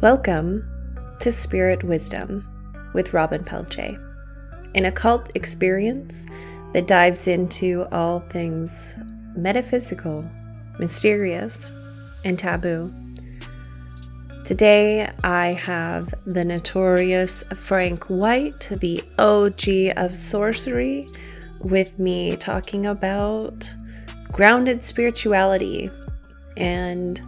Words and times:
Welcome 0.00 0.66
to 1.20 1.30
Spirit 1.30 1.84
Wisdom 1.84 2.48
with 2.94 3.12
Robyn 3.12 3.44
Peltier, 3.44 4.00
an 4.74 4.86
occult 4.86 5.30
experience 5.34 6.24
that 6.72 6.86
dives 6.86 7.28
into 7.28 7.84
all 7.92 8.20
things 8.20 8.96
metaphysical, 9.36 10.26
mysterious, 10.78 11.74
and 12.24 12.38
taboo. 12.38 12.90
Today, 14.46 15.12
I 15.22 15.48
have 15.48 16.14
the 16.24 16.46
notorious 16.46 17.42
Frank 17.54 18.08
White, 18.08 18.70
the 18.80 19.04
OG 19.18 19.98
of 19.98 20.16
sorcery, 20.16 21.06
with 21.58 21.98
me 21.98 22.36
talking 22.36 22.86
about 22.86 23.70
grounded 24.32 24.82
spirituality 24.82 25.90
and 26.56 27.20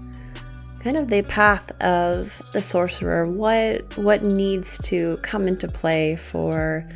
kind 0.83 0.97
of 0.97 1.09
the 1.09 1.23
path 1.23 1.71
of 1.81 2.43
the 2.53 2.63
sorcerer. 2.63 3.31
What 3.31 3.97
what 3.97 4.23
needs 4.23 4.79
to 4.89 5.17
come 5.19 5.47
into 5.47 5.69
play 5.69 6.17
for 6.17 6.87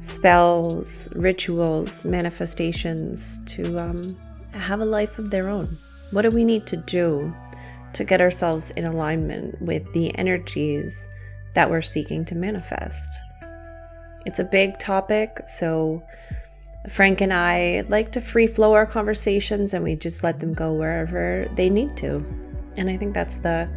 spells 0.00 1.08
rituals 1.14 2.04
manifestations 2.06 3.44
to 3.46 3.78
um, 3.78 4.16
have 4.52 4.80
a 4.80 4.84
life 4.84 5.18
of 5.18 5.30
their 5.30 5.48
own? 5.48 5.78
What 6.10 6.22
do 6.22 6.30
we 6.30 6.44
need 6.44 6.66
to 6.68 6.76
do 6.76 7.34
to 7.92 8.04
get 8.04 8.20
ourselves 8.20 8.70
in 8.72 8.84
alignment 8.84 9.60
with 9.60 9.92
the 9.92 10.16
energies 10.16 11.06
that 11.54 11.70
we're 11.70 11.82
seeking 11.82 12.24
to 12.26 12.34
manifest? 12.34 13.12
It's 14.24 14.38
a 14.38 14.44
big 14.44 14.78
topic 14.78 15.40
so 15.46 16.02
frank 16.90 17.22
and 17.22 17.32
i 17.32 17.82
like 17.88 18.12
to 18.12 18.20
free 18.20 18.46
flow 18.46 18.74
our 18.74 18.84
conversations 18.84 19.72
and 19.72 19.82
we 19.82 19.96
just 19.96 20.22
let 20.22 20.38
them 20.38 20.52
go 20.52 20.74
wherever 20.74 21.48
they 21.54 21.70
need 21.70 21.96
to 21.96 22.22
and 22.76 22.90
I 22.90 22.96
think 22.96 23.14
that's 23.14 23.38
the 23.38 23.68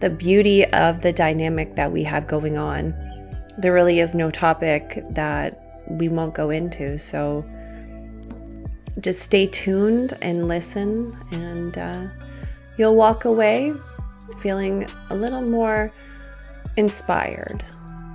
the 0.00 0.10
beauty 0.10 0.64
of 0.66 1.00
the 1.00 1.12
dynamic 1.12 1.76
that 1.76 1.92
we 1.92 2.02
have 2.02 2.26
going 2.26 2.58
on. 2.58 2.92
There 3.56 3.72
really 3.72 4.00
is 4.00 4.16
no 4.16 4.30
topic 4.32 5.00
that 5.10 5.84
we 5.88 6.08
won't 6.08 6.34
go 6.34 6.50
into. 6.50 6.98
So 6.98 7.44
just 9.00 9.20
stay 9.20 9.46
tuned 9.46 10.14
and 10.20 10.48
listen, 10.48 11.10
and 11.30 11.78
uh, 11.78 12.08
you'll 12.76 12.96
walk 12.96 13.24
away 13.24 13.74
feeling 14.38 14.88
a 15.10 15.14
little 15.14 15.42
more 15.42 15.92
inspired. 16.76 17.64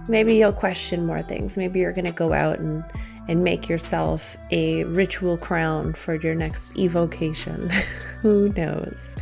Maybe 0.09 0.35
you'll 0.35 0.53
question 0.53 1.05
more 1.05 1.21
things. 1.21 1.57
Maybe 1.57 1.79
you're 1.79 1.93
going 1.93 2.05
to 2.05 2.11
go 2.11 2.33
out 2.33 2.59
and, 2.59 2.83
and 3.27 3.41
make 3.41 3.67
yourself 3.69 4.37
a 4.51 4.83
ritual 4.85 5.37
crown 5.37 5.93
for 5.93 6.15
your 6.15 6.35
next 6.35 6.77
evocation. 6.77 7.69
Who 8.21 8.49
knows? 8.49 9.15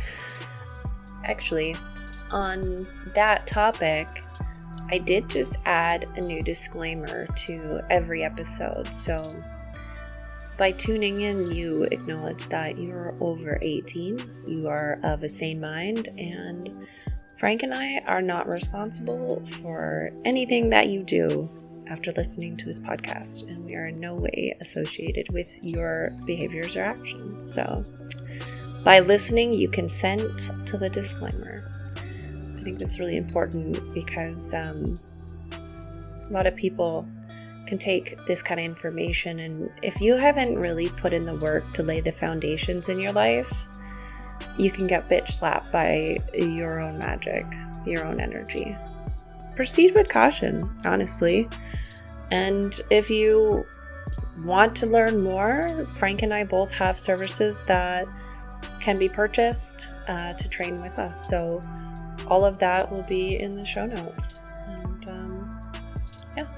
Actually, 1.26 1.74
on 2.30 2.86
that 3.14 3.46
topic, 3.46 4.06
I 4.90 4.98
did 4.98 5.28
just 5.28 5.56
add 5.64 6.06
a 6.16 6.20
new 6.20 6.42
disclaimer 6.42 7.26
to 7.26 7.82
every 7.90 8.22
episode. 8.22 8.94
So, 8.94 9.32
by 10.56 10.70
tuning 10.70 11.22
in, 11.22 11.50
you 11.50 11.82
acknowledge 11.84 12.46
that 12.46 12.78
you're 12.78 13.14
over 13.20 13.58
18, 13.60 14.44
you 14.46 14.68
are 14.68 14.98
of 15.02 15.22
a 15.22 15.28
sane 15.28 15.60
mind, 15.60 16.08
and 16.16 16.86
Frank 17.36 17.62
and 17.62 17.74
I 17.74 17.98
are 18.06 18.22
not 18.22 18.46
responsible 18.46 19.44
for 19.44 20.12
anything 20.24 20.70
that 20.70 20.86
you 20.88 21.02
do 21.02 21.50
after 21.88 22.12
listening 22.12 22.56
to 22.56 22.64
this 22.64 22.78
podcast, 22.78 23.48
and 23.48 23.64
we 23.64 23.74
are 23.74 23.88
in 23.88 24.00
no 24.00 24.14
way 24.14 24.56
associated 24.60 25.26
with 25.32 25.58
your 25.62 26.16
behaviors 26.24 26.76
or 26.76 26.82
actions. 26.82 27.52
So, 27.52 27.82
by 28.86 29.00
listening, 29.00 29.52
you 29.52 29.68
consent 29.68 30.48
to 30.64 30.78
the 30.78 30.88
disclaimer. 30.88 31.68
I 32.56 32.62
think 32.62 32.78
that's 32.78 33.00
really 33.00 33.16
important 33.16 33.92
because 33.92 34.54
um, 34.54 34.94
a 35.50 36.32
lot 36.32 36.46
of 36.46 36.54
people 36.54 37.04
can 37.66 37.78
take 37.78 38.16
this 38.26 38.42
kind 38.42 38.60
of 38.60 38.64
information, 38.64 39.40
and 39.40 39.68
if 39.82 40.00
you 40.00 40.14
haven't 40.14 40.54
really 40.60 40.88
put 40.90 41.12
in 41.12 41.24
the 41.24 41.34
work 41.40 41.68
to 41.72 41.82
lay 41.82 42.00
the 42.00 42.12
foundations 42.12 42.88
in 42.88 43.00
your 43.00 43.12
life, 43.12 43.66
you 44.56 44.70
can 44.70 44.86
get 44.86 45.08
bitch 45.08 45.30
slapped 45.30 45.72
by 45.72 46.18
your 46.32 46.78
own 46.78 46.96
magic, 46.96 47.44
your 47.84 48.04
own 48.04 48.20
energy. 48.20 48.72
Proceed 49.56 49.96
with 49.96 50.08
caution, 50.08 50.62
honestly. 50.84 51.48
And 52.30 52.80
if 52.92 53.10
you 53.10 53.66
want 54.44 54.76
to 54.76 54.86
learn 54.86 55.24
more, 55.24 55.84
Frank 55.86 56.22
and 56.22 56.32
I 56.32 56.44
both 56.44 56.70
have 56.70 57.00
services 57.00 57.64
that 57.64 58.06
can 58.86 58.96
be 58.96 59.08
purchased 59.08 59.90
uh, 60.06 60.32
to 60.34 60.48
train 60.48 60.80
with 60.80 60.96
us. 60.96 61.28
So 61.28 61.60
all 62.28 62.44
of 62.44 62.56
that 62.60 62.88
will 62.88 63.02
be 63.02 63.34
in 63.34 63.50
the 63.50 63.64
show 63.64 63.84
notes. 63.84 64.46
And 64.68 65.08
um, 65.08 65.50
yeah, 66.36 66.48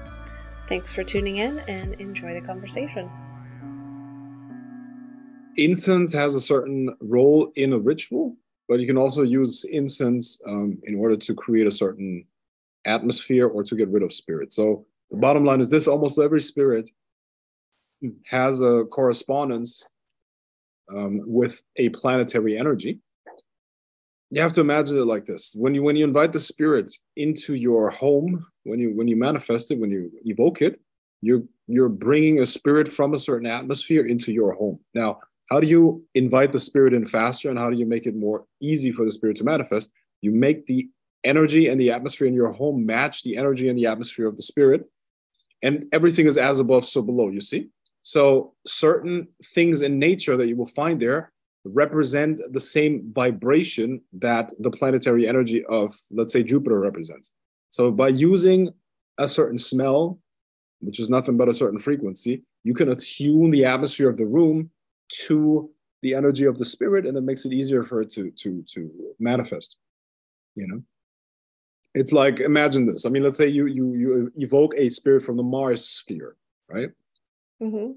thanks 0.67 0.91
for 0.91 1.03
tuning 1.03 1.37
in 1.37 1.57
and 1.61 1.95
enjoy 1.95 2.35
the 2.35 2.41
conversation. 2.41 3.09
Incense 5.57 6.13
has 6.13 6.35
a 6.35 6.39
certain 6.39 6.95
role 7.01 7.51
in 7.55 7.73
a 7.73 7.79
ritual, 7.79 8.37
but 8.67 8.79
you 8.79 8.85
can 8.85 8.95
also 8.95 9.23
use 9.23 9.65
incense 9.65 10.39
um, 10.45 10.77
in 10.83 10.99
order 10.99 11.17
to 11.17 11.33
create 11.33 11.65
a 11.65 11.71
certain 11.71 12.23
atmosphere 12.85 13.47
or 13.47 13.63
to 13.63 13.75
get 13.75 13.89
rid 13.89 14.03
of 14.03 14.13
spirits. 14.13 14.55
So 14.55 14.85
the 15.09 15.17
bottom 15.17 15.45
line 15.45 15.61
is 15.61 15.71
this 15.71 15.87
almost 15.87 16.19
every 16.19 16.43
spirit 16.43 16.91
has 18.27 18.61
a 18.61 18.85
correspondence 18.85 19.83
um, 20.95 21.21
with 21.25 21.61
a 21.77 21.89
planetary 21.89 22.57
energy. 22.57 22.99
You 24.31 24.41
have 24.41 24.53
to 24.53 24.61
imagine 24.61 24.97
it 24.97 25.05
like 25.05 25.25
this: 25.25 25.55
when 25.57 25.73
you 25.73 25.83
when 25.83 25.95
you 25.95 26.03
invite 26.03 26.33
the 26.33 26.39
spirit 26.39 26.91
into 27.15 27.55
your 27.55 27.89
home, 27.89 28.45
when 28.63 28.79
you 28.79 28.95
when 28.95 29.07
you 29.07 29.15
manifest 29.15 29.71
it, 29.71 29.79
when 29.79 29.91
you 29.91 30.11
evoke 30.25 30.61
it, 30.61 30.79
you're 31.21 31.43
you're 31.67 31.89
bringing 31.89 32.39
a 32.39 32.45
spirit 32.45 32.87
from 32.87 33.13
a 33.13 33.19
certain 33.19 33.47
atmosphere 33.47 34.05
into 34.05 34.31
your 34.31 34.53
home. 34.53 34.79
Now, 34.93 35.19
how 35.49 35.59
do 35.59 35.67
you 35.67 36.03
invite 36.13 36.51
the 36.51 36.59
spirit 36.59 36.93
in 36.93 37.07
faster, 37.07 37.49
and 37.49 37.57
how 37.57 37.69
do 37.69 37.77
you 37.77 37.87
make 37.87 38.05
it 38.05 38.15
more 38.15 38.45
easy 38.61 38.91
for 38.91 39.03
the 39.03 39.11
spirit 39.11 39.37
to 39.37 39.43
manifest? 39.43 39.91
You 40.21 40.31
make 40.31 40.67
the 40.67 40.89
energy 41.23 41.67
and 41.67 41.81
the 41.81 41.91
atmosphere 41.91 42.27
in 42.27 42.33
your 42.33 42.51
home 42.51 42.85
match 42.85 43.23
the 43.23 43.35
energy 43.35 43.67
and 43.67 43.77
the 43.77 43.87
atmosphere 43.87 44.27
of 44.27 44.35
the 44.35 44.43
spirit, 44.43 44.85
and 45.63 45.85
everything 45.91 46.27
is 46.27 46.37
as 46.37 46.59
above, 46.59 46.85
so 46.85 47.01
below. 47.01 47.29
You 47.29 47.41
see. 47.41 47.69
So 48.09 48.55
certain 48.65 49.27
things 49.53 49.83
in 49.83 49.99
nature 49.99 50.35
that 50.35 50.47
you 50.47 50.55
will 50.55 50.65
find 50.65 50.99
there 50.99 51.31
represent 51.63 52.41
the 52.51 52.59
same 52.59 53.11
vibration 53.13 54.01
that 54.13 54.51
the 54.57 54.71
planetary 54.71 55.27
energy 55.27 55.63
of, 55.65 55.95
let's 56.09 56.33
say, 56.33 56.41
Jupiter 56.41 56.79
represents. 56.79 57.33
So 57.69 57.91
by 57.91 58.07
using 58.07 58.71
a 59.19 59.27
certain 59.27 59.59
smell, 59.59 60.17
which 60.79 60.99
is 60.99 61.11
nothing 61.11 61.37
but 61.37 61.49
a 61.49 61.53
certain 61.53 61.77
frequency, 61.77 62.41
you 62.63 62.73
can 62.73 62.89
attune 62.89 63.51
the 63.51 63.65
atmosphere 63.65 64.09
of 64.09 64.17
the 64.17 64.25
room 64.25 64.71
to 65.27 65.69
the 66.01 66.15
energy 66.15 66.45
of 66.45 66.57
the 66.57 66.65
spirit, 66.65 67.05
and 67.05 67.15
it 67.15 67.21
makes 67.21 67.45
it 67.45 67.53
easier 67.53 67.83
for 67.83 68.01
it 68.01 68.09
to 68.15 68.31
to 68.31 68.63
to 68.73 68.89
manifest. 69.19 69.77
You 70.55 70.65
know, 70.67 70.81
it's 71.93 72.11
like 72.11 72.39
imagine 72.39 72.87
this. 72.87 73.05
I 73.05 73.09
mean, 73.09 73.21
let's 73.21 73.37
say 73.37 73.49
you 73.49 73.67
you 73.67 73.93
you 73.93 74.31
evoke 74.37 74.73
a 74.77 74.89
spirit 74.89 75.21
from 75.21 75.37
the 75.37 75.43
Mars 75.43 75.85
sphere, 75.85 76.35
right? 76.67 76.89
Mm-hmm. 77.61 77.91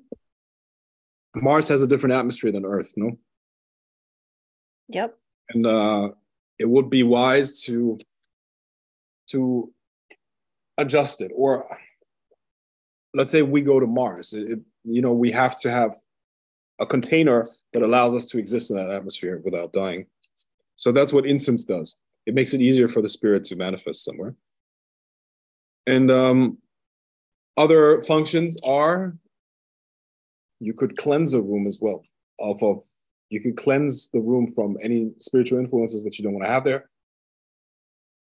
Mars 1.35 1.69
has 1.69 1.83
a 1.83 1.87
different 1.87 2.15
atmosphere 2.15 2.53
than 2.53 2.65
Earth, 2.65 2.93
no? 2.97 3.19
Yep. 4.89 5.17
And 5.51 5.67
uh, 5.67 6.11
it 6.59 6.69
would 6.69 6.91
be 6.91 7.03
wise 7.03 7.63
to 7.63 7.99
to 9.29 9.73
adjust 10.77 11.21
it, 11.23 11.31
or 11.35 11.67
let's 13.15 13.31
say 13.33 13.43
we 13.43 13.63
go 13.63 13.81
to 13.81 13.87
Mars. 13.87 14.33
It, 14.33 14.51
it, 14.51 14.59
you 14.85 15.01
know, 15.01 15.13
we 15.13 15.31
have 15.33 15.59
to 15.61 15.71
have 15.71 15.95
a 16.79 16.87
container 16.87 17.47
that 17.73 17.83
allows 17.83 18.15
us 18.15 18.27
to 18.27 18.39
exist 18.39 18.71
in 18.71 18.77
that 18.77 18.91
atmosphere 18.91 19.41
without 19.45 19.73
dying. 19.73 20.07
So 20.77 20.93
that's 20.93 21.13
what 21.13 21.27
incense 21.27 21.65
does. 21.65 21.97
It 22.27 22.35
makes 22.35 22.55
it 22.55 22.61
easier 22.61 22.89
for 22.89 23.03
the 23.03 23.09
spirit 23.09 23.45
to 23.45 23.57
manifest 23.57 24.05
somewhere. 24.05 24.35
And 25.87 26.11
um, 26.11 26.59
other 27.57 28.03
functions 28.03 28.57
are 28.65 29.17
you 30.63 30.73
could 30.73 30.97
cleanse 30.97 31.35
a 31.35 31.43
room 31.43 31.67
as 31.67 31.79
well 31.81 32.03
off 32.39 32.63
of 32.63 32.83
you 33.31 33.41
could 33.41 33.57
cleanse 33.57 34.09
the 34.09 34.21
room 34.21 34.53
from 34.55 34.77
any 34.83 35.11
spiritual 35.19 35.59
influences 35.59 36.05
that 36.05 36.19
you 36.19 36.25
don't 36.25 36.35
want 36.35 36.45
to 36.45 36.53
have 36.53 36.65
there. 36.65 36.91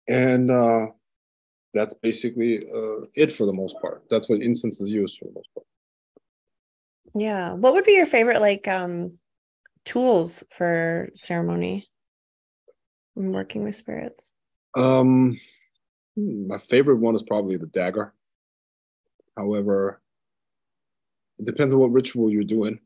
And 0.08 0.52
uh, 0.52 0.88
that's 1.74 1.96
basically 1.96 2.64
uh, 2.74 3.06
it 3.16 3.32
for 3.32 3.46
the 3.46 3.54
most 3.54 3.76
part. 3.82 4.04
That's 4.10 4.30
what 4.30 4.42
incense 4.42 4.80
is 4.80 4.92
used 4.92 5.18
for 5.18 5.26
the 5.26 5.34
most 5.34 5.50
part. 5.54 5.66
Yeah. 7.16 7.54
What 7.54 7.74
would 7.74 7.86
be 7.86 7.94
your 7.94 8.06
favorite 8.06 8.40
like 8.40 8.68
um 8.68 9.18
tools 9.84 10.44
for 10.52 11.10
ceremony 11.16 11.88
when 13.16 13.32
working 13.32 13.64
with 13.64 13.76
spirits? 13.76 14.32
Um 14.76 15.40
my 16.16 16.60
favorite 16.60 16.98
one 16.98 17.16
is 17.16 17.24
probably 17.24 17.58
the 17.58 17.66
dagger. 17.66 18.14
However 19.36 20.02
it 21.40 21.46
depends 21.46 21.74
on 21.74 21.80
what 21.80 21.92
ritual 21.92 22.30
you're 22.30 22.44
doing, 22.44 22.80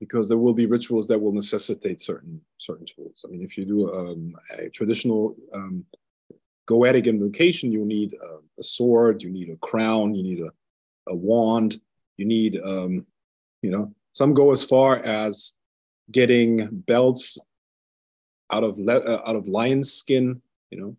because 0.00 0.28
there 0.28 0.38
will 0.38 0.54
be 0.54 0.66
rituals 0.66 1.06
that 1.08 1.20
will 1.20 1.32
necessitate 1.32 2.00
certain 2.00 2.40
certain 2.58 2.86
tools. 2.86 3.24
I 3.24 3.30
mean, 3.30 3.42
if 3.42 3.56
you 3.56 3.64
do 3.64 3.92
um, 3.94 4.34
a 4.58 4.68
traditional 4.70 5.36
um, 5.52 5.84
goetic 6.68 7.06
invocation, 7.06 7.70
you 7.70 7.84
need 7.84 8.14
a, 8.14 8.60
a, 8.60 8.62
sword, 8.62 9.22
you 9.22 9.30
need 9.30 9.50
a 9.50 9.56
crown, 9.56 10.14
you 10.14 10.22
need 10.22 10.40
a, 10.40 10.50
a 11.10 11.14
wand, 11.14 11.80
you 12.16 12.24
need, 12.24 12.58
um, 12.64 13.06
you 13.62 13.70
know, 13.70 13.92
some 14.12 14.32
go 14.32 14.52
as 14.52 14.64
far 14.64 14.98
as 14.98 15.54
getting 16.10 16.68
belts 16.70 17.38
out 18.50 18.64
of 18.64 18.78
le- 18.78 19.00
uh, 19.00 19.22
out 19.26 19.36
of 19.36 19.48
lion's 19.48 19.92
skin, 19.92 20.40
you 20.70 20.80
know. 20.80 20.96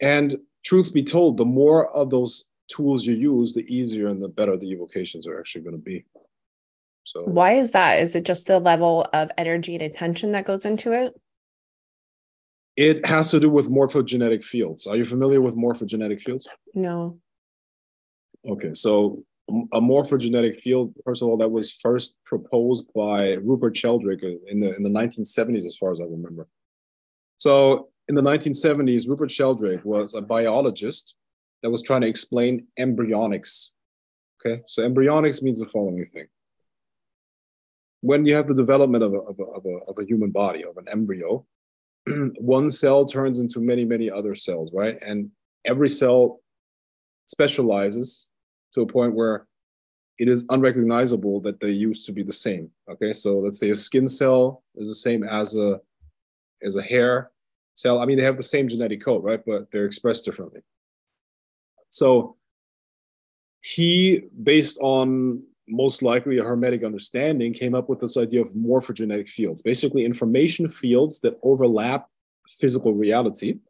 And 0.00 0.36
truth 0.64 0.92
be 0.92 1.02
told, 1.02 1.36
the 1.36 1.44
more 1.44 1.94
of 1.94 2.10
those 2.10 2.50
tools 2.68 3.06
you 3.06 3.14
use, 3.14 3.54
the 3.54 3.66
easier 3.74 4.08
and 4.08 4.22
the 4.22 4.28
better 4.28 4.56
the 4.56 4.70
evocations 4.70 5.26
are 5.26 5.38
actually 5.38 5.62
going 5.62 5.76
to 5.76 5.82
be. 5.82 6.04
So, 7.04 7.24
why 7.24 7.52
is 7.52 7.72
that? 7.72 8.00
Is 8.00 8.14
it 8.14 8.24
just 8.24 8.46
the 8.46 8.58
level 8.58 9.06
of 9.12 9.30
energy 9.36 9.74
and 9.74 9.82
attention 9.82 10.32
that 10.32 10.46
goes 10.46 10.64
into 10.64 10.92
it? 10.92 11.14
It 12.76 13.06
has 13.06 13.30
to 13.30 13.40
do 13.40 13.50
with 13.50 13.70
morphogenetic 13.70 14.42
fields. 14.42 14.86
Are 14.86 14.96
you 14.96 15.04
familiar 15.04 15.40
with 15.40 15.56
morphogenetic 15.56 16.20
fields? 16.22 16.48
No. 16.74 17.18
Okay, 18.48 18.74
so 18.74 19.22
a 19.48 19.80
morphogenetic 19.80 20.56
field, 20.60 20.94
first 21.04 21.22
of 21.22 21.28
all, 21.28 21.36
that 21.36 21.50
was 21.50 21.70
first 21.70 22.16
proposed 22.24 22.86
by 22.94 23.34
Rupert 23.34 23.76
Sheldrake 23.76 24.22
in 24.22 24.60
the 24.60 24.74
in 24.74 24.82
the 24.82 24.90
1970s, 24.90 25.66
as 25.66 25.76
far 25.76 25.92
as 25.92 26.00
I 26.00 26.04
remember. 26.04 26.48
So 27.38 27.90
in 28.08 28.14
the 28.14 28.22
1970s, 28.22 29.08
Rupert 29.08 29.30
Sheldrake 29.30 29.84
was 29.84 30.14
a 30.14 30.22
biologist 30.22 31.14
that 31.64 31.70
was 31.70 31.82
trying 31.82 32.02
to 32.02 32.06
explain 32.06 32.66
embryonics. 32.78 33.70
Okay, 34.38 34.62
so 34.66 34.86
embryonics 34.86 35.42
means 35.42 35.60
the 35.60 35.66
following 35.66 36.04
thing. 36.04 36.26
When 38.02 38.26
you 38.26 38.34
have 38.34 38.48
the 38.48 38.54
development 38.54 39.02
of 39.02 39.14
a, 39.14 39.20
of 39.20 39.38
a, 39.40 39.42
of 39.44 39.64
a, 39.64 39.90
of 39.90 39.98
a 39.98 40.04
human 40.04 40.30
body, 40.30 40.62
of 40.62 40.76
an 40.76 40.86
embryo, 40.90 41.46
one 42.36 42.68
cell 42.68 43.06
turns 43.06 43.38
into 43.38 43.60
many, 43.60 43.86
many 43.86 44.10
other 44.10 44.34
cells, 44.34 44.74
right? 44.74 44.98
And 45.00 45.30
every 45.64 45.88
cell 45.88 46.42
specializes 47.24 48.28
to 48.74 48.82
a 48.82 48.86
point 48.86 49.14
where 49.14 49.46
it 50.18 50.28
is 50.28 50.44
unrecognizable 50.50 51.40
that 51.40 51.60
they 51.60 51.70
used 51.70 52.04
to 52.04 52.12
be 52.12 52.22
the 52.22 52.30
same. 52.30 52.68
Okay, 52.90 53.14
so 53.14 53.38
let's 53.38 53.58
say 53.58 53.70
a 53.70 53.74
skin 53.74 54.06
cell 54.06 54.62
is 54.76 54.90
the 54.90 54.94
same 54.94 55.24
as 55.24 55.56
a 55.56 55.80
as 56.62 56.76
a 56.76 56.82
hair 56.82 57.30
cell. 57.72 58.00
I 58.00 58.04
mean, 58.04 58.18
they 58.18 58.24
have 58.24 58.36
the 58.36 58.42
same 58.42 58.68
genetic 58.68 59.02
code, 59.02 59.24
right? 59.24 59.40
But 59.46 59.70
they're 59.70 59.86
expressed 59.86 60.26
differently. 60.26 60.60
So 61.94 62.36
he, 63.60 64.24
based 64.42 64.78
on 64.80 65.44
most 65.68 66.02
likely 66.02 66.38
a 66.38 66.44
hermetic 66.44 66.82
understanding, 66.82 67.52
came 67.52 67.72
up 67.72 67.88
with 67.88 68.00
this 68.00 68.16
idea 68.16 68.40
of 68.40 68.52
morphogenetic 68.52 69.28
fields, 69.28 69.62
basically 69.62 70.04
information 70.04 70.68
fields 70.68 71.20
that 71.20 71.38
overlap 71.44 72.08
physical 72.48 72.94
reality. 72.94 73.60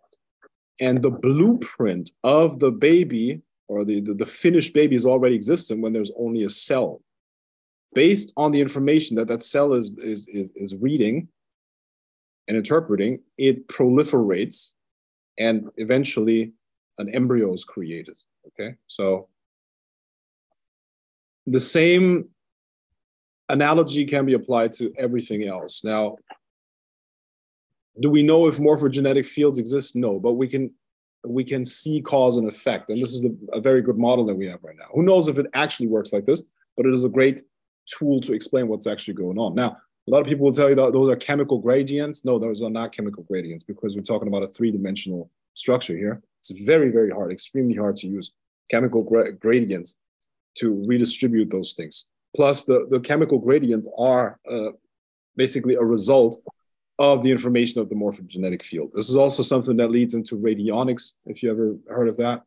And 0.81 1.03
the 1.03 1.11
blueprint 1.11 2.13
of 2.25 2.61
the 2.61 2.71
baby 2.71 3.43
or 3.69 3.85
the, 3.85 4.01
the, 4.01 4.15
the 4.15 4.27
finished 4.27 4.73
baby 4.73 4.97
is 4.97 5.05
already 5.05 5.35
existent 5.35 5.83
when 5.83 5.93
there's 5.93 6.13
only 6.19 6.45
a 6.45 6.49
cell. 6.49 7.03
Based 7.93 8.33
on 8.39 8.53
the 8.53 8.61
information 8.63 9.17
that 9.17 9.29
that 9.29 9.43
cell 9.43 9.75
is, 9.75 9.91
is, 9.99 10.29
is, 10.29 10.51
is 10.57 10.75
reading 10.77 11.29
and 12.49 12.57
interpreting, 12.57 13.21
it 13.37 13.69
proliferates 13.69 14.71
and 15.39 15.69
eventually 15.77 16.55
an 16.99 17.09
embryo 17.15 17.53
is 17.53 17.65
created. 17.65 18.17
Okay, 18.49 18.75
so 18.87 19.29
the 21.47 21.61
same 21.61 22.29
analogy 23.49 24.05
can 24.05 24.25
be 24.25 24.35
applied 24.35 24.73
to 24.73 24.93
everything 24.97 25.47
else. 25.47 25.85
Now, 25.85 26.17
do 28.01 28.11
we 28.11 28.23
know 28.23 28.47
if 28.47 28.59
morphogenetic 28.59 29.27
fields 29.27 29.59
exist? 29.59 29.97
No, 29.97 30.19
but 30.19 30.33
we 30.33 30.49
can 30.49 30.73
we 31.27 31.45
can 31.45 31.65
see 31.65 32.03
cause 32.03 32.37
and 32.37 32.49
effect, 32.49 32.91
and 32.91 33.03
this 33.03 33.13
is 33.13 33.27
a 33.53 33.61
very 33.61 33.83
good 33.83 33.99
model 33.99 34.27
that 34.27 34.35
we 34.35 34.47
have 34.47 34.63
right 34.63 34.77
now. 34.77 34.89
Who 34.95 35.03
knows 35.03 35.29
if 35.29 35.39
it 35.39 35.47
actually 35.55 35.87
works 35.87 36.13
like 36.13 36.27
this? 36.27 36.43
But 36.77 36.87
it 36.87 36.93
is 36.93 37.05
a 37.05 37.09
great 37.09 37.43
tool 37.87 38.21
to 38.23 38.33
explain 38.33 38.69
what's 38.69 38.87
actually 38.87 39.15
going 39.15 39.39
on. 39.39 39.55
Now, 39.55 39.77
a 40.07 40.11
lot 40.11 40.21
of 40.21 40.27
people 40.27 40.45
will 40.45 40.53
tell 40.53 40.69
you 40.69 40.75
that 40.75 40.93
those 40.93 41.09
are 41.09 41.17
chemical 41.17 41.59
gradients. 41.59 42.25
No, 42.25 42.39
those 42.39 42.63
are 42.63 42.71
not 42.71 42.95
chemical 42.95 43.23
gradients 43.23 43.65
because 43.65 43.97
we're 43.97 44.03
talking 44.03 44.29
about 44.29 44.43
a 44.43 44.49
three-dimensional 44.49 45.31
structure 45.55 45.97
here. 45.97 46.23
It's 46.41 46.51
very, 46.63 46.91
very 46.91 47.11
hard, 47.11 47.33
extremely 47.33 47.75
hard 47.75 47.97
to 47.97 48.07
use 48.07 48.33
chemical 48.71 49.03
gra- 49.03 49.33
gradients 49.33 49.97
to 50.59 50.85
redistribute 50.87 51.51
those 51.51 51.73
things. 51.73 52.09
Plus, 52.37 52.65
the, 52.65 52.87
the 52.91 53.01
chemical 53.01 53.39
gradients 53.39 53.89
are 53.97 54.39
uh, 54.51 54.71
basically 55.37 55.75
a 55.75 55.83
result 55.83 56.43
of 56.99 57.23
the 57.23 57.31
information 57.31 57.81
of 57.81 57.89
the 57.89 57.95
morphogenetic 57.95 58.63
field. 58.63 58.93
This 58.95 59.09
is 59.09 59.17
also 59.17 59.43
something 59.43 59.77
that 59.79 59.91
leads 59.91 60.15
into 60.15 60.37
radionics, 60.37 61.13
if 61.27 61.43
you 61.43 61.51
ever 61.51 61.77
heard 61.89 62.09
of 62.09 62.17
that. 62.19 62.43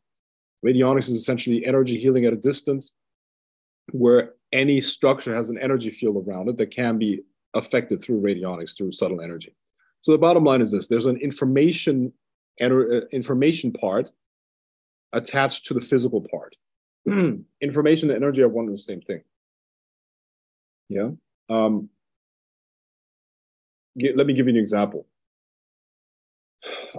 Radionics 0.66 1.10
is 1.10 1.12
essentially 1.12 1.66
energy 1.66 1.98
healing 1.98 2.26
at 2.26 2.34
a 2.34 2.38
distance, 2.38 2.92
where 3.92 4.34
any 4.52 4.80
structure 4.82 5.36
has 5.36 5.50
an 5.50 5.58
energy 5.58 5.90
field 5.90 6.26
around 6.26 6.50
it 6.50 6.58
that 6.58 6.72
can 6.72 6.98
be 6.98 7.22
affected 7.54 8.02
through 8.02 8.22
radionics, 8.22 8.78
through 8.78 8.92
subtle 8.92 9.22
energy. 9.22 9.56
So 10.02 10.12
the 10.12 10.18
bottom 10.18 10.44
line 10.44 10.62
is 10.62 10.72
this: 10.72 10.88
there's 10.88 11.06
an 11.06 11.18
information 11.18 12.14
information 12.60 13.72
part 13.72 14.12
attached 15.14 15.66
to 15.68 15.74
the 15.74 15.82
physical 15.82 16.22
part. 16.22 16.56
information 17.62 18.10
and 18.10 18.18
energy 18.18 18.42
are 18.42 18.50
one 18.50 18.66
and 18.66 18.74
the 18.74 18.82
same 18.82 19.02
thing. 19.02 19.22
Yeah. 20.90 21.12
Um, 21.50 21.90
let 23.96 24.28
me 24.28 24.34
give 24.34 24.48
you 24.48 24.54
an 24.54 24.60
example. 24.60 25.08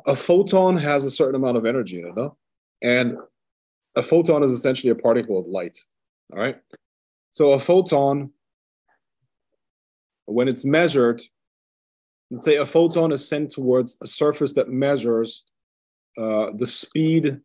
A 0.06 0.16
photon 0.16 0.76
has 0.76 1.04
a 1.04 1.10
certain 1.10 1.34
amount 1.34 1.56
of 1.56 1.66
energy 1.66 2.00
in 2.00 2.08
it, 2.08 2.16
no? 2.16 2.36
and 2.82 3.16
a 3.96 4.02
photon 4.02 4.42
is 4.42 4.52
essentially 4.52 4.90
a 4.90 4.94
particle 4.94 5.38
of 5.38 5.46
light. 5.46 5.78
All 6.32 6.38
right. 6.38 6.58
So 7.32 7.52
a 7.52 7.58
photon, 7.58 8.30
when 10.26 10.48
it's 10.48 10.64
measured, 10.64 11.22
let's 12.30 12.44
say 12.44 12.56
a 12.56 12.66
photon 12.66 13.12
is 13.12 13.26
sent 13.26 13.50
towards 13.50 13.96
a 14.02 14.06
surface 14.06 14.52
that 14.54 14.68
measures 14.68 15.44
uh, 16.16 16.52
the 16.56 16.66
speed 16.66 17.40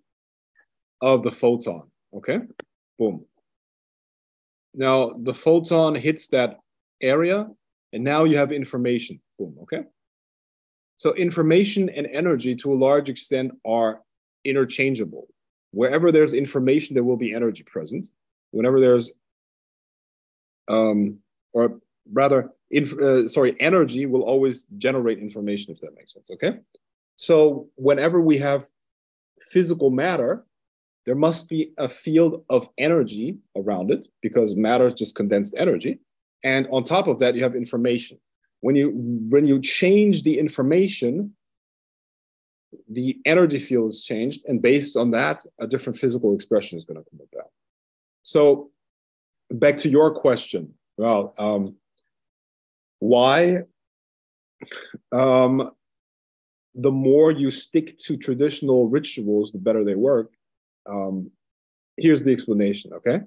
of 1.01 1.23
the 1.23 1.31
photon. 1.31 1.83
Okay, 2.15 2.39
boom. 2.97 3.25
Now 4.73 5.13
the 5.13 5.33
photon 5.33 5.95
hits 5.95 6.27
that 6.27 6.59
area, 7.01 7.47
and 7.91 8.03
now 8.03 8.23
you 8.23 8.37
have 8.37 8.51
information. 8.51 9.19
Boom. 9.37 9.55
Okay. 9.63 9.83
So 10.97 11.13
information 11.15 11.89
and 11.89 12.07
energy, 12.07 12.55
to 12.55 12.71
a 12.71 12.75
large 12.75 13.09
extent, 13.09 13.51
are 13.65 14.01
interchangeable. 14.45 15.27
Wherever 15.71 16.11
there's 16.11 16.33
information, 16.33 16.93
there 16.93 17.03
will 17.03 17.17
be 17.17 17.33
energy 17.33 17.63
present. 17.63 18.07
Whenever 18.51 18.79
there's, 18.79 19.13
um, 20.67 21.17
or 21.51 21.79
rather, 22.11 22.51
inf- 22.73 22.97
uh, 22.99 23.27
sorry, 23.27 23.55
energy 23.59 24.05
will 24.05 24.23
always 24.23 24.63
generate 24.77 25.19
information, 25.19 25.71
if 25.71 25.79
that 25.81 25.95
makes 25.95 26.13
sense. 26.13 26.29
Okay. 26.31 26.59
So 27.15 27.69
whenever 27.75 28.19
we 28.19 28.37
have 28.39 28.67
physical 29.39 29.89
matter, 29.89 30.45
there 31.05 31.15
must 31.15 31.49
be 31.49 31.73
a 31.77 31.89
field 31.89 32.43
of 32.49 32.69
energy 32.77 33.37
around 33.57 33.91
it 33.91 34.07
because 34.21 34.55
matter 34.55 34.87
is 34.87 34.93
just 34.93 35.15
condensed 35.15 35.53
energy. 35.57 35.99
And 36.43 36.67
on 36.71 36.83
top 36.83 37.07
of 37.07 37.19
that, 37.19 37.35
you 37.35 37.43
have 37.43 37.55
information. 37.55 38.19
When 38.61 38.75
you 38.75 38.91
when 39.29 39.45
you 39.45 39.59
change 39.59 40.23
the 40.23 40.39
information, 40.39 41.35
the 42.89 43.19
energy 43.25 43.59
field 43.59 43.91
is 43.91 44.03
changed, 44.03 44.41
and 44.47 44.61
based 44.61 44.95
on 44.95 45.11
that, 45.11 45.43
a 45.59 45.67
different 45.67 45.99
physical 45.99 46.33
expression 46.33 46.77
is 46.77 46.85
going 46.85 46.97
to 46.97 47.09
come 47.09 47.19
about. 47.33 47.49
So, 48.23 48.71
back 49.51 49.75
to 49.77 49.89
your 49.89 50.11
question. 50.11 50.73
Well, 50.97 51.33
um, 51.37 51.75
why? 53.03 53.57
Um, 55.11 55.71
the 56.73 56.91
more 56.91 57.31
you 57.31 57.51
stick 57.51 57.97
to 57.99 58.15
traditional 58.15 58.87
rituals, 58.87 59.51
the 59.51 59.57
better 59.57 59.83
they 59.83 59.95
work. 59.95 60.31
Um, 60.85 61.29
here's 61.97 62.23
the 62.23 62.31
explanation, 62.31 62.93
okay? 62.93 63.19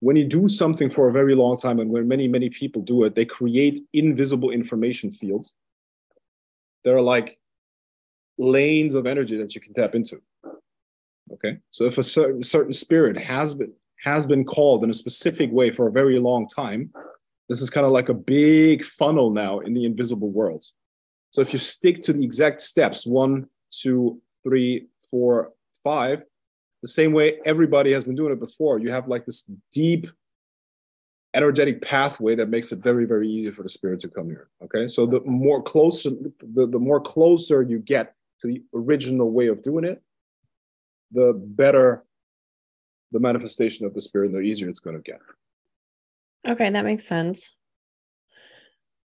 When 0.00 0.14
you 0.16 0.24
do 0.24 0.48
something 0.48 0.88
for 0.88 1.08
a 1.08 1.12
very 1.12 1.34
long 1.34 1.58
time, 1.58 1.80
and 1.80 1.90
when 1.90 2.06
many, 2.06 2.28
many 2.28 2.50
people 2.50 2.82
do 2.82 3.02
it, 3.04 3.14
they 3.14 3.24
create 3.24 3.80
invisible 3.92 4.50
information 4.50 5.10
fields. 5.10 5.54
There 6.84 6.96
are 6.96 7.02
like 7.02 7.38
lanes 8.38 8.94
of 8.94 9.06
energy 9.06 9.36
that 9.38 9.54
you 9.54 9.60
can 9.60 9.74
tap 9.74 9.94
into. 9.94 10.22
Okay, 11.32 11.58
so 11.72 11.84
if 11.84 11.98
a 11.98 12.04
certain 12.04 12.42
certain 12.44 12.72
spirit 12.72 13.18
has 13.18 13.54
been 13.54 13.72
has 14.04 14.26
been 14.26 14.44
called 14.44 14.84
in 14.84 14.90
a 14.90 14.94
specific 14.94 15.50
way 15.50 15.72
for 15.72 15.88
a 15.88 15.92
very 15.92 16.18
long 16.20 16.46
time, 16.46 16.92
this 17.48 17.62
is 17.62 17.70
kind 17.70 17.86
of 17.86 17.92
like 17.92 18.08
a 18.08 18.14
big 18.14 18.82
funnel 18.82 19.30
now 19.30 19.60
in 19.60 19.74
the 19.74 19.84
invisible 19.84 20.30
world. 20.30 20.64
So 21.30 21.40
if 21.40 21.52
you 21.52 21.58
stick 21.58 22.02
to 22.02 22.12
the 22.12 22.24
exact 22.24 22.60
steps, 22.60 23.06
one, 23.06 23.48
two, 23.70 24.20
three, 24.42 24.86
four, 25.10 25.52
five, 25.84 26.24
the 26.82 26.88
same 26.88 27.12
way 27.12 27.40
everybody 27.44 27.92
has 27.92 28.04
been 28.04 28.14
doing 28.14 28.32
it 28.32 28.40
before, 28.40 28.78
you 28.78 28.90
have 28.90 29.08
like 29.08 29.26
this 29.26 29.48
deep 29.72 30.06
energetic 31.34 31.82
pathway 31.82 32.34
that 32.34 32.48
makes 32.48 32.72
it 32.72 32.78
very, 32.78 33.04
very 33.04 33.28
easy 33.28 33.50
for 33.50 33.62
the 33.62 33.68
spirit 33.68 34.00
to 34.00 34.08
come 34.08 34.26
here. 34.26 34.48
Okay. 34.64 34.88
So 34.88 35.04
the 35.04 35.20
more 35.20 35.62
closer, 35.62 36.10
the, 36.40 36.66
the 36.66 36.78
more 36.78 37.00
closer 37.00 37.62
you 37.62 37.78
get 37.78 38.14
to 38.40 38.46
the 38.46 38.62
original 38.74 39.30
way 39.30 39.48
of 39.48 39.62
doing 39.62 39.84
it, 39.84 40.02
the 41.12 41.34
better 41.34 42.04
the 43.12 43.20
manifestation 43.20 43.86
of 43.86 43.94
the 43.94 44.00
spirit, 44.00 44.32
the 44.32 44.40
easier 44.40 44.68
it's 44.68 44.80
going 44.80 44.96
to 44.96 45.02
get. 45.02 45.20
Okay, 46.46 46.70
that 46.70 46.84
makes 46.84 47.04
sense. 47.04 47.50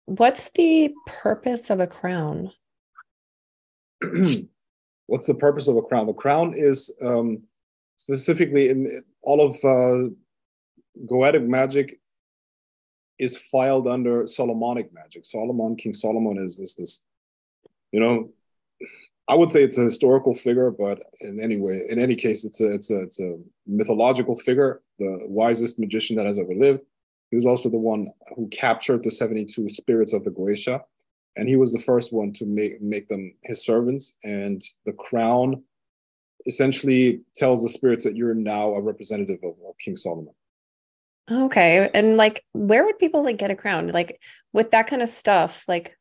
What's 0.06 0.52
the 0.52 0.94
purpose 1.06 1.70
of 1.70 1.80
a 1.80 1.88
crown? 1.88 2.52
What's 5.08 5.28
the 5.28 5.36
purpose 5.36 5.68
of 5.68 5.78
a 5.78 5.82
crown? 5.82 6.08
The 6.08 6.14
crown 6.14 6.54
is 6.56 6.94
um, 7.02 7.44
specifically 7.98 8.70
in 8.70 9.04
all 9.22 9.46
of 9.46 9.56
uh, 9.64 10.10
Goetic 11.06 11.46
magic 11.46 12.00
is 13.20 13.38
filed 13.38 13.88
under 13.88 14.26
Solomonic 14.28 14.94
magic. 14.94 15.26
Solomon, 15.26 15.76
King 15.76 15.94
Solomon 15.94 16.44
is, 16.44 16.60
is 16.60 16.76
this, 16.76 17.04
you 17.92 18.00
know, 18.00 18.30
I 19.28 19.36
would 19.36 19.52
say 19.52 19.64
it's 19.64 19.78
a 19.78 19.84
historical 19.84 20.34
figure, 20.34 20.72
but 20.72 21.04
in 21.22 21.42
any 21.42 21.58
way, 21.58 21.82
in 21.90 22.00
any 22.00 22.16
case, 22.16 22.46
it's 22.46 22.62
a 22.62 22.68
it's 22.68 22.92
a 22.92 23.02
it's 23.02 23.20
a 23.20 23.38
mythological 23.66 24.38
figure, 24.38 24.82
the 25.00 25.20
wisest 25.28 25.80
magician 25.80 26.16
that 26.16 26.26
has 26.26 26.40
ever 26.40 26.54
lived. 26.56 26.82
He 27.30 27.36
was 27.36 27.46
also 27.46 27.70
the 27.70 27.78
one 27.78 28.08
who 28.36 28.48
captured 28.48 29.04
the 29.04 29.12
72 29.12 29.70
spirits 29.70 30.14
of 30.14 30.24
the 30.24 30.32
Goetia, 30.32 30.82
and 31.36 31.48
he 31.48 31.56
was 31.56 31.74
the 31.74 31.80
first 31.80 32.14
one 32.14 32.34
to 32.34 32.46
make 32.46 32.82
make 32.82 33.08
them 33.08 33.34
his 33.44 33.64
servants. 33.64 34.16
And 34.24 34.64
the 34.86 34.94
crown 34.94 35.64
essentially 36.46 37.22
tells 37.36 37.62
the 37.62 37.70
spirits 37.70 38.04
that 38.06 38.16
you're 38.16 38.34
now 38.34 38.74
a 38.74 38.82
representative 38.82 39.40
of, 39.44 39.56
of 39.68 39.78
King 39.84 39.96
Solomon. 39.96 40.34
Okay. 41.30 41.90
And 41.94 42.16
like 42.16 42.44
where 42.54 42.86
would 42.86 43.00
people 43.00 43.24
like 43.24 43.38
get 43.38 43.52
a 43.52 43.56
crown? 43.56 43.90
Like 43.90 44.22
with 44.54 44.72
that 44.72 44.88
kind 44.88 45.02
of 45.02 45.10
stuff, 45.10 45.66
like 45.68 45.98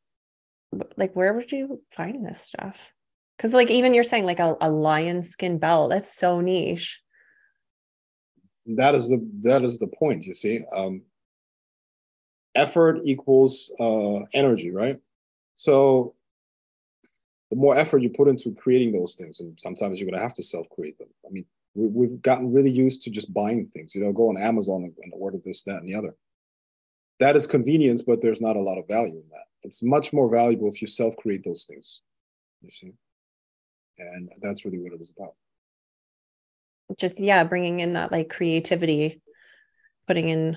like 0.96 1.14
where 1.16 1.34
would 1.34 1.50
you 1.50 1.82
find 1.90 2.24
this 2.24 2.40
stuff? 2.40 2.92
Cuz 3.38 3.52
like 3.52 3.70
even 3.70 3.92
you're 3.92 4.04
saying 4.04 4.24
like 4.24 4.38
a, 4.38 4.56
a 4.60 4.70
lion 4.70 5.22
skin 5.22 5.58
belt, 5.58 5.90
that's 5.90 6.14
so 6.14 6.40
niche. 6.40 7.02
That 8.66 8.94
is 8.94 9.08
the 9.08 9.28
that 9.42 9.64
is 9.64 9.78
the 9.78 9.88
point, 9.88 10.24
you 10.24 10.34
see. 10.34 10.64
Um 10.74 11.02
effort 12.56 13.00
equals 13.04 13.70
uh 13.78 14.20
energy, 14.32 14.70
right? 14.70 14.98
So 15.54 16.14
the 17.50 17.56
more 17.56 17.76
effort 17.76 18.02
you 18.02 18.10
put 18.10 18.28
into 18.28 18.54
creating 18.54 18.92
those 18.92 19.14
things, 19.14 19.40
and 19.40 19.58
sometimes 19.58 20.00
you're 20.00 20.10
gonna 20.10 20.22
have 20.22 20.34
to 20.34 20.42
self-create 20.42 20.98
them. 20.98 21.08
I 21.24 21.30
mean, 21.30 21.44
we, 21.74 22.08
have 22.08 22.22
gotten 22.22 22.52
really 22.52 22.70
used 22.70 23.02
to 23.02 23.10
just 23.10 23.32
buying 23.32 23.66
things. 23.66 23.94
You 23.94 24.02
know, 24.02 24.12
go 24.12 24.28
on 24.30 24.38
Amazon 24.38 24.84
and, 24.84 24.94
and 25.02 25.12
order 25.14 25.38
this, 25.42 25.62
that, 25.64 25.76
and 25.76 25.88
the 25.88 25.94
other. 25.94 26.16
That 27.20 27.36
is 27.36 27.46
convenience, 27.46 28.02
but 28.02 28.20
there's 28.20 28.40
not 28.40 28.56
a 28.56 28.60
lot 28.60 28.78
of 28.78 28.88
value 28.88 29.14
in 29.14 29.28
that. 29.30 29.44
It's 29.62 29.82
much 29.82 30.12
more 30.12 30.28
valuable 30.28 30.68
if 30.68 30.80
you 30.80 30.88
self-create 30.88 31.44
those 31.44 31.64
things. 31.64 32.00
You 32.62 32.70
see, 32.70 32.92
and 33.98 34.30
that's 34.40 34.64
really 34.64 34.78
what 34.78 34.92
it 34.92 35.00
is 35.00 35.12
about. 35.16 35.34
Just 36.98 37.20
yeah, 37.20 37.44
bringing 37.44 37.80
in 37.80 37.94
that 37.94 38.12
like 38.12 38.28
creativity, 38.28 39.20
putting 40.06 40.28
in 40.28 40.56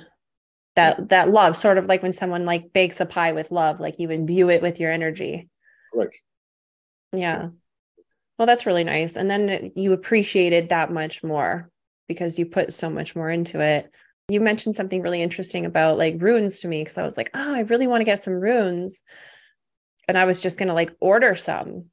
that 0.80 1.00
yeah. 1.00 1.06
that 1.10 1.30
love, 1.30 1.58
sort 1.58 1.78
of 1.78 1.86
like 1.86 2.02
when 2.02 2.14
someone 2.14 2.46
like 2.46 2.74
bakes 2.74 3.00
a 3.00 3.06
pie 3.06 3.34
with 3.34 3.52
love, 3.52 3.80
like 3.80 3.96
you 4.00 4.10
imbue 4.10 4.50
it 4.50 4.62
with 4.62 4.80
your 4.80 4.92
energy. 4.92 5.50
Correct. 5.94 6.16
Yeah. 7.14 7.50
Well, 8.38 8.46
that's 8.46 8.66
really 8.66 8.86
nice. 8.86 9.18
And 9.18 9.30
then 9.30 9.72
you 9.76 9.92
appreciated 9.92 10.70
that 10.70 10.92
much 10.92 11.24
more 11.24 11.70
because 12.08 12.40
you 12.40 12.46
put 12.46 12.72
so 12.72 12.90
much 12.90 13.16
more 13.16 13.30
into 13.30 13.60
it. 13.60 13.92
You 14.30 14.40
mentioned 14.40 14.76
something 14.76 15.02
really 15.02 15.22
interesting 15.22 15.66
about 15.66 15.98
like 15.98 16.22
runes 16.22 16.60
to 16.60 16.68
me 16.68 16.82
because 16.82 16.98
I 16.98 17.04
was 17.04 17.18
like, 17.18 17.32
oh, 17.34 17.54
I 17.54 17.62
really 17.62 17.88
want 17.88 18.02
to 18.02 18.06
get 18.06 18.20
some 18.20 18.34
runes. 18.34 19.02
And 20.08 20.18
I 20.18 20.26
was 20.26 20.42
just 20.42 20.58
going 20.58 20.70
to 20.70 20.74
like 20.74 20.96
order 21.02 21.36
some. 21.36 21.86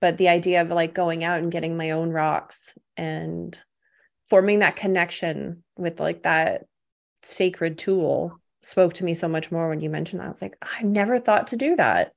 But 0.00 0.18
the 0.18 0.28
idea 0.28 0.60
of 0.60 0.70
like 0.70 0.94
going 0.94 1.24
out 1.24 1.38
and 1.38 1.50
getting 1.50 1.76
my 1.76 1.92
own 1.92 2.10
rocks 2.10 2.76
and 2.96 3.56
forming 4.28 4.58
that 4.58 4.76
connection 4.76 5.64
with 5.76 5.98
like 5.98 6.24
that 6.24 6.64
sacred 7.22 7.78
tool 7.78 8.38
spoke 8.60 8.94
to 8.94 9.04
me 9.04 9.14
so 9.14 9.28
much 9.28 9.52
more 9.52 9.68
when 9.68 9.80
you 9.80 9.90
mentioned 9.90 10.20
that. 10.20 10.26
I 10.26 10.28
was 10.28 10.42
like, 10.42 10.56
I 10.62 10.82
never 10.82 11.18
thought 11.18 11.48
to 11.48 11.56
do 11.56 11.76
that. 11.76 12.12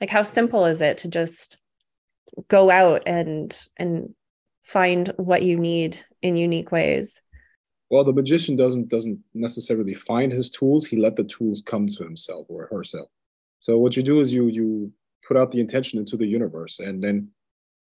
Like, 0.00 0.10
how 0.10 0.22
simple 0.22 0.64
is 0.64 0.80
it 0.80 0.98
to 0.98 1.08
just 1.08 1.58
go 2.48 2.70
out 2.70 3.02
and 3.06 3.56
and 3.76 4.14
find 4.62 5.12
what 5.16 5.42
you 5.42 5.58
need 5.58 6.00
in 6.22 6.36
unique 6.36 6.72
ways 6.72 7.20
well 7.90 8.04
the 8.04 8.12
magician 8.12 8.56
doesn't 8.56 8.88
doesn't 8.88 9.18
necessarily 9.34 9.94
find 9.94 10.32
his 10.32 10.50
tools 10.50 10.86
he 10.86 10.96
let 10.96 11.16
the 11.16 11.24
tools 11.24 11.62
come 11.64 11.86
to 11.86 12.02
himself 12.02 12.46
or 12.48 12.66
herself 12.70 13.08
so 13.60 13.78
what 13.78 13.96
you 13.96 14.02
do 14.02 14.20
is 14.20 14.32
you 14.32 14.46
you 14.46 14.92
put 15.26 15.36
out 15.36 15.50
the 15.50 15.60
intention 15.60 15.98
into 15.98 16.16
the 16.16 16.26
universe 16.26 16.78
and 16.80 17.02
then 17.02 17.28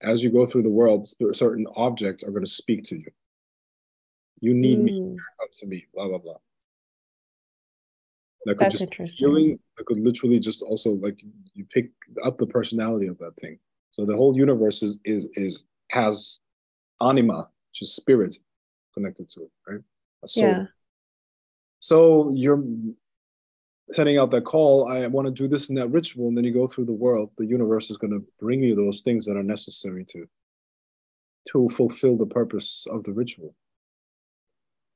as 0.01 0.23
you 0.23 0.29
go 0.29 0.45
through 0.45 0.63
the 0.63 0.69
world 0.69 1.07
certain 1.33 1.65
objects 1.75 2.23
are 2.23 2.31
going 2.31 2.43
to 2.43 2.49
speak 2.49 2.83
to 2.83 2.97
you 2.97 3.09
you 4.39 4.53
need 4.53 4.77
mm. 4.77 4.83
me 4.83 5.17
come 5.39 5.49
to 5.55 5.67
me 5.67 5.85
blah 5.93 6.07
blah 6.07 6.17
blah 6.17 6.37
that 8.45 8.55
could 8.55 8.65
That's 8.65 8.73
just 8.73 8.83
interesting. 8.83 9.27
Feeling, 9.27 9.59
that 9.77 9.85
could 9.85 9.99
literally 9.99 10.39
just 10.39 10.61
also 10.61 10.91
like 10.91 11.19
you 11.53 11.65
pick 11.73 11.91
up 12.23 12.37
the 12.37 12.47
personality 12.47 13.07
of 13.07 13.17
that 13.19 13.35
thing 13.37 13.59
so 13.93 14.05
the 14.05 14.15
whole 14.15 14.35
universe 14.35 14.81
is 14.81 14.99
is 15.05 15.27
is 15.35 15.65
has 15.91 16.39
anima, 16.99 17.47
which 17.69 17.83
is 17.83 17.95
spirit, 17.95 18.35
connected 18.93 19.29
to 19.29 19.43
it, 19.43 19.51
right? 19.67 19.81
A 20.23 20.27
soul. 20.27 20.43
Yeah. 20.43 20.65
So 21.79 22.31
you're 22.35 22.63
sending 23.93 24.17
out 24.17 24.31
that 24.31 24.45
call. 24.45 24.87
I 24.87 25.05
want 25.07 25.27
to 25.27 25.31
do 25.31 25.47
this 25.47 25.69
and 25.69 25.77
that 25.77 25.89
ritual, 25.89 26.27
and 26.27 26.35
then 26.35 26.43
you 26.43 26.51
go 26.51 26.67
through 26.67 26.85
the 26.85 26.91
world. 26.91 27.29
The 27.37 27.45
universe 27.45 27.91
is 27.91 27.97
going 27.97 28.13
to 28.13 28.25
bring 28.39 28.63
you 28.63 28.75
those 28.75 29.01
things 29.01 29.25
that 29.25 29.37
are 29.37 29.43
necessary 29.43 30.05
to 30.05 30.27
to 31.49 31.69
fulfill 31.69 32.17
the 32.17 32.25
purpose 32.25 32.87
of 32.89 33.03
the 33.03 33.11
ritual. 33.11 33.53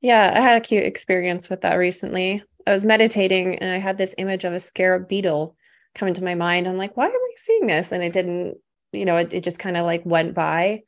Yeah, 0.00 0.32
I 0.34 0.40
had 0.40 0.56
a 0.56 0.64
cute 0.64 0.84
experience 0.84 1.50
with 1.50 1.60
that 1.60 1.76
recently. 1.76 2.42
I 2.68 2.72
was 2.72 2.84
meditating 2.84 3.56
and 3.56 3.70
I 3.70 3.78
had 3.78 3.98
this 3.98 4.14
image 4.18 4.44
of 4.44 4.52
a 4.52 4.60
scarab 4.60 5.08
beetle 5.08 5.56
come 5.94 6.08
into 6.08 6.22
my 6.22 6.34
mind. 6.34 6.68
I'm 6.68 6.76
like, 6.76 6.96
why 6.96 7.06
am 7.06 7.12
I 7.12 7.32
seeing 7.36 7.66
this? 7.66 7.92
And 7.92 8.02
it 8.02 8.12
didn't 8.12 8.58
you 8.92 9.04
know, 9.04 9.16
it, 9.16 9.32
it 9.32 9.44
just 9.44 9.58
kind 9.58 9.76
of 9.76 9.84
like 9.84 10.02
went 10.04 10.34
by. 10.34 10.82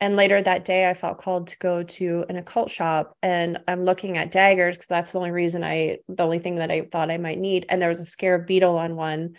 And 0.00 0.16
later 0.16 0.40
that 0.40 0.64
day, 0.64 0.88
I 0.88 0.94
felt 0.94 1.18
called 1.18 1.48
to 1.48 1.58
go 1.58 1.82
to 1.82 2.24
an 2.28 2.36
occult 2.36 2.70
shop 2.70 3.16
and 3.22 3.58
I'm 3.68 3.84
looking 3.84 4.16
at 4.16 4.30
daggers 4.30 4.76
because 4.76 4.86
that's 4.86 5.12
the 5.12 5.18
only 5.18 5.30
reason 5.30 5.62
I, 5.62 5.98
the 6.08 6.22
only 6.22 6.38
thing 6.38 6.56
that 6.56 6.70
I 6.70 6.82
thought 6.90 7.10
I 7.10 7.18
might 7.18 7.38
need. 7.38 7.66
And 7.68 7.82
there 7.82 7.90
was 7.90 8.00
a 8.00 8.06
scarab 8.06 8.46
beetle 8.46 8.78
on 8.78 8.96
one. 8.96 9.28
Mm. 9.28 9.34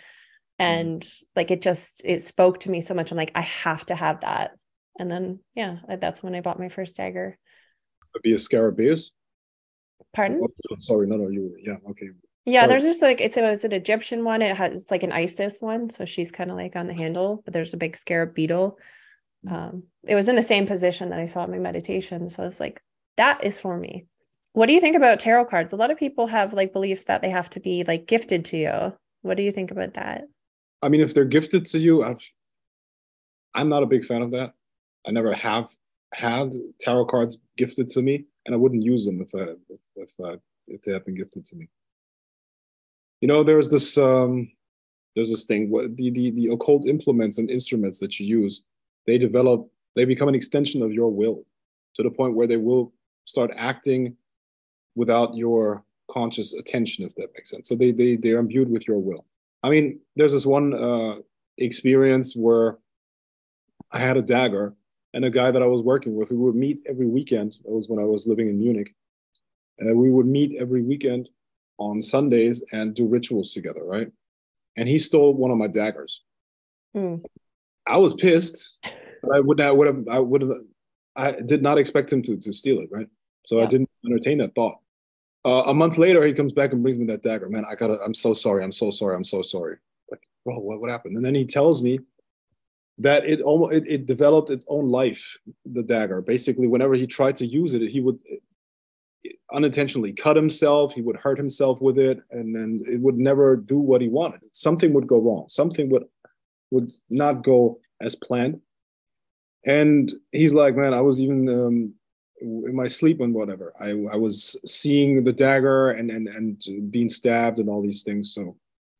And 0.58 1.02
mm. 1.02 1.22
like 1.34 1.50
it 1.50 1.62
just, 1.62 2.02
it 2.04 2.22
spoke 2.22 2.60
to 2.60 2.70
me 2.70 2.80
so 2.80 2.94
much. 2.94 3.10
I'm 3.10 3.16
like, 3.16 3.32
I 3.34 3.40
have 3.40 3.84
to 3.86 3.96
have 3.96 4.20
that. 4.20 4.52
And 4.98 5.10
then, 5.10 5.40
yeah, 5.56 5.78
that's 5.98 6.22
when 6.22 6.34
I 6.34 6.42
bought 6.42 6.60
my 6.60 6.68
first 6.68 6.96
dagger. 6.96 7.38
Be 8.22 8.34
a 8.34 8.36
scarabaeus? 8.36 9.10
Pardon? 10.12 10.40
Oh, 10.42 10.76
sorry, 10.78 11.06
no, 11.06 11.16
no, 11.16 11.28
you, 11.28 11.56
yeah, 11.62 11.76
okay. 11.90 12.08
Yeah, 12.44 12.66
there's 12.66 12.82
just 12.82 13.02
like 13.02 13.20
it's 13.20 13.36
a, 13.36 13.50
it's 13.50 13.64
an 13.64 13.72
Egyptian 13.72 14.24
one. 14.24 14.42
It 14.42 14.56
has 14.56 14.82
it's 14.82 14.90
like 14.90 15.04
an 15.04 15.12
Isis 15.12 15.60
one, 15.60 15.90
so 15.90 16.04
she's 16.04 16.32
kind 16.32 16.50
of 16.50 16.56
like 16.56 16.74
on 16.74 16.88
the 16.88 16.94
handle, 16.94 17.40
but 17.44 17.54
there's 17.54 17.72
a 17.72 17.76
big 17.76 17.96
scarab 17.96 18.34
beetle. 18.34 18.78
Um, 19.48 19.84
it 20.04 20.16
was 20.16 20.28
in 20.28 20.36
the 20.36 20.42
same 20.42 20.66
position 20.66 21.10
that 21.10 21.20
I 21.20 21.26
saw 21.26 21.44
in 21.44 21.50
my 21.50 21.58
meditation, 21.58 22.30
so 22.30 22.44
it's 22.44 22.58
like 22.58 22.82
that 23.16 23.44
is 23.44 23.60
for 23.60 23.76
me. 23.76 24.06
What 24.54 24.66
do 24.66 24.72
you 24.72 24.80
think 24.80 24.96
about 24.96 25.20
tarot 25.20 25.46
cards? 25.46 25.72
A 25.72 25.76
lot 25.76 25.90
of 25.90 25.98
people 25.98 26.26
have 26.26 26.52
like 26.52 26.72
beliefs 26.72 27.04
that 27.04 27.22
they 27.22 27.30
have 27.30 27.48
to 27.50 27.60
be 27.60 27.84
like 27.84 28.06
gifted 28.06 28.44
to 28.46 28.56
you. 28.56 28.92
What 29.22 29.36
do 29.36 29.42
you 29.42 29.52
think 29.52 29.70
about 29.70 29.94
that? 29.94 30.24
I 30.82 30.88
mean, 30.88 31.00
if 31.00 31.14
they're 31.14 31.24
gifted 31.24 31.64
to 31.66 31.78
you, 31.78 32.02
I've, 32.02 32.18
I'm 33.54 33.68
not 33.68 33.84
a 33.84 33.86
big 33.86 34.04
fan 34.04 34.20
of 34.20 34.32
that. 34.32 34.52
I 35.06 35.12
never 35.12 35.32
have 35.32 35.70
had 36.12 36.52
tarot 36.80 37.06
cards 37.06 37.38
gifted 37.56 37.88
to 37.90 38.02
me, 38.02 38.26
and 38.46 38.54
I 38.54 38.58
wouldn't 38.58 38.82
use 38.82 39.04
them 39.04 39.20
if 39.20 39.34
I, 39.34 39.52
if 39.68 39.80
if, 39.96 40.12
uh, 40.22 40.36
if 40.68 40.82
they 40.82 40.92
have 40.92 41.04
been 41.04 41.16
gifted 41.16 41.46
to 41.46 41.56
me. 41.56 41.68
You 43.20 43.28
know 43.28 43.42
there's 43.42 43.70
this 43.70 43.96
um 43.98 44.50
there's 45.14 45.30
this 45.30 45.44
thing 45.44 45.70
what 45.70 45.96
the, 45.96 46.10
the 46.10 46.30
the 46.30 46.48
occult 46.48 46.86
implements 46.86 47.38
and 47.38 47.50
instruments 47.50 48.00
that 48.00 48.18
you 48.18 48.26
use 48.26 48.66
they 49.06 49.18
develop 49.18 49.68
they 49.94 50.04
become 50.04 50.28
an 50.28 50.34
extension 50.34 50.82
of 50.82 50.92
your 50.92 51.10
will 51.10 51.44
to 51.94 52.02
the 52.02 52.10
point 52.10 52.34
where 52.34 52.46
they 52.46 52.56
will 52.56 52.92
start 53.26 53.50
acting 53.56 54.16
without 54.94 55.36
your 55.36 55.84
conscious 56.10 56.52
attention 56.54 57.04
if 57.04 57.14
that 57.14 57.28
makes 57.34 57.50
sense. 57.50 57.68
So 57.68 57.76
they 57.76 57.92
they 57.92 58.16
they're 58.16 58.38
imbued 58.38 58.70
with 58.70 58.88
your 58.88 58.98
will. 58.98 59.24
I 59.62 59.70
mean 59.70 60.00
there's 60.16 60.32
this 60.32 60.46
one 60.46 60.74
uh 60.74 61.16
experience 61.58 62.34
where 62.34 62.78
i 63.92 63.98
had 63.98 64.16
a 64.16 64.22
dagger 64.22 64.74
and 65.14 65.24
a 65.24 65.30
guy 65.30 65.50
that 65.50 65.62
i 65.62 65.66
was 65.66 65.82
working 65.82 66.14
with 66.14 66.30
we 66.30 66.36
would 66.36 66.54
meet 66.54 66.80
every 66.86 67.06
weekend 67.06 67.54
that 67.64 67.70
was 67.70 67.88
when 67.88 67.98
i 67.98 68.04
was 68.04 68.26
living 68.26 68.48
in 68.48 68.58
munich 68.58 68.94
and 69.78 69.98
we 69.98 70.10
would 70.10 70.26
meet 70.26 70.54
every 70.60 70.82
weekend 70.82 71.28
on 71.78 72.00
Sundays 72.00 72.62
and 72.72 72.94
do 72.94 73.06
rituals 73.06 73.52
together, 73.52 73.82
right? 73.84 74.10
And 74.76 74.88
he 74.88 74.98
stole 74.98 75.34
one 75.34 75.50
of 75.50 75.58
my 75.58 75.66
daggers. 75.66 76.22
Mm. 76.96 77.24
I 77.86 77.98
was 77.98 78.14
pissed. 78.14 78.78
I 79.32 79.40
would 79.40 79.58
not 79.58 79.76
would 79.76 79.86
have 79.86 80.08
I 80.08 80.18
would 80.18 80.42
have 80.42 80.52
I 81.16 81.32
did 81.32 81.62
not 81.62 81.78
expect 81.78 82.12
him 82.12 82.22
to 82.22 82.36
to 82.36 82.52
steal 82.52 82.78
it, 82.80 82.88
right? 82.90 83.08
So 83.46 83.58
yeah. 83.58 83.64
I 83.64 83.66
didn't 83.66 83.90
entertain 84.06 84.38
that 84.38 84.54
thought. 84.54 84.78
Uh, 85.44 85.64
a 85.66 85.74
month 85.74 85.98
later, 85.98 86.24
he 86.24 86.32
comes 86.32 86.52
back 86.52 86.72
and 86.72 86.82
brings 86.82 86.98
me 86.98 87.06
that 87.06 87.22
dagger. 87.22 87.48
Man, 87.48 87.64
I 87.68 87.74
gotta. 87.74 87.98
I'm 88.04 88.14
so 88.14 88.32
sorry. 88.32 88.62
I'm 88.62 88.72
so 88.72 88.90
sorry. 88.90 89.16
I'm 89.16 89.24
so 89.24 89.42
sorry. 89.42 89.78
Like, 90.10 90.20
bro, 90.44 90.58
what 90.58 90.80
what 90.80 90.90
happened? 90.90 91.16
And 91.16 91.24
then 91.24 91.34
he 91.34 91.44
tells 91.44 91.82
me 91.82 91.98
that 92.98 93.24
it 93.24 93.40
almost 93.40 93.74
it, 93.74 93.84
it 93.86 94.06
developed 94.06 94.50
its 94.50 94.66
own 94.68 94.90
life. 94.90 95.38
The 95.64 95.82
dagger, 95.82 96.20
basically, 96.20 96.66
whenever 96.66 96.94
he 96.94 97.06
tried 97.06 97.36
to 97.36 97.46
use 97.46 97.74
it, 97.74 97.88
he 97.90 98.00
would 98.00 98.18
unintentionally 99.52 100.12
cut 100.12 100.36
himself. 100.36 100.92
He 100.92 101.02
would 101.02 101.16
hurt 101.16 101.38
himself 101.38 101.80
with 101.80 101.98
it, 101.98 102.20
and 102.30 102.54
then 102.54 102.82
it 102.86 103.00
would 103.00 103.18
never 103.18 103.56
do 103.56 103.78
what 103.78 104.00
he 104.00 104.08
wanted. 104.08 104.40
Something 104.52 104.92
would 104.92 105.06
go 105.06 105.18
wrong. 105.18 105.46
Something 105.48 105.90
would 105.90 106.04
would 106.70 106.92
not 107.10 107.44
go 107.44 107.80
as 108.00 108.14
planned. 108.14 108.60
And 109.64 110.12
he's 110.32 110.54
like, 110.54 110.74
man, 110.76 110.94
I 110.94 111.02
was 111.02 111.20
even 111.20 111.48
um, 111.48 111.94
in 112.40 112.74
my 112.74 112.88
sleep 112.88 113.20
and 113.20 113.32
whatever. 113.32 113.72
I, 113.78 113.90
I 113.90 114.16
was 114.16 114.58
seeing 114.66 115.22
the 115.22 115.32
dagger 115.32 115.92
and, 115.92 116.10
and 116.10 116.28
and 116.28 116.90
being 116.90 117.08
stabbed 117.08 117.58
and 117.58 117.68
all 117.68 117.82
these 117.82 118.02
things. 118.02 118.34
So 118.34 118.56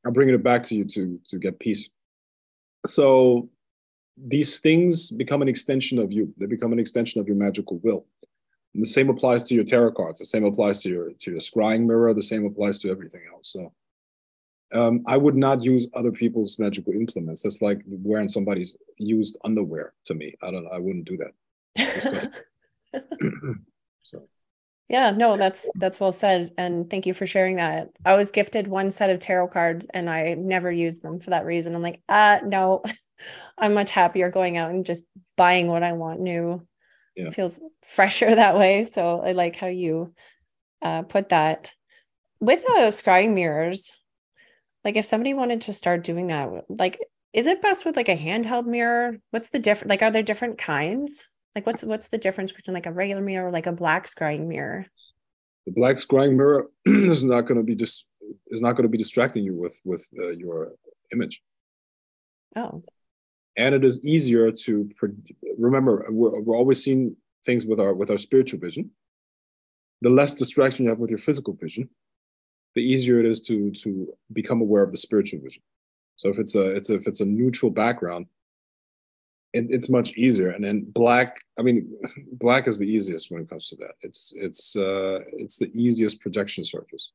I'm 0.07 0.13
bringing 0.13 0.35
it 0.35 0.43
back 0.43 0.63
to 0.65 0.77
you 0.77 0.85
to 0.85 1.21
to 1.27 1.39
get 1.39 1.59
peace. 1.59 1.91
So 2.87 3.49
these 4.17 4.61
things 4.61 5.11
become 5.11 5.43
an 5.43 5.49
extension 5.49 5.99
of 5.99 6.13
you. 6.13 6.33
They 6.37 6.47
become 6.47 6.73
an 6.73 6.79
extension 6.79 7.21
of 7.21 7.27
your 7.27 7.37
magical 7.37 7.79
will. 7.79 8.07
And 8.75 8.83
the 8.83 8.89
same 8.89 9.11
applies 9.11 9.43
to 9.45 9.55
your 9.55 9.65
tarot 9.65 9.93
cards. 9.93 10.19
The 10.19 10.27
same 10.27 10.45
applies 10.45 10.83
to 10.83 10.89
your 10.89 11.11
to 11.13 11.31
your 11.31 11.41
scrying 11.41 11.87
mirror. 11.87 12.15
The 12.15 12.23
same 12.23 12.47
applies 12.47 12.79
to 12.81 12.91
everything 12.91 13.23
else. 13.33 13.53
So 13.53 13.73
um, 14.73 15.03
I 15.07 15.17
would 15.17 15.37
not 15.37 15.63
use 15.63 15.87
other 15.95 16.13
people's 16.13 16.59
magical 16.59 16.95
implements. 16.95 17.43
That's 17.43 17.61
like 17.61 17.83
wearing 17.87 18.29
somebody's 18.29 18.77
used 18.99 19.37
underwear 19.45 19.93
to 20.07 20.15
me. 20.15 20.35
I 20.43 20.51
don't. 20.51 20.67
I 20.73 20.79
wouldn't 20.79 21.05
do 21.05 21.19
that. 21.19 22.33
so. 24.03 24.29
Yeah, 24.89 25.11
no, 25.11 25.37
that's 25.37 25.71
that's 25.77 26.01
well 26.01 26.13
said, 26.13 26.53
and 26.59 26.91
thank 26.91 27.07
you 27.07 27.15
for 27.15 27.25
sharing 27.27 27.57
that. 27.57 27.91
I 28.05 28.15
was 28.15 28.31
gifted 28.31 28.69
one 28.69 28.91
set 28.91 29.11
of 29.11 29.21
tarot 29.21 29.49
cards, 29.49 29.87
and 29.93 30.09
I 30.09 30.35
never 30.35 30.71
used 30.71 31.03
them 31.03 31.21
for 31.21 31.31
that 31.31 31.47
reason. 31.47 31.75
I'm 31.75 31.83
like, 31.83 32.01
uh, 32.09 32.41
no, 32.45 32.83
I'm 33.59 33.75
much 33.75 33.91
happier 33.91 34.31
going 34.31 34.57
out 34.57 34.71
and 34.71 34.85
just 34.85 35.05
buying 35.37 35.69
what 35.69 35.83
I 35.83 35.93
want 35.93 36.21
new. 36.21 36.67
Yeah. 37.17 37.27
It 37.27 37.35
feels 37.35 37.61
fresher 37.83 38.35
that 38.35 38.57
way. 38.57 38.87
So 38.87 39.21
I 39.21 39.33
like 39.33 39.57
how 39.57 39.69
you 39.69 40.15
uh, 40.81 41.03
put 41.03 41.31
that. 41.31 41.75
With 42.41 42.65
those 42.67 43.01
scrying 43.01 43.35
mirrors, 43.35 44.01
like 44.85 44.97
if 44.97 45.05
somebody 45.05 45.33
wanted 45.33 45.63
to 45.63 45.73
start 45.73 46.03
doing 46.03 46.27
that, 46.27 46.49
like 46.69 46.99
is 47.33 47.47
it 47.47 47.63
best 47.63 47.85
with 47.85 47.97
like 47.97 48.09
a 48.09 48.17
handheld 48.17 48.67
mirror? 48.67 49.17
What's 49.31 49.51
the 49.51 49.59
difference? 49.59 49.91
Like, 49.91 50.03
are 50.03 50.11
there 50.11 50.23
different 50.23 50.59
kinds? 50.59 51.31
Like, 51.55 51.67
what's 51.67 51.83
what's 51.83 52.09
the 52.09 52.19
difference 52.19 52.53
between 52.53 52.75
like 52.75 52.87
a 52.87 52.93
regular 52.93 53.23
mirror 53.23 53.49
or 53.49 53.53
like 53.53 53.67
a 53.67 53.73
black 53.73 54.07
scrying 54.07 54.47
mirror? 54.47 54.87
The 55.67 55.73
black 55.73 55.97
scrying 55.97 56.37
mirror 56.37 56.69
is 56.85 57.25
not 57.25 57.43
going 57.43 57.59
to 57.59 57.65
be 57.65 57.75
just 57.75 58.07
is 58.49 58.61
not 58.61 58.73
going 58.73 58.85
to 58.85 58.89
be 58.89 58.99
distracting 58.99 59.45
you 59.45 59.55
with 59.55 59.81
with 59.85 60.07
uh, 60.23 60.31
your 60.31 60.73
image. 61.13 61.43
Oh, 62.55 62.83
and 63.57 63.75
it 63.75 63.85
is 63.85 64.05
easier 64.05 64.51
to 64.51 64.89
remember 65.59 66.05
we're, 66.11 66.41
we're 66.41 66.57
always 66.57 66.83
seeing 66.83 67.17
things 67.45 67.67
with 67.67 67.81
our 67.81 67.95
with 67.95 68.11
our 68.11 68.19
spiritual 68.19 68.61
vision. 68.61 68.91
The 70.01 70.11
less 70.11 70.35
distraction 70.35 70.85
you 70.85 70.91
have 70.91 70.99
with 70.99 71.11
your 71.11 71.19
physical 71.19 71.55
vision 71.55 71.89
the 72.75 72.81
easier 72.81 73.21
it 73.21 73.27
is 73.27 73.41
to 73.41 73.71
to 73.73 74.13
become 74.33 74.61
aware 74.61 74.83
of 74.83 74.91
the 74.91 74.97
spiritual 74.97 75.41
vision. 75.41 75.63
So 76.17 76.29
if 76.29 76.39
it's 76.39 76.55
a 76.55 76.67
it's 76.77 76.91
a, 76.91 76.95
if 76.95 77.07
it's 77.07 77.21
a 77.21 77.25
neutral 77.25 77.71
background 77.71 78.27
it, 79.53 79.67
it's 79.69 79.91
much 79.91 80.13
easier. 80.17 80.51
And 80.51 80.65
then 80.65 80.85
black 80.89 81.41
i 81.59 81.63
mean 81.63 81.91
black 82.33 82.67
is 82.67 82.79
the 82.79 82.91
easiest 82.91 83.31
when 83.31 83.43
it 83.43 83.51
comes 83.51 83.69
to 83.69 83.77
that. 83.77 83.95
It's 84.01 84.33
it's 84.37 84.77
uh 84.77 85.21
it's 85.33 85.59
the 85.59 85.71
easiest 85.75 86.21
projection 86.21 86.65
surface. 86.65 87.13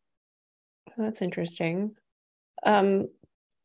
That's 0.97 1.21
interesting. 1.21 1.95
Um 2.63 3.09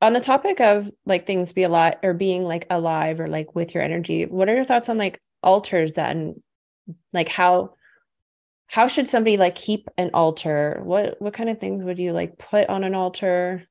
on 0.03 0.13
the 0.13 0.21
topic 0.21 0.61
of 0.61 0.91
like 1.07 1.27
things 1.27 1.53
be 1.53 1.63
a 1.63 1.69
lot 1.71 1.99
or 2.03 2.13
being 2.13 2.45
like 2.45 2.67
alive 2.69 3.21
or 3.21 3.29
like 3.29 3.55
with 3.55 3.75
your 3.75 3.83
energy 3.83 4.27
what 4.27 4.49
are 4.49 4.55
your 4.55 4.65
thoughts 4.65 4.89
on 4.89 4.99
like 4.99 5.21
altars 5.43 5.95
then 5.95 6.35
like 7.13 7.29
how 7.29 7.75
how 8.73 8.89
should 8.89 9.07
somebody 9.07 9.37
like 9.37 9.55
keep 9.55 9.91
an 9.99 10.11
altar? 10.15 10.81
What 10.83 11.21
what 11.21 11.35
kind 11.35 11.51
of 11.51 11.59
things 11.59 11.85
would 11.85 11.99
you 11.99 12.13
like 12.13 12.39
put 12.39 12.71
on 12.71 12.85
an 12.85 12.95
altar? 12.95 13.63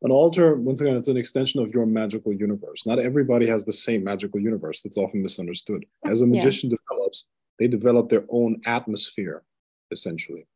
An 0.00 0.10
altar 0.10 0.56
once 0.56 0.80
again 0.80 0.96
it's 0.96 1.08
an 1.08 1.18
extension 1.18 1.60
of 1.60 1.74
your 1.74 1.84
magical 1.84 2.32
universe. 2.32 2.86
Not 2.86 2.98
everybody 2.98 3.46
has 3.46 3.66
the 3.66 3.74
same 3.74 4.02
magical 4.02 4.40
universe 4.40 4.80
that's 4.80 4.96
often 4.96 5.22
misunderstood. 5.22 5.84
As 6.06 6.22
a 6.22 6.26
magician 6.26 6.70
yeah. 6.70 6.76
develops 6.88 7.28
they 7.58 7.68
develop 7.68 8.08
their 8.08 8.24
own 8.30 8.58
atmosphere 8.64 9.42
essentially. 9.90 10.46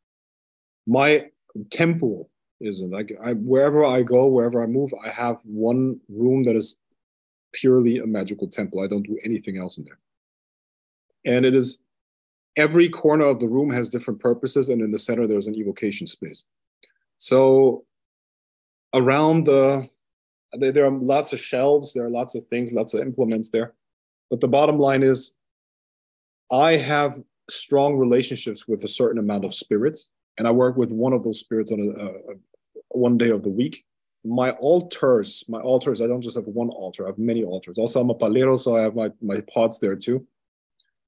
My 0.87 1.27
temple 1.71 2.31
isn't 2.63 2.91
like 2.91 3.13
I, 3.23 3.33
wherever 3.33 3.85
I 3.85 4.03
go, 4.03 4.27
wherever 4.27 4.63
I 4.63 4.67
move, 4.67 4.93
I 5.05 5.09
have 5.09 5.41
one 5.45 6.01
room 6.09 6.45
that 6.45 6.57
is 6.57 6.77
purely 7.53 7.99
a 7.99 8.07
magical 8.07 8.49
temple. 8.49 8.81
I 8.81 8.87
don't 8.87 9.07
do 9.07 9.19
anything 9.25 9.59
else 9.59 9.79
in 9.79 9.85
there. 9.85 9.99
And 11.25 11.45
it 11.45 11.55
is 11.55 11.83
every 12.57 12.89
corner 12.89 13.27
of 13.27 13.41
the 13.41 13.49
room 13.49 13.71
has 13.71 13.91
different 13.91 14.21
purposes, 14.21 14.69
and 14.69 14.81
in 14.81 14.91
the 14.91 14.99
center 14.99 15.27
there's 15.27 15.47
an 15.47 15.55
evocation 15.55 16.07
space. 16.07 16.45
So 17.19 17.85
around 18.95 19.47
the 19.47 19.89
there 20.59 20.85
are 20.85 20.91
lots 20.91 21.33
of 21.33 21.41
shelves, 21.41 21.95
there 21.95 22.05
are 22.05 22.11
lots 22.11 22.35
of 22.35 22.47
things, 22.47 22.75
lots 22.75 22.93
of 22.93 23.01
implements 23.01 23.51
there. 23.51 23.73
But 24.31 24.41
the 24.41 24.49
bottom 24.49 24.79
line 24.79 25.03
is 25.03 25.35
I 26.51 26.77
have 26.77 27.23
strong 27.49 27.97
relationships 27.97 28.69
with 28.69 28.85
a 28.85 28.89
certain 28.89 29.19
amount 29.19 29.47
of 29.47 29.55
spirits 29.55 30.11
and 30.39 30.49
I 30.49 30.51
work 30.51 30.77
with 30.77 30.93
one 30.93 31.13
of 31.13 31.23
those 31.23 31.41
spirits 31.41 31.73
on 31.73 31.81
a, 31.81 31.91
a, 31.91 32.35
one 32.95 33.19
day 33.19 33.31
of 33.31 33.43
the 33.43 33.49
week. 33.49 33.85
My 34.25 34.53
altars, 34.53 35.45
my 35.49 35.59
altars, 35.61 36.01
I 36.01 36.07
don't 36.07 36.23
just 36.23 36.37
have 36.37 36.47
one 36.47 36.69
altar, 36.69 37.05
I 37.05 37.09
have 37.09 37.19
many 37.19 37.43
altars. 37.43 37.79
Also, 37.79 38.01
I'm 38.01 38.11
a 38.11 38.15
palero, 38.15 38.59
so 38.59 38.77
I 38.77 38.83
have 38.83 38.95
my, 38.95 39.11
my 39.21 39.41
pots 39.53 39.79
there 39.79 39.97
too. 39.97 40.25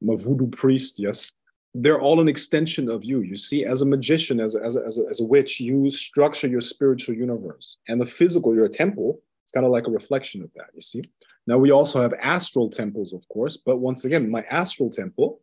I'm 0.02 0.10
a 0.10 0.16
voodoo 0.16 0.48
priest, 0.48 0.98
yes. 0.98 1.30
They're 1.74 2.00
all 2.00 2.20
an 2.20 2.28
extension 2.28 2.88
of 2.88 3.04
you. 3.04 3.20
You 3.20 3.36
see, 3.36 3.64
as 3.64 3.82
a 3.82 3.86
magician, 3.86 4.40
as 4.40 4.54
a, 4.54 4.60
as 4.62 4.76
a, 4.76 4.80
as 4.80 4.98
a, 4.98 5.02
as 5.10 5.20
a 5.20 5.24
witch, 5.24 5.60
you 5.60 5.90
structure 5.90 6.46
your 6.46 6.60
spiritual 6.60 7.14
universe. 7.14 7.78
And 7.88 8.00
the 8.00 8.06
physical, 8.06 8.54
your 8.54 8.68
temple, 8.68 9.20
it's 9.42 9.52
kind 9.52 9.66
of 9.66 9.72
like 9.72 9.86
a 9.86 9.90
reflection 9.90 10.42
of 10.42 10.50
that, 10.54 10.70
you 10.74 10.82
see. 10.82 11.02
Now, 11.46 11.58
we 11.58 11.70
also 11.70 12.00
have 12.00 12.14
astral 12.20 12.70
temples, 12.70 13.12
of 13.12 13.26
course, 13.28 13.56
but 13.56 13.76
once 13.76 14.04
again, 14.04 14.30
my 14.30 14.42
astral 14.50 14.90
temple 14.90 15.40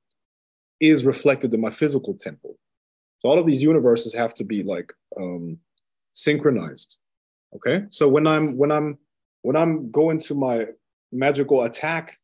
is 0.80 1.06
reflected 1.06 1.54
in 1.54 1.62
my 1.62 1.69
physical 1.69 2.13
temple. 2.15 2.58
So 3.19 3.30
all 3.30 3.38
of 3.38 3.45
these 3.45 3.62
universes 3.62 4.13
have 4.15 4.34
to 4.36 4.43
be 4.43 4.63
like 4.63 4.91
um, 5.15 5.60
synchronized. 6.13 6.95
Okay. 7.56 7.86
So 7.89 8.08
when 8.08 8.28
I'm 8.28 8.58
when 8.58 8.71
I'm 8.71 8.97
when 9.41 9.56
I'm 9.56 9.91
going 9.91 10.19
to 10.19 10.36
my 10.36 10.67
magical 11.12 11.63
attack 11.63 12.17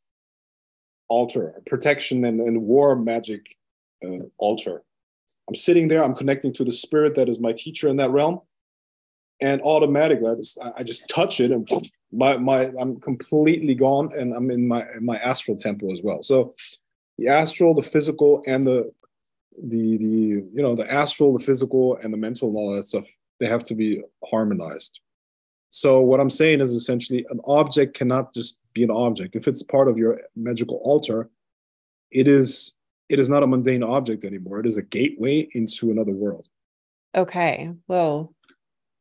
altar, 1.09 1.61
protection 1.65 2.25
and, 2.25 2.39
and 2.41 2.61
war 2.61 2.95
magic 2.95 3.45
uh, 4.05 4.25
altar, 4.37 4.83
I'm 5.47 5.55
sitting 5.55 5.87
there, 5.87 6.03
I'm 6.03 6.15
connecting 6.15 6.53
to 6.53 6.63
the 6.63 6.71
spirit 6.71 7.15
that 7.15 7.29
is 7.29 7.39
my 7.39 7.53
teacher 7.53 7.87
in 7.89 7.97
that 7.97 8.11
realm. 8.11 8.41
And 9.39 9.61
automatically 9.61 10.29
I 10.29 10.35
just 10.35 10.59
I 10.77 10.83
just 10.83 11.07
touch 11.09 11.39
it 11.39 11.51
and 11.51 11.69
my 12.11 12.37
my 12.37 12.71
I'm 12.79 12.99
completely 12.99 13.75
gone 13.75 14.11
and 14.17 14.33
I'm 14.33 14.49
in 14.49 14.67
my 14.67 14.85
my 14.99 15.17
astral 15.17 15.57
temple 15.57 15.91
as 15.91 16.01
well. 16.01 16.23
So 16.23 16.55
the 17.17 17.27
astral, 17.27 17.73
the 17.73 17.81
physical, 17.81 18.43
and 18.47 18.63
the 18.63 18.91
the 19.61 19.97
the 19.97 20.05
you 20.05 20.61
know 20.63 20.75
the 20.75 20.91
astral, 20.91 21.37
the 21.37 21.43
physical, 21.43 21.97
and 21.97 22.13
the 22.13 22.17
mental 22.17 22.47
and 22.47 22.57
all 22.57 22.71
that 22.73 22.85
stuff 22.85 23.07
they 23.39 23.47
have 23.47 23.63
to 23.63 23.75
be 23.75 24.01
harmonized. 24.25 24.99
So 25.69 26.01
what 26.01 26.19
I'm 26.19 26.29
saying 26.29 26.61
is 26.61 26.71
essentially 26.71 27.25
an 27.29 27.39
object 27.45 27.95
cannot 27.95 28.33
just 28.33 28.59
be 28.73 28.83
an 28.83 28.91
object. 28.91 29.35
If 29.35 29.47
it's 29.47 29.63
part 29.63 29.87
of 29.87 29.97
your 29.97 30.21
magical 30.35 30.81
altar, 30.83 31.29
it 32.11 32.27
is 32.27 32.75
it 33.09 33.19
is 33.19 33.29
not 33.29 33.43
a 33.43 33.47
mundane 33.47 33.83
object 33.83 34.25
anymore. 34.25 34.59
It 34.59 34.65
is 34.65 34.77
a 34.77 34.81
gateway 34.81 35.47
into 35.53 35.91
another 35.91 36.11
world. 36.11 36.47
Okay. 37.15 37.71
Well, 37.87 38.33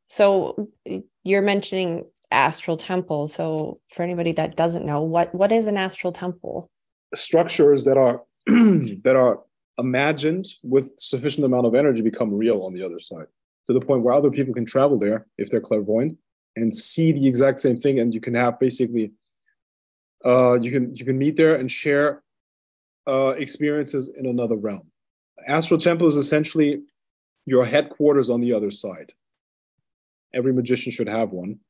so 0.09 0.69
you're 1.25 1.43
mentioning 1.43 2.05
astral 2.31 2.77
temple. 2.77 3.27
So 3.27 3.81
for 3.91 4.03
anybody 4.03 4.33
that 4.33 4.57
doesn't 4.57 4.87
know, 4.87 5.03
what 5.03 5.35
what 5.35 5.53
is 5.53 5.67
an 5.67 5.77
astral 5.77 6.13
temple? 6.13 6.69
Structures 7.15 7.85
that 7.85 7.97
are 7.97 8.23
that 8.47 9.17
are 9.17 9.41
imagined 9.79 10.47
with 10.63 10.93
sufficient 10.99 11.45
amount 11.45 11.67
of 11.67 11.75
energy 11.75 12.01
become 12.01 12.33
real 12.33 12.63
on 12.63 12.73
the 12.73 12.83
other 12.83 12.99
side 12.99 13.27
to 13.67 13.73
the 13.73 13.81
point 13.81 14.03
where 14.03 14.15
other 14.15 14.31
people 14.31 14.55
can 14.55 14.65
travel 14.65 14.99
there 14.99 15.27
if 15.39 15.51
they're 15.51 15.61
clairvoyant 15.61 16.17
and 16.57 16.75
see 16.75 17.13
the 17.13 17.27
exact 17.27 17.61
same 17.61 17.81
thing. 17.81 18.01
And 18.01 18.15
you 18.15 18.21
can 18.21 18.35
have 18.35 18.59
basically 18.59 19.13
uh, 20.25 20.59
you 20.61 20.71
can 20.71 20.95
you 20.95 21.05
can 21.05 21.19
meet 21.19 21.37
there 21.37 21.57
and 21.57 21.71
share 21.71 22.23
uh, 23.07 23.35
experiences 23.37 24.11
in 24.17 24.27
another 24.27 24.57
realm. 24.57 24.91
Astral 25.47 25.79
temple 25.79 26.09
is 26.09 26.17
essentially 26.17 26.83
your 27.45 27.65
headquarters 27.65 28.31
on 28.31 28.41
the 28.41 28.53
other 28.53 28.71
side. 28.71 29.13
Every 30.35 30.53
magician 30.53 30.93
should 30.93 31.09
have 31.09 31.31
one. 31.31 31.61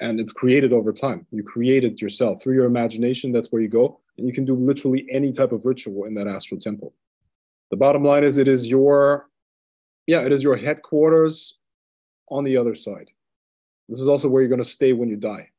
And 0.00 0.18
it's 0.18 0.32
created 0.32 0.72
over 0.72 0.92
time. 0.92 1.26
You 1.30 1.44
create 1.44 1.84
it 1.84 2.02
yourself 2.02 2.42
through 2.42 2.54
your 2.54 2.64
imagination. 2.64 3.30
That's 3.30 3.52
where 3.52 3.62
you 3.62 3.68
go. 3.68 4.00
And 4.18 4.26
you 4.26 4.32
can 4.32 4.44
do 4.44 4.56
literally 4.56 5.06
any 5.08 5.30
type 5.30 5.52
of 5.52 5.64
ritual 5.64 6.04
in 6.04 6.14
that 6.14 6.26
astral 6.26 6.60
temple. 6.60 6.94
The 7.70 7.76
bottom 7.76 8.02
line 8.02 8.24
is 8.24 8.38
it 8.38 8.48
is 8.48 8.68
your 8.68 9.28
yeah, 10.06 10.22
it 10.22 10.32
is 10.32 10.42
your 10.42 10.56
headquarters 10.56 11.58
on 12.28 12.44
the 12.44 12.56
other 12.56 12.74
side. 12.74 13.10
This 13.88 14.00
is 14.00 14.08
also 14.08 14.28
where 14.28 14.42
you're 14.42 14.48
going 14.48 14.62
to 14.62 14.68
stay 14.68 14.92
when 14.92 15.08
you 15.08 15.16
die. 15.16 15.50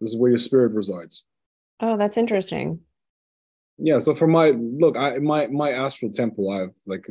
This 0.00 0.10
is 0.10 0.16
where 0.16 0.30
your 0.30 0.38
spirit 0.38 0.72
resides. 0.72 1.24
Oh, 1.80 1.96
that's 1.96 2.16
interesting. 2.16 2.80
Yeah. 3.78 3.98
So 3.98 4.14
for 4.14 4.26
my 4.26 4.50
look, 4.50 4.96
I 4.96 5.18
my 5.18 5.46
my 5.48 5.70
astral 5.70 6.12
temple, 6.12 6.50
I 6.50 6.60
have 6.60 6.74
like 6.86 7.06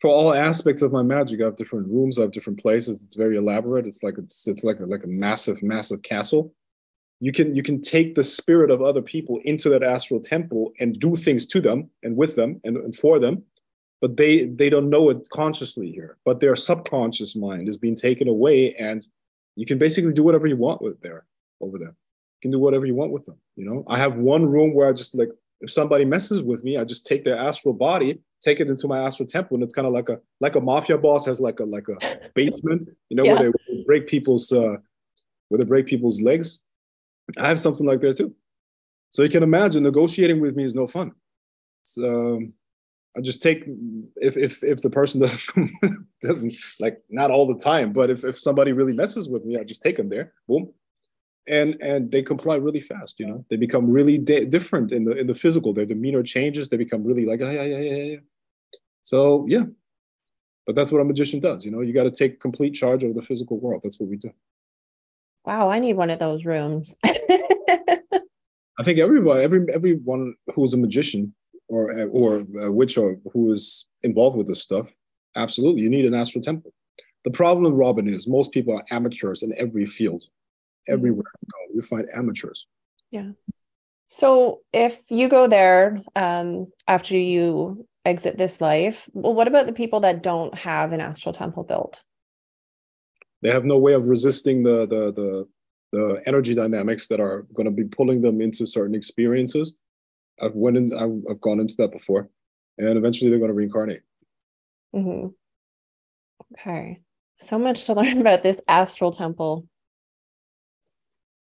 for 0.00 0.10
all 0.10 0.32
aspects 0.32 0.82
of 0.82 0.92
my 0.92 1.02
magic, 1.02 1.40
I 1.40 1.44
have 1.44 1.56
different 1.56 1.88
rooms, 1.88 2.18
I 2.18 2.22
have 2.22 2.32
different 2.32 2.60
places. 2.60 3.02
It's 3.02 3.16
very 3.16 3.36
elaborate. 3.36 3.86
It's 3.86 4.02
like 4.02 4.16
it's 4.18 4.46
it's 4.46 4.64
like 4.64 4.80
a, 4.80 4.84
like 4.84 5.04
a 5.04 5.08
massive, 5.08 5.62
massive 5.62 6.02
castle. 6.02 6.54
You 7.20 7.32
can 7.32 7.54
you 7.54 7.64
can 7.64 7.80
take 7.80 8.14
the 8.14 8.22
spirit 8.22 8.70
of 8.70 8.80
other 8.80 9.02
people 9.02 9.40
into 9.44 9.68
that 9.70 9.82
astral 9.82 10.20
temple 10.20 10.72
and 10.78 10.98
do 10.98 11.16
things 11.16 11.46
to 11.46 11.60
them 11.60 11.90
and 12.04 12.16
with 12.16 12.36
them 12.36 12.60
and, 12.62 12.76
and 12.76 12.94
for 12.94 13.18
them, 13.18 13.42
but 14.00 14.16
they 14.16 14.46
they 14.46 14.70
don't 14.70 14.90
know 14.90 15.10
it 15.10 15.28
consciously 15.32 15.90
here. 15.90 16.16
But 16.24 16.40
their 16.40 16.56
subconscious 16.56 17.36
mind 17.36 17.68
is 17.68 17.76
being 17.76 17.96
taken 17.96 18.28
away, 18.28 18.74
and 18.74 19.06
you 19.56 19.66
can 19.66 19.78
basically 19.78 20.12
do 20.12 20.22
whatever 20.22 20.46
you 20.46 20.56
want 20.56 20.82
with 20.82 21.00
there 21.00 21.26
over 21.60 21.78
there. 21.78 21.88
You 21.88 22.42
can 22.42 22.50
do 22.50 22.58
whatever 22.58 22.86
you 22.86 22.94
want 22.94 23.12
with 23.12 23.24
them. 23.24 23.38
You 23.56 23.64
know, 23.64 23.84
I 23.88 23.98
have 23.98 24.16
one 24.16 24.46
room 24.46 24.74
where 24.74 24.88
I 24.88 24.92
just 24.92 25.14
like 25.14 25.30
if 25.60 25.70
somebody 25.70 26.04
messes 26.04 26.42
with 26.42 26.64
me, 26.64 26.76
I 26.76 26.84
just 26.84 27.06
take 27.06 27.24
their 27.24 27.36
astral 27.36 27.74
body 27.74 28.20
take 28.40 28.60
it 28.60 28.68
into 28.68 28.86
my 28.86 29.00
astral 29.00 29.26
temple 29.26 29.56
and 29.56 29.64
it's 29.64 29.74
kind 29.74 29.86
of 29.86 29.92
like 29.92 30.08
a 30.08 30.18
like 30.40 30.56
a 30.56 30.60
mafia 30.60 30.96
boss 30.96 31.24
has 31.26 31.40
like 31.40 31.60
a 31.60 31.64
like 31.64 31.86
a 31.88 32.30
basement 32.34 32.84
you 33.08 33.16
know 33.16 33.24
yeah. 33.24 33.34
where 33.34 33.52
they 33.68 33.82
break 33.86 34.06
people's 34.06 34.52
uh 34.52 34.76
where 35.48 35.58
they 35.58 35.64
break 35.64 35.86
people's 35.86 36.20
legs 36.20 36.60
i 37.38 37.48
have 37.48 37.60
something 37.60 37.86
like 37.86 38.00
that 38.00 38.16
too 38.16 38.34
so 39.10 39.22
you 39.22 39.28
can 39.28 39.42
imagine 39.42 39.82
negotiating 39.82 40.40
with 40.40 40.54
me 40.54 40.64
is 40.64 40.74
no 40.74 40.86
fun 40.86 41.12
it's, 41.82 41.98
um 41.98 42.52
i 43.16 43.20
just 43.20 43.42
take 43.42 43.64
if 44.16 44.36
if 44.36 44.62
if 44.62 44.82
the 44.82 44.90
person 44.90 45.20
doesn't 45.24 45.70
doesn't 46.20 46.56
like 46.80 47.00
not 47.10 47.30
all 47.30 47.46
the 47.46 47.58
time 47.58 47.92
but 47.92 48.10
if 48.10 48.24
if 48.24 48.38
somebody 48.38 48.72
really 48.72 48.92
messes 48.92 49.28
with 49.28 49.44
me 49.44 49.56
i 49.58 49.64
just 49.64 49.82
take 49.82 49.96
them 49.96 50.08
there 50.08 50.32
boom. 50.48 50.72
And 51.50 51.76
and 51.80 52.12
they 52.12 52.22
comply 52.22 52.56
really 52.56 52.80
fast 52.80 53.18
you 53.18 53.26
know? 53.26 53.42
They 53.48 53.56
become 53.56 53.90
really 53.90 54.18
di- 54.18 54.44
different 54.44 54.92
in 54.92 55.04
the 55.04 55.12
in 55.12 55.26
the 55.26 55.34
physical. 55.34 55.72
Their 55.72 55.86
demeanor 55.86 56.22
changes. 56.22 56.68
They 56.68 56.76
become 56.76 57.02
really 57.02 57.24
like 57.24 57.40
oh, 57.40 57.50
yeah 57.50 57.62
yeah 57.62 57.78
yeah 57.78 58.02
yeah 58.12 58.20
so 59.02 59.46
yeah. 59.48 59.64
But 60.66 60.74
that's 60.76 60.92
what 60.92 61.00
a 61.00 61.04
magician 61.04 61.40
does 61.40 61.64
you 61.64 61.70
know? 61.70 61.80
You 61.80 61.94
got 61.94 62.02
to 62.02 62.10
take 62.10 62.38
complete 62.38 62.74
charge 62.74 63.02
of 63.02 63.14
the 63.14 63.22
physical 63.22 63.58
world. 63.58 63.80
That's 63.82 63.98
what 63.98 64.10
we 64.10 64.18
do. 64.18 64.30
Wow 65.46 65.70
i 65.70 65.78
need 65.78 65.96
one 65.96 66.10
of 66.10 66.18
those 66.18 66.44
rooms. 66.44 66.96
I 68.80 68.84
think 68.84 68.98
everybody 68.98 69.42
every 69.42 69.66
everyone 69.72 70.34
who 70.54 70.62
is 70.64 70.74
a 70.74 70.76
magician 70.76 71.34
or 71.68 71.92
or 72.08 72.44
a 72.60 72.72
witch 72.72 72.96
or 72.98 73.16
who 73.32 73.52
is 73.52 73.86
involved 74.02 74.36
with 74.36 74.46
this 74.46 74.62
stuff 74.62 74.88
absolutely 75.36 75.82
you 75.82 75.88
need 75.88 76.06
an 76.06 76.14
astral 76.14 76.42
temple 76.42 76.72
the 77.24 77.30
problem 77.30 77.74
robyn 77.74 78.08
is 78.08 78.26
most 78.26 78.52
people 78.52 78.74
are 78.74 78.84
amateurs 78.90 79.42
in 79.42 79.52
every 79.58 79.86
field 79.86 80.24
everywhere 80.88 81.30
you 81.40 81.48
go. 81.52 81.74
You 81.74 81.82
find 81.82 82.08
amateurs. 82.14 82.66
Yeah. 83.10 83.30
So 84.06 84.60
if 84.72 85.02
you 85.10 85.28
go 85.28 85.46
there 85.46 86.02
um, 86.16 86.72
after 86.86 87.16
you 87.16 87.86
exit 88.04 88.38
this 88.38 88.60
life, 88.60 89.08
well, 89.12 89.34
what 89.34 89.48
about 89.48 89.66
the 89.66 89.72
people 89.72 90.00
that 90.00 90.22
don't 90.22 90.54
have 90.54 90.92
an 90.92 91.00
astral 91.00 91.32
temple 91.32 91.62
built? 91.62 92.02
They 93.42 93.50
have 93.50 93.64
no 93.64 93.78
way 93.78 93.92
of 93.92 94.08
resisting 94.08 94.62
the 94.62 94.86
the 94.86 95.12
the, 95.12 95.48
the 95.92 96.22
energy 96.26 96.54
dynamics 96.54 97.06
that 97.08 97.20
are 97.20 97.46
going 97.54 97.66
to 97.66 97.70
be 97.70 97.84
pulling 97.84 98.22
them 98.22 98.40
into 98.40 98.66
certain 98.66 98.94
experiences. 98.94 99.76
I've 100.40 100.54
went 100.54 100.76
in, 100.76 100.92
I've, 100.94 101.22
I've 101.30 101.40
gone 101.40 101.60
into 101.60 101.74
that 101.78 101.92
before, 101.92 102.28
and 102.78 102.96
eventually 102.98 103.30
they're 103.30 103.38
going 103.38 103.50
to 103.50 103.54
reincarnate. 103.54 104.02
Mm-hmm. 104.94 105.28
Okay, 106.54 107.00
so 107.36 107.58
much 107.58 107.84
to 107.86 107.92
learn 107.94 108.20
about 108.20 108.42
this 108.42 108.60
astral 108.68 109.12
temple. 109.12 109.66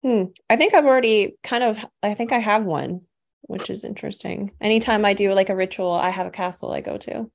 Hmm. 0.02 0.24
I 0.50 0.56
think 0.56 0.74
I've 0.74 0.84
already 0.84 1.36
kind 1.42 1.62
of, 1.62 1.84
I 2.02 2.14
think 2.14 2.32
I 2.32 2.38
have 2.38 2.64
one, 2.64 3.02
which 3.42 3.70
is 3.70 3.84
interesting. 3.84 4.50
Anytime 4.60 5.04
I 5.04 5.14
do 5.14 5.32
like 5.32 5.48
a 5.48 5.56
ritual, 5.56 5.92
I 5.92 6.10
have 6.10 6.26
a 6.26 6.30
castle 6.30 6.72
I 6.72 6.80
go 6.80 6.98
to. 6.98 7.30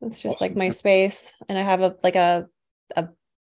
It's 0.00 0.22
just 0.22 0.40
like 0.40 0.56
my 0.56 0.70
space. 0.70 1.40
And 1.48 1.58
I 1.58 1.62
have 1.62 1.80
a, 1.80 1.96
like 2.02 2.16
a, 2.16 2.46
a, 2.96 3.08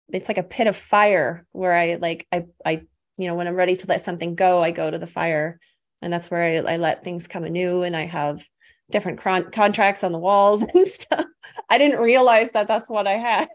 it's 0.09 0.27
like 0.27 0.37
a 0.37 0.43
pit 0.43 0.67
of 0.67 0.75
fire 0.75 1.45
where 1.51 1.73
I 1.73 1.95
like, 1.95 2.27
I, 2.31 2.45
I, 2.63 2.81
you 3.17 3.27
know, 3.27 3.35
when 3.35 3.47
I'm 3.47 3.55
ready 3.55 3.75
to 3.75 3.87
let 3.87 4.01
something 4.01 4.35
go, 4.35 4.63
I 4.63 4.71
go 4.71 4.89
to 4.89 4.97
the 4.97 5.07
fire 5.07 5.59
and 6.01 6.11
that's 6.11 6.31
where 6.31 6.43
I, 6.43 6.73
I 6.73 6.77
let 6.77 7.03
things 7.03 7.27
come 7.27 7.43
anew 7.43 7.83
and 7.83 7.95
I 7.95 8.05
have 8.05 8.47
different 8.91 9.19
con- 9.19 9.51
contracts 9.51 10.03
on 10.03 10.11
the 10.11 10.19
walls 10.19 10.63
and 10.73 10.87
stuff. 10.87 11.25
I 11.69 11.77
didn't 11.77 11.99
realize 11.99 12.51
that 12.51 12.67
that's 12.67 12.89
what 12.89 13.07
I 13.07 13.13
had. 13.13 13.47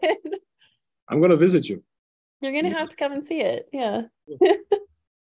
I'm 1.09 1.19
going 1.19 1.31
to 1.31 1.37
visit 1.37 1.69
you. 1.69 1.83
You're 2.41 2.53
gonna 2.53 2.77
have 2.77 2.89
to 2.89 2.95
come 2.95 3.11
and 3.11 3.25
see 3.25 3.41
it. 3.41 3.67
Yeah. 3.71 4.03
yeah, 4.41 4.53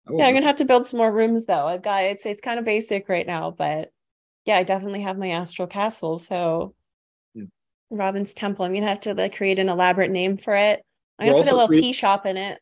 I'm 0.08 0.34
gonna 0.34 0.45
have 0.45 0.58
to 0.58 0.65
build 0.65 0.88
some 0.88 0.99
more 0.99 1.12
rooms 1.12 1.45
though. 1.45 1.65
I've 1.65 1.82
got 1.82 2.03
it's 2.03 2.25
it's 2.25 2.41
kind 2.41 2.60
of 2.60 2.65
basic 2.65 3.10
right 3.10 3.27
now, 3.27 3.51
but 3.51 3.91
yeah, 4.45 4.58
I 4.58 4.63
definitely 4.63 5.01
have 5.01 5.17
my 5.17 5.32
astral 5.32 5.67
castle. 5.67 6.19
So 6.19 6.75
yeah. 7.34 7.45
Robyn's 7.89 8.34
Temple. 8.34 8.63
I'm 8.63 8.73
gonna 8.73 8.88
have 8.88 9.01
to 9.01 9.13
like 9.13 9.36
create 9.36 9.60
an 9.60 9.69
elaborate 9.69 10.12
name 10.12 10.38
for 10.38 10.55
it. 10.55 10.82
I'm 11.17 11.27
gonna 11.27 11.43
put 11.43 11.51
a 11.51 11.55
little 11.55 11.67
create- 11.67 11.82
tea 11.82 11.93
shop 11.93 12.25
in 12.25 12.38
it. 12.38 12.60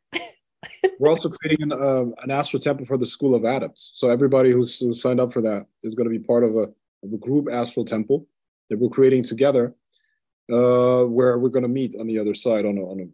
We're 1.00 1.10
also 1.10 1.30
creating 1.30 1.72
an, 1.72 1.72
uh, 1.72 2.06
an 2.24 2.32
astral 2.32 2.60
temple 2.60 2.86
for 2.86 2.98
the 2.98 3.06
School 3.06 3.36
of 3.36 3.44
Adepts. 3.44 3.92
So 3.96 4.10
everybody 4.10 4.52
who's, 4.52 4.80
who's 4.80 5.02
signed 5.02 5.20
up 5.20 5.32
for 5.32 5.42
that 5.42 5.66
is 5.84 5.96
going 5.96 6.10
to 6.10 6.18
be 6.18 6.24
part 6.24 6.44
of 6.44 6.56
a, 6.56 6.68
of 7.04 7.14
a 7.14 7.18
group 7.18 7.48
astral 7.52 7.86
temple 7.86 8.28
that 8.70 8.80
we're 8.80 8.90
creating 8.90 9.24
together, 9.24 9.76
uh, 10.52 11.04
where 11.04 11.38
we're 11.38 11.50
going 11.50 11.64
to 11.64 11.70
meet 11.70 11.96
on 12.00 12.08
the 12.08 12.20
other 12.20 12.34
side 12.34 12.66
on 12.66 12.78
a, 12.78 12.82
on 12.82 13.00
a 13.00 13.08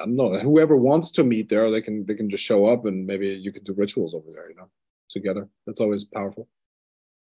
I 0.00 0.04
don't 0.04 0.16
know. 0.16 0.38
Whoever 0.38 0.76
wants 0.76 1.10
to 1.12 1.24
meet 1.24 1.48
there, 1.48 1.70
they 1.70 1.80
can 1.80 2.06
they 2.06 2.14
can 2.14 2.30
just 2.30 2.44
show 2.44 2.66
up 2.66 2.84
and 2.84 3.04
maybe 3.04 3.28
you 3.28 3.52
can 3.52 3.64
do 3.64 3.74
rituals 3.76 4.14
over 4.14 4.28
there. 4.32 4.48
You 4.48 4.56
know, 4.56 4.68
together. 5.10 5.48
That's 5.66 5.80
always 5.80 6.04
powerful. 6.04 6.48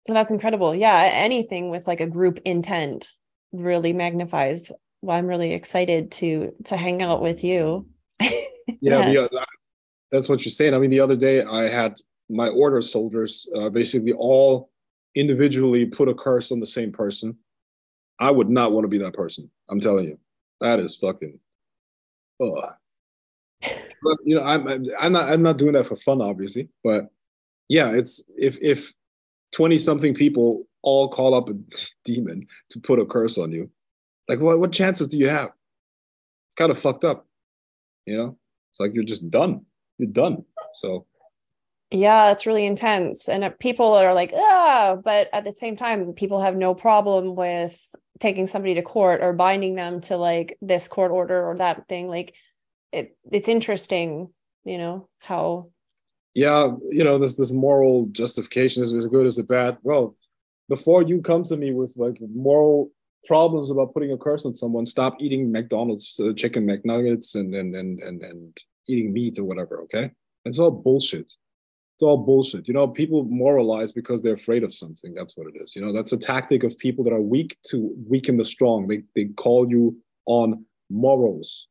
Well, 0.07 0.15
that's 0.15 0.31
incredible. 0.31 0.75
Yeah, 0.75 1.09
anything 1.13 1.69
with 1.69 1.87
like 1.87 1.99
a 1.99 2.07
group 2.07 2.39
intent 2.45 3.13
really 3.51 3.93
magnifies. 3.93 4.71
Well, 5.01 5.17
I'm 5.17 5.27
really 5.27 5.53
excited 5.53 6.11
to 6.13 6.53
to 6.65 6.77
hang 6.77 7.01
out 7.01 7.21
with 7.21 7.43
you. 7.43 7.87
yeah, 8.81 9.09
yeah. 9.09 9.27
That's 10.11 10.29
what 10.29 10.45
you're 10.45 10.51
saying. 10.51 10.73
I 10.73 10.79
mean, 10.79 10.89
the 10.89 10.99
other 10.99 11.15
day 11.15 11.43
I 11.43 11.69
had 11.69 11.99
my 12.29 12.49
order 12.49 12.81
soldiers 12.81 13.47
uh, 13.55 13.69
basically 13.69 14.13
all 14.13 14.69
individually 15.15 15.85
put 15.85 16.09
a 16.09 16.13
curse 16.13 16.51
on 16.51 16.59
the 16.59 16.67
same 16.67 16.91
person. 16.91 17.37
I 18.19 18.31
would 18.31 18.49
not 18.49 18.71
want 18.71 18.83
to 18.83 18.89
be 18.89 18.97
that 18.99 19.13
person. 19.13 19.49
I'm 19.69 19.79
telling 19.79 20.05
you, 20.05 20.19
that 20.61 20.79
is 20.79 20.95
fucking 20.95 21.39
ugh. 22.41 22.73
but 23.61 24.17
you 24.23 24.35
know, 24.35 24.43
I'm 24.43 24.67
I'm 24.99 25.13
not 25.13 25.29
I'm 25.29 25.41
not 25.41 25.57
doing 25.57 25.73
that 25.73 25.87
for 25.87 25.95
fun, 25.95 26.21
obviously. 26.21 26.69
But 26.83 27.09
yeah, 27.67 27.91
it's 27.91 28.23
if 28.37 28.59
if 28.61 28.93
twenty 29.51 29.77
something 29.77 30.13
people 30.13 30.67
all 30.81 31.09
call 31.09 31.33
up 31.33 31.49
a 31.49 31.53
demon 32.05 32.47
to 32.69 32.79
put 32.79 32.99
a 32.99 33.05
curse 33.05 33.37
on 33.37 33.51
you, 33.51 33.69
like 34.27 34.39
what 34.39 34.59
what 34.59 34.71
chances 34.71 35.07
do 35.07 35.17
you 35.17 35.29
have? 35.29 35.49
It's 36.47 36.55
kind 36.55 36.71
of 36.71 36.79
fucked 36.79 37.03
up, 37.03 37.25
you 38.05 38.17
know. 38.17 38.37
It's 38.71 38.79
like 38.79 38.93
you're 38.93 39.03
just 39.03 39.29
done. 39.31 39.65
You're 39.99 40.09
done. 40.09 40.43
So. 40.73 41.05
Yeah, 41.91 42.31
it's 42.31 42.45
really 42.45 42.67
intense, 42.67 43.27
and 43.27 43.51
people 43.59 43.93
are 43.93 44.13
like, 44.13 44.31
ah, 44.35 44.97
but 45.03 45.27
at 45.33 45.43
the 45.43 45.51
same 45.51 45.75
time, 45.75 46.13
people 46.13 46.39
have 46.39 46.55
no 46.55 46.75
problem 46.75 47.35
with 47.35 47.79
taking 48.19 48.47
somebody 48.47 48.75
to 48.75 48.81
court 48.81 49.21
or 49.21 49.33
binding 49.33 49.75
them 49.75 50.01
to 50.01 50.17
like 50.17 50.57
this 50.61 50.87
court 50.87 51.11
order 51.11 51.45
or 51.45 51.55
that 51.55 51.87
thing 51.87 52.07
like 52.07 52.33
it 52.91 53.17
it's 53.31 53.47
interesting 53.47 54.29
you 54.65 54.77
know 54.77 55.07
how 55.19 55.69
yeah 56.33 56.69
you 56.89 57.03
know 57.03 57.17
this 57.17 57.35
this 57.35 57.51
moral 57.51 58.07
justification 58.11 58.83
is 58.83 58.93
as 58.93 59.07
good 59.07 59.25
as 59.25 59.37
a 59.37 59.43
bad 59.43 59.77
well 59.83 60.15
before 60.67 61.01
you 61.01 61.21
come 61.21 61.43
to 61.43 61.57
me 61.57 61.71
with 61.71 61.93
like 61.95 62.17
moral 62.33 62.91
problems 63.25 63.71
about 63.71 63.93
putting 63.93 64.11
a 64.11 64.17
curse 64.17 64.45
on 64.45 64.53
someone 64.53 64.85
stop 64.85 65.15
eating 65.19 65.51
mcdonald's 65.51 66.19
uh, 66.19 66.33
chicken 66.33 66.65
mcnuggets 66.65 67.35
and, 67.35 67.55
and 67.55 67.75
and 67.75 67.99
and 67.99 68.21
and 68.23 68.57
eating 68.89 69.13
meat 69.13 69.39
or 69.39 69.45
whatever 69.45 69.81
okay 69.81 70.11
it's 70.45 70.59
all 70.59 70.71
bullshit 70.71 71.33
it's 71.99 72.03
all 72.05 72.15
bullshit. 72.15 72.65
You 72.65 72.73
know, 72.73 72.87
people 72.87 73.25
moralize 73.25 73.91
because 73.91 74.21
they're 74.21 74.35
afraid 74.35 74.63
of 74.63 74.73
something. 74.73 75.13
That's 75.13 75.35
what 75.35 75.47
it 75.47 75.61
is. 75.61 75.75
You 75.75 75.81
know, 75.81 75.91
that's 75.91 76.13
a 76.13 76.17
tactic 76.17 76.63
of 76.63 76.77
people 76.77 77.03
that 77.03 77.11
are 77.11 77.19
weak 77.19 77.57
to 77.71 77.93
weaken 78.07 78.37
the 78.37 78.45
strong. 78.45 78.87
They 78.87 79.03
they 79.15 79.25
call 79.35 79.69
you 79.69 79.97
on 80.25 80.63
morals. 80.89 81.67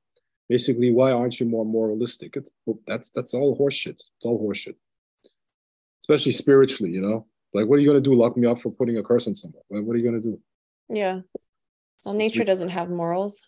Basically, 0.50 0.92
why 0.92 1.12
aren't 1.12 1.40
you 1.40 1.46
more 1.46 1.64
moralistic? 1.64 2.36
It's, 2.36 2.50
that's 2.86 3.08
that's 3.08 3.32
all 3.32 3.58
horseshit. 3.58 4.02
It's 4.16 4.26
all 4.26 4.38
horseshit. 4.38 4.74
Especially 6.02 6.32
spiritually, 6.32 6.92
you 6.92 7.00
know. 7.00 7.26
Like, 7.54 7.66
what 7.66 7.76
are 7.76 7.80
you 7.80 7.88
gonna 7.88 8.02
do? 8.02 8.14
Lock 8.14 8.36
me 8.36 8.46
up 8.46 8.60
for 8.60 8.70
putting 8.70 8.98
a 8.98 9.02
curse 9.02 9.26
on 9.26 9.34
someone? 9.34 9.62
What 9.68 9.94
are 9.94 9.98
you 9.98 10.04
gonna 10.04 10.20
do? 10.20 10.38
Yeah. 10.90 11.20
Well, 12.04 12.16
nature 12.16 12.44
doesn't 12.44 12.68
have 12.68 12.90
morals. 12.90 13.42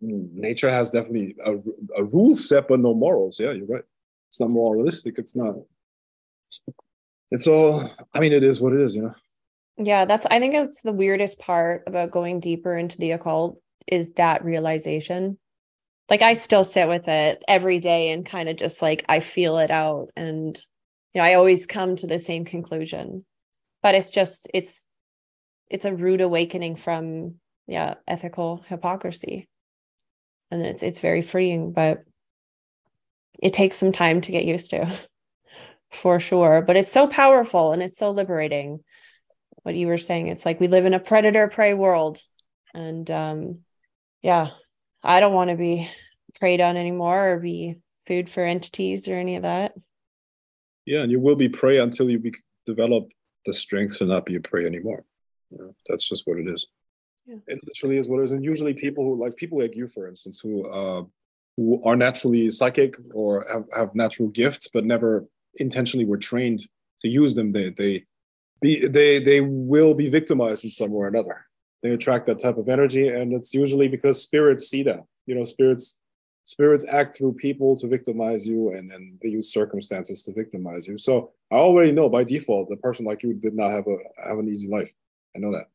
Nature 0.00 0.70
has 0.70 0.90
definitely 0.90 1.36
a, 1.44 1.56
a 1.96 2.04
rule 2.04 2.36
set, 2.36 2.68
but 2.68 2.80
no 2.80 2.94
morals. 2.94 3.38
Yeah, 3.38 3.52
you're 3.52 3.66
right. 3.66 3.84
It's 4.30 4.40
not 4.40 4.50
moralistic. 4.50 5.18
It's 5.18 5.36
not 5.36 5.56
it's 7.30 7.48
all 7.48 7.90
i 8.14 8.20
mean 8.20 8.32
it 8.32 8.44
is 8.44 8.60
what 8.60 8.72
it 8.72 8.80
is 8.80 8.94
you 8.94 9.02
know 9.02 9.14
yeah 9.76 10.04
that's 10.04 10.24
i 10.26 10.38
think 10.38 10.52
that's 10.52 10.82
the 10.82 10.92
weirdest 10.92 11.38
part 11.40 11.82
about 11.86 12.12
going 12.12 12.38
deeper 12.38 12.78
into 12.78 12.96
the 12.98 13.10
occult 13.10 13.60
is 13.88 14.12
that 14.12 14.44
realization 14.44 15.36
like 16.10 16.22
I 16.22 16.34
still 16.34 16.64
sit 16.64 16.86
with 16.88 17.08
it 17.08 17.42
every 17.48 17.78
day 17.78 18.10
and 18.10 18.26
kind 18.26 18.48
of 18.48 18.56
just 18.56 18.82
like 18.82 19.04
I 19.08 19.20
feel 19.20 19.58
it 19.58 19.70
out 19.70 20.08
and 20.16 20.56
you 21.14 21.20
know 21.20 21.24
I 21.24 21.34
always 21.34 21.66
come 21.66 21.96
to 21.96 22.06
the 22.06 22.18
same 22.18 22.44
conclusion 22.44 23.24
but 23.82 23.94
it's 23.94 24.10
just 24.10 24.50
it's 24.52 24.86
it's 25.70 25.84
a 25.84 25.94
rude 25.94 26.20
awakening 26.20 26.76
from 26.76 27.36
yeah 27.66 27.94
ethical 28.06 28.64
hypocrisy 28.68 29.48
and 30.54 30.64
it's 30.64 30.82
it's 30.82 31.00
very 31.00 31.20
freeing 31.20 31.72
but 31.72 32.04
it 33.42 33.52
takes 33.52 33.76
some 33.76 33.92
time 33.92 34.20
to 34.20 34.32
get 34.32 34.44
used 34.44 34.70
to 34.70 34.90
for 35.92 36.18
sure. 36.20 36.62
But 36.62 36.76
it's 36.76 36.90
so 36.90 37.06
powerful 37.06 37.72
and 37.72 37.82
it's 37.82 37.98
so 37.98 38.10
liberating. 38.10 38.80
What 39.62 39.74
you 39.74 39.86
were 39.86 39.98
saying 39.98 40.28
it's 40.28 40.46
like 40.46 40.60
we 40.60 40.68
live 40.68 40.86
in 40.86 40.94
a 40.94 41.00
predator 41.00 41.48
prey 41.48 41.74
world. 41.74 42.18
And 42.74 43.08
um 43.10 43.58
yeah 44.22 44.50
i 45.02 45.20
don't 45.20 45.34
want 45.34 45.50
to 45.50 45.56
be 45.56 45.88
preyed 46.40 46.62
on 46.62 46.78
anymore 46.78 47.32
or 47.32 47.38
be 47.38 47.76
food 48.06 48.28
for 48.30 48.42
entities 48.42 49.06
or 49.08 49.14
any 49.14 49.36
of 49.36 49.42
that. 49.42 49.74
Yeah 50.86 51.02
and 51.02 51.10
you 51.10 51.20
will 51.20 51.36
be 51.36 51.48
prey 51.48 51.78
until 51.78 52.10
you 52.10 52.18
be- 52.18 52.34
develop 52.66 53.08
the 53.46 53.52
strength 53.52 53.98
to 53.98 54.06
not 54.06 54.24
be 54.24 54.36
a 54.36 54.40
prey 54.40 54.66
anymore. 54.66 55.04
You 55.50 55.58
know, 55.58 55.74
that's 55.88 56.08
just 56.08 56.26
what 56.26 56.38
it 56.38 56.48
is 56.48 56.66
yeah. 57.26 57.36
it 57.46 57.60
literally 57.66 57.98
is 57.98 58.08
what 58.08 58.20
it 58.20 58.24
is. 58.24 58.32
And 58.32 58.44
usually 58.44 58.74
people 58.74 59.04
who 59.04 59.20
like 59.20 59.36
people 59.36 59.58
like 59.60 59.76
you 59.76 59.88
for 59.88 60.08
instance 60.08 60.40
who 60.40 60.66
uh 60.66 61.02
who 61.56 61.80
are 61.84 61.94
naturally 61.94 62.50
psychic 62.50 62.96
or 63.12 63.46
have, 63.52 63.64
have 63.76 63.94
natural 63.94 64.28
gifts 64.28 64.68
but 64.72 64.84
never 64.84 65.26
intentionally 65.56 66.04
were 66.04 66.16
trained 66.16 66.66
to 67.00 67.08
use 67.08 67.34
them 67.34 67.52
they 67.52 67.70
they 67.70 68.04
be 68.64 68.86
they 68.88 69.20
they 69.20 69.40
will 69.40 69.94
be 69.94 70.08
victimized 70.08 70.64
in 70.64 70.70
some 70.70 70.90
way 70.90 71.04
or 71.04 71.08
another. 71.08 71.46
They 71.82 71.90
attract 71.90 72.26
that 72.26 72.38
type 72.38 72.56
of 72.56 72.68
energy 72.68 73.08
and 73.08 73.32
it's 73.32 73.52
usually 73.52 73.88
because 73.88 74.22
spirits 74.22 74.68
see 74.68 74.82
that. 74.84 75.04
You 75.26 75.34
know 75.34 75.44
spirits 75.44 75.98
spirits 76.46 76.84
act 76.88 77.16
through 77.16 77.34
people 77.34 77.76
to 77.76 77.86
victimize 77.86 78.46
you 78.46 78.72
and 78.72 78.90
and 78.90 79.18
they 79.22 79.28
use 79.28 79.52
circumstances 79.52 80.24
to 80.24 80.32
victimize 80.32 80.88
you. 80.88 80.96
So 80.98 81.32
i 81.52 81.56
already 81.56 81.92
know 81.92 82.08
by 82.08 82.24
default 82.24 82.70
the 82.70 82.76
person 82.76 83.04
like 83.04 83.22
you 83.22 83.34
did 83.34 83.54
not 83.54 83.70
have 83.70 83.86
a 83.86 83.96
have 84.28 84.38
an 84.38 84.48
easy 84.48 84.68
life. 84.68 84.90
I 85.36 85.40
know 85.40 85.52
that 85.52 85.66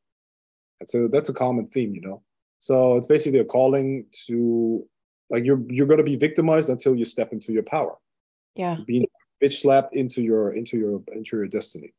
and 0.79 0.89
so 0.89 1.07
that's 1.07 1.29
a 1.29 1.33
common 1.33 1.65
theme 1.67 1.93
you 1.93 2.01
know? 2.01 2.21
So 2.59 2.97
it's 2.97 3.07
basically 3.07 3.39
a 3.39 3.45
calling 3.45 4.05
to 4.27 4.85
like 5.29 5.45
you're 5.45 5.61
you're 5.69 5.87
going 5.87 5.99
to 5.99 6.03
be 6.03 6.15
victimized 6.15 6.69
until 6.69 6.95
you 6.95 7.05
step 7.05 7.31
into 7.31 7.53
your 7.53 7.63
power. 7.63 7.95
Yeah. 8.55 8.77
Being 8.85 9.05
bitch 9.41 9.53
slapped 9.53 9.93
into 9.93 10.21
your 10.21 10.53
into 10.53 10.77
your 10.77 11.01
into 11.13 11.37
your 11.37 11.47
destiny. 11.47 11.93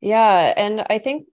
Yeah 0.00 0.52
and 0.56 0.84
i 0.90 0.98
think 0.98 1.26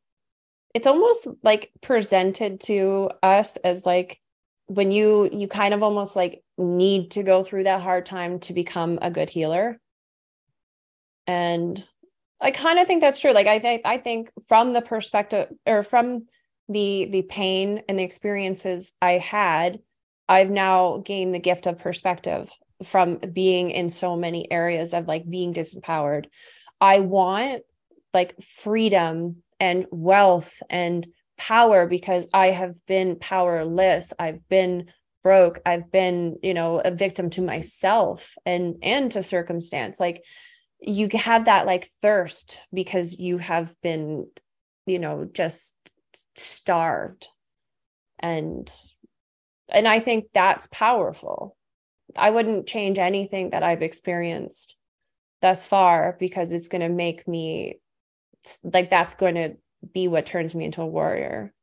it's 0.73 0.87
almost 0.87 1.27
like 1.43 1.71
presented 1.81 2.61
to 2.61 3.09
us 3.21 3.57
as 3.57 3.85
like 3.85 4.19
when 4.67 4.91
you 4.91 5.29
you 5.33 5.47
kind 5.47 5.73
of 5.73 5.83
almost 5.83 6.15
like 6.15 6.41
need 6.57 7.11
to 7.11 7.23
go 7.23 7.43
through 7.43 7.65
that 7.65 7.81
hard 7.81 8.05
time 8.05 8.39
to 8.39 8.53
become 8.53 8.97
a 9.01 9.11
good 9.11 9.29
healer. 9.29 9.79
And 11.27 11.83
i 12.39 12.51
kind 12.51 12.79
of 12.79 12.87
think 12.87 13.01
that's 13.01 13.19
true. 13.19 13.33
Like 13.33 13.47
i 13.47 13.59
think 13.59 13.81
i 13.85 13.97
think 13.97 14.31
from 14.47 14.73
the 14.73 14.81
perspective 14.81 15.49
or 15.65 15.83
from 15.83 16.27
the 16.71 17.07
the 17.11 17.23
pain 17.23 17.81
and 17.87 17.97
the 17.97 18.03
experiences 18.03 18.93
i 19.01 19.13
had 19.13 19.79
i've 20.29 20.49
now 20.49 20.97
gained 21.05 21.33
the 21.33 21.39
gift 21.39 21.65
of 21.65 21.79
perspective 21.79 22.51
from 22.83 23.17
being 23.33 23.69
in 23.69 23.89
so 23.89 24.15
many 24.15 24.51
areas 24.51 24.93
of 24.93 25.07
like 25.07 25.29
being 25.29 25.53
disempowered 25.53 26.25
i 26.79 26.99
want 26.99 27.63
like 28.13 28.39
freedom 28.41 29.41
and 29.59 29.85
wealth 29.91 30.61
and 30.69 31.07
power 31.37 31.87
because 31.87 32.27
I 32.33 32.47
have 32.47 32.75
been 32.85 33.17
powerless. 33.17 34.13
I've 34.19 34.47
been 34.47 34.91
broke. 35.23 35.59
I've 35.65 35.91
been, 35.91 36.37
you 36.43 36.53
know, 36.53 36.79
a 36.79 36.91
victim 36.91 37.31
to 37.31 37.41
myself 37.41 38.35
and 38.45 38.75
and 38.81 39.11
to 39.13 39.23
circumstance. 39.23 39.99
Like 39.99 40.23
you 40.79 41.09
have 41.13 41.45
that 41.45 41.65
like 41.65 41.85
thirst 42.01 42.59
because 42.71 43.19
you 43.19 43.39
have 43.39 43.73
been, 43.81 44.27
you 44.85 44.99
know, 44.99 45.27
just 45.31 45.75
starved. 46.35 47.27
And 48.19 48.71
and 49.69 49.87
I 49.87 49.99
think 49.99 50.25
that's 50.33 50.67
powerful. 50.67 51.55
I 52.17 52.31
wouldn't 52.31 52.67
change 52.67 52.99
anything 52.99 53.51
that 53.51 53.63
I've 53.63 53.81
experienced 53.81 54.75
thus 55.41 55.65
far 55.65 56.15
because 56.19 56.51
it's 56.51 56.67
going 56.67 56.81
to 56.81 56.89
make 56.89 57.27
me 57.27 57.79
like 58.63 58.89
that's 58.89 59.15
going 59.15 59.35
to 59.35 59.55
be 59.93 60.07
what 60.07 60.25
turns 60.25 60.53
me 60.53 60.65
into 60.65 60.81
a 60.81 60.87
warrior. 60.87 61.53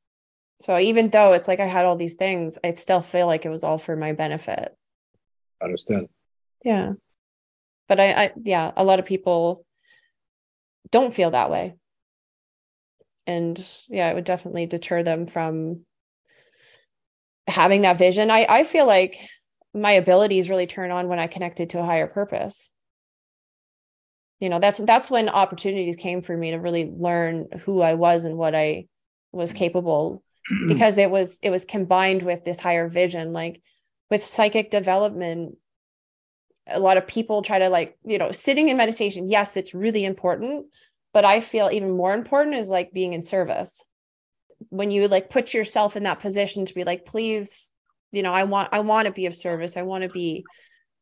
So 0.61 0.77
even 0.79 1.09
though 1.09 1.35
it's 1.35 1.47
like 1.47 1.61
I 1.61 1.67
had 1.67 1.85
all 1.85 1.97
these 1.97 2.17
things, 2.17 2.59
I 2.65 2.75
still 2.75 3.01
feel 3.01 3.27
like 3.27 3.45
it 3.45 3.51
was 3.51 3.63
all 3.63 3.79
for 3.79 3.95
my 3.95 4.13
benefit. 4.13 4.77
I 5.61 5.65
understand. 5.65 6.09
Yeah. 6.65 6.95
But 7.89 8.01
I, 8.01 8.11
I 8.11 8.33
yeah, 8.43 8.73
a 8.77 8.85
lot 8.85 8.99
of 8.99 9.05
people 9.05 9.65
don't 10.91 11.15
feel 11.15 11.31
that 11.31 11.51
way. 11.51 11.77
And 13.29 13.65
yeah, 13.89 14.11
it 14.11 14.15
would 14.15 14.25
definitely 14.25 14.67
deter 14.67 15.05
them 15.05 15.27
from 15.27 15.85
having 17.47 17.83
that 17.83 17.99
vision. 17.99 18.31
I, 18.31 18.45
I 18.49 18.65
feel 18.65 18.87
like 18.87 19.15
my 19.73 19.93
abilities 19.93 20.51
really 20.51 20.67
turn 20.67 20.91
on 20.91 21.07
when 21.07 21.21
I 21.21 21.29
connected 21.29 21.71
to 21.71 21.81
a 21.81 21.85
higher 21.85 22.09
purpose 22.09 22.71
you 24.41 24.49
know 24.49 24.59
that's 24.59 24.79
that's 24.79 25.11
when 25.11 25.29
opportunities 25.29 25.97
came 25.97 26.23
for 26.23 26.37
me 26.37 26.51
to 26.51 26.59
really 26.59 26.93
learn 26.97 27.47
who 27.61 27.81
i 27.81 27.95
was 27.95 28.25
and 28.25 28.37
what 28.37 28.55
i 28.55 28.87
was 29.33 29.51
mm-hmm. 29.51 29.59
capable 29.59 30.23
because 30.69 30.99
it 30.99 31.11
was 31.11 31.39
it 31.43 31.51
was 31.51 31.65
combined 31.65 32.23
with 32.23 32.45
this 32.45 32.61
higher 32.61 32.89
vision 32.89 33.33
like 33.33 33.61
with 34.11 34.25
psychic 34.25 34.71
development 34.71 35.57
a 36.67 36.81
lot 36.81 36.97
of 36.97 37.07
people 37.07 37.43
try 37.43 37.59
to 37.59 37.69
like 37.69 37.97
you 38.05 38.19
know 38.19 38.31
sitting 38.31 38.69
in 38.69 38.77
meditation 38.77 39.29
yes 39.29 39.57
it's 39.57 39.75
really 39.75 40.05
important 40.05 40.67
but 41.13 41.25
i 41.25 41.41
feel 41.41 41.71
even 41.73 41.97
more 41.97 42.15
important 42.15 42.57
is 42.57 42.71
like 42.71 42.93
being 42.93 43.13
in 43.13 43.23
service. 43.23 43.85
When 44.71 44.91
you 44.91 45.07
like 45.09 45.31
put 45.31 45.55
yourself 45.55 45.97
in 45.97 46.03
that 46.03 46.21
position 46.21 46.67
to 46.67 46.75
be 46.75 46.85
like 46.85 47.07
please 47.07 47.71
you 48.11 48.23
know 48.23 48.33
i 48.33 48.45
want 48.45 48.71
i 48.73 48.81
want 48.81 49.07
to 49.07 49.13
be 49.13 49.27
of 49.27 49.37
service. 49.37 49.77
I 49.77 49.83
want 49.83 50.05
to 50.05 50.11
be 50.11 50.45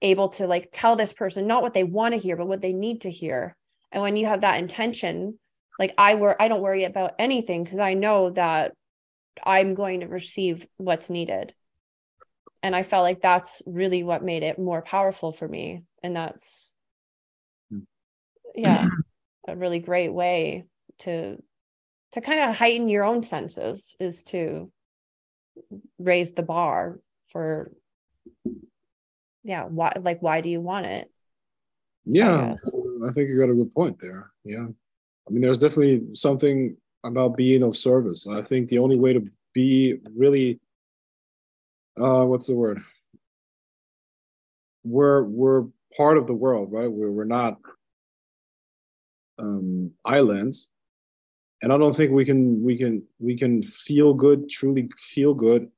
able 0.03 0.29
to 0.29 0.47
like 0.47 0.69
tell 0.73 0.95
this 0.95 1.13
person 1.13 1.47
not 1.47 1.63
what 1.63 1.73
they 1.73 1.85
want 1.85 2.15
to 2.15 2.21
hear 2.21 2.37
but 2.37 2.49
what 2.49 2.61
they 2.61 2.73
need 2.73 3.03
to 3.03 3.11
hear. 3.11 3.57
And 3.93 4.03
when 4.03 4.17
you 4.17 4.27
have 4.27 4.43
that 4.43 4.59
intention 4.59 5.39
like 5.79 5.93
i 5.99 6.15
were 6.15 6.41
i 6.41 6.49
don't 6.49 6.63
worry 6.63 6.85
about 6.85 7.15
anything 7.19 7.65
because 7.65 7.79
i 7.79 7.95
know 7.95 8.31
that 8.31 8.73
i'm 9.45 9.75
going 9.75 10.01
to 10.01 10.07
receive 10.07 10.67
what's 10.77 11.11
needed. 11.11 11.55
And 12.63 12.77
i 12.77 12.83
felt 12.83 13.05
like 13.05 13.23
that's 13.23 13.63
really 13.67 14.03
what 14.03 14.25
made 14.25 14.43
it 14.43 14.59
more 14.59 14.83
powerful 14.83 15.33
for 15.33 15.49
me. 15.49 15.83
And 16.03 16.17
that's 16.17 16.75
hmm. 17.71 17.81
yeah 18.55 18.89
a 19.49 19.57
really 19.57 19.79
great 19.79 20.13
way 20.13 20.65
to 20.99 21.43
to 22.13 22.21
kind 22.21 22.41
of 22.41 22.57
heighten 22.57 22.89
your 22.89 23.05
own 23.05 23.23
senses 23.23 23.97
is 24.01 24.23
to 24.25 24.71
raise 25.99 26.33
the 26.33 26.43
bar 26.43 26.99
for 27.27 27.71
yeah 29.43 29.65
why 29.65 29.93
like 30.01 30.21
why 30.21 30.41
do 30.41 30.49
you 30.49 30.61
want 30.61 30.87
it? 30.87 31.11
Yeah 32.05 32.55
I, 32.55 33.09
I 33.09 33.13
think 33.13 33.29
you 33.29 33.39
got 33.39 33.51
a 33.51 33.55
good 33.55 33.73
point 33.73 33.99
there. 33.99 34.31
Yeah. 34.45 34.67
I 34.67 35.31
mean 35.31 35.43
there's 35.43 35.59
definitely 35.59 36.15
something 36.15 36.77
about 37.05 37.37
being 37.37 37.63
of 37.63 37.77
service. 37.77 38.27
I 38.27 38.43
think 38.43 38.69
the 38.69 38.79
only 38.79 38.97
way 38.97 39.13
to 39.13 39.25
be 39.53 39.97
really 40.15 40.61
uh 42.01 42.25
what's 42.25 42.47
the 42.47 42.55
word? 42.55 42.81
We're 44.85 45.23
we're 45.25 45.65
part 45.97 46.19
of 46.19 46.27
the 46.27 46.35
world 46.35 46.73
right? 46.73 46.91
We're, 46.91 47.11
we're 47.11 47.25
not 47.25 47.59
um 49.39 49.91
islands 50.05 50.69
and 51.63 51.73
i 51.73 51.79
don't 51.79 51.95
think 51.97 52.13
we 52.13 52.25
can 52.25 52.63
we 52.63 52.77
can 52.77 53.03
we 53.19 53.37
can 53.37 53.63
feel 53.63 54.15
good 54.15 54.49
truly 54.49 54.89
feel 54.99 55.35
good 55.35 55.69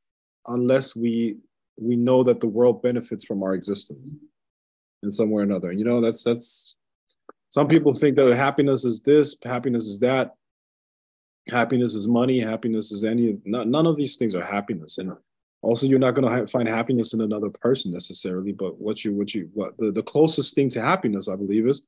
unless 0.47 0.97
we 0.97 1.37
we 1.81 1.97
know 1.97 2.23
that 2.23 2.41
the 2.41 2.47
world 2.49 2.83
benefits 2.83 3.25
from 3.25 3.43
our 3.43 3.55
existence 3.55 4.09
in 5.03 5.11
some 5.11 5.31
way 5.31 5.41
or 5.41 5.45
another. 5.45 5.73
You 5.73 5.85
know, 5.85 6.01
that's 6.01 6.25
that's 6.25 6.75
some 7.51 7.69
people 7.69 7.93
think 7.93 8.17
that 8.17 8.35
happiness 8.35 8.85
is 8.85 9.01
this, 9.01 9.37
happiness 9.43 9.87
is 9.87 10.01
that, 10.01 10.35
happiness 11.49 11.95
is 11.95 12.09
money, 12.09 12.41
happiness 12.41 12.93
is 12.93 13.05
any 13.05 13.39
none 13.45 13.87
of 13.87 13.97
these 13.97 14.17
things 14.17 14.35
are 14.35 14.45
happiness. 14.45 14.99
And 14.99 15.13
also 15.63 15.87
you're 15.87 15.99
not 15.99 16.15
going 16.15 16.29
to 16.29 16.35
ha- 16.35 16.47
find 16.47 16.69
happiness 16.69 17.15
in 17.15 17.21
another 17.21 17.51
person 17.51 17.93
necessarily, 17.93 18.53
but 18.53 18.79
what 18.81 19.05
you 19.05 19.15
what 19.15 19.35
you 19.35 19.49
what 19.55 19.77
the, 19.79 19.93
the 19.93 20.03
closest 20.03 20.55
thing 20.55 20.69
to 20.71 20.83
happiness, 20.83 21.29
I 21.29 21.37
believe, 21.37 21.67
is 21.67 21.87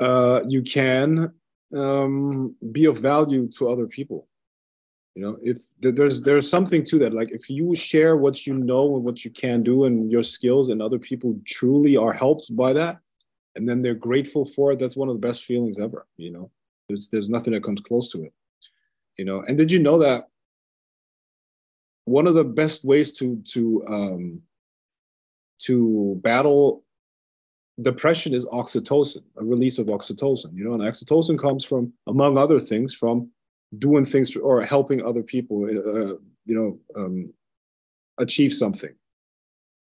uh 0.00 0.40
you 0.46 0.62
can 0.62 1.32
um 1.76 2.54
be 2.72 2.84
of 2.84 2.98
value 2.98 3.48
to 3.58 3.68
other 3.68 3.86
people. 3.86 4.28
You 5.14 5.22
know 5.22 5.38
if 5.42 5.58
there's 5.80 6.22
there's 6.22 6.50
something 6.50 6.84
to 6.86 6.98
that. 7.00 7.14
Like 7.14 7.30
if 7.30 7.48
you 7.48 7.74
share 7.74 8.16
what 8.16 8.46
you 8.46 8.54
know 8.54 8.96
and 8.96 9.04
what 9.04 9.24
you 9.24 9.30
can 9.30 9.62
do 9.62 9.84
and 9.84 10.10
your 10.10 10.22
skills 10.22 10.68
and 10.70 10.82
other 10.82 10.98
people 10.98 11.38
truly 11.46 11.96
are 11.96 12.12
helped 12.12 12.54
by 12.56 12.72
that 12.72 12.98
and 13.56 13.68
then 13.68 13.82
they're 13.82 13.94
grateful 13.94 14.44
for 14.44 14.72
it 14.72 14.78
that's 14.78 14.96
one 14.96 15.08
of 15.08 15.14
the 15.14 15.26
best 15.26 15.44
feelings 15.44 15.78
ever 15.78 16.06
you 16.16 16.30
know? 16.30 16.50
There's 16.88 17.08
there's 17.08 17.30
nothing 17.30 17.52
that 17.52 17.62
comes 17.62 17.80
close 17.80 18.10
to 18.12 18.24
it 18.24 18.32
you 19.16 19.24
know? 19.24 19.42
And 19.46 19.56
did 19.56 19.70
you 19.70 19.78
know 19.78 19.98
that 19.98 20.28
one 22.04 22.26
of 22.26 22.34
the 22.34 22.44
best 22.44 22.84
ways 22.84 23.16
to 23.18 23.40
to 23.52 23.84
um 23.86 24.42
to 25.60 26.20
battle 26.22 26.82
depression 27.82 28.34
is 28.34 28.46
oxytocin, 28.46 29.22
a 29.36 29.44
release 29.44 29.78
of 29.78 29.86
oxytocin. 29.86 30.54
You 30.54 30.64
know, 30.64 30.74
and 30.74 30.82
oxytocin 30.82 31.38
comes 31.38 31.64
from, 31.64 31.92
among 32.06 32.38
other 32.38 32.60
things, 32.60 32.94
from 32.94 33.30
doing 33.78 34.04
things 34.04 34.36
or 34.36 34.62
helping 34.62 35.04
other 35.04 35.22
people, 35.22 35.64
uh, 35.64 36.16
you 36.44 36.54
know, 36.54 36.78
um, 36.96 37.32
achieve 38.18 38.52
something. 38.52 38.94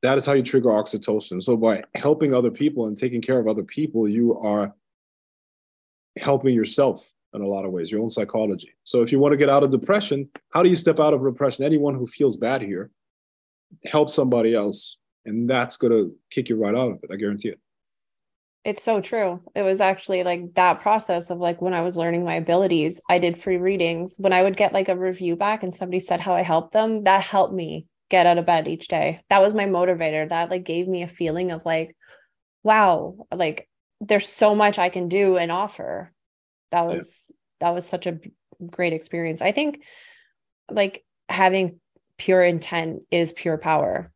That 0.02 0.18
is 0.18 0.26
how 0.26 0.34
you 0.34 0.44
trigger 0.44 0.70
oxytocin. 0.70 1.42
So 1.42 1.58
by 1.58 1.84
helping 1.96 2.34
other 2.34 2.52
people 2.52 2.86
and 2.86 2.96
taking 2.96 3.22
care 3.22 3.40
of 3.40 3.48
other 3.48 3.64
people, 3.64 4.08
you 4.08 4.38
are 4.40 4.74
helping 6.18 6.54
yourself 6.54 7.12
in 7.34 7.42
a 7.42 7.48
lot 7.48 7.66
of 7.66 7.72
ways, 7.72 7.92
your 7.92 8.02
own 8.02 8.10
psychology. 8.10 8.74
So 8.84 9.02
if 9.02 9.12
you 9.12 9.20
want 9.20 9.34
to 9.34 9.38
get 9.38 9.50
out 9.50 9.64
of 9.64 9.72
depression, 9.72 10.30
how 10.52 10.64
do 10.64 10.70
you 10.70 10.76
step 10.76 11.00
out 11.00 11.14
of 11.14 11.24
depression? 11.24 11.66
Anyone 11.66 11.96
who 11.96 12.08
feels 12.08 12.38
bad 12.38 12.62
here, 12.62 12.92
help 13.84 14.10
somebody 14.10 14.56
else, 14.56 14.98
and 15.26 15.50
that's 15.50 15.76
gonna 15.76 16.10
kick 16.30 16.50
you 16.50 16.56
right 16.56 16.76
out 16.76 16.92
of 16.92 17.00
it. 17.04 17.12
I 17.12 17.18
guarantee 17.18 17.50
it. 17.50 17.60
It's 18.66 18.82
so 18.82 19.00
true. 19.00 19.42
It 19.54 19.62
was 19.62 19.80
actually 19.80 20.24
like 20.24 20.56
that 20.56 20.82
process 20.82 21.30
of 21.30 21.38
like 21.38 21.62
when 21.62 21.76
I 21.76 21.82
was 21.82 21.98
learning 21.98 22.26
my 22.26 22.34
abilities, 22.34 23.00
I 23.08 23.20
did 23.20 23.38
free 23.38 23.58
readings. 23.58 24.16
When 24.18 24.34
I 24.34 24.42
would 24.42 24.58
get 24.58 24.74
like 24.74 24.90
a 24.90 24.98
review 24.98 25.36
back 25.36 25.62
and 25.62 25.74
somebody 25.74 26.00
said 26.00 26.20
how 26.20 26.34
I 26.34 26.42
helped 26.42 26.74
them, 26.74 27.04
that 27.04 27.22
helped 27.24 27.54
me 27.54 27.86
get 28.10 28.26
out 28.26 28.40
of 28.40 28.46
bed 28.48 28.68
each 28.68 28.88
day. 28.88 29.22
That 29.30 29.42
was 29.42 29.54
my 29.54 29.66
motivator. 29.66 30.28
That 30.28 30.50
like 30.50 30.64
gave 30.64 30.88
me 30.88 31.04
a 31.04 31.08
feeling 31.08 31.52
of 31.52 31.64
like, 31.64 31.96
wow, 32.64 33.28
like 33.32 33.70
there's 34.02 34.28
so 34.28 34.56
much 34.56 34.80
I 34.80 34.90
can 34.90 35.10
do 35.10 35.38
and 35.38 35.52
offer. 35.52 36.12
That 36.72 36.88
was 36.88 37.26
yeah. 37.30 37.36
that 37.60 37.76
was 37.76 37.86
such 37.86 38.08
a 38.08 38.18
great 38.66 38.94
experience. 38.94 39.44
I 39.44 39.52
think 39.52 39.84
like 40.72 41.06
having 41.30 41.80
pure 42.18 42.44
intent 42.44 43.04
is 43.12 43.32
pure 43.32 43.60
power. 43.60 44.12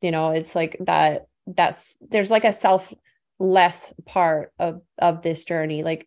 You 0.00 0.12
know, 0.12 0.30
it's 0.30 0.54
like 0.54 0.76
that 0.78 1.26
that's 1.48 1.96
there's 2.00 2.30
like 2.30 2.44
a 2.44 2.52
selfless 3.40 3.94
part 4.06 4.52
of 4.58 4.82
of 4.98 5.22
this 5.22 5.44
journey. 5.44 5.82
Like 5.82 6.06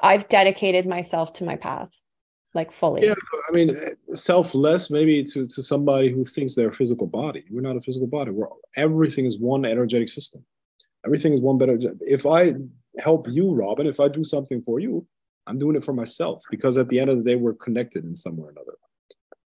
I've 0.00 0.28
dedicated 0.28 0.86
myself 0.86 1.32
to 1.34 1.44
my 1.44 1.56
path 1.56 1.90
like 2.54 2.70
fully. 2.70 3.06
Yeah, 3.06 3.14
I 3.48 3.52
mean, 3.52 3.76
selfless 4.14 4.90
maybe 4.90 5.22
to 5.24 5.46
to 5.46 5.62
somebody 5.62 6.10
who 6.10 6.24
thinks 6.24 6.54
they're 6.54 6.68
a 6.68 6.74
physical 6.74 7.06
body. 7.06 7.44
We're 7.50 7.60
not 7.60 7.76
a 7.76 7.82
physical 7.82 8.06
body. 8.06 8.30
We're 8.30 8.48
everything 8.76 9.26
is 9.26 9.38
one 9.38 9.64
energetic 9.64 10.08
system. 10.08 10.44
Everything 11.04 11.32
is 11.32 11.40
one 11.40 11.58
better. 11.58 11.78
If 12.00 12.26
I 12.26 12.54
help 12.98 13.28
you, 13.30 13.54
Robyn, 13.54 13.86
if 13.86 14.00
I 14.00 14.08
do 14.08 14.24
something 14.24 14.62
for 14.62 14.80
you, 14.80 15.06
I'm 15.46 15.58
doing 15.58 15.76
it 15.76 15.84
for 15.84 15.92
myself 15.92 16.42
because 16.50 16.78
at 16.78 16.88
the 16.88 16.98
end 16.98 17.10
of 17.10 17.18
the 17.18 17.24
day, 17.24 17.36
we're 17.36 17.54
connected 17.54 18.04
in 18.04 18.16
some 18.16 18.36
way 18.36 18.48
or 18.48 18.50
another. 18.50 18.72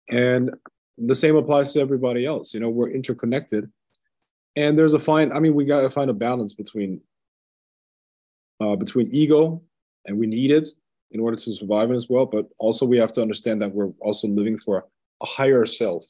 And 0.09 0.55
the 0.97 1.15
same 1.15 1.35
applies 1.35 1.73
to 1.73 1.81
everybody 1.81 2.25
else. 2.25 2.53
You 2.53 2.59
know, 2.59 2.69
we're 2.69 2.91
interconnected. 2.91 3.69
And 4.55 4.77
there's 4.77 4.93
a 4.93 4.99
fine, 4.99 5.31
I 5.31 5.39
mean, 5.39 5.53
we 5.53 5.65
got 5.65 5.81
to 5.81 5.89
find 5.89 6.09
a 6.09 6.13
balance 6.13 6.53
between 6.53 7.01
uh, 8.59 8.75
between 8.75 9.09
ego, 9.13 9.61
and 10.05 10.17
we 10.17 10.27
need 10.27 10.51
it 10.51 10.67
in 11.11 11.19
order 11.19 11.37
to 11.37 11.53
survive 11.53 11.89
this 11.89 12.09
world, 12.09 12.31
but 12.31 12.47
also 12.59 12.85
we 12.85 12.97
have 12.97 13.11
to 13.13 13.21
understand 13.21 13.61
that 13.61 13.73
we're 13.73 13.91
also 13.99 14.27
living 14.27 14.57
for 14.57 14.85
a 15.21 15.25
higher 15.25 15.65
self, 15.65 16.05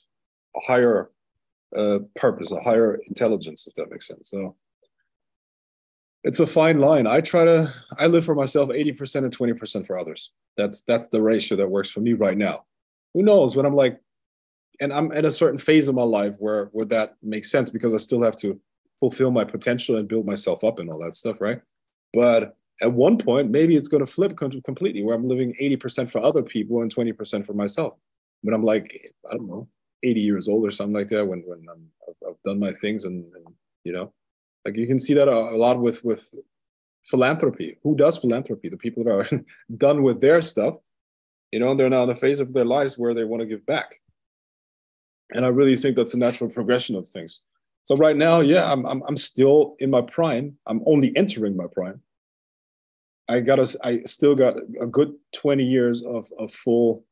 a 0.55 0.59
higher 0.59 1.09
uh, 1.75 1.99
purpose, 2.15 2.51
a 2.51 2.59
higher 2.59 2.99
intelligence, 3.07 3.67
if 3.67 3.73
that 3.75 3.91
makes 3.91 4.07
sense. 4.07 4.29
So 4.29 4.55
it's 6.23 6.39
a 6.39 6.47
fine 6.47 6.79
line. 6.79 7.07
I 7.07 7.21
try 7.21 7.45
to 7.45 7.73
I 7.97 8.07
live 8.07 8.25
for 8.25 8.35
myself 8.35 8.69
80% 8.69 9.23
and 9.23 9.37
20% 9.37 9.87
for 9.87 9.97
others. 9.97 10.31
That's 10.57 10.81
that's 10.81 11.09
the 11.09 11.21
ratio 11.21 11.57
that 11.57 11.69
works 11.69 11.89
for 11.89 12.01
me 12.01 12.13
right 12.13 12.37
now. 12.37 12.65
Who 13.13 13.23
knows 13.23 13.55
when 13.55 13.65
I'm 13.65 13.75
like 13.75 13.99
and 14.81 14.93
I'm 14.93 15.11
at 15.11 15.25
a 15.25 15.31
certain 15.31 15.57
phase 15.57 15.87
of 15.87 15.95
my 15.95 16.03
life 16.03 16.35
where 16.39 16.65
where 16.71 16.85
that 16.87 17.15
makes 17.21 17.51
sense 17.51 17.69
because 17.69 17.93
I 17.93 17.97
still 17.97 18.21
have 18.23 18.35
to 18.37 18.59
fulfill 18.99 19.31
my 19.31 19.45
potential 19.45 19.97
and 19.97 20.07
build 20.07 20.25
myself 20.25 20.63
up 20.63 20.79
and 20.79 20.89
all 20.89 20.99
that 20.99 21.15
stuff, 21.15 21.39
right? 21.39 21.61
But 22.13 22.55
at 22.81 22.93
one 22.93 23.17
point, 23.17 23.51
maybe 23.51 23.75
it's 23.75 23.87
going 23.87 24.05
to 24.05 24.11
flip 24.11 24.37
completely 24.37 25.03
where 25.03 25.15
I'm 25.15 25.27
living 25.27 25.53
80% 25.61 26.09
for 26.09 26.19
other 26.19 26.41
people 26.41 26.81
and 26.81 26.93
20% 26.93 27.45
for 27.45 27.53
myself. 27.53 27.93
When 28.41 28.53
I'm 28.53 28.63
like, 28.63 29.13
I 29.29 29.33
don't 29.33 29.47
know, 29.47 29.67
80 30.03 30.21
years 30.21 30.47
old 30.47 30.65
or 30.65 30.71
something 30.71 30.95
like 30.95 31.09
that, 31.09 31.27
when, 31.27 31.41
when 31.45 31.65
I'm, 31.71 31.87
I've 32.27 32.41
done 32.43 32.59
my 32.59 32.71
things 32.71 33.03
and, 33.03 33.25
and 33.35 33.45
you 33.83 33.91
know, 33.91 34.13
like 34.65 34.77
you 34.77 34.87
can 34.87 34.99
see 34.99 35.13
that 35.13 35.27
a, 35.27 35.31
a 35.31 35.57
lot 35.57 35.79
with, 35.81 36.03
with 36.05 36.33
philanthropy. 37.03 37.77
Who 37.83 37.95
does 37.95 38.17
philanthropy? 38.17 38.69
The 38.69 38.77
people 38.77 39.03
that 39.03 39.11
are 39.11 39.43
done 39.77 40.03
with 40.03 40.21
their 40.21 40.41
stuff, 40.41 40.77
you 41.51 41.59
know, 41.59 41.73
they're 41.73 41.89
now 41.89 42.03
in 42.03 42.09
the 42.09 42.15
phase 42.15 42.39
of 42.39 42.53
their 42.53 42.65
lives 42.65 42.97
where 42.97 43.13
they 43.13 43.23
want 43.23 43.41
to 43.41 43.47
give 43.47 43.65
back. 43.65 43.95
And 45.31 45.45
I 45.45 45.49
really 45.49 45.75
think 45.75 45.95
that's 45.95 46.13
a 46.13 46.19
natural 46.19 46.49
progression 46.49 46.95
of 46.95 47.07
things. 47.07 47.39
So 47.89 47.95
right 47.95 48.15
now, 48.15 48.41
yeah, 48.41 48.71
I'm, 48.71 48.85
I'm, 48.85 49.01
I'm 49.07 49.17
still 49.17 49.75
in 49.79 49.89
my 49.89 50.01
prime. 50.01 50.57
I'm 50.67 50.83
only 50.85 51.11
entering 51.17 51.57
my 51.57 51.65
prime 51.73 52.01
I 53.29 53.41
got 53.41 53.59
a, 53.59 53.77
I 53.83 54.01
still 54.01 54.33
got 54.33 54.57
a 54.81 54.87
good 54.87 55.13
20 55.35 55.63
years 55.63 56.01
of, 56.01 56.31
of 56.39 56.51
full 56.51 57.05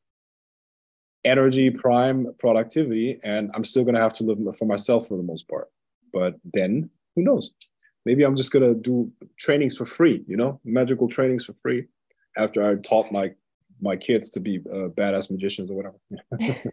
energy, 1.24 1.70
prime 1.70 2.34
productivity, 2.40 3.20
and 3.22 3.50
I'm 3.54 3.64
still 3.64 3.84
gonna 3.84 4.00
have 4.00 4.12
to 4.14 4.24
live 4.24 4.56
for 4.56 4.64
myself 4.64 5.06
for 5.06 5.16
the 5.16 5.22
most 5.22 5.48
part. 5.48 5.68
But 6.12 6.34
then, 6.52 6.90
who 7.14 7.22
knows? 7.22 7.52
Maybe 8.04 8.24
I'm 8.24 8.34
just 8.34 8.50
gonna 8.50 8.74
do 8.74 9.12
trainings 9.38 9.76
for 9.76 9.84
free, 9.84 10.24
you 10.26 10.36
know, 10.36 10.60
magical 10.64 11.06
trainings 11.08 11.44
for 11.44 11.54
free 11.62 11.86
after 12.36 12.68
I 12.68 12.74
taught 12.74 13.12
my 13.12 13.32
my 13.80 13.94
kids 13.94 14.28
to 14.30 14.40
be 14.40 14.58
uh, 14.72 14.88
badass 14.88 15.30
magicians 15.30 15.70
or 15.70 15.74
whatever. 15.76 15.98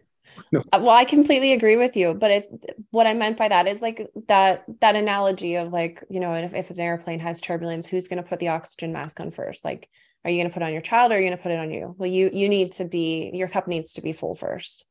Uh, 0.72 0.80
well 0.82 0.90
i 0.90 1.04
completely 1.04 1.52
agree 1.52 1.76
with 1.76 1.96
you 1.96 2.14
but 2.14 2.30
it 2.30 2.76
what 2.90 3.06
i 3.06 3.12
meant 3.12 3.36
by 3.36 3.48
that 3.48 3.66
is 3.68 3.82
like 3.82 4.08
that 4.28 4.64
that 4.80 4.96
analogy 4.96 5.56
of 5.56 5.72
like 5.72 6.02
you 6.08 6.20
know 6.20 6.32
if, 6.32 6.54
if 6.54 6.70
an 6.70 6.80
airplane 6.80 7.18
has 7.18 7.40
turbulence 7.40 7.86
who's 7.86 8.08
going 8.08 8.22
to 8.22 8.28
put 8.28 8.38
the 8.38 8.48
oxygen 8.48 8.92
mask 8.92 9.20
on 9.20 9.30
first? 9.30 9.64
Like 9.64 9.88
are 10.24 10.30
you 10.30 10.38
going 10.38 10.48
to 10.48 10.54
put 10.54 10.62
on 10.62 10.72
your 10.72 10.82
child 10.82 11.12
or 11.12 11.16
are 11.16 11.18
you 11.18 11.26
going 11.26 11.36
to 11.36 11.42
put 11.42 11.52
it 11.52 11.58
on 11.58 11.70
you? 11.70 11.94
Well 11.98 12.10
you 12.10 12.30
you 12.32 12.48
need 12.48 12.72
to 12.72 12.84
be 12.84 13.30
your 13.34 13.48
cup 13.48 13.68
needs 13.68 13.94
to 13.94 14.02
be 14.02 14.12
full 14.12 14.34
first. 14.34 14.84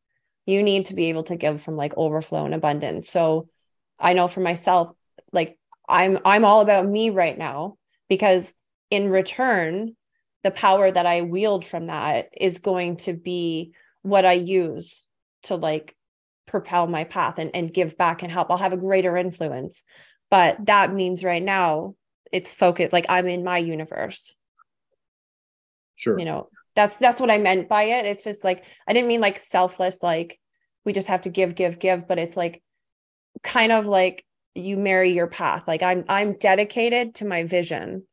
You 0.45 0.62
need 0.63 0.86
to 0.86 0.93
be 0.93 1.10
able 1.10 1.24
to 1.24 1.36
give 1.36 1.62
from 1.62 1.76
like 1.76 1.93
overflow 1.98 2.45
and 2.45 2.54
abundance. 2.54 3.10
So 3.10 3.50
i 4.00 4.13
know 4.13 4.28
for 4.28 4.41
myself 4.41 4.91
like 5.32 5.58
i'm 5.88 6.19
i'm 6.26 6.45
all 6.45 6.62
about 6.62 6.88
me 6.88 7.10
right 7.10 7.38
now 7.38 7.78
because 8.10 8.54
in 8.89 9.10
return 9.10 9.95
the 10.43 10.52
power 10.52 10.91
that 10.91 11.06
i 11.06 11.21
wield 11.21 11.65
from 11.65 11.88
that 11.88 12.30
is 12.36 12.60
going 12.60 12.98
to 12.98 13.13
be 13.13 13.74
what 14.02 14.26
i 14.26 14.34
use 14.34 15.08
to 15.45 15.55
like 15.55 15.95
propel 16.45 16.88
my 16.88 17.03
path 17.03 17.39
and, 17.39 17.51
and 17.53 17.73
give 17.73 17.97
back 17.97 18.23
and 18.23 18.31
help. 18.31 18.51
I'll 18.51 18.58
have 18.58 18.73
a 18.73 18.77
greater 18.77 19.17
influence. 19.17 19.84
But 20.29 20.65
that 20.65 20.93
means 20.93 21.23
right 21.23 21.43
now 21.43 21.95
it's 22.31 22.53
focused 22.53 22.91
like 22.91 23.05
i'm 23.10 23.27
in 23.27 23.43
my 23.43 23.58
universe. 23.58 24.36
Sure. 25.95 26.17
You 26.19 26.25
know 26.25 26.49
that's 26.75 26.97
that's 26.97 27.21
what 27.21 27.31
i 27.31 27.38
meant 27.38 27.69
by 27.69 27.84
it. 27.84 28.05
It's 28.05 28.23
just 28.23 28.43
like 28.43 28.65
i 28.88 28.93
didn't 28.93 29.08
mean 29.08 29.21
like 29.21 29.38
selfless 29.38 30.01
like 30.03 30.39
we 30.84 30.93
just 30.93 31.08
have 31.08 31.21
to 31.21 31.29
give 31.29 31.55
give 31.55 31.79
give 31.79 32.08
but 32.08 32.19
it's 32.19 32.38
like 32.38 32.62
kind 33.43 33.71
of 33.71 33.86
like 33.86 34.25
you 34.55 34.77
marry 34.77 35.13
your 35.13 35.27
path. 35.27 35.67
Like 35.67 35.84
i'm 35.84 36.05
i'm 36.10 36.38
dedicated 36.38 37.15
to 37.15 37.25
my 37.25 37.43
vision 37.43 38.05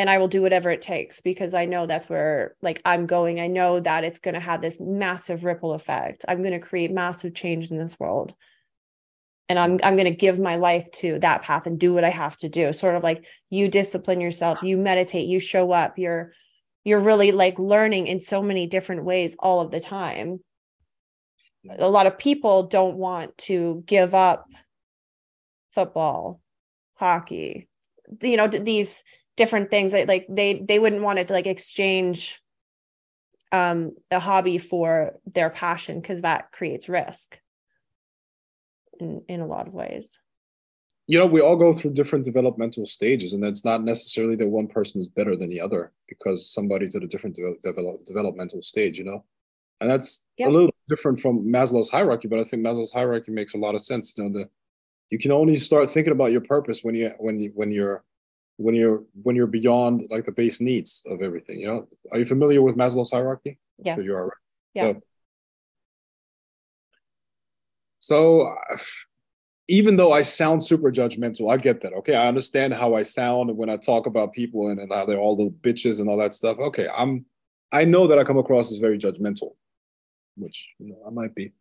and 0.00 0.08
I 0.08 0.16
will 0.16 0.28
do 0.28 0.40
whatever 0.40 0.70
it 0.70 0.80
takes 0.80 1.20
because 1.20 1.52
I 1.52 1.66
know 1.66 1.84
that's 1.84 2.08
where 2.08 2.56
like 2.62 2.80
I'm 2.86 3.04
going. 3.04 3.38
I 3.38 3.48
know 3.48 3.80
that 3.80 4.02
it's 4.02 4.18
going 4.18 4.32
to 4.32 4.40
have 4.40 4.62
this 4.62 4.80
massive 4.80 5.44
ripple 5.44 5.72
effect. 5.74 6.24
I'm 6.26 6.38
going 6.40 6.58
to 6.58 6.58
create 6.58 6.90
massive 6.90 7.34
change 7.34 7.70
in 7.70 7.76
this 7.76 8.00
world. 8.00 8.34
And 9.50 9.58
I'm 9.58 9.78
I'm 9.82 9.96
going 9.96 10.08
to 10.08 10.16
give 10.16 10.38
my 10.38 10.56
life 10.56 10.90
to 10.92 11.18
that 11.18 11.42
path 11.42 11.66
and 11.66 11.78
do 11.78 11.92
what 11.92 12.04
I 12.04 12.08
have 12.08 12.38
to 12.38 12.48
do. 12.48 12.72
Sort 12.72 12.96
of 12.96 13.02
like 13.02 13.26
you 13.50 13.68
discipline 13.68 14.22
yourself, 14.22 14.62
you 14.62 14.78
meditate, 14.78 15.28
you 15.28 15.38
show 15.38 15.70
up, 15.70 15.98
you're 15.98 16.32
you're 16.82 17.00
really 17.00 17.30
like 17.30 17.58
learning 17.58 18.06
in 18.06 18.20
so 18.20 18.40
many 18.40 18.66
different 18.66 19.04
ways 19.04 19.36
all 19.38 19.60
of 19.60 19.70
the 19.70 19.80
time. 19.80 20.40
A 21.78 21.90
lot 21.90 22.06
of 22.06 22.16
people 22.16 22.62
don't 22.62 22.96
want 22.96 23.36
to 23.36 23.84
give 23.84 24.14
up 24.14 24.46
football, 25.72 26.40
hockey, 26.94 27.68
you 28.22 28.36
know, 28.36 28.46
these 28.46 29.04
different 29.36 29.70
things 29.70 29.92
that 29.92 30.08
like 30.08 30.26
they 30.28 30.54
they 30.54 30.78
wouldn't 30.78 31.02
want 31.02 31.18
to 31.18 31.32
like 31.32 31.46
exchange 31.46 32.40
um 33.52 33.92
a 34.10 34.18
hobby 34.18 34.58
for 34.58 35.12
their 35.26 35.50
passion 35.50 36.00
because 36.00 36.22
that 36.22 36.52
creates 36.52 36.88
risk 36.88 37.38
in 38.98 39.22
in 39.28 39.40
a 39.40 39.46
lot 39.46 39.66
of 39.66 39.74
ways 39.74 40.18
you 41.06 41.18
know 41.18 41.26
we 41.26 41.40
all 41.40 41.56
go 41.56 41.72
through 41.72 41.92
different 41.92 42.24
developmental 42.24 42.86
stages 42.86 43.32
and 43.32 43.42
it's 43.44 43.64
not 43.64 43.82
necessarily 43.82 44.36
that 44.36 44.48
one 44.48 44.68
person 44.68 45.00
is 45.00 45.08
better 45.08 45.36
than 45.36 45.48
the 45.48 45.60
other 45.60 45.92
because 46.08 46.52
somebody's 46.52 46.94
at 46.94 47.02
a 47.02 47.06
different 47.06 47.34
de- 47.34 47.56
develop, 47.62 48.04
developmental 48.04 48.62
stage 48.62 48.98
you 48.98 49.04
know 49.04 49.24
and 49.80 49.90
that's 49.90 50.24
yep. 50.36 50.48
a 50.48 50.52
little 50.52 50.70
different 50.88 51.18
from 51.18 51.44
maslow's 51.44 51.90
hierarchy 51.90 52.28
but 52.28 52.38
i 52.38 52.44
think 52.44 52.64
maslow's 52.64 52.92
hierarchy 52.92 53.32
makes 53.32 53.54
a 53.54 53.58
lot 53.58 53.74
of 53.74 53.82
sense 53.82 54.14
you 54.16 54.22
know 54.22 54.30
the 54.30 54.48
you 55.10 55.18
can 55.18 55.32
only 55.32 55.56
start 55.56 55.90
thinking 55.90 56.12
about 56.12 56.30
your 56.30 56.40
purpose 56.40 56.84
when 56.84 56.94
you 56.94 57.10
when 57.18 57.38
you 57.38 57.50
when 57.54 57.70
you're 57.70 58.04
when 58.60 58.74
you're 58.74 59.02
when 59.22 59.34
you're 59.34 59.46
beyond 59.46 60.06
like 60.10 60.26
the 60.26 60.32
base 60.32 60.60
needs 60.60 61.02
of 61.06 61.22
everything 61.22 61.60
you 61.60 61.66
know? 61.66 61.88
Are 62.12 62.18
you 62.18 62.26
familiar 62.26 62.60
with 62.62 62.76
maslow's 62.76 63.10
hierarchy? 63.10 63.58
Yes. 63.78 63.98
so 63.98 64.04
you 64.04 64.14
are 64.14 64.36
yeah. 64.74 64.92
So, 68.00 68.54
so 68.54 68.56
even 69.68 69.96
though 69.96 70.12
I 70.12 70.22
sound 70.22 70.62
super 70.62 70.92
judgmental, 70.92 71.50
I 71.50 71.56
get 71.56 71.80
that. 71.80 71.94
Okay, 71.94 72.14
I 72.14 72.28
understand 72.28 72.74
how 72.74 72.94
I 72.94 73.02
sound 73.02 73.56
when 73.56 73.70
I 73.70 73.76
talk 73.76 74.06
about 74.06 74.32
people 74.32 74.68
and, 74.68 74.78
and 74.78 74.92
how 74.92 75.06
they're 75.06 75.18
all 75.18 75.36
little 75.36 75.52
bitches 75.52 76.00
and 76.00 76.10
all 76.10 76.18
that 76.18 76.34
stuff. 76.34 76.58
Okay, 76.58 76.86
I'm 76.94 77.24
I 77.72 77.84
know 77.84 78.06
that 78.08 78.18
I 78.18 78.24
come 78.24 78.38
across 78.38 78.70
as 78.70 78.78
very 78.78 78.98
judgmental, 78.98 79.54
which 80.36 80.68
you 80.78 80.90
know 80.90 80.98
I 81.06 81.10
might 81.10 81.34
be, 81.34 81.52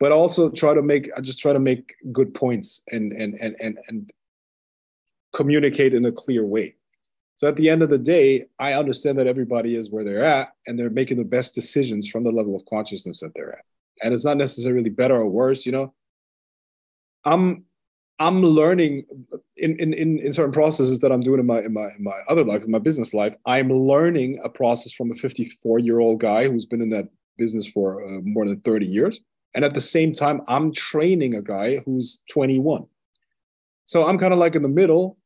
but 0.00 0.10
also 0.10 0.50
try 0.50 0.74
to 0.74 0.82
make 0.82 1.10
I 1.16 1.20
just 1.20 1.38
try 1.38 1.52
to 1.52 1.60
make 1.60 1.94
good 2.12 2.34
points 2.34 2.82
and 2.90 3.12
and 3.12 3.40
and 3.40 3.54
and 3.60 3.78
and 3.86 4.12
communicate 5.34 5.94
in 5.94 6.04
a 6.04 6.12
clear 6.12 6.44
way. 6.44 6.76
So 7.36 7.48
at 7.48 7.56
the 7.56 7.68
end 7.68 7.82
of 7.82 7.90
the 7.90 7.98
day, 7.98 8.46
I 8.58 8.74
understand 8.74 9.18
that 9.18 9.26
everybody 9.26 9.74
is 9.74 9.90
where 9.90 10.04
they're 10.04 10.24
at 10.24 10.52
and 10.66 10.78
they're 10.78 10.90
making 10.90 11.16
the 11.16 11.24
best 11.24 11.54
decisions 11.54 12.08
from 12.08 12.22
the 12.22 12.30
level 12.30 12.54
of 12.54 12.64
consciousness 12.66 13.20
that 13.20 13.32
they're 13.34 13.58
at. 13.58 13.64
And 14.02 14.14
it's 14.14 14.24
not 14.24 14.36
necessarily 14.36 14.90
better 14.90 15.16
or 15.16 15.28
worse, 15.28 15.66
you 15.66 15.72
know. 15.72 15.92
I'm 17.24 17.64
I'm 18.18 18.42
learning 18.42 19.06
in, 19.56 19.76
in, 19.78 19.92
in, 19.92 20.18
in 20.18 20.32
certain 20.32 20.52
processes 20.52 21.00
that 21.00 21.10
I'm 21.10 21.20
doing 21.20 21.40
in 21.40 21.46
my, 21.46 21.60
in 21.60 21.72
my, 21.72 21.88
in 21.88 22.04
my 22.04 22.20
other 22.28 22.44
life, 22.44 22.64
in 22.64 22.70
my 22.70 22.78
business 22.78 23.12
life, 23.12 23.34
I'm 23.44 23.70
learning 23.70 24.38
a 24.44 24.48
process 24.48 24.92
from 24.92 25.10
a 25.10 25.14
54 25.14 25.80
year 25.80 25.98
old 25.98 26.20
guy 26.20 26.48
who's 26.48 26.66
been 26.66 26.80
in 26.80 26.90
that 26.90 27.08
business 27.36 27.66
for 27.66 28.04
uh, 28.04 28.20
more 28.22 28.46
than 28.46 28.60
30 28.60 28.86
years. 28.86 29.20
And 29.54 29.64
at 29.64 29.74
the 29.74 29.80
same 29.80 30.12
time, 30.12 30.42
I'm 30.46 30.72
training 30.72 31.34
a 31.34 31.42
guy 31.42 31.78
who's 31.78 32.22
21. 32.30 32.86
So 33.84 34.06
I'm 34.06 34.18
kind 34.18 34.32
of 34.32 34.38
like 34.38 34.54
in 34.54 34.62
the 34.62 34.68
middle. 34.68 35.18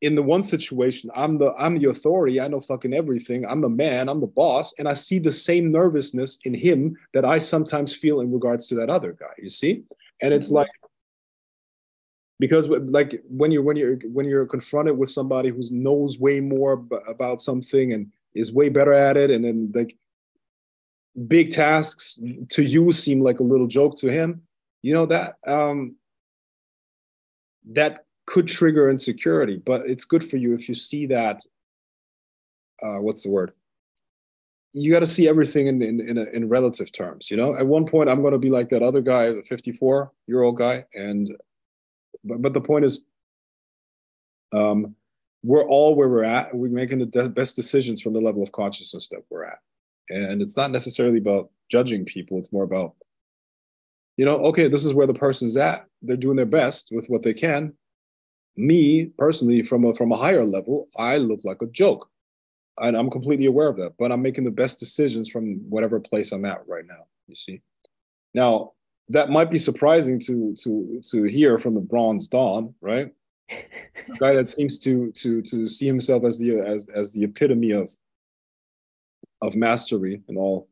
In 0.00 0.14
the 0.14 0.22
one 0.22 0.42
situation, 0.42 1.10
I'm 1.14 1.38
the 1.38 1.52
I'm 1.58 1.76
the 1.78 1.88
authority. 1.88 2.40
I 2.40 2.46
know 2.46 2.60
fucking 2.60 2.94
everything. 2.94 3.44
I'm 3.44 3.60
the 3.60 3.68
man. 3.68 4.08
I'm 4.08 4.20
the 4.20 4.28
boss, 4.28 4.72
and 4.78 4.88
I 4.88 4.94
see 4.94 5.18
the 5.18 5.32
same 5.32 5.72
nervousness 5.72 6.38
in 6.44 6.54
him 6.54 6.96
that 7.14 7.24
I 7.24 7.40
sometimes 7.40 7.94
feel 7.94 8.20
in 8.20 8.32
regards 8.32 8.68
to 8.68 8.76
that 8.76 8.90
other 8.90 9.12
guy. 9.12 9.34
You 9.38 9.48
see, 9.48 9.82
and 10.22 10.32
it's 10.32 10.46
mm-hmm. 10.46 10.56
like 10.56 10.70
because 12.38 12.68
like 12.68 13.22
when 13.28 13.50
you're 13.50 13.62
when 13.62 13.76
you're 13.76 13.98
when 14.12 14.26
you're 14.26 14.46
confronted 14.46 14.96
with 14.96 15.10
somebody 15.10 15.48
who 15.48 15.62
knows 15.70 16.18
way 16.18 16.40
more 16.40 16.76
b- 16.76 16.96
about 17.06 17.40
something 17.40 17.92
and 17.92 18.12
is 18.34 18.52
way 18.52 18.68
better 18.68 18.92
at 18.92 19.16
it 19.16 19.30
and 19.30 19.44
then 19.44 19.72
like 19.74 19.96
big 21.26 21.50
tasks 21.50 22.18
to 22.48 22.62
you 22.62 22.92
seem 22.92 23.20
like 23.20 23.40
a 23.40 23.44
little 23.44 23.66
joke 23.66 23.96
to 23.98 24.08
him 24.08 24.42
you 24.82 24.94
know 24.94 25.06
that 25.06 25.36
um 25.46 25.96
that 27.70 28.04
could 28.28 28.46
trigger 28.46 28.90
insecurity 28.90 29.60
but 29.64 29.88
it's 29.88 30.04
good 30.04 30.24
for 30.24 30.36
you 30.36 30.54
if 30.54 30.68
you 30.68 30.74
see 30.74 31.06
that 31.06 31.40
uh 32.82 32.98
what's 32.98 33.22
the 33.22 33.30
word 33.30 33.52
you 34.74 34.92
got 34.92 35.00
to 35.00 35.06
see 35.06 35.26
everything 35.26 35.66
in 35.66 35.80
in 35.82 36.00
in, 36.00 36.18
a, 36.18 36.24
in 36.36 36.48
relative 36.48 36.92
terms 36.92 37.30
you 37.30 37.36
know 37.36 37.56
at 37.56 37.66
one 37.66 37.86
point 37.86 38.10
i'm 38.10 38.20
going 38.20 38.32
to 38.32 38.38
be 38.38 38.50
like 38.50 38.68
that 38.68 38.82
other 38.82 39.00
guy 39.00 39.32
the 39.32 39.42
54 39.42 40.12
year 40.26 40.42
old 40.42 40.56
guy 40.58 40.84
and 40.94 41.30
but, 42.24 42.42
but 42.42 42.54
the 42.54 42.60
point 42.60 42.84
is, 42.84 43.04
um, 44.52 44.94
we're 45.42 45.66
all 45.66 45.94
where 45.94 46.08
we're 46.08 46.24
at. 46.24 46.54
We're 46.54 46.70
making 46.70 46.98
the 46.98 47.06
de- 47.06 47.28
best 47.28 47.56
decisions 47.56 48.00
from 48.00 48.12
the 48.12 48.20
level 48.20 48.42
of 48.42 48.52
consciousness 48.52 49.08
that 49.08 49.24
we're 49.30 49.44
at. 49.44 49.58
And 50.10 50.42
it's 50.42 50.56
not 50.56 50.70
necessarily 50.70 51.18
about 51.18 51.50
judging 51.70 52.04
people. 52.04 52.38
It's 52.38 52.52
more 52.52 52.64
about, 52.64 52.94
you 54.16 54.24
know, 54.24 54.36
okay, 54.38 54.68
this 54.68 54.84
is 54.84 54.94
where 54.94 55.06
the 55.06 55.14
person's 55.14 55.56
at. 55.56 55.86
They're 56.02 56.16
doing 56.16 56.36
their 56.36 56.46
best 56.46 56.88
with 56.90 57.06
what 57.08 57.22
they 57.22 57.34
can. 57.34 57.74
Me 58.58 59.06
personally, 59.16 59.62
from 59.62 59.84
a 59.84 59.94
from 59.94 60.12
a 60.12 60.16
higher 60.16 60.44
level, 60.44 60.88
I 60.96 61.18
look 61.18 61.40
like 61.44 61.62
a 61.62 61.66
joke. 61.66 62.10
And 62.80 62.96
I'm 62.96 63.10
completely 63.10 63.46
aware 63.46 63.68
of 63.68 63.76
that. 63.78 63.94
But 63.98 64.12
I'm 64.12 64.22
making 64.22 64.44
the 64.44 64.50
best 64.50 64.78
decisions 64.78 65.28
from 65.28 65.58
whatever 65.68 65.98
place 65.98 66.32
I'm 66.32 66.44
at 66.44 66.66
right 66.66 66.86
now. 66.86 67.06
You 67.26 67.36
see. 67.36 67.62
Now, 68.34 68.72
that 69.08 69.30
might 69.30 69.50
be 69.50 69.58
surprising 69.58 70.18
to 70.20 70.54
to 70.62 71.00
to 71.10 71.22
hear 71.24 71.58
from 71.58 71.74
the 71.74 71.80
Bronze 71.80 72.28
Dawn, 72.28 72.74
right? 72.80 73.12
guy 74.18 74.34
that 74.34 74.48
seems 74.48 74.78
to 74.78 75.10
to 75.12 75.40
to 75.42 75.66
see 75.66 75.86
himself 75.86 76.24
as 76.24 76.38
the 76.38 76.58
as 76.58 76.88
as 76.88 77.12
the 77.12 77.24
epitome 77.24 77.70
of 77.70 77.90
of 79.40 79.56
mastery 79.56 80.22
in 80.28 80.36
all 80.36 80.68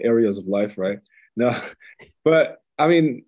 areas 0.00 0.38
of 0.38 0.46
life, 0.46 0.76
right? 0.76 0.98
Now, 1.36 1.60
but 2.24 2.62
I 2.78 2.88
mean, 2.88 3.24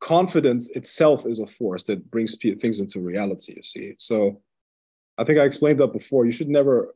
confidence 0.00 0.70
itself 0.70 1.26
is 1.26 1.40
a 1.40 1.46
force 1.46 1.84
that 1.84 2.10
brings 2.10 2.36
things 2.36 2.80
into 2.80 3.00
reality. 3.00 3.54
You 3.56 3.62
see, 3.62 3.94
so 3.98 4.40
I 5.18 5.24
think 5.24 5.38
I 5.38 5.44
explained 5.44 5.80
that 5.80 5.92
before. 5.92 6.24
You 6.24 6.32
should 6.32 6.48
never 6.48 6.94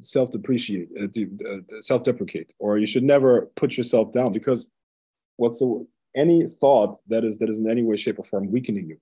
self-depreciate, 0.00 0.88
uh, 1.00 1.48
uh, 1.48 1.80
self-deprecate, 1.80 2.52
or 2.58 2.78
you 2.78 2.86
should 2.86 3.02
never 3.02 3.50
put 3.56 3.76
yourself 3.76 4.12
down 4.12 4.32
because 4.32 4.70
what's 5.36 5.58
the 5.58 5.86
any 6.14 6.46
thought 6.46 7.00
that 7.08 7.24
is 7.24 7.38
that 7.38 7.50
is 7.50 7.58
in 7.58 7.68
any 7.68 7.82
way, 7.82 7.96
shape, 7.96 8.18
or 8.18 8.24
form 8.24 8.50
weakening 8.50 8.88
you 8.88 8.98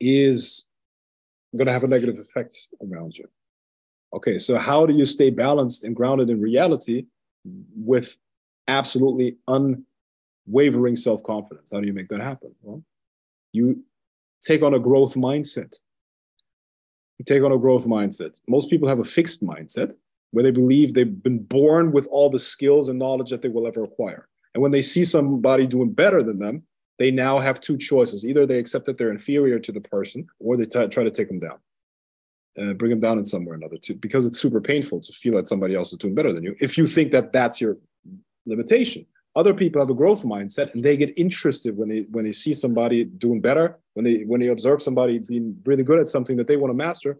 is 0.00 0.68
going 1.56 1.66
to 1.66 1.72
have 1.72 1.84
a 1.84 1.88
negative 1.88 2.18
effect 2.18 2.68
around 2.82 3.16
you. 3.16 3.26
Okay, 4.12 4.38
so 4.38 4.56
how 4.56 4.86
do 4.86 4.94
you 4.94 5.04
stay 5.04 5.30
balanced 5.30 5.84
and 5.84 5.96
grounded 5.96 6.30
in 6.30 6.40
reality 6.40 7.06
with 7.74 8.16
absolutely 8.68 9.36
unwavering 10.46 10.96
self 10.96 11.22
confidence? 11.22 11.70
How 11.72 11.80
do 11.80 11.86
you 11.86 11.92
make 11.92 12.08
that 12.08 12.20
happen? 12.20 12.54
Well, 12.62 12.82
you 13.52 13.84
take 14.40 14.62
on 14.62 14.74
a 14.74 14.80
growth 14.80 15.14
mindset. 15.14 15.74
You 17.18 17.24
take 17.24 17.42
on 17.42 17.52
a 17.52 17.58
growth 17.58 17.86
mindset. 17.86 18.40
Most 18.48 18.70
people 18.70 18.88
have 18.88 18.98
a 18.98 19.04
fixed 19.04 19.42
mindset 19.42 19.94
where 20.32 20.42
they 20.42 20.50
believe 20.50 20.94
they've 20.94 21.22
been 21.22 21.38
born 21.38 21.92
with 21.92 22.08
all 22.08 22.28
the 22.28 22.38
skills 22.38 22.88
and 22.88 22.98
knowledge 22.98 23.30
that 23.30 23.40
they 23.40 23.48
will 23.48 23.66
ever 23.68 23.84
acquire. 23.84 24.28
And 24.52 24.62
when 24.62 24.72
they 24.72 24.82
see 24.82 25.04
somebody 25.04 25.66
doing 25.66 25.92
better 25.92 26.22
than 26.22 26.38
them, 26.40 26.64
they 26.98 27.10
now 27.10 27.38
have 27.38 27.60
two 27.60 27.76
choices. 27.78 28.24
Either 28.24 28.46
they 28.46 28.58
accept 28.58 28.84
that 28.86 28.98
they're 28.98 29.10
inferior 29.10 29.58
to 29.60 29.72
the 29.72 29.80
person, 29.80 30.26
or 30.40 30.56
they 30.56 30.66
t- 30.66 30.88
try 30.88 31.04
to 31.04 31.10
take 31.10 31.28
them 31.28 31.40
down, 31.40 31.58
uh, 32.58 32.72
bring 32.74 32.90
them 32.90 33.00
down 33.00 33.18
in 33.18 33.24
some 33.24 33.44
way 33.44 33.52
or 33.52 33.54
another, 33.54 33.76
too, 33.76 33.94
because 33.94 34.26
it's 34.26 34.38
super 34.38 34.60
painful 34.60 35.00
to 35.00 35.12
feel 35.12 35.34
that 35.34 35.48
somebody 35.48 35.74
else 35.74 35.92
is 35.92 35.98
doing 35.98 36.14
better 36.14 36.32
than 36.32 36.44
you. 36.44 36.54
If 36.60 36.78
you 36.78 36.86
think 36.86 37.10
that 37.12 37.32
that's 37.32 37.60
your 37.60 37.78
limitation, 38.46 39.06
other 39.36 39.54
people 39.54 39.80
have 39.80 39.90
a 39.90 39.94
growth 39.94 40.22
mindset 40.22 40.72
and 40.74 40.84
they 40.84 40.96
get 40.96 41.18
interested 41.18 41.76
when 41.76 41.88
they 41.88 42.02
when 42.10 42.24
they 42.24 42.32
see 42.32 42.54
somebody 42.54 43.04
doing 43.04 43.40
better, 43.40 43.78
when 43.94 44.04
they 44.04 44.22
when 44.22 44.40
they 44.40 44.48
observe 44.48 44.80
somebody 44.80 45.18
being 45.18 45.56
really 45.64 45.82
good 45.82 45.98
at 45.98 46.08
something 46.08 46.36
that 46.36 46.46
they 46.46 46.56
want 46.56 46.70
to 46.70 46.76
master. 46.76 47.18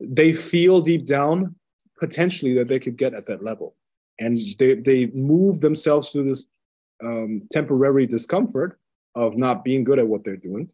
They 0.00 0.32
feel 0.32 0.80
deep 0.80 1.06
down 1.06 1.54
potentially 1.98 2.54
that 2.54 2.66
they 2.66 2.80
could 2.80 2.96
get 2.96 3.14
at 3.14 3.26
that 3.26 3.44
level 3.44 3.76
and 4.18 4.38
they, 4.58 4.74
they 4.74 5.06
move 5.06 5.60
themselves 5.60 6.10
through 6.10 6.28
this 6.28 6.44
um, 7.04 7.42
temporary 7.50 8.06
discomfort 8.06 8.78
of 9.14 9.36
not 9.36 9.62
being 9.62 9.84
good 9.84 9.98
at 9.98 10.06
what 10.06 10.24
they're 10.24 10.36
doing 10.36 10.68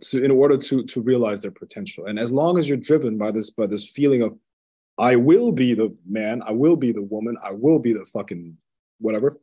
to, 0.00 0.22
in 0.22 0.30
order 0.30 0.56
to, 0.56 0.84
to 0.84 1.00
realize 1.00 1.42
their 1.42 1.50
potential 1.50 2.06
and 2.06 2.18
as 2.18 2.30
long 2.30 2.58
as 2.58 2.68
you're 2.68 2.76
driven 2.76 3.16
by 3.16 3.30
this 3.30 3.50
by 3.50 3.66
this 3.66 3.88
feeling 3.88 4.22
of 4.22 4.36
i 4.98 5.16
will 5.16 5.52
be 5.52 5.74
the 5.74 5.94
man 6.08 6.42
i 6.46 6.52
will 6.52 6.76
be 6.76 6.92
the 6.92 7.02
woman 7.02 7.36
i 7.42 7.50
will 7.50 7.78
be 7.78 7.92
the 7.92 8.04
fucking 8.06 8.56
whatever. 8.98 9.34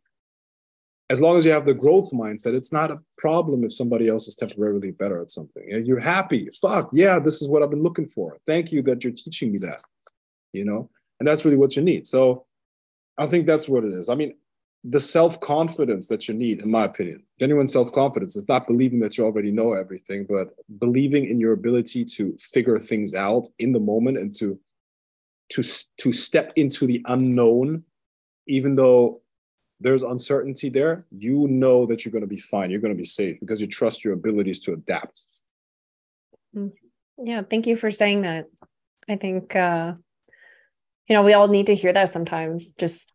As 1.11 1.19
long 1.19 1.37
as 1.37 1.43
you 1.43 1.51
have 1.51 1.65
the 1.65 1.73
growth 1.73 2.11
mindset 2.11 2.53
it's 2.53 2.71
not 2.71 2.91
a 2.91 2.99
problem 3.17 3.63
if 3.63 3.73
somebody 3.73 4.07
else 4.07 4.27
is 4.27 4.35
temporarily 4.35 4.91
better 4.91 5.19
at 5.19 5.31
something. 5.31 5.63
You're 5.85 5.99
happy. 5.99 6.49
Fuck 6.61 6.89
yeah 6.93 7.19
this 7.19 7.41
is 7.41 7.47
what 7.47 7.63
i've 7.63 7.71
been 7.71 7.83
looking 7.83 8.07
for. 8.07 8.37
Thank 8.45 8.71
you 8.71 8.81
that 8.83 9.03
you're 9.03 9.13
teaching 9.13 9.51
me 9.51 9.57
that 9.59 9.81
you 10.53 10.65
know? 10.65 10.89
And 11.19 11.27
that's 11.27 11.45
really 11.45 11.57
what 11.57 11.75
you 11.75 11.81
need. 11.81 12.07
So 12.07 12.45
I 13.17 13.27
think 13.27 13.45
that's 13.45 13.67
what 13.67 13.83
it 13.83 13.93
is. 13.93 14.09
I 14.09 14.15
mean, 14.15 14.35
the 14.85 14.99
self 14.99 15.41
confidence 15.41 16.07
that 16.07 16.29
you 16.29 16.33
need, 16.33 16.61
in 16.61 16.71
my 16.71 16.85
opinion, 16.85 17.23
genuine 17.37 17.67
self 17.67 17.91
confidence 17.91 18.37
is 18.37 18.47
not 18.47 18.65
believing 18.65 19.01
that 19.01 19.17
you 19.17 19.25
already 19.25 19.51
know 19.51 19.73
everything, 19.73 20.25
but 20.27 20.53
believing 20.79 21.25
in 21.25 21.39
your 21.39 21.51
ability 21.51 22.05
to 22.05 22.35
figure 22.39 22.79
things 22.79 23.13
out 23.13 23.47
in 23.59 23.73
the 23.73 23.79
moment 23.79 24.17
and 24.17 24.33
to 24.35 24.57
to 25.49 25.63
to 25.97 26.11
step 26.11 26.53
into 26.55 26.85
the 26.85 27.01
unknown, 27.05 27.83
even 28.47 28.75
though 28.75 29.21
there's 29.79 30.03
uncertainty 30.03 30.69
there. 30.69 31.05
You 31.11 31.47
know 31.47 31.85
that 31.85 32.03
you're 32.03 32.11
going 32.11 32.21
to 32.21 32.27
be 32.27 32.39
fine. 32.39 32.69
You're 32.69 32.81
going 32.81 32.93
to 32.93 32.97
be 32.97 33.05
safe 33.05 33.39
because 33.39 33.61
you 33.61 33.67
trust 33.67 34.03
your 34.03 34.13
abilities 34.13 34.59
to 34.61 34.73
adapt. 34.73 35.23
Mm. 36.55 36.71
Yeah, 37.21 37.41
thank 37.41 37.67
you 37.67 37.75
for 37.75 37.91
saying 37.91 38.21
that. 38.21 38.45
I 39.09 39.15
think 39.15 39.55
uh, 39.55 39.93
you 41.09 41.15
know, 41.15 41.23
we 41.23 41.33
all 41.33 41.47
need 41.47 41.65
to 41.65 41.75
hear 41.75 41.91
that 41.91 42.09
sometimes. 42.09 42.71
Just 42.71 43.11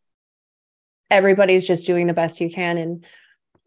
everybody's 1.11 1.67
just 1.67 1.87
doing 1.87 2.09
the 2.09 2.13
best 2.13 2.41
you 2.41 2.51
can. 2.51 2.77
And 2.77 3.05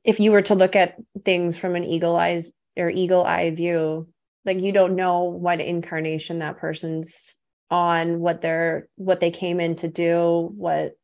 if 0.03 0.19
you 0.19 0.31
were 0.31 0.41
to 0.43 0.55
look 0.55 0.75
at 0.75 0.97
things 1.23 1.57
from 1.57 1.75
an 1.75 1.85
eagle 1.85 2.15
eyes 2.17 2.51
or 2.77 2.89
eagle 2.89 3.23
eye 3.23 3.51
view, 3.51 4.09
like 4.45 4.59
you 4.59 4.73
don't 4.73 4.95
know 4.95 5.23
what 5.23 5.61
incarnation 5.61 6.39
that 6.39 6.57
person's 6.57 7.39
on, 7.69 8.19
what 8.19 8.41
they're 8.41 8.87
what 8.95 9.19
they 9.19 9.31
came 9.31 9.59
in 9.59 9.75
to 9.75 9.87
do, 9.87 10.51
what 10.55 10.97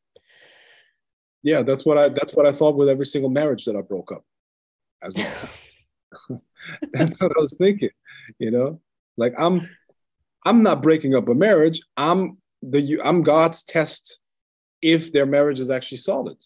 yeah, 1.43 1.61
that's 1.61 1.85
what 1.85 1.97
I 1.97 2.09
that's 2.09 2.33
what 2.33 2.45
I 2.45 2.51
thought 2.51 2.75
with 2.75 2.89
every 2.89 3.05
single 3.05 3.29
marriage 3.29 3.65
that 3.65 3.75
I 3.75 3.81
broke 3.81 4.11
up. 4.11 4.23
As 5.01 5.15
that's 6.93 7.19
what 7.21 7.31
I 7.37 7.41
was 7.41 7.55
thinking, 7.57 7.89
you 8.39 8.51
know? 8.51 8.79
Like 9.17 9.33
I'm 9.37 9.69
I'm 10.45 10.63
not 10.63 10.81
breaking 10.81 11.15
up 11.15 11.27
a 11.27 11.35
marriage. 11.35 11.81
I'm 11.97 12.37
the 12.61 12.99
I'm 13.03 13.23
God's 13.23 13.63
test 13.63 14.19
if 14.81 15.11
their 15.11 15.25
marriage 15.25 15.59
is 15.59 15.69
actually 15.69 15.99
solid. 15.99 16.37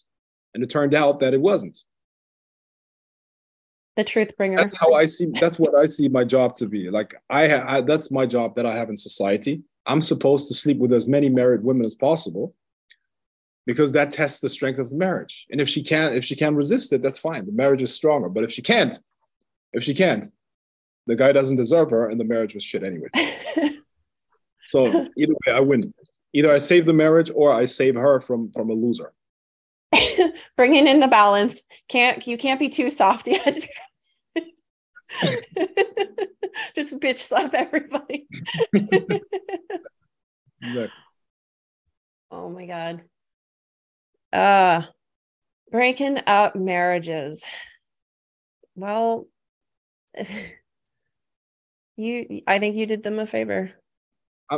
And 0.54 0.64
it 0.64 0.70
turned 0.70 0.94
out 0.94 1.20
that 1.20 1.34
it 1.34 1.40
wasn't. 1.40 1.78
the 3.96 4.04
truth 4.04 4.36
bringer. 4.36 4.56
That's 4.56 4.76
how 4.76 4.92
I 4.92 5.06
see. 5.06 5.26
That's 5.40 5.58
what 5.58 5.74
I 5.74 5.86
see 5.86 6.08
my 6.08 6.24
job 6.24 6.54
to 6.54 6.66
be. 6.66 6.88
Like 6.90 7.14
I, 7.28 7.48
ha- 7.48 7.64
I, 7.66 7.80
that's 7.82 8.10
my 8.10 8.26
job 8.26 8.56
that 8.56 8.66
I 8.66 8.74
have 8.74 8.88
in 8.88 8.96
society. 8.96 9.62
I'm 9.88 10.02
supposed 10.02 10.48
to 10.48 10.54
sleep 10.54 10.78
with 10.78 10.92
as 10.92 11.08
many 11.08 11.28
married 11.28 11.64
women 11.64 11.84
as 11.84 11.94
possible 11.94 12.54
because 13.66 13.92
that 13.92 14.12
tests 14.12 14.40
the 14.40 14.48
strength 14.48 14.78
of 14.78 14.90
the 14.90 14.96
marriage. 14.96 15.46
And 15.50 15.60
if 15.60 15.68
she 15.68 15.82
can't, 15.82 16.14
if 16.14 16.24
she 16.24 16.36
can 16.36 16.54
resist 16.54 16.92
it, 16.92 17.02
that's 17.02 17.18
fine. 17.18 17.46
The 17.46 17.52
marriage 17.52 17.82
is 17.82 17.94
stronger. 17.94 18.28
But 18.28 18.44
if 18.44 18.50
she 18.50 18.62
can't, 18.62 18.98
if 19.72 19.82
she 19.82 19.94
can't, 19.94 20.28
the 21.06 21.16
guy 21.16 21.32
doesn't 21.32 21.56
deserve 21.56 21.90
her, 21.90 22.08
and 22.08 22.20
the 22.20 22.24
marriage 22.24 22.54
was 22.54 22.62
shit 22.62 22.84
anyway. 22.84 23.08
so 24.60 24.86
either 25.16 25.34
way, 25.46 25.52
I 25.54 25.60
win. 25.60 25.92
Either 26.34 26.52
I 26.52 26.58
save 26.58 26.84
the 26.84 26.92
marriage 26.92 27.30
or 27.34 27.52
I 27.52 27.64
save 27.64 27.94
her 27.94 28.20
from 28.20 28.52
from 28.52 28.70
a 28.70 28.74
loser. 28.74 29.12
Bringing 30.56 30.86
in 30.86 31.00
the 31.00 31.08
balance. 31.08 31.62
Can't 31.88 32.26
you 32.26 32.36
can't 32.36 32.60
be 32.60 32.68
too 32.68 32.90
soft 32.90 33.26
yet. 33.26 33.58
Just 36.74 37.00
bitch 37.00 37.18
slap 37.18 37.54
everybody. 37.54 38.26
exactly. 40.62 40.90
Oh 42.30 42.50
my 42.50 42.66
god. 42.66 43.02
Uh 44.32 44.82
breaking 45.70 46.18
up 46.26 46.56
marriages. 46.56 47.44
Well, 48.74 49.26
you 51.96 52.42
I 52.46 52.58
think 52.58 52.76
you 52.76 52.86
did 52.86 53.02
them 53.02 53.18
a 53.18 53.26
favor. 53.26 53.72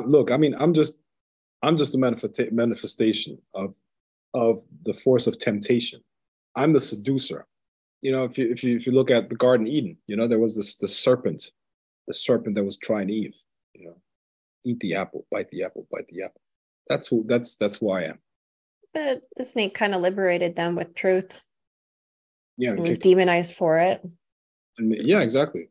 Look, 0.05 0.31
I 0.31 0.37
mean, 0.37 0.55
I'm 0.59 0.73
just 0.73 0.99
I'm 1.63 1.77
just 1.77 1.95
a 1.95 1.99
manifesta- 1.99 2.53
manifestation 2.53 3.39
of 3.55 3.75
of 4.35 4.63
the 4.85 4.95
force 4.95 5.27
of 5.27 5.39
temptation. 5.39 6.01
I'm 6.57 6.73
the 6.73 6.81
seducer. 6.81 7.47
You 8.03 8.13
know, 8.13 8.25
if 8.25 8.39
you 8.39 8.51
if 8.51 8.65
you 8.65 8.77
if 8.77 8.87
you 8.87 8.93
look 8.93 9.11
at 9.11 9.29
the 9.29 9.37
Garden 9.37 9.67
Eden, 9.67 9.97
you 10.07 10.17
know, 10.17 10.27
there 10.27 10.39
was 10.39 10.57
this 10.57 10.77
the 10.77 10.89
serpent, 10.89 11.51
the 12.07 12.15
serpent 12.15 12.55
that 12.55 12.65
was 12.65 12.79
trying 12.79 13.11
Eve, 13.11 13.35
you 13.75 13.87
know, 13.87 13.97
eat 14.65 14.81
the 14.81 14.95
apple, 14.95 15.27
bite 15.31 15.51
the 15.51 15.65
apple, 15.65 15.87
bite 15.93 16.07
the 16.09 16.23
apple. 16.23 16.41
That's 16.89 17.07
who 17.07 17.25
that's 17.27 17.55
that's 17.57 17.77
who 17.77 17.91
I 17.91 18.05
am. 18.05 18.19
But 18.95 19.25
the 19.37 19.45
snake 19.45 19.75
kind 19.75 19.95
of 19.95 20.01
liberated 20.01 20.57
them 20.57 20.75
with 20.75 20.95
truth. 20.95 21.37
Yeah. 22.57 22.73
It 22.73 22.81
was 22.81 22.99
demonized 22.99 23.55
for 23.55 23.79
it. 23.79 24.03
And, 24.79 24.95
yeah, 24.99 25.21
exactly. 25.21 25.69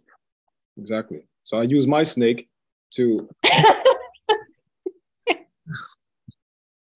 Exactly. 0.78 1.24
So 1.44 1.58
I 1.58 1.64
use 1.64 1.88
my 1.88 2.04
snake 2.04 2.48
to 2.92 3.30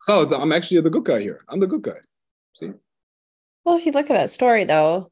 So 0.04 0.28
I'm 0.36 0.52
actually 0.52 0.82
the 0.82 0.90
good 0.90 1.06
guy 1.06 1.22
here. 1.22 1.40
I'm 1.48 1.62
the 1.62 1.68
good 1.68 1.82
guy. 1.82 2.00
See? 2.56 2.72
Well, 3.64 3.78
if 3.78 3.86
you 3.86 3.94
look 3.94 4.10
at 4.10 4.16
that 4.16 4.30
story 4.30 4.66
though, 4.66 5.10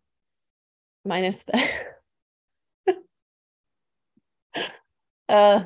minus 1.05 1.43
the 1.43 1.69
uh 5.29 5.63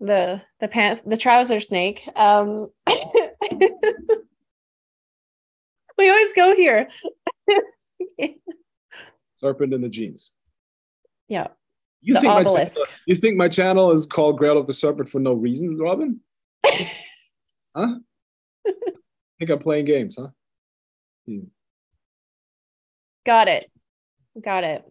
the 0.00 0.42
the 0.60 0.68
pants 0.68 1.02
the 1.02 1.16
trouser 1.16 1.60
snake. 1.60 2.08
Um 2.16 2.70
we 5.98 6.10
always 6.10 6.32
go 6.34 6.54
here. 6.54 6.88
Serpent 9.36 9.72
in 9.72 9.80
the 9.80 9.88
jeans. 9.88 10.32
Yeah. 11.28 11.48
You 12.02 12.14
the 12.14 12.20
think 12.20 12.32
obelisk. 12.32 12.76
My 12.78 12.84
channel, 12.84 12.86
you 13.06 13.14
think 13.16 13.36
my 13.36 13.48
channel 13.48 13.92
is 13.92 14.06
called 14.06 14.38
Grail 14.38 14.56
of 14.58 14.66
the 14.66 14.72
Serpent 14.72 15.10
for 15.10 15.20
no 15.20 15.34
reason, 15.34 15.76
Robyn? 15.78 16.20
huh? 16.64 17.96
I 18.66 18.72
think 19.38 19.50
I'm 19.50 19.58
playing 19.58 19.84
games, 19.84 20.16
huh? 20.18 20.28
Hmm. 21.26 21.44
Got 23.26 23.48
it. 23.48 23.70
Got 24.40 24.64
it. 24.64 24.84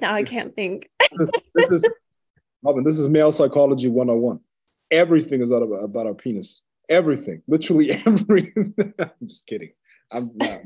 Now 0.00 0.14
I 0.14 0.22
can't 0.22 0.54
think. 0.54 0.90
this, 1.18 1.30
this 1.54 1.70
is 1.70 1.92
Robyn, 2.64 2.84
this 2.84 2.98
is 2.98 3.08
male 3.08 3.30
psychology 3.30 3.88
101. 3.88 4.40
Everything 4.90 5.42
is 5.42 5.50
about, 5.50 5.64
about 5.64 6.06
our 6.06 6.14
penis. 6.14 6.62
Everything. 6.88 7.42
Literally 7.46 7.90
everything. 8.06 8.74
I'm 8.98 9.10
just 9.26 9.46
kidding. 9.46 9.72
I'm 10.10 10.30
not, 10.34 10.60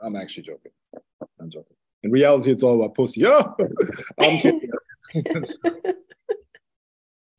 I'm 0.00 0.16
actually 0.16 0.44
joking. 0.44 0.72
I'm 1.40 1.50
joking. 1.50 1.76
In 2.02 2.10
reality, 2.10 2.50
it's 2.50 2.62
all 2.62 2.76
about 2.76 2.94
pussy. 2.94 3.24
Oh, 3.26 3.54
I'm 4.20 4.38
kidding. 4.38 4.70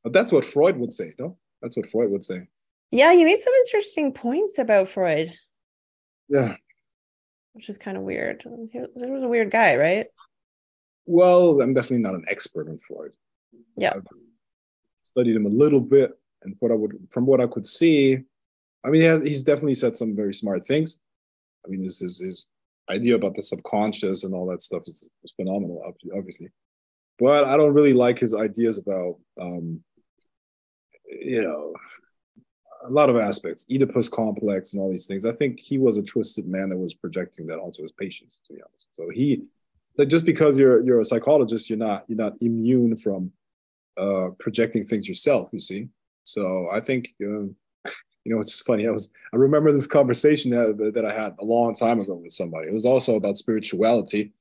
but 0.03 0.13
that's 0.13 0.31
what 0.31 0.43
Freud 0.43 0.77
would 0.77 0.91
say, 0.91 1.13
no? 1.19 1.37
That's 1.61 1.77
what 1.77 1.89
Freud 1.89 2.11
would 2.11 2.23
say. 2.23 2.47
Yeah, 2.91 3.11
you 3.11 3.25
made 3.25 3.39
some 3.39 3.53
interesting 3.65 4.11
points 4.11 4.57
about 4.57 4.89
Freud. 4.89 5.33
Yeah. 6.27 6.55
Which 7.55 7.69
is 7.69 7.77
kind 7.77 7.95
of 7.95 8.03
weird. 8.03 8.43
He 8.71 8.79
was 8.79 9.23
a 9.23 9.27
weird 9.27 9.49
guy, 9.49 9.77
right? 9.77 10.07
Well, 11.05 11.61
I'm 11.61 11.73
definitely 11.73 12.03
not 12.03 12.13
an 12.15 12.25
expert 12.27 12.67
on 12.67 12.77
Freud. 12.77 13.15
Yeah. 13.77 13.93
I've 13.95 14.03
studied 15.03 15.37
him 15.37 15.45
a 15.45 15.49
little 15.49 15.79
bit, 15.79 16.11
and 16.43 16.53
what 16.59 16.73
I 16.73 16.75
would, 16.75 17.07
from 17.11 17.25
what 17.25 17.39
I 17.39 17.47
could 17.47 17.65
see, 17.65 18.19
I 18.83 18.89
mean, 18.89 19.01
he 19.01 19.07
has, 19.07 19.21
he's 19.21 19.43
definitely 19.43 19.75
said 19.75 19.95
some 19.95 20.17
very 20.17 20.33
smart 20.33 20.67
things. 20.67 20.99
I 21.65 21.69
mean, 21.69 21.81
this 21.81 22.01
is 22.01 22.19
his 22.19 22.47
idea 22.89 23.15
about 23.15 23.35
the 23.35 23.41
subconscious 23.41 24.25
and 24.25 24.33
all 24.33 24.47
that 24.47 24.61
stuff 24.61 24.83
is, 24.85 25.07
is 25.23 25.33
phenomenal, 25.37 25.81
obviously. 26.13 26.49
But 27.17 27.45
I 27.45 27.55
don't 27.55 27.73
really 27.73 27.93
like 27.93 28.19
his 28.19 28.33
ideas 28.33 28.77
about, 28.77 29.15
um, 29.39 29.81
you 31.07 31.41
know, 31.41 31.73
a 32.87 32.91
lot 32.91 33.09
of 33.09 33.17
aspects, 33.17 33.65
Oedipus 33.71 34.09
complex 34.09 34.73
and 34.73 34.81
all 34.81 34.89
these 34.89 35.07
things. 35.07 35.25
I 35.25 35.31
think 35.31 35.59
he 35.59 35.77
was 35.77 35.97
a 35.97 36.03
twisted 36.03 36.47
man 36.47 36.69
that 36.69 36.77
was 36.77 36.93
projecting 36.93 37.47
that 37.47 37.59
onto 37.59 37.83
his 37.83 37.91
patients, 37.91 38.41
to 38.47 38.53
be 38.53 38.61
honest. 38.61 38.87
So 38.91 39.09
he, 39.09 39.43
that 39.97 40.07
just 40.07 40.25
because 40.25 40.59
you're 40.59 40.83
you're 40.83 41.01
a 41.01 41.05
psychologist, 41.05 41.69
you're 41.69 41.79
not 41.79 42.05
you're 42.07 42.17
not 42.17 42.33
immune 42.41 42.97
from 42.97 43.31
uh, 43.97 44.29
projecting 44.39 44.85
things 44.85 45.07
yourself. 45.07 45.49
You 45.51 45.59
see. 45.59 45.87
So 46.23 46.67
I 46.71 46.79
think 46.79 47.13
you 47.19 47.55
know 48.25 48.39
it's 48.39 48.59
funny. 48.59 48.87
I 48.87 48.91
was 48.91 49.11
I 49.33 49.37
remember 49.37 49.71
this 49.71 49.87
conversation 49.87 50.51
that 50.51 50.91
that 50.93 51.05
I 51.05 51.13
had 51.13 51.35
a 51.39 51.45
long 51.45 51.73
time 51.75 51.99
ago 51.99 52.15
with 52.15 52.31
somebody. 52.31 52.67
It 52.67 52.73
was 52.73 52.85
also 52.85 53.15
about 53.15 53.37
spirituality, 53.37 54.33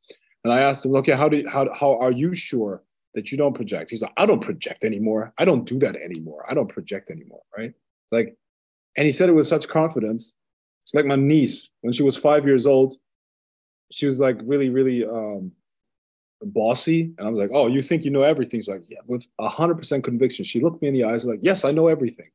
and 0.45 0.53
I 0.53 0.61
asked 0.61 0.84
him, 0.84 0.97
"Okay, 0.97 1.12
how 1.12 1.28
do 1.28 1.38
you, 1.38 1.49
how 1.49 1.72
how 1.72 1.97
are 1.99 2.12
you 2.12 2.34
sure 2.34 2.82
that 3.14 3.30
you 3.30 3.38
don't 3.38 3.55
project?" 3.55 3.90
He's 3.90 4.03
like, 4.03 4.14
"I 4.16 4.26
don't 4.26 4.40
project 4.40 4.84
anymore. 4.84 5.32
I 5.38 5.45
don't 5.45 5.64
do 5.64 5.78
that 5.80 5.97
anymore. 5.97 6.45
I 6.49 6.55
don't 6.55 6.68
project 6.68 7.11
anymore." 7.11 7.42
Right? 7.57 7.74
Like, 8.11 8.36
and 8.96 9.07
he 9.07 9.12
said 9.12 9.28
it 9.28 9.32
with 9.32 9.46
such 9.46 9.68
confidence. 9.68 10.34
It's 10.82 10.94
like 10.94 11.07
my 11.07 11.16
niece 11.16 11.70
when 11.80 11.92
she 11.92 12.02
was 12.02 12.16
five 12.16 12.46
years 12.46 12.66
old. 12.66 12.96
She 13.90 14.07
was 14.07 14.20
like 14.20 14.38
really, 14.44 14.68
really 14.68 15.05
um, 15.05 15.52
bossy, 16.42 17.14
and 17.16 17.26
I 17.26 17.30
was 17.30 17.38
like, 17.38 17.50
"Oh, 17.52 17.68
you 17.68 17.82
think 17.82 18.05
you 18.05 18.11
know 18.11 18.22
everything?" 18.22 18.61
She's 18.61 18.68
like, 18.68 18.84
"Yeah," 18.88 19.00
with 19.07 19.26
hundred 19.40 19.76
percent 19.76 20.05
conviction. 20.05 20.44
She 20.44 20.61
looked 20.61 20.82
me 20.82 20.88
in 20.88 20.94
the 20.94 21.05
eyes, 21.05 21.24
like, 21.24 21.40
"Yes, 21.42 21.64
I 21.64 21.70
know 21.70 21.88
everything." 21.88 22.30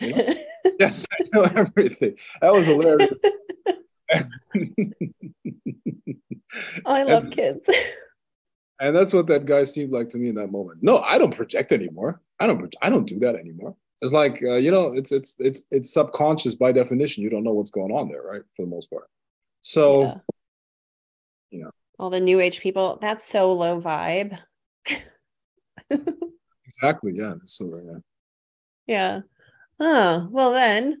You 0.00 0.14
know? 0.14 0.34
yes, 0.80 1.06
I 1.12 1.24
know 1.32 1.42
everything. 1.42 2.16
That 2.40 2.52
was 2.52 2.66
hilarious. 2.66 3.20
I 6.84 7.04
love 7.04 7.24
and, 7.24 7.32
kids. 7.32 7.68
and 8.78 8.94
that's 8.94 9.12
what 9.12 9.26
that 9.28 9.46
guy 9.46 9.62
seemed 9.64 9.92
like 9.92 10.10
to 10.10 10.18
me 10.18 10.28
in 10.28 10.34
that 10.36 10.48
moment. 10.48 10.82
No, 10.82 10.98
I 10.98 11.18
don't 11.18 11.34
project 11.34 11.72
anymore. 11.72 12.20
I 12.38 12.46
don't. 12.46 12.74
I 12.82 12.90
don't 12.90 13.06
do 13.06 13.18
that 13.20 13.36
anymore. 13.36 13.76
It's 14.02 14.12
like 14.12 14.42
uh, 14.42 14.56
you 14.56 14.72
know, 14.72 14.92
it's 14.92 15.12
it's 15.12 15.36
it's 15.38 15.62
it's 15.70 15.94
subconscious 15.94 16.56
by 16.56 16.72
definition. 16.72 17.22
You 17.22 17.30
don't 17.30 17.44
know 17.44 17.52
what's 17.52 17.70
going 17.70 17.92
on 17.92 18.08
there, 18.08 18.20
right? 18.20 18.42
For 18.56 18.62
the 18.62 18.68
most 18.68 18.90
part. 18.90 19.08
So, 19.62 20.02
yeah. 20.02 20.14
you 21.50 21.62
know, 21.62 21.70
all 22.00 22.10
the 22.10 22.20
new 22.20 22.40
age 22.40 22.60
people. 22.60 22.98
That's 23.00 23.24
so 23.24 23.52
low 23.52 23.80
vibe. 23.80 24.36
exactly. 26.66 27.12
Yeah. 27.14 27.34
So 27.44 27.80
yeah. 27.86 27.98
Yeah. 28.88 29.20
Oh 29.78 30.26
well, 30.32 30.52
then, 30.52 31.00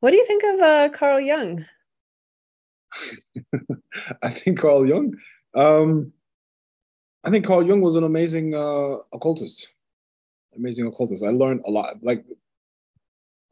what 0.00 0.10
do 0.10 0.18
you 0.18 0.26
think 0.26 0.42
of 0.44 0.60
uh, 0.60 0.88
Carl 0.90 1.20
Jung? 1.20 1.64
I 4.22 4.28
think 4.28 4.60
Carl 4.60 4.86
Jung. 4.86 5.14
Um, 5.54 6.12
I 7.24 7.30
think 7.30 7.46
Carl 7.46 7.66
Jung 7.66 7.80
was 7.80 7.94
an 7.94 8.04
amazing 8.04 8.54
uh, 8.54 8.96
occultist 9.14 9.70
amazing 10.56 10.86
occultist. 10.86 11.24
I 11.24 11.30
learned 11.30 11.62
a 11.66 11.70
lot. 11.70 11.96
Like, 12.02 12.24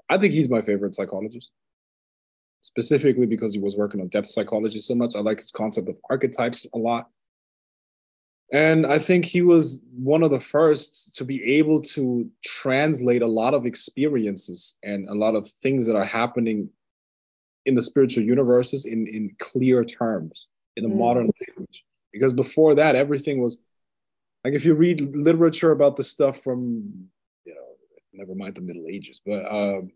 I 0.08 0.18
think 0.18 0.34
he's 0.34 0.50
my 0.50 0.62
favorite 0.62 0.94
psychologist, 0.94 1.50
specifically 2.62 3.26
because 3.26 3.54
he 3.54 3.60
was 3.60 3.76
working 3.76 4.00
on 4.00 4.08
depth 4.08 4.28
psychology 4.28 4.80
so 4.80 4.94
much. 4.94 5.14
I 5.14 5.20
like 5.20 5.38
his 5.38 5.52
concept 5.52 5.88
of 5.88 5.96
archetypes 6.10 6.66
a 6.74 6.78
lot. 6.78 7.08
And 8.52 8.84
I 8.84 8.98
think 8.98 9.24
he 9.24 9.40
was 9.40 9.80
one 9.94 10.22
of 10.22 10.30
the 10.30 10.40
first 10.40 11.14
to 11.14 11.24
be 11.24 11.42
able 11.54 11.80
to 11.80 12.28
translate 12.44 13.22
a 13.22 13.26
lot 13.26 13.54
of 13.54 13.64
experiences 13.64 14.74
and 14.82 15.08
a 15.08 15.14
lot 15.14 15.34
of 15.34 15.48
things 15.48 15.86
that 15.86 15.96
are 15.96 16.04
happening 16.04 16.68
in 17.64 17.74
the 17.74 17.82
spiritual 17.82 18.24
universes 18.24 18.84
in, 18.84 19.06
in 19.06 19.34
clear 19.38 19.84
terms, 19.84 20.48
in 20.76 20.84
a 20.84 20.88
mm. 20.88 20.96
modern 20.96 21.30
language. 21.48 21.84
Because 22.12 22.34
before 22.34 22.74
that, 22.74 22.94
everything 22.94 23.40
was 23.40 23.56
like 24.44 24.54
if 24.54 24.64
you 24.64 24.74
read 24.74 25.14
literature 25.14 25.72
about 25.72 25.96
the 25.96 26.04
stuff 26.04 26.42
from 26.42 27.08
you 27.44 27.54
know 27.54 27.66
never 28.12 28.34
mind 28.34 28.54
the 28.54 28.60
middle 28.60 28.86
ages 28.88 29.20
but 29.24 29.50
um 29.50 29.90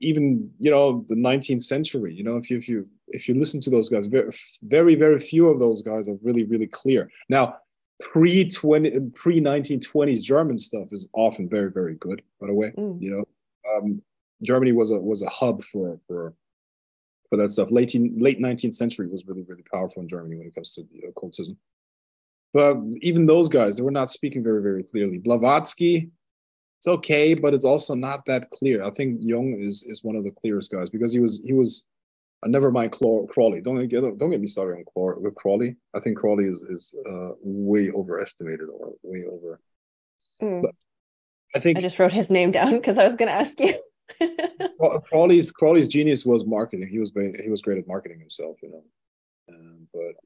even 0.00 0.50
you 0.58 0.70
know 0.70 1.04
the 1.08 1.14
19th 1.14 1.62
century 1.62 2.14
you 2.14 2.24
know 2.24 2.36
if 2.36 2.50
you 2.50 2.58
if 2.58 2.68
you 2.68 2.86
if 3.08 3.28
you 3.28 3.34
listen 3.34 3.60
to 3.60 3.70
those 3.70 3.88
guys 3.88 4.06
very 4.06 4.30
very 4.62 4.94
very 4.94 5.18
few 5.18 5.48
of 5.48 5.58
those 5.58 5.82
guys 5.82 6.08
are 6.08 6.18
really 6.22 6.44
really 6.44 6.66
clear. 6.66 7.10
Now 7.28 7.56
pre 8.00 8.48
20 8.48 9.10
pre 9.14 9.40
1920s 9.40 10.22
german 10.22 10.58
stuff 10.58 10.88
is 10.90 11.06
often 11.12 11.48
very 11.48 11.70
very 11.70 11.94
good 11.96 12.20
by 12.40 12.48
the 12.48 12.54
way 12.54 12.72
mm. 12.76 13.00
you 13.00 13.10
know. 13.10 13.24
Um, 13.72 14.02
germany 14.42 14.72
was 14.72 14.90
a 14.90 14.98
was 14.98 15.22
a 15.22 15.28
hub 15.28 15.62
for 15.62 16.00
for 16.08 16.34
for 17.30 17.36
that 17.36 17.50
stuff. 17.50 17.70
Late 17.70 17.94
late 18.16 18.40
19th 18.40 18.74
century 18.74 19.06
was 19.06 19.24
really 19.26 19.42
really 19.42 19.64
powerful 19.72 20.02
in 20.02 20.08
germany 20.08 20.36
when 20.36 20.48
it 20.48 20.54
comes 20.54 20.72
to 20.74 20.82
the 20.82 21.06
occultism 21.08 21.56
but 22.52 22.76
even 23.00 23.26
those 23.26 23.48
guys 23.48 23.76
they 23.76 23.82
were 23.82 23.90
not 23.90 24.10
speaking 24.10 24.42
very 24.42 24.62
very 24.62 24.82
clearly 24.82 25.18
blavatsky 25.18 26.10
it's 26.82 26.88
okay, 26.88 27.34
but 27.34 27.54
it's 27.54 27.64
also 27.64 27.94
not 27.94 28.24
that 28.26 28.50
clear. 28.50 28.82
I 28.82 28.90
think 28.90 29.20
Jung 29.20 29.54
is 29.60 29.84
is 29.84 30.02
one 30.02 30.16
of 30.16 30.24
the 30.24 30.32
clearest 30.32 30.72
guys 30.72 30.90
because 30.90 31.12
he 31.12 31.20
was 31.20 31.40
he 31.46 31.52
was. 31.52 31.86
Uh, 32.44 32.48
never 32.48 32.72
mind 32.72 32.90
Crowley. 32.90 33.60
Don't 33.60 33.86
get 33.86 34.00
don't 34.18 34.30
get 34.30 34.40
me 34.40 34.48
started 34.48 34.78
on 34.78 34.84
Craw- 34.92 35.20
with 35.20 35.36
Crowley. 35.36 35.76
I 35.94 36.00
think 36.00 36.18
Crowley 36.18 36.46
is 36.46 36.60
is 36.68 36.92
uh, 37.08 37.34
way 37.40 37.92
overestimated 37.92 38.68
or 38.68 38.94
way 39.04 39.22
over. 39.30 39.60
Mm. 40.42 40.64
I 41.54 41.60
think 41.60 41.78
I 41.78 41.82
just 41.82 42.00
wrote 42.00 42.12
his 42.12 42.32
name 42.32 42.50
down 42.50 42.72
because 42.72 42.98
I 42.98 43.04
was 43.04 43.14
going 43.14 43.28
to 43.28 43.34
ask 43.34 43.60
you. 43.60 43.74
Crowley's 45.04 45.52
Crowley's 45.52 45.86
genius 45.86 46.26
was 46.26 46.44
marketing. 46.44 46.88
He 46.88 46.98
was 46.98 47.12
he 47.14 47.48
was 47.48 47.62
great 47.62 47.78
at 47.78 47.86
marketing 47.86 48.18
himself, 48.18 48.56
you 48.60 48.70
know. 48.70 48.84
Um, 49.50 49.86
but 49.94 50.16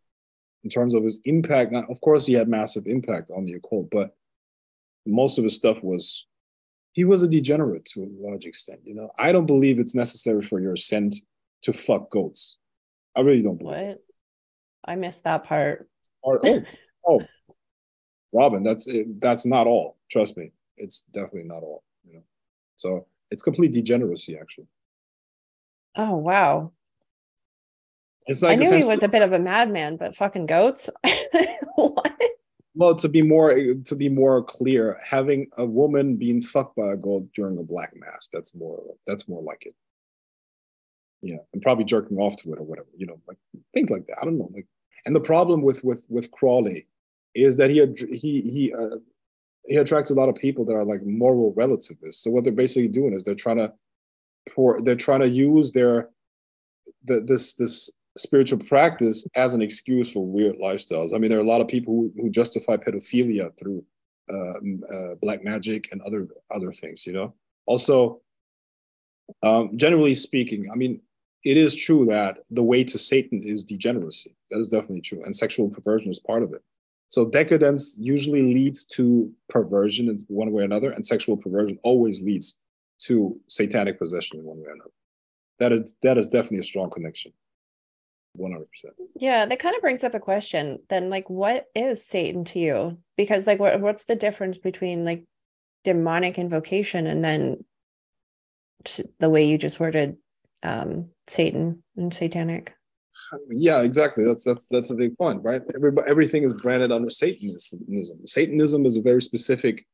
in 0.66 0.70
terms 0.70 0.94
of 0.94 1.04
his 1.04 1.20
impact, 1.26 1.70
not, 1.70 1.88
of 1.88 2.00
course, 2.00 2.26
he 2.26 2.32
had 2.32 2.48
massive 2.48 2.88
impact 2.88 3.30
on 3.30 3.44
the 3.44 3.52
occult, 3.52 3.88
but 3.88 4.16
most 5.06 5.38
of 5.38 5.44
his 5.44 5.54
stuff 5.54 5.80
was 5.80 6.26
he 6.90 7.04
was 7.04 7.22
a 7.22 7.28
degenerate 7.28 7.84
to 7.84 8.02
a 8.02 8.10
large 8.28 8.46
extent. 8.46 8.80
You 8.82 8.96
know, 8.96 9.12
I 9.16 9.30
don't 9.30 9.46
believe 9.46 9.78
it's 9.78 9.94
necessary 9.94 10.42
for 10.42 10.58
your 10.58 10.72
ascent 10.72 11.14
to 11.62 11.72
fuck 11.72 12.10
goats. 12.10 12.56
I 13.16 13.20
really 13.20 13.44
don't 13.44 13.58
believe. 13.58 13.76
What? 13.76 13.84
It. 13.84 14.04
I 14.84 14.96
missed 14.96 15.22
that 15.22 15.44
part. 15.44 15.88
Or, 16.22 16.40
oh, 16.44 16.62
oh, 17.08 17.20
Robyn, 18.32 18.64
that's 18.64 18.88
it, 18.88 19.20
that's 19.20 19.46
not 19.46 19.68
all. 19.68 19.98
Trust 20.10 20.36
me, 20.36 20.50
it's 20.76 21.02
definitely 21.12 21.44
not 21.44 21.62
all. 21.62 21.84
You 22.04 22.14
know, 22.14 22.24
so 22.74 23.06
it's 23.30 23.42
complete 23.42 23.70
degeneracy, 23.70 24.36
actually. 24.36 24.66
Oh 25.94 26.16
wow! 26.16 26.72
It's 28.26 28.42
like 28.42 28.52
I 28.52 28.54
knew 28.56 28.74
he 28.74 28.84
was 28.84 29.02
a 29.02 29.08
bit 29.08 29.22
of 29.22 29.32
a 29.32 29.38
madman, 29.38 29.96
but 29.96 30.16
fucking 30.16 30.46
goats. 30.46 30.90
what? 31.76 32.12
well 32.76 32.94
to 32.94 33.08
be 33.08 33.22
more 33.22 33.52
to 33.84 33.96
be 33.96 34.08
more 34.08 34.44
clear 34.44 34.98
having 35.04 35.48
a 35.56 35.64
woman 35.64 36.16
being 36.16 36.40
fucked 36.40 36.76
by 36.76 36.92
a 36.92 36.96
goat 36.96 37.26
during 37.34 37.58
a 37.58 37.62
black 37.62 37.92
mass 37.96 38.28
that's 38.32 38.54
more 38.54 38.82
that's 39.06 39.28
more 39.28 39.42
like 39.42 39.64
it 39.66 39.74
yeah 41.22 41.38
and 41.52 41.62
probably 41.62 41.84
jerking 41.84 42.18
off 42.18 42.36
to 42.36 42.52
it 42.52 42.58
or 42.58 42.62
whatever 42.62 42.88
you 42.96 43.06
know 43.06 43.18
like 43.26 43.38
think 43.72 43.90
like 43.90 44.06
that 44.06 44.18
i 44.20 44.24
don't 44.24 44.38
know 44.38 44.50
like 44.54 44.66
and 45.06 45.16
the 45.16 45.20
problem 45.20 45.62
with 45.62 45.82
with 45.82 46.06
with 46.08 46.30
Crowley 46.30 46.86
is 47.34 47.56
that 47.56 47.70
he 47.70 47.84
he 48.10 48.42
he 48.42 48.74
uh, 48.74 48.96
he 49.66 49.76
attracts 49.76 50.10
a 50.10 50.14
lot 50.14 50.28
of 50.28 50.34
people 50.34 50.64
that 50.64 50.74
are 50.74 50.84
like 50.84 51.02
moral 51.04 51.54
relativists 51.56 52.22
so 52.22 52.30
what 52.30 52.44
they're 52.44 52.52
basically 52.52 52.88
doing 52.88 53.14
is 53.14 53.24
they're 53.24 53.34
trying 53.34 53.58
to 53.58 53.72
pour 54.50 54.80
they're 54.82 54.94
trying 54.94 55.20
to 55.20 55.28
use 55.28 55.72
their 55.72 56.10
the, 57.04 57.20
this 57.20 57.54
this 57.54 57.90
spiritual 58.16 58.58
practice 58.58 59.26
as 59.34 59.54
an 59.54 59.62
excuse 59.62 60.12
for 60.12 60.24
weird 60.24 60.56
lifestyles. 60.58 61.14
I 61.14 61.18
mean, 61.18 61.30
there 61.30 61.38
are 61.38 61.42
a 61.42 61.46
lot 61.46 61.60
of 61.60 61.68
people 61.68 61.94
who, 61.94 62.12
who 62.22 62.30
justify 62.30 62.76
pedophilia 62.76 63.56
through 63.58 63.84
uh, 64.32 64.58
uh, 64.92 65.14
black 65.20 65.44
magic 65.44 65.88
and 65.92 66.00
other 66.02 66.28
other 66.50 66.72
things. 66.72 67.06
You 67.06 67.12
know. 67.12 67.34
Also, 67.66 68.20
um, 69.42 69.76
generally 69.76 70.14
speaking, 70.14 70.70
I 70.72 70.76
mean, 70.76 71.00
it 71.44 71.56
is 71.56 71.74
true 71.74 72.06
that 72.06 72.38
the 72.50 72.62
way 72.62 72.84
to 72.84 72.98
Satan 72.98 73.42
is 73.44 73.64
degeneracy. 73.64 74.34
That 74.50 74.60
is 74.60 74.70
definitely 74.70 75.02
true, 75.02 75.22
and 75.24 75.34
sexual 75.34 75.68
perversion 75.68 76.10
is 76.10 76.18
part 76.18 76.42
of 76.42 76.52
it. 76.52 76.62
So 77.08 77.24
decadence 77.24 77.96
usually 78.00 78.42
leads 78.42 78.84
to 78.96 79.32
perversion 79.48 80.08
in 80.08 80.18
one 80.28 80.50
way 80.50 80.62
or 80.62 80.64
another, 80.64 80.90
and 80.90 81.06
sexual 81.06 81.36
perversion 81.36 81.78
always 81.82 82.20
leads 82.20 82.58
to 83.02 83.38
satanic 83.48 83.98
possession 83.98 84.40
in 84.40 84.44
one 84.44 84.58
way 84.58 84.66
or 84.66 84.72
another. 84.72 84.90
That 85.58 85.72
is 85.72 85.96
that 86.02 86.18
is 86.18 86.28
definitely 86.28 86.58
a 86.58 86.62
strong 86.62 86.90
connection. 86.90 87.32
100%. 88.38 88.64
Yeah, 89.16 89.46
that 89.46 89.58
kind 89.58 89.74
of 89.74 89.82
brings 89.82 90.04
up 90.04 90.14
a 90.14 90.20
question 90.20 90.78
then 90.88 91.10
like 91.10 91.28
what 91.30 91.66
is 91.74 92.04
Satan 92.04 92.44
to 92.46 92.58
you? 92.58 92.98
Because 93.16 93.46
like 93.46 93.58
what 93.58 93.80
what's 93.80 94.04
the 94.04 94.16
difference 94.16 94.58
between 94.58 95.04
like 95.04 95.24
demonic 95.84 96.38
invocation 96.38 97.06
and 97.06 97.24
then 97.24 97.64
the 99.18 99.30
way 99.30 99.46
you 99.46 99.58
just 99.58 99.80
worded 99.80 100.16
um 100.62 101.08
Satan 101.26 101.82
and 101.96 102.12
satanic? 102.12 102.74
Yeah, 103.48 103.82
exactly. 103.82 104.24
That's 104.24 104.44
that's 104.44 104.66
that's 104.66 104.90
a 104.90 104.94
big 104.94 105.16
point, 105.16 105.42
right? 105.42 105.62
Everybody, 105.74 106.08
everything 106.08 106.44
is 106.44 106.52
branded 106.54 106.92
under 106.92 107.10
Satanism. 107.10 108.26
Satanism 108.26 108.86
is 108.86 108.96
a 108.96 109.02
very 109.02 109.22
specific 109.22 109.86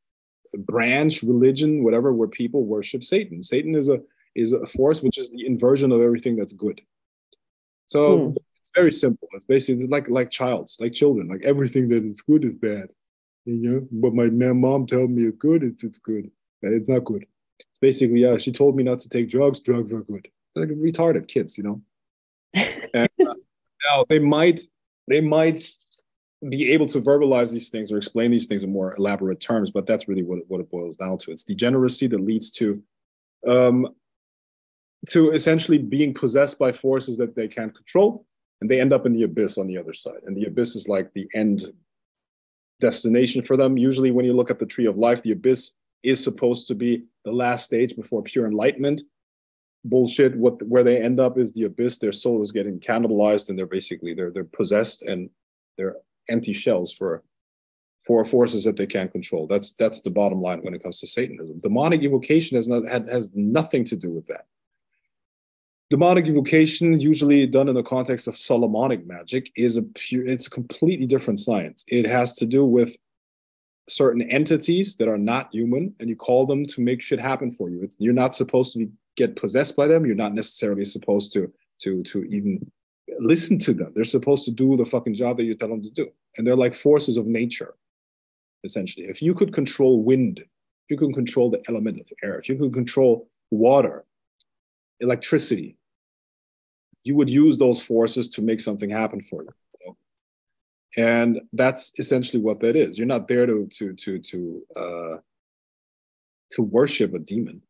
branch, 0.59 1.23
religion, 1.23 1.83
whatever, 1.83 2.13
where 2.13 2.27
people 2.27 2.65
worship 2.65 3.03
Satan. 3.03 3.41
Satan 3.41 3.75
is 3.75 3.89
a 3.89 3.99
is 4.35 4.53
a 4.53 4.65
force 4.65 5.01
which 5.01 5.17
is 5.17 5.31
the 5.31 5.45
inversion 5.45 5.91
of 5.91 6.01
everything 6.01 6.35
that's 6.35 6.53
good. 6.53 6.81
So 7.87 8.19
mm. 8.19 8.35
it's 8.59 8.71
very 8.75 8.91
simple. 8.91 9.27
It's 9.33 9.43
basically 9.43 9.87
like 9.87 10.09
like 10.09 10.29
childs, 10.29 10.77
like 10.79 10.93
children. 10.93 11.27
Like 11.27 11.43
everything 11.43 11.89
that 11.89 12.03
is 12.03 12.21
good 12.21 12.43
is 12.43 12.55
bad. 12.55 12.87
You 13.45 13.59
know, 13.59 13.87
but 13.91 14.13
my 14.13 14.29
mom 14.29 14.87
told 14.87 15.11
me 15.11 15.23
it's 15.23 15.37
good 15.37 15.63
if 15.63 15.83
it's 15.83 15.99
good. 15.99 16.31
It's 16.61 16.87
not 16.87 17.03
good. 17.03 17.25
It's 17.59 17.79
basically, 17.81 18.21
yeah, 18.21 18.37
she 18.37 18.51
told 18.51 18.75
me 18.75 18.83
not 18.83 18.99
to 18.99 19.09
take 19.09 19.29
drugs. 19.29 19.59
Drugs 19.59 19.91
are 19.91 20.01
good. 20.01 20.27
Like 20.55 20.69
retarded 20.69 21.27
kids, 21.27 21.57
you 21.57 21.63
know. 21.63 21.81
and, 22.93 23.09
uh, 23.19 23.33
now 23.85 24.05
they 24.07 24.19
might 24.19 24.61
they 25.07 25.19
might 25.19 25.61
be 26.49 26.71
able 26.71 26.85
to 26.87 26.99
verbalize 26.99 27.51
these 27.51 27.69
things 27.69 27.91
or 27.91 27.97
explain 27.97 28.31
these 28.31 28.47
things 28.47 28.63
in 28.63 28.71
more 28.71 28.93
elaborate 28.95 29.39
terms, 29.39 29.71
but 29.71 29.85
that's 29.85 30.07
really 30.07 30.23
what, 30.23 30.39
what 30.47 30.59
it 30.59 30.69
boils 30.69 30.97
down 30.97 31.17
to. 31.17 31.31
It's 31.31 31.43
degeneracy 31.43 32.07
that 32.07 32.19
leads 32.19 32.51
to 32.51 32.81
um, 33.47 33.87
to 35.09 35.31
essentially 35.31 35.77
being 35.77 36.13
possessed 36.13 36.57
by 36.57 36.71
forces 36.71 37.17
that 37.17 37.35
they 37.35 37.47
can't 37.47 37.75
control 37.75 38.25
and 38.61 38.69
they 38.69 38.79
end 38.79 38.93
up 38.93 39.05
in 39.05 39.13
the 39.13 39.23
abyss 39.23 39.57
on 39.57 39.67
the 39.67 39.77
other 39.77 39.93
side. 39.93 40.21
And 40.25 40.35
the 40.37 40.45
abyss 40.45 40.75
is 40.75 40.87
like 40.87 41.11
the 41.13 41.27
end 41.33 41.65
destination 42.79 43.41
for 43.41 43.57
them. 43.57 43.77
Usually 43.77 44.11
when 44.11 44.25
you 44.25 44.33
look 44.33 44.49
at 44.49 44.59
the 44.59 44.65
tree 44.65 44.85
of 44.85 44.97
life 44.97 45.21
the 45.21 45.31
abyss 45.31 45.71
is 46.03 46.23
supposed 46.23 46.67
to 46.67 46.75
be 46.75 47.03
the 47.25 47.31
last 47.31 47.65
stage 47.65 47.95
before 47.95 48.23
pure 48.23 48.45
enlightenment. 48.45 49.01
Bullshit 49.85 50.35
what 50.37 50.65
where 50.65 50.83
they 50.83 51.01
end 51.01 51.19
up 51.19 51.37
is 51.37 51.51
the 51.51 51.63
abyss. 51.63 51.97
Their 51.97 52.13
soul 52.13 52.41
is 52.41 52.53
getting 52.53 52.79
cannibalized 52.79 53.49
and 53.49 53.59
they're 53.59 53.65
basically 53.65 54.13
they're 54.13 54.31
they're 54.31 54.45
possessed 54.45 55.01
and 55.01 55.29
they're 55.77 55.97
empty 56.29 56.53
shells 56.53 56.93
for 56.93 57.23
for 58.05 58.23
forces 58.23 58.63
that 58.63 58.77
they 58.77 58.85
can't 58.85 59.11
control. 59.11 59.47
That's 59.47 59.71
that's 59.71 59.99
the 59.99 60.09
bottom 60.09 60.41
line 60.41 60.59
when 60.61 60.73
it 60.73 60.81
comes 60.81 61.01
to 61.01 61.07
satanism. 61.07 61.59
Demonic 61.59 62.01
evocation 62.01 62.55
has 62.55 62.69
not 62.69 62.87
had, 62.87 63.09
has 63.09 63.31
nothing 63.33 63.83
to 63.85 63.97
do 63.97 64.09
with 64.09 64.25
that 64.27 64.45
demonic 65.93 66.25
evocation 66.25 66.99
usually 66.99 67.45
done 67.45 67.69
in 67.69 67.75
the 67.75 67.83
context 67.83 68.25
of 68.27 68.35
solomonic 68.35 69.05
magic 69.05 69.51
is 69.55 69.77
a 69.77 69.83
pure 69.83 70.25
it's 70.25 70.47
a 70.47 70.49
completely 70.49 71.05
different 71.05 71.37
science. 71.37 71.85
It 71.87 72.07
has 72.07 72.33
to 72.37 72.47
do 72.47 72.65
with 72.65 72.97
certain 73.87 74.23
entities 74.23 74.95
that 74.95 75.07
are 75.07 75.19
not 75.19 75.53
human 75.53 75.93
and 75.99 76.09
you 76.09 76.15
call 76.15 76.47
them 76.47 76.65
to 76.65 76.81
make 76.81 76.99
shit 77.03 77.19
happen 77.19 77.51
for 77.51 77.69
you. 77.69 77.83
It's, 77.83 77.95
you're 77.99 78.21
not 78.23 78.33
supposed 78.33 78.73
to 78.73 78.79
be, 78.79 78.87
get 79.17 79.35
possessed 79.35 79.75
by 79.75 79.85
them. 79.85 80.03
You're 80.03 80.15
not 80.15 80.33
necessarily 80.33 80.83
supposed 80.83 81.31
to 81.33 81.53
to 81.83 82.01
to 82.11 82.23
even 82.23 82.71
listen 83.19 83.59
to 83.59 83.71
them. 83.75 83.91
They're 83.93 84.15
supposed 84.17 84.45
to 84.45 84.51
do 84.51 84.75
the 84.75 84.85
fucking 84.85 85.13
job 85.13 85.37
that 85.37 85.43
you 85.43 85.53
tell 85.53 85.69
them 85.69 85.83
to 85.83 85.91
do. 85.91 86.07
And 86.35 86.47
they're 86.47 86.63
like 86.65 86.73
forces 86.73 87.17
of 87.17 87.27
nature 87.27 87.75
essentially. 88.63 89.05
If 89.05 89.21
you 89.21 89.35
could 89.35 89.53
control 89.53 90.01
wind 90.01 90.39
if 90.39 90.89
you 90.89 90.97
could 90.97 91.13
control 91.13 91.51
the 91.51 91.61
element 91.69 91.99
of 91.99 92.07
air 92.23 92.39
if 92.39 92.49
you 92.49 92.57
could 92.57 92.73
control 92.73 93.27
water 93.51 94.05
electricity 94.99 95.77
you 97.03 97.15
would 97.15 97.29
use 97.29 97.57
those 97.57 97.81
forces 97.81 98.27
to 98.29 98.41
make 98.41 98.59
something 98.59 98.89
happen 98.89 99.21
for 99.21 99.43
you. 99.43 99.53
And 100.95 101.41
that's 101.53 101.91
essentially 101.97 102.41
what 102.41 102.59
that 102.59 102.75
is. 102.75 102.97
You're 102.97 103.07
not 103.07 103.27
there 103.27 103.45
to 103.45 103.67
to 103.77 103.93
to 103.93 104.19
to 104.19 104.61
uh, 104.75 105.17
to 106.51 106.61
worship 106.61 107.13
a 107.13 107.19
demon. 107.19 107.63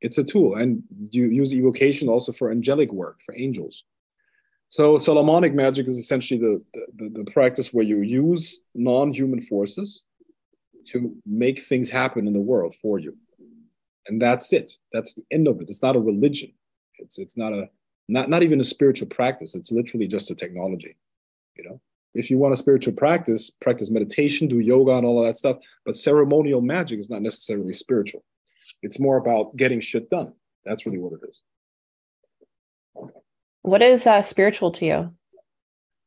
It's 0.00 0.18
a 0.18 0.24
tool, 0.24 0.54
and 0.54 0.82
you 1.10 1.26
use 1.28 1.54
evocation 1.54 2.08
also 2.08 2.32
for 2.32 2.50
angelic 2.50 2.90
work 2.92 3.20
for 3.24 3.34
angels. 3.36 3.84
So 4.68 4.98
Solomonic 4.98 5.54
magic 5.54 5.86
is 5.86 5.98
essentially 5.98 6.40
the, 6.40 6.62
the, 6.96 7.08
the 7.10 7.30
practice 7.30 7.72
where 7.72 7.84
you 7.84 8.00
use 8.00 8.62
non-human 8.74 9.40
forces 9.40 10.02
to 10.86 11.14
make 11.24 11.62
things 11.62 11.88
happen 11.88 12.26
in 12.26 12.32
the 12.32 12.40
world 12.40 12.74
for 12.74 12.98
you. 12.98 13.16
And 14.08 14.20
that's 14.20 14.52
it. 14.52 14.72
That's 14.92 15.14
the 15.14 15.22
end 15.30 15.46
of 15.48 15.60
it. 15.60 15.68
It's 15.68 15.82
not 15.82 15.96
a 15.96 16.00
religion. 16.00 16.52
It's 16.98 17.18
it's 17.18 17.36
not 17.36 17.52
a 17.52 17.70
not 18.08 18.28
not 18.28 18.42
even 18.42 18.60
a 18.60 18.64
spiritual 18.64 19.08
practice 19.08 19.54
it's 19.54 19.72
literally 19.72 20.06
just 20.06 20.30
a 20.30 20.34
technology 20.34 20.96
you 21.56 21.64
know 21.64 21.80
if 22.14 22.30
you 22.30 22.38
want 22.38 22.52
a 22.52 22.56
spiritual 22.56 22.92
practice 22.92 23.50
practice 23.50 23.90
meditation 23.90 24.48
do 24.48 24.58
yoga 24.58 24.92
and 24.92 25.06
all 25.06 25.18
of 25.18 25.26
that 25.26 25.36
stuff 25.36 25.56
but 25.84 25.96
ceremonial 25.96 26.60
magic 26.60 26.98
is 26.98 27.10
not 27.10 27.22
necessarily 27.22 27.72
spiritual 27.72 28.24
it's 28.84 29.00
more 29.00 29.16
about 29.16 29.56
getting 29.56 29.80
shit 29.80 30.10
done 30.10 30.32
That's 30.64 30.86
really 30.86 30.98
what 30.98 31.14
it 31.14 31.20
is. 31.28 31.42
What 33.62 33.82
is 33.82 34.06
uh, 34.06 34.20
spiritual 34.20 34.70
to 34.72 34.84
you? 34.84 35.14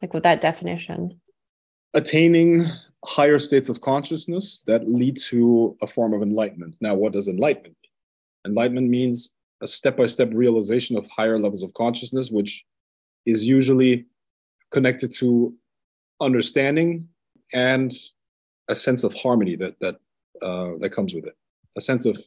Like 0.02 0.14
with 0.14 0.24
that 0.24 0.41
definition? 0.41 1.20
Attaining 1.93 2.66
higher 3.04 3.39
states 3.39 3.70
of 3.70 3.82
consciousness 3.82 4.62
that 4.68 4.88
lead 4.88 5.18
to 5.30 5.76
a 5.82 5.88
form 5.88 6.14
of 6.14 6.22
enlightenment. 6.22 6.76
Now, 6.82 6.93
what 6.93 7.14
does 7.14 7.28
enlightenment 7.28 7.76
mean? 7.82 8.52
Enlightenment 8.52 8.89
means 8.89 9.32
a 9.62 9.68
step 9.68 9.97
by 9.97 10.05
step 10.05 10.30
realization 10.34 10.97
of 10.97 11.08
higher 11.08 11.39
levels 11.39 11.64
of 11.64 11.74
consciousness, 11.74 12.30
which 12.30 12.66
is 13.26 13.47
usually 13.47 14.05
connected 14.72 15.12
to 15.12 15.53
understanding 16.22 17.08
and 17.53 17.93
a 18.68 18.76
sense 18.76 19.03
of 19.03 19.14
harmony 19.14 19.55
that 19.55 19.80
that 19.80 19.95
uh, 20.41 20.74
that 20.80 20.91
comes 20.91 21.14
with 21.14 21.26
it, 21.26 21.36
a 21.78 21.82
sense 21.82 22.05
of 22.05 22.18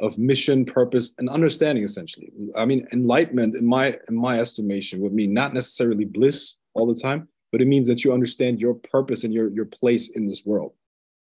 of 0.00 0.18
mission, 0.18 0.64
purpose, 0.64 1.14
and 1.18 1.28
understanding. 1.28 1.84
Essentially, 1.84 2.30
I 2.56 2.64
mean, 2.64 2.86
enlightenment, 2.92 3.54
in 3.54 3.66
my 3.66 3.98
in 4.08 4.16
my 4.16 4.40
estimation, 4.40 5.00
would 5.00 5.12
mean 5.12 5.32
not 5.32 5.54
necessarily 5.54 6.04
bliss 6.04 6.56
all 6.74 6.86
the 6.86 7.00
time, 7.00 7.28
but 7.52 7.60
it 7.60 7.66
means 7.66 7.86
that 7.86 8.04
you 8.04 8.12
understand 8.12 8.60
your 8.60 8.74
purpose 8.74 9.24
and 9.24 9.32
your 9.32 9.50
your 9.50 9.66
place 9.66 10.10
in 10.10 10.26
this 10.26 10.44
world. 10.44 10.72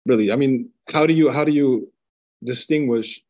Really, 0.06 0.32
I 0.32 0.36
mean, 0.36 0.70
how 0.90 1.06
do 1.06 1.14
you 1.14 1.32
how 1.32 1.46
do 1.46 1.52
you 1.52 1.92
distinguish 2.44 3.22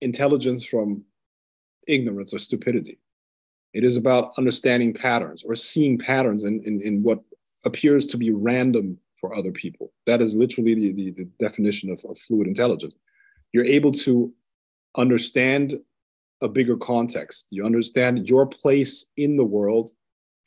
intelligence 0.00 0.64
from 0.64 1.04
ignorance 1.86 2.32
or 2.34 2.38
stupidity? 2.38 2.98
It 3.72 3.84
is 3.84 3.96
about 3.96 4.32
understanding 4.36 4.92
patterns 4.92 5.44
or 5.44 5.54
seeing 5.54 5.98
patterns 5.98 6.44
in, 6.44 6.62
in, 6.64 6.80
in 6.80 7.02
what 7.02 7.20
appears 7.64 8.06
to 8.06 8.16
be 8.16 8.32
random 8.32 8.98
for 9.20 9.34
other 9.34 9.52
people. 9.52 9.92
That 10.06 10.20
is 10.20 10.34
literally 10.34 10.74
the, 10.74 10.92
the, 10.92 11.10
the 11.10 11.28
definition 11.38 11.90
of, 11.90 12.04
of 12.08 12.18
fluid 12.18 12.48
intelligence. 12.48 12.96
You're 13.52 13.64
able 13.64 13.92
to 13.92 14.32
understand 14.96 15.74
a 16.42 16.48
bigger 16.48 16.76
context. 16.76 17.46
You 17.50 17.64
understand 17.66 18.28
your 18.28 18.46
place 18.46 19.06
in 19.16 19.36
the 19.36 19.44
world 19.44 19.90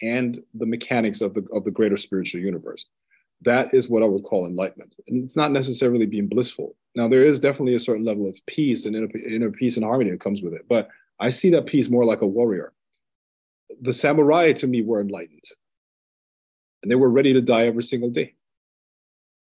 and 0.01 0.41
the 0.53 0.65
mechanics 0.65 1.21
of 1.21 1.33
the 1.33 1.45
of 1.53 1.63
the 1.63 1.71
greater 1.71 1.97
spiritual 1.97 2.41
universe. 2.41 2.85
That 3.45 3.73
is 3.73 3.89
what 3.89 4.03
I 4.03 4.05
would 4.05 4.23
call 4.23 4.45
enlightenment. 4.45 4.95
And 5.07 5.23
it's 5.23 5.35
not 5.35 5.51
necessarily 5.51 6.05
being 6.05 6.27
blissful. 6.27 6.75
Now 6.95 7.07
there 7.07 7.25
is 7.25 7.39
definitely 7.39 7.75
a 7.75 7.79
certain 7.79 8.05
level 8.05 8.27
of 8.27 8.39
peace 8.45 8.85
and 8.85 8.95
inner, 8.95 9.09
inner 9.17 9.51
peace 9.51 9.75
and 9.75 9.85
harmony 9.85 10.11
that 10.11 10.19
comes 10.19 10.41
with 10.41 10.53
it. 10.53 10.65
But 10.67 10.89
I 11.19 11.29
see 11.29 11.49
that 11.51 11.65
peace 11.65 11.89
more 11.89 12.05
like 12.05 12.21
a 12.21 12.27
warrior. 12.27 12.73
The 13.81 13.93
samurai 13.93 14.53
to 14.53 14.67
me 14.67 14.81
were 14.81 15.01
enlightened. 15.01 15.43
And 16.81 16.91
they 16.91 16.95
were 16.95 17.09
ready 17.09 17.33
to 17.33 17.41
die 17.41 17.65
every 17.65 17.83
single 17.83 18.09
day. 18.09 18.35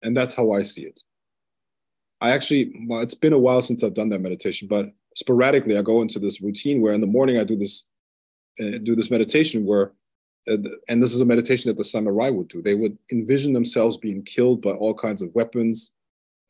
And 0.02 0.16
that's 0.16 0.34
how 0.34 0.52
I 0.52 0.62
see 0.64 0.84
it. 0.84 1.00
I 2.20 2.32
actually, 2.32 2.74
well, 2.88 3.02
it's 3.02 3.14
been 3.14 3.34
a 3.34 3.38
while 3.38 3.62
since 3.62 3.84
I've 3.84 3.93
done 3.93 4.10
that 4.10 4.22
meditation, 4.22 4.68
but 4.68 4.88
sporadically 5.16 5.78
I 5.78 5.82
go 5.82 6.02
into 6.02 6.20
this 6.20 6.41
routine 6.41 6.82
where 6.82 6.93
in 6.93 7.02
the 7.02 7.08
morning 7.08 7.38
I 7.38 7.43
do 7.43 7.56
this, 7.56 7.88
uh, 8.60 8.80
do 8.84 8.95
this 8.95 9.12
meditation 9.12 9.66
where, 9.66 9.91
and 10.48 11.04
this 11.04 11.14
is 11.14 11.22
a 11.22 11.26
meditation 11.26 11.70
that 11.70 11.78
the 11.78 11.84
samurai 11.84 12.30
would 12.30 12.48
do. 12.48 12.62
They 12.62 12.74
would 12.74 12.98
envision 13.12 13.54
themselves 13.54 13.98
being 13.98 14.24
killed 14.24 14.62
by 14.62 14.72
all 14.72 14.93
kinds 14.93 15.22
of 15.22 15.34
weapons. 15.36 15.93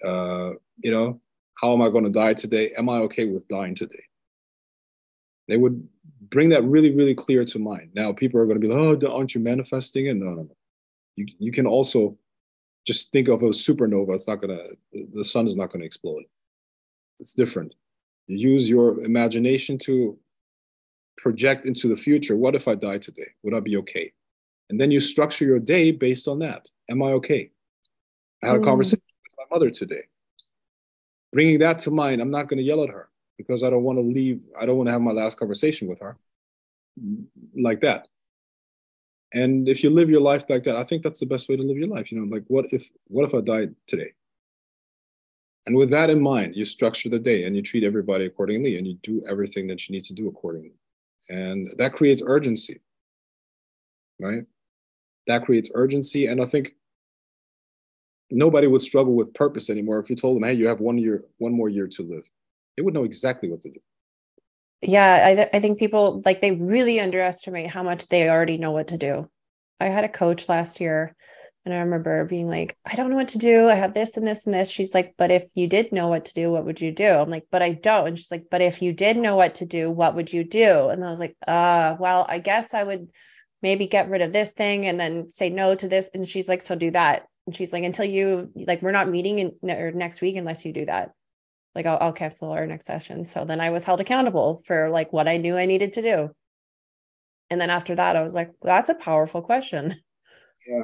Uh, 0.03 0.53
you 0.77 0.91
know, 0.91 1.19
how 1.55 1.73
am 1.73 1.81
I 1.81 1.89
going 1.89 2.03
to 2.03 2.11
die 2.11 2.33
today? 2.33 2.71
Am 2.77 2.89
I 2.89 2.99
okay 2.99 3.25
with 3.25 3.47
dying 3.47 3.75
today? 3.75 4.03
They 5.47 5.57
would 5.57 5.87
bring 6.29 6.49
that 6.49 6.63
really, 6.63 6.93
really 6.93 7.15
clear 7.15 7.45
to 7.45 7.59
mind. 7.59 7.91
Now, 7.95 8.11
people 8.13 8.39
are 8.39 8.45
going 8.45 8.59
to 8.59 8.67
be 8.67 8.71
like, 8.71 9.03
oh, 9.03 9.15
aren't 9.15 9.33
you 9.33 9.41
manifesting 9.41 10.07
it? 10.07 10.15
No, 10.15 10.31
no, 10.31 10.43
no. 10.43 10.55
You, 11.15 11.25
you 11.39 11.51
can 11.51 11.65
also 11.65 12.17
just 12.85 13.11
think 13.11 13.27
of 13.27 13.43
a 13.43 13.47
supernova. 13.47 14.15
It's 14.15 14.27
not 14.27 14.41
gonna, 14.41 14.63
the 14.93 15.25
sun 15.25 15.47
is 15.47 15.57
not 15.57 15.71
gonna 15.71 15.85
explode. 15.85 16.23
It's 17.19 17.33
different. 17.33 17.73
You 18.27 18.37
use 18.51 18.69
your 18.69 19.01
imagination 19.01 19.77
to 19.79 20.17
project 21.17 21.65
into 21.65 21.87
the 21.87 21.95
future. 21.95 22.35
What 22.35 22.55
if 22.55 22.67
I 22.67 22.75
die 22.75 22.97
today? 22.97 23.27
Would 23.43 23.53
I 23.53 23.59
be 23.59 23.77
okay? 23.77 24.13
And 24.69 24.79
then 24.79 24.91
you 24.91 24.99
structure 24.99 25.45
your 25.45 25.59
day 25.59 25.91
based 25.91 26.27
on 26.27 26.39
that. 26.39 26.67
Am 26.89 27.01
I 27.01 27.07
okay? 27.13 27.51
I 28.43 28.47
had 28.47 28.55
a 28.57 28.59
mm. 28.59 28.65
conversation 28.65 29.01
with 29.23 29.35
my 29.37 29.55
mother 29.55 29.69
today. 29.69 30.03
Bringing 31.31 31.59
that 31.59 31.79
to 31.79 31.91
mind, 31.91 32.21
I'm 32.21 32.29
not 32.29 32.47
going 32.47 32.57
to 32.57 32.63
yell 32.63 32.83
at 32.83 32.89
her 32.89 33.09
because 33.37 33.63
I 33.63 33.69
don't 33.69 33.83
want 33.83 33.97
to 33.97 34.03
leave. 34.03 34.43
I 34.59 34.65
don't 34.65 34.77
want 34.77 34.87
to 34.87 34.93
have 34.93 35.01
my 35.01 35.11
last 35.11 35.37
conversation 35.37 35.87
with 35.87 35.99
her 35.99 36.17
like 37.55 37.81
that 37.81 38.07
and 39.33 39.67
if 39.67 39.83
you 39.83 39.89
live 39.89 40.09
your 40.09 40.21
life 40.21 40.45
like 40.49 40.63
that 40.63 40.75
i 40.75 40.83
think 40.83 41.03
that's 41.03 41.19
the 41.19 41.25
best 41.25 41.49
way 41.49 41.55
to 41.55 41.63
live 41.63 41.77
your 41.77 41.87
life 41.87 42.11
you 42.11 42.19
know 42.19 42.25
like 42.33 42.43
what 42.47 42.65
if 42.71 42.89
what 43.07 43.25
if 43.25 43.33
i 43.33 43.41
died 43.41 43.73
today 43.85 44.11
and 45.65 45.75
with 45.75 45.89
that 45.89 46.09
in 46.09 46.21
mind 46.21 46.55
you 46.55 46.65
structure 46.65 47.09
the 47.09 47.19
day 47.19 47.43
and 47.43 47.55
you 47.55 47.61
treat 47.61 47.83
everybody 47.83 48.25
accordingly 48.25 48.77
and 48.77 48.87
you 48.87 48.95
do 49.03 49.21
everything 49.29 49.67
that 49.67 49.87
you 49.87 49.93
need 49.93 50.03
to 50.03 50.13
do 50.13 50.27
accordingly 50.27 50.76
and 51.29 51.67
that 51.77 51.93
creates 51.93 52.21
urgency 52.25 52.81
right? 54.19 54.43
That 55.27 55.43
creates 55.43 55.69
urgency 55.75 56.25
and 56.25 56.41
i 56.41 56.45
think 56.45 56.73
nobody 58.29 58.67
would 58.67 58.81
struggle 58.81 59.13
with 59.13 59.33
purpose 59.33 59.69
anymore 59.69 59.99
if 59.99 60.09
you 60.09 60.15
told 60.15 60.35
them 60.35 60.43
hey 60.43 60.53
you 60.53 60.67
have 60.67 60.79
one 60.79 60.97
year 60.97 61.23
one 61.37 61.53
more 61.53 61.69
year 61.69 61.87
to 61.87 62.03
live. 62.03 62.29
They 62.75 62.83
would 62.83 62.93
know 62.93 63.03
exactly 63.03 63.49
what 63.49 63.61
to 63.61 63.69
do. 63.69 63.79
Yeah 64.81 65.23
I, 65.25 65.35
th- 65.35 65.49
I 65.53 65.59
think 65.59 65.79
people 65.79 66.21
like 66.25 66.41
they 66.41 66.51
really 66.51 66.99
underestimate 66.99 67.69
how 67.69 67.83
much 67.83 68.07
they 68.07 68.29
already 68.29 68.57
know 68.57 68.71
what 68.71 68.89
to 68.89 68.97
do. 68.97 69.29
I 69.79 69.85
had 69.85 70.03
a 70.03 70.09
coach 70.09 70.49
last 70.49 70.79
year 70.79 71.15
and 71.67 71.73
i 71.73 71.79
remember 71.79 72.23
being 72.23 72.47
like 72.47 72.77
i 72.85 72.95
don't 72.95 73.09
know 73.09 73.17
what 73.17 73.27
to 73.27 73.37
do. 73.37 73.67
I 73.67 73.73
have 73.73 73.93
this 73.93 74.15
and 74.15 74.25
this 74.25 74.45
and 74.45 74.53
this. 74.53 74.69
She's 74.69 74.93
like 74.93 75.15
but 75.17 75.31
if 75.31 75.43
you 75.53 75.67
did 75.67 75.91
know 75.91 76.07
what 76.07 76.23
to 76.25 76.33
do 76.33 76.49
what 76.49 76.63
would 76.63 76.79
you 76.79 76.93
do? 76.93 77.09
I'm 77.09 77.29
like 77.29 77.45
but 77.51 77.61
i 77.61 77.73
don't. 77.73 78.07
And 78.07 78.17
she's 78.17 78.31
like 78.31 78.45
but 78.49 78.61
if 78.61 78.81
you 78.81 78.93
did 78.93 79.17
know 79.17 79.35
what 79.35 79.55
to 79.55 79.65
do 79.65 79.91
what 79.91 80.15
would 80.15 80.31
you 80.31 80.45
do? 80.45 80.87
And 80.87 81.03
i 81.03 81.11
was 81.11 81.19
like 81.19 81.35
uh 81.45 81.97
well 81.99 82.25
i 82.29 82.39
guess 82.39 82.73
i 82.73 82.83
would 82.83 83.09
maybe 83.61 83.85
get 83.85 84.09
rid 84.09 84.21
of 84.21 84.31
this 84.31 84.53
thing 84.53 84.85
and 84.85 84.97
then 84.97 85.29
say 85.29 85.49
no 85.49 85.75
to 85.75 85.89
this. 85.89 86.09
And 86.13 86.25
she's 86.25 86.47
like 86.47 86.61
so 86.61 86.73
do 86.75 86.91
that. 86.91 87.25
And 87.45 87.55
she's 87.55 87.73
like 87.73 87.83
until 87.83 88.05
you 88.05 88.49
like 88.55 88.81
we're 88.81 88.91
not 88.91 89.09
meeting 89.09 89.39
in 89.39 89.69
or 89.69 89.91
next 89.91 90.21
week 90.21 90.37
unless 90.37 90.63
you 90.63 90.71
do 90.71 90.85
that. 90.85 91.11
Like 91.75 91.85
I'll, 91.85 91.97
I'll 91.99 92.13
cancel 92.13 92.51
our 92.51 92.65
next 92.65 92.85
session. 92.85 93.25
So 93.25 93.43
then 93.43 93.59
i 93.59 93.71
was 93.71 93.83
held 93.83 93.99
accountable 93.99 94.61
for 94.63 94.89
like 94.89 95.11
what 95.11 95.27
i 95.27 95.35
knew 95.35 95.57
i 95.57 95.65
needed 95.65 95.93
to 95.93 96.01
do. 96.01 96.29
And 97.49 97.59
then 97.59 97.69
after 97.69 97.93
that 97.93 98.15
i 98.15 98.23
was 98.23 98.33
like 98.33 98.51
that's 98.61 98.87
a 98.87 98.95
powerful 98.95 99.41
question. 99.41 99.97
Yeah 100.65 100.83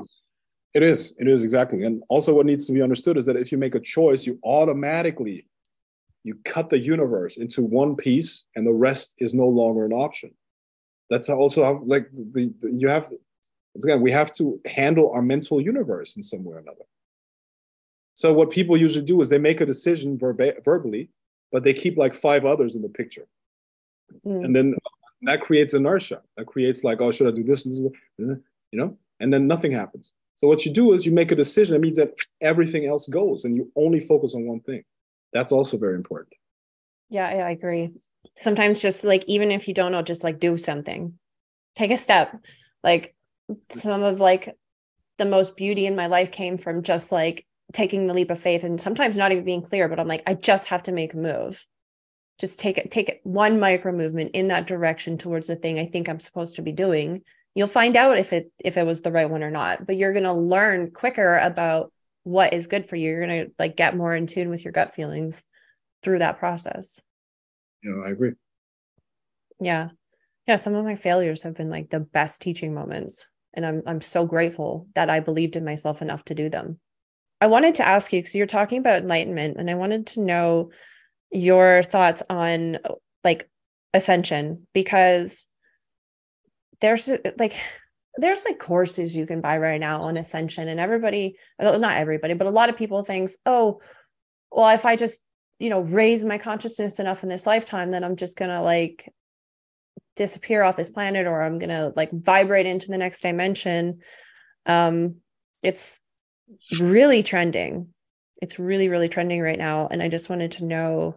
it 0.74 0.84
is 0.84 1.14
it 1.20 1.28
is 1.28 1.44
exactly 1.44 1.84
and 1.84 2.04
also 2.10 2.34
what 2.34 2.46
needs 2.46 2.66
to 2.68 2.74
be 2.74 2.82
understood 2.82 3.18
is 3.18 3.26
that 3.26 3.36
if 3.36 3.52
you 3.52 3.58
make 3.58 3.76
a 3.76 3.80
choice 3.80 4.26
you 4.26 4.40
automatically 4.44 5.46
you 6.24 6.36
cut 6.46 6.70
the 6.70 6.80
universe 6.80 7.38
into 7.38 7.62
one 7.62 7.96
piece 7.96 8.44
and 8.56 8.66
the 8.66 8.72
rest 8.72 9.16
is 9.20 9.34
no 9.34 9.48
longer 9.48 9.86
an 9.86 9.94
option 9.94 10.32
that's 11.10 11.30
also 11.30 11.64
how 11.64 11.82
like 11.86 12.10
the, 12.12 12.52
the 12.60 12.72
you 12.72 12.88
have 12.88 13.10
again 13.84 14.02
we 14.02 14.12
have 14.12 14.32
to 14.32 14.60
handle 14.66 15.12
our 15.12 15.22
mental 15.22 15.62
universe 15.62 16.16
in 16.16 16.24
some 16.24 16.44
way 16.44 16.56
or 16.56 16.60
another 16.60 16.86
so 18.16 18.34
what 18.34 18.52
people 18.52 18.78
usually 18.78 19.06
do 19.06 19.20
is 19.22 19.30
they 19.30 19.38
make 19.38 19.62
a 19.62 19.66
decision 19.66 20.18
verba- 20.18 20.64
verbally, 20.64 21.10
but 21.52 21.64
they 21.64 21.74
keep 21.74 21.98
like 21.98 22.14
five 22.14 22.46
others 22.46 22.76
in 22.76 22.82
the 22.82 22.90
picture, 22.90 23.28
mm. 24.26 24.44
and 24.44 24.56
then 24.56 24.76
that 25.24 25.42
creates 25.42 25.74
inertia. 25.74 26.22
That 26.38 26.46
creates 26.46 26.84
like, 26.84 27.02
oh, 27.02 27.12
should 27.12 27.28
I 27.28 27.32
do 27.32 27.44
this? 27.44 27.66
And 27.66 27.92
this? 28.18 28.38
You 28.72 28.80
know, 28.80 28.98
and 29.20 29.34
then 29.34 29.48
nothing 29.48 29.72
happens. 29.72 30.14
So 30.44 30.50
what 30.50 30.66
you 30.66 30.74
do 30.74 30.92
is 30.92 31.06
you 31.06 31.14
make 31.14 31.32
a 31.32 31.36
decision. 31.36 31.74
It 31.74 31.80
means 31.80 31.96
that 31.96 32.14
everything 32.42 32.86
else 32.86 33.08
goes, 33.08 33.46
and 33.46 33.56
you 33.56 33.72
only 33.78 34.02
focus 34.02 34.36
on 34.36 34.46
one 34.46 34.60
thing. 34.60 34.84
That's 35.32 35.54
also 35.54 35.78
very 35.78 35.96
important. 35.96 36.34
Yeah, 37.10 37.28
I 37.28 37.52
agree. 37.52 37.92
Sometimes 38.36 38.80
just 38.80 39.06
like 39.06 39.24
even 39.28 39.54
if 39.54 39.70
you 39.70 39.74
don't 39.74 39.94
know, 39.94 40.02
just 40.02 40.22
like 40.22 40.42
do 40.42 40.58
something, 40.58 41.18
take 41.78 41.92
a 41.92 41.98
step. 41.98 42.36
Like 42.84 43.16
some 43.70 44.04
of 44.04 44.20
like 44.20 44.54
the 45.18 45.26
most 45.26 45.56
beauty 45.56 45.86
in 45.86 45.96
my 45.96 46.08
life 46.08 46.30
came 46.30 46.58
from 46.58 46.84
just 46.84 47.14
like 47.14 47.46
taking 47.72 48.08
the 48.08 48.14
leap 48.14 48.30
of 48.30 48.38
faith 48.38 48.66
and 48.66 48.82
sometimes 48.82 49.16
not 49.16 49.32
even 49.32 49.46
being 49.46 49.62
clear 49.62 49.88
but 49.88 50.00
i'm 50.00 50.08
like 50.08 50.24
i 50.28 50.34
just 50.34 50.68
have 50.68 50.84
to 50.84 50.92
make 50.92 51.14
a 51.14 51.18
move 51.18 51.66
just 52.40 52.60
take 52.60 52.78
it 52.78 52.92
take 52.92 53.10
it 53.10 53.20
one 53.24 53.60
micro 53.60 53.92
movement 53.92 54.32
in 54.34 54.48
that 54.48 54.68
direction 54.68 55.18
towards 55.18 55.48
the 55.48 55.56
thing 55.56 55.80
i 55.80 55.86
think 55.86 56.08
i'm 56.08 56.20
supposed 56.20 56.56
to 56.56 56.62
be 56.62 56.72
doing 56.72 57.22
you'll 57.56 57.68
find 57.68 57.96
out 57.96 58.18
if 58.18 58.34
it 58.34 58.52
if 58.60 58.78
it 58.78 58.86
was 58.86 59.02
the 59.02 59.12
right 59.12 59.30
one 59.30 59.44
or 59.44 59.52
not 59.52 59.86
but 59.86 59.96
you're 59.96 60.14
going 60.14 60.24
to 60.24 60.34
learn 60.34 60.92
quicker 60.92 61.38
about 61.38 61.92
what 62.24 62.54
is 62.54 62.68
good 62.68 62.86
for 62.86 62.96
you. 62.96 63.10
You're 63.10 63.28
going 63.28 63.46
to 63.46 63.52
like 63.60 63.76
get 63.76 63.98
more 63.98 64.16
in 64.16 64.28
tune 64.28 64.50
with 64.50 64.64
your 64.64 64.72
gut 64.72 64.94
feelings 64.94 65.44
through 66.02 66.20
that 66.20 66.40
process. 66.40 67.02
Yeah 67.84 68.02
i 68.06 68.10
agree. 68.10 68.32
Yeah. 69.60 69.90
Yeah 70.48 70.56
some 70.56 70.76
of 70.76 70.86
my 70.86 70.96
failures 70.96 71.44
have 71.44 71.56
been 71.56 71.70
like 71.70 71.90
the 71.90 72.00
best 72.00 72.42
teaching 72.42 72.74
moments 72.74 73.30
and 73.54 73.66
i'm 73.66 73.84
i'm 73.86 74.02
so 74.02 74.26
grateful 74.26 74.88
that 74.96 75.10
i 75.10 75.20
believed 75.20 75.56
in 75.56 75.66
myself 75.66 76.02
enough 76.02 76.24
to 76.26 76.36
do 76.36 76.50
them. 76.50 76.80
I 77.44 77.48
wanted 77.48 77.76
to 77.76 77.86
ask 77.86 78.14
you 78.14 78.20
because 78.22 78.36
you're 78.36 78.46
talking 78.48 78.80
about 78.80 79.02
enlightenment, 79.02 79.58
and 79.58 79.70
I 79.70 79.76
wanted 79.76 80.08
to 80.08 80.22
know 80.22 80.72
your 81.30 81.84
thoughts 81.84 82.24
on 82.30 82.78
like 83.26 83.50
ascension 83.94 84.66
because 84.74 85.48
there's 86.84 87.10
like 87.40 87.56
there's 88.18 88.44
like 88.44 88.60
courses 88.60 89.16
you 89.16 89.26
can 89.26 89.40
buy 89.40 89.58
right 89.58 89.80
now 89.80 90.02
on 90.02 90.18
ascension 90.18 90.68
and 90.68 90.82
everybody 90.82 91.36
not 91.60 91.96
everybody 91.96 92.34
but 92.34 92.46
a 92.46 92.52
lot 92.52 92.70
of 92.70 92.76
people 92.76 93.04
thinks 93.04 93.38
oh 93.46 93.80
well 94.52 94.70
if 94.70 94.86
i 94.86 94.98
just 94.98 95.22
you 95.60 95.70
know 95.70 95.80
raise 95.80 96.26
my 96.26 96.38
consciousness 96.38 97.00
enough 97.00 97.24
in 97.24 97.30
this 97.30 97.48
lifetime 97.48 97.90
then 97.90 98.04
i'm 98.04 98.18
just 98.18 98.36
gonna 98.36 98.62
like 98.62 99.10
disappear 100.18 100.62
off 100.62 100.76
this 100.76 100.90
planet 100.90 101.26
or 101.26 101.42
i'm 101.42 101.58
gonna 101.58 101.94
like 101.96 102.12
vibrate 102.12 102.66
into 102.68 102.88
the 102.88 102.98
next 102.98 103.22
dimension. 103.22 104.00
Um 104.66 105.16
it's 105.64 106.02
really 106.78 107.24
trending. 107.24 107.94
It's 108.42 108.60
really 108.60 108.90
really 108.90 109.08
trending 109.08 109.42
right 109.42 109.58
now 109.58 109.88
and 109.90 110.04
i 110.04 110.10
just 110.10 110.30
wanted 110.30 110.52
to 110.54 110.66
know 110.66 111.16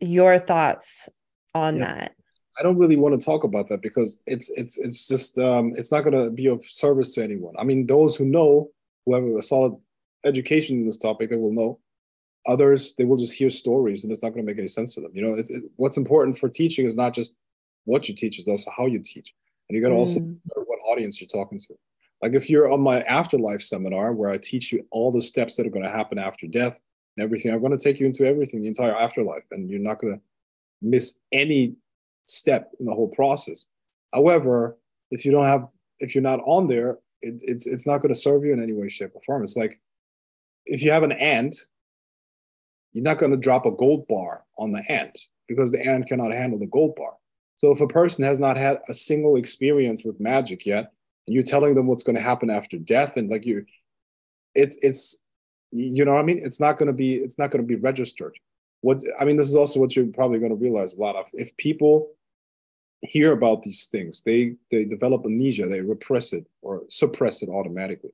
your 0.00 0.38
thoughts 0.38 1.10
on 1.54 1.76
yeah. 1.76 1.84
that 1.84 2.12
i 2.58 2.62
don't 2.62 2.78
really 2.78 2.96
want 2.96 3.18
to 3.18 3.24
talk 3.24 3.44
about 3.44 3.68
that 3.68 3.82
because 3.82 4.18
it's 4.26 4.50
it's 4.50 4.78
it's 4.78 5.08
just 5.08 5.38
um 5.38 5.72
it's 5.76 5.92
not 5.92 6.02
going 6.04 6.16
to 6.16 6.30
be 6.30 6.46
of 6.46 6.64
service 6.64 7.14
to 7.14 7.22
anyone. 7.22 7.54
I 7.58 7.64
mean 7.64 7.86
those 7.86 8.16
who 8.16 8.24
know 8.24 8.70
who 9.04 9.14
have 9.14 9.24
a 9.24 9.42
solid 9.42 9.74
education 10.24 10.78
in 10.78 10.86
this 10.86 10.98
topic 10.98 11.30
they 11.30 11.36
will 11.36 11.52
know. 11.52 11.78
Others 12.46 12.94
they 12.96 13.04
will 13.04 13.16
just 13.16 13.34
hear 13.34 13.50
stories 13.50 14.04
and 14.04 14.12
it's 14.12 14.22
not 14.22 14.30
going 14.30 14.44
to 14.44 14.50
make 14.50 14.58
any 14.58 14.68
sense 14.68 14.94
to 14.94 15.00
them 15.00 15.12
you 15.14 15.22
know? 15.22 15.34
It, 15.34 15.46
what's 15.76 15.96
important 15.96 16.38
for 16.38 16.48
teaching 16.48 16.86
is 16.86 16.96
not 16.96 17.14
just 17.14 17.36
what 17.84 18.08
you 18.08 18.14
teach 18.14 18.38
is 18.38 18.48
also 18.48 18.70
how 18.76 18.86
you 18.86 19.00
teach. 19.00 19.34
And 19.68 19.76
you 19.76 19.82
got 19.82 19.88
to 19.88 19.94
mm. 19.94 19.98
also 19.98 20.20
what 20.54 20.78
audience 20.86 21.20
you're 21.20 21.28
talking 21.28 21.58
to. 21.60 21.74
Like 22.20 22.34
if 22.34 22.48
you're 22.48 22.70
on 22.70 22.80
my 22.80 23.02
afterlife 23.02 23.62
seminar 23.62 24.12
where 24.12 24.30
i 24.30 24.38
teach 24.38 24.72
you 24.72 24.86
all 24.90 25.10
the 25.10 25.22
steps 25.22 25.56
that 25.56 25.66
are 25.66 25.70
going 25.70 25.84
to 25.84 25.90
happen 25.90 26.18
after 26.18 26.46
death 26.46 26.80
and 27.16 27.24
everything 27.24 27.52
i'm 27.52 27.60
going 27.60 27.76
to 27.76 27.84
take 27.84 27.98
you 27.98 28.06
into 28.06 28.24
everything 28.24 28.62
the 28.62 28.68
entire 28.68 28.94
afterlife 28.94 29.44
and 29.50 29.68
you're 29.68 29.80
not 29.80 30.00
going 30.00 30.14
to 30.14 30.20
miss 30.82 31.18
any 31.32 31.74
step 32.26 32.72
in 32.80 32.86
the 32.86 32.94
whole 32.94 33.08
process 33.08 33.66
however 34.12 34.76
if 35.10 35.24
you 35.24 35.32
don't 35.32 35.46
have 35.46 35.66
if 36.00 36.14
you're 36.14 36.22
not 36.22 36.40
on 36.44 36.68
there 36.68 36.98
it, 37.20 37.34
it's 37.42 37.66
it's 37.66 37.86
not 37.86 37.98
going 37.98 38.12
to 38.12 38.18
serve 38.18 38.44
you 38.44 38.52
in 38.52 38.62
any 38.62 38.72
way 38.72 38.88
shape 38.88 39.10
or 39.14 39.22
form 39.24 39.42
it's 39.42 39.56
like 39.56 39.80
if 40.66 40.82
you 40.82 40.90
have 40.90 41.02
an 41.02 41.12
ant 41.12 41.56
you're 42.92 43.04
not 43.04 43.18
going 43.18 43.32
to 43.32 43.38
drop 43.38 43.66
a 43.66 43.70
gold 43.70 44.06
bar 44.06 44.44
on 44.58 44.72
the 44.72 44.82
ant 44.90 45.18
because 45.48 45.70
the 45.72 45.84
ant 45.84 46.06
cannot 46.06 46.32
handle 46.32 46.58
the 46.58 46.66
gold 46.66 46.94
bar. 46.96 47.12
So 47.56 47.70
if 47.70 47.80
a 47.80 47.86
person 47.86 48.24
has 48.24 48.38
not 48.38 48.56
had 48.56 48.78
a 48.88 48.94
single 48.94 49.36
experience 49.36 50.04
with 50.04 50.20
magic 50.20 50.66
yet, 50.66 50.92
and 51.26 51.34
you're 51.34 51.42
telling 51.42 51.74
them 51.74 51.86
what's 51.86 52.02
going 52.02 52.16
to 52.16 52.22
happen 52.22 52.50
after 52.50 52.76
death, 52.78 53.16
and 53.16 53.30
like 53.30 53.46
you, 53.46 53.64
it's 54.54 54.76
it's 54.82 55.18
you 55.70 56.04
know 56.04 56.12
what 56.12 56.20
I 56.20 56.24
mean. 56.24 56.40
It's 56.42 56.60
not 56.60 56.78
going 56.78 56.88
to 56.88 56.92
be 56.92 57.14
it's 57.14 57.38
not 57.38 57.50
going 57.50 57.62
to 57.62 57.66
be 57.66 57.80
registered. 57.80 58.36
What 58.82 59.00
I 59.18 59.24
mean, 59.24 59.36
this 59.36 59.48
is 59.48 59.56
also 59.56 59.80
what 59.80 59.96
you're 59.96 60.06
probably 60.06 60.38
going 60.38 60.50
to 60.50 60.56
realize 60.56 60.94
a 60.94 61.00
lot 61.00 61.16
of. 61.16 61.26
If 61.32 61.56
people 61.56 62.10
hear 63.00 63.32
about 63.32 63.62
these 63.62 63.86
things, 63.86 64.22
they 64.22 64.56
they 64.70 64.84
develop 64.84 65.24
amnesia, 65.24 65.66
they 65.66 65.80
repress 65.80 66.32
it 66.32 66.46
or 66.62 66.82
suppress 66.88 67.42
it 67.42 67.48
automatically. 67.48 68.10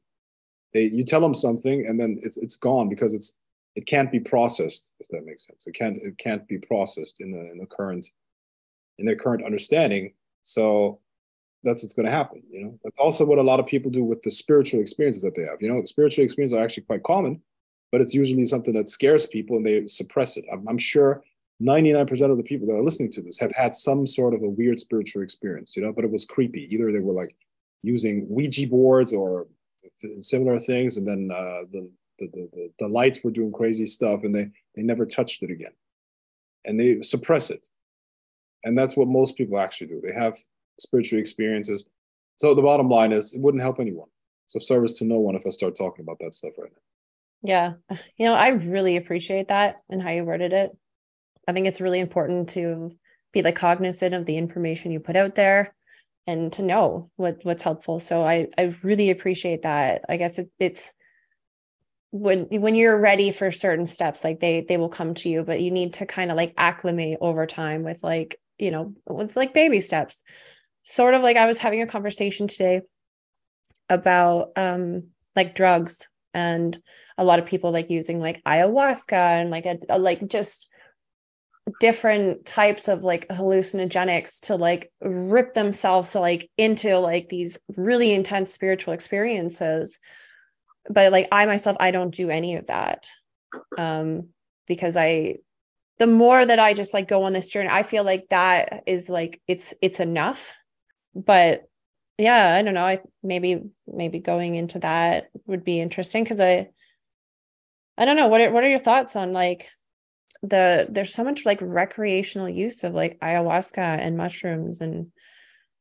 They 0.74 0.82
you 0.82 1.04
tell 1.04 1.20
them 1.20 1.34
something 1.34 1.86
and 1.86 1.98
then 1.98 2.20
it's 2.22 2.36
it's 2.36 2.56
gone 2.56 2.88
because 2.88 3.14
it's 3.14 3.38
it 3.76 3.86
can't 3.86 4.12
be 4.12 4.20
processed 4.20 4.94
if 5.00 5.08
that 5.08 5.24
makes 5.24 5.46
sense. 5.46 5.66
It 5.66 5.72
can't 5.72 5.96
it 6.02 6.18
can't 6.18 6.46
be 6.46 6.58
processed 6.58 7.20
in 7.20 7.30
the 7.30 7.50
in 7.50 7.58
the 7.58 7.66
current 7.66 8.06
in 8.98 9.06
their 9.06 9.16
current 9.16 9.44
understanding. 9.44 10.12
So 10.42 11.00
that's 11.64 11.82
what's 11.82 11.94
going 11.94 12.06
to 12.06 12.12
happen 12.12 12.40
you 12.50 12.64
know? 12.64 12.78
That's 12.84 12.98
also 12.98 13.24
what 13.24 13.38
a 13.38 13.42
lot 13.42 13.58
of 13.58 13.66
people 13.66 13.90
do 13.90 14.04
with 14.04 14.22
the 14.22 14.30
spiritual 14.30 14.80
experiences 14.80 15.22
that 15.22 15.34
they 15.34 15.42
have. 15.42 15.60
You 15.60 15.72
know 15.72 15.82
spiritual 15.86 16.24
experiences 16.24 16.56
are 16.56 16.62
actually 16.62 16.84
quite 16.84 17.02
common 17.04 17.40
but 17.90 18.00
it's 18.00 18.14
usually 18.14 18.46
something 18.46 18.74
that 18.74 18.88
scares 18.88 19.26
people 19.26 19.56
and 19.56 19.66
they 19.66 19.86
suppress 19.86 20.36
it 20.36 20.44
i'm, 20.52 20.66
I'm 20.68 20.78
sure 20.78 21.22
99% 21.60 22.30
of 22.30 22.36
the 22.36 22.44
people 22.44 22.68
that 22.68 22.74
are 22.74 22.84
listening 22.84 23.10
to 23.10 23.20
this 23.20 23.40
have 23.40 23.50
had 23.50 23.74
some 23.74 24.06
sort 24.06 24.32
of 24.32 24.44
a 24.44 24.48
weird 24.48 24.78
spiritual 24.78 25.22
experience 25.22 25.76
you 25.76 25.82
know 25.82 25.92
but 25.92 26.04
it 26.04 26.10
was 26.10 26.24
creepy 26.24 26.68
either 26.72 26.92
they 26.92 27.00
were 27.00 27.12
like 27.12 27.34
using 27.82 28.26
ouija 28.28 28.66
boards 28.68 29.12
or 29.12 29.46
similar 30.22 30.58
things 30.58 30.96
and 30.96 31.06
then 31.06 31.30
uh, 31.32 31.62
the 31.72 31.90
the, 32.18 32.26
the, 32.28 32.48
the, 32.52 32.70
the 32.80 32.88
lights 32.88 33.22
were 33.22 33.30
doing 33.30 33.52
crazy 33.52 33.86
stuff 33.86 34.24
and 34.24 34.34
they, 34.34 34.50
they 34.74 34.82
never 34.82 35.06
touched 35.06 35.42
it 35.42 35.50
again. 35.50 35.72
And 36.64 36.78
they 36.78 37.02
suppress 37.02 37.50
it. 37.50 37.66
And 38.64 38.76
that's 38.76 38.96
what 38.96 39.08
most 39.08 39.36
people 39.36 39.58
actually 39.58 39.86
do. 39.88 40.02
They 40.02 40.12
have 40.12 40.36
spiritual 40.80 41.20
experiences. 41.20 41.84
So 42.38 42.54
the 42.54 42.62
bottom 42.62 42.88
line 42.88 43.12
is 43.12 43.34
it 43.34 43.40
wouldn't 43.40 43.62
help 43.62 43.80
anyone. 43.80 44.08
So 44.48 44.58
service 44.58 44.98
to 44.98 45.04
no 45.04 45.18
one 45.18 45.34
if 45.34 45.46
I 45.46 45.50
start 45.50 45.76
talking 45.76 46.04
about 46.04 46.18
that 46.20 46.34
stuff 46.34 46.52
right 46.58 46.70
now. 46.70 46.82
Yeah. 47.42 47.74
You 48.16 48.26
know, 48.26 48.34
I 48.34 48.48
really 48.50 48.96
appreciate 48.96 49.48
that 49.48 49.76
and 49.88 50.02
how 50.02 50.10
you 50.10 50.24
worded 50.24 50.52
it. 50.52 50.70
I 51.46 51.52
think 51.52 51.66
it's 51.66 51.80
really 51.80 52.00
important 52.00 52.50
to 52.50 52.92
be 53.32 53.42
like 53.42 53.56
cognizant 53.56 54.14
of 54.14 54.26
the 54.26 54.36
information 54.36 54.90
you 54.92 55.00
put 55.00 55.16
out 55.16 55.34
there 55.34 55.74
and 56.26 56.52
to 56.54 56.62
know 56.62 57.10
what 57.16 57.38
what's 57.44 57.62
helpful. 57.62 58.00
So 58.00 58.22
I 58.22 58.48
I 58.58 58.74
really 58.82 59.10
appreciate 59.10 59.62
that. 59.62 60.04
I 60.08 60.16
guess 60.16 60.38
it, 60.38 60.50
it's 60.58 60.92
when 62.10 62.44
when 62.50 62.74
you're 62.74 62.98
ready 62.98 63.30
for 63.30 63.50
certain 63.50 63.86
steps 63.86 64.24
like 64.24 64.40
they 64.40 64.62
they 64.66 64.78
will 64.78 64.88
come 64.88 65.12
to 65.12 65.28
you 65.28 65.42
but 65.42 65.60
you 65.60 65.70
need 65.70 65.92
to 65.92 66.06
kind 66.06 66.30
of 66.30 66.36
like 66.38 66.54
acclimate 66.56 67.18
over 67.20 67.46
time 67.46 67.82
with 67.82 68.02
like 68.02 68.40
you 68.58 68.70
know 68.70 68.94
with 69.06 69.36
like 69.36 69.52
baby 69.52 69.78
steps 69.78 70.22
sort 70.84 71.12
of 71.12 71.20
like 71.20 71.36
i 71.36 71.44
was 71.44 71.58
having 71.58 71.82
a 71.82 71.86
conversation 71.86 72.48
today 72.48 72.80
about 73.90 74.48
um 74.56 75.08
like 75.36 75.54
drugs 75.54 76.08
and 76.34 76.78
a 77.16 77.24
lot 77.24 77.38
of 77.38 77.46
people 77.46 77.72
like 77.72 77.90
using 77.90 78.20
like 78.20 78.42
ayahuasca 78.44 79.12
and 79.12 79.50
like 79.50 79.66
a, 79.66 79.78
a 79.88 79.98
like 79.98 80.26
just 80.28 80.68
different 81.80 82.46
types 82.46 82.88
of 82.88 83.04
like 83.04 83.28
hallucinogenics 83.28 84.40
to 84.40 84.56
like 84.56 84.90
rip 85.00 85.54
themselves 85.54 86.12
to 86.12 86.20
like 86.20 86.50
into 86.56 86.98
like 86.98 87.28
these 87.28 87.58
really 87.76 88.12
intense 88.12 88.52
spiritual 88.52 88.94
experiences. 88.94 89.98
But 90.90 91.12
like 91.12 91.28
i 91.30 91.44
myself 91.44 91.76
i 91.80 91.90
don't 91.90 92.14
do 92.14 92.30
any 92.30 92.56
of 92.56 92.68
that 92.68 93.08
um 93.76 94.28
because 94.66 94.96
i 94.96 95.36
the 95.98 96.06
more 96.06 96.46
that 96.46 96.58
i 96.58 96.72
just 96.72 96.94
like 96.94 97.08
go 97.08 97.24
on 97.24 97.34
this 97.34 97.50
journey 97.50 97.68
i 97.70 97.82
feel 97.82 98.04
like 98.04 98.26
that 98.30 98.84
is 98.86 99.10
like 99.10 99.38
it's 99.46 99.74
it's 99.82 100.00
enough. 100.00 100.54
But 101.14 101.67
yeah 102.18 102.56
i 102.56 102.62
don't 102.62 102.74
know. 102.74 102.84
I 102.84 103.00
maybe 103.22 103.62
maybe 103.86 104.18
going 104.18 104.54
into 104.56 104.80
that 104.80 105.30
would 105.46 105.64
be 105.64 105.80
interesting 105.80 106.24
because 106.24 106.40
i 106.40 106.68
i 107.96 108.04
don't 108.04 108.16
know. 108.16 108.28
What 108.28 108.40
are, 108.40 108.50
what 108.52 108.64
are 108.64 108.68
your 108.68 108.78
thoughts 108.78 109.16
on 109.16 109.32
like 109.32 109.68
the 110.42 110.86
there's 110.90 111.14
so 111.14 111.24
much 111.24 111.44
like 111.44 111.58
recreational 111.60 112.48
use 112.48 112.84
of 112.84 112.94
like 112.94 113.18
ayahuasca 113.20 113.78
and 113.78 114.16
mushrooms 114.16 114.80
and 114.80 115.10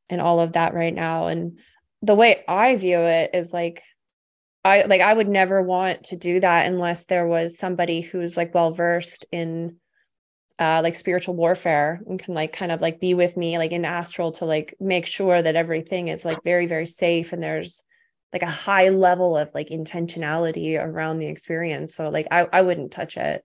and 0.09 0.21
all 0.21 0.39
of 0.39 0.53
that 0.53 0.73
right 0.73 0.93
now. 0.93 1.27
And 1.27 1.59
the 2.01 2.15
way 2.15 2.43
i 2.47 2.75
view 2.75 2.99
it 2.99 3.31
is 3.33 3.51
like 3.53 3.83
I 4.63 4.83
like 4.83 5.01
I 5.01 5.13
would 5.13 5.29
never 5.29 5.61
want 5.61 6.05
to 6.05 6.17
do 6.17 6.39
that 6.39 6.65
unless 6.65 7.05
there 7.05 7.25
was 7.25 7.57
somebody 7.57 8.01
who's 8.01 8.35
like 8.35 8.53
well 8.53 8.71
versed 8.71 9.25
in 9.31 9.77
uh 10.59 10.81
like 10.83 10.95
spiritual 10.95 11.35
warfare 11.35 12.01
and 12.07 12.19
can 12.19 12.33
like 12.33 12.51
kind 12.53 12.71
of 12.71 12.81
like 12.81 12.99
be 12.99 13.13
with 13.13 13.37
me 13.37 13.57
like 13.57 13.71
in 13.71 13.85
astral 13.85 14.31
to 14.31 14.45
like 14.45 14.73
make 14.79 15.05
sure 15.05 15.41
that 15.41 15.55
everything 15.55 16.07
is 16.07 16.25
like 16.25 16.43
very 16.43 16.65
very 16.65 16.85
safe 16.85 17.33
and 17.33 17.41
there's 17.43 17.83
like 18.33 18.41
a 18.41 18.47
high 18.47 18.89
level 18.89 19.37
of 19.37 19.51
like 19.53 19.69
intentionality 19.69 20.81
around 20.81 21.19
the 21.19 21.27
experience 21.27 21.95
so 21.95 22.09
like 22.09 22.27
I 22.31 22.47
I 22.51 22.61
wouldn't 22.61 22.91
touch 22.91 23.17
it. 23.17 23.43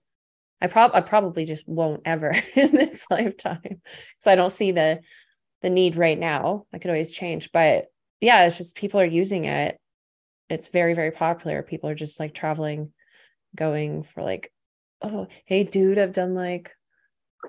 I 0.61 0.67
prob 0.67 0.91
I 0.93 1.01
probably 1.01 1.45
just 1.45 1.67
won't 1.67 2.01
ever 2.05 2.33
in 2.55 2.71
this 2.71 3.05
lifetime 3.09 3.61
because 3.63 4.27
I 4.27 4.35
don't 4.35 4.51
see 4.51 4.71
the 4.71 5.01
the 5.61 5.69
need 5.69 5.95
right 5.95 6.19
now. 6.19 6.65
I 6.73 6.79
could 6.79 6.91
always 6.91 7.13
change, 7.13 7.51
but 7.53 7.85
yeah, 8.19 8.45
it's 8.45 8.57
just 8.57 8.75
people 8.75 8.99
are 8.99 9.05
using 9.05 9.45
it 9.45 9.77
it's 10.49 10.67
very 10.67 10.93
very 10.93 11.11
popular 11.11 11.63
people 11.63 11.89
are 11.89 11.95
just 11.95 12.19
like 12.19 12.33
traveling 12.33 12.91
going 13.55 14.03
for 14.03 14.21
like 14.21 14.51
oh 15.01 15.27
hey 15.45 15.63
dude 15.63 15.97
i've 15.97 16.13
done 16.13 16.33
like 16.33 16.73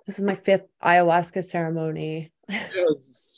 this 0.06 0.18
is 0.18 0.24
my 0.24 0.34
fifth 0.34 0.66
ayahuasca 0.82 1.44
ceremony. 1.44 2.30
Yeah, 2.50 2.84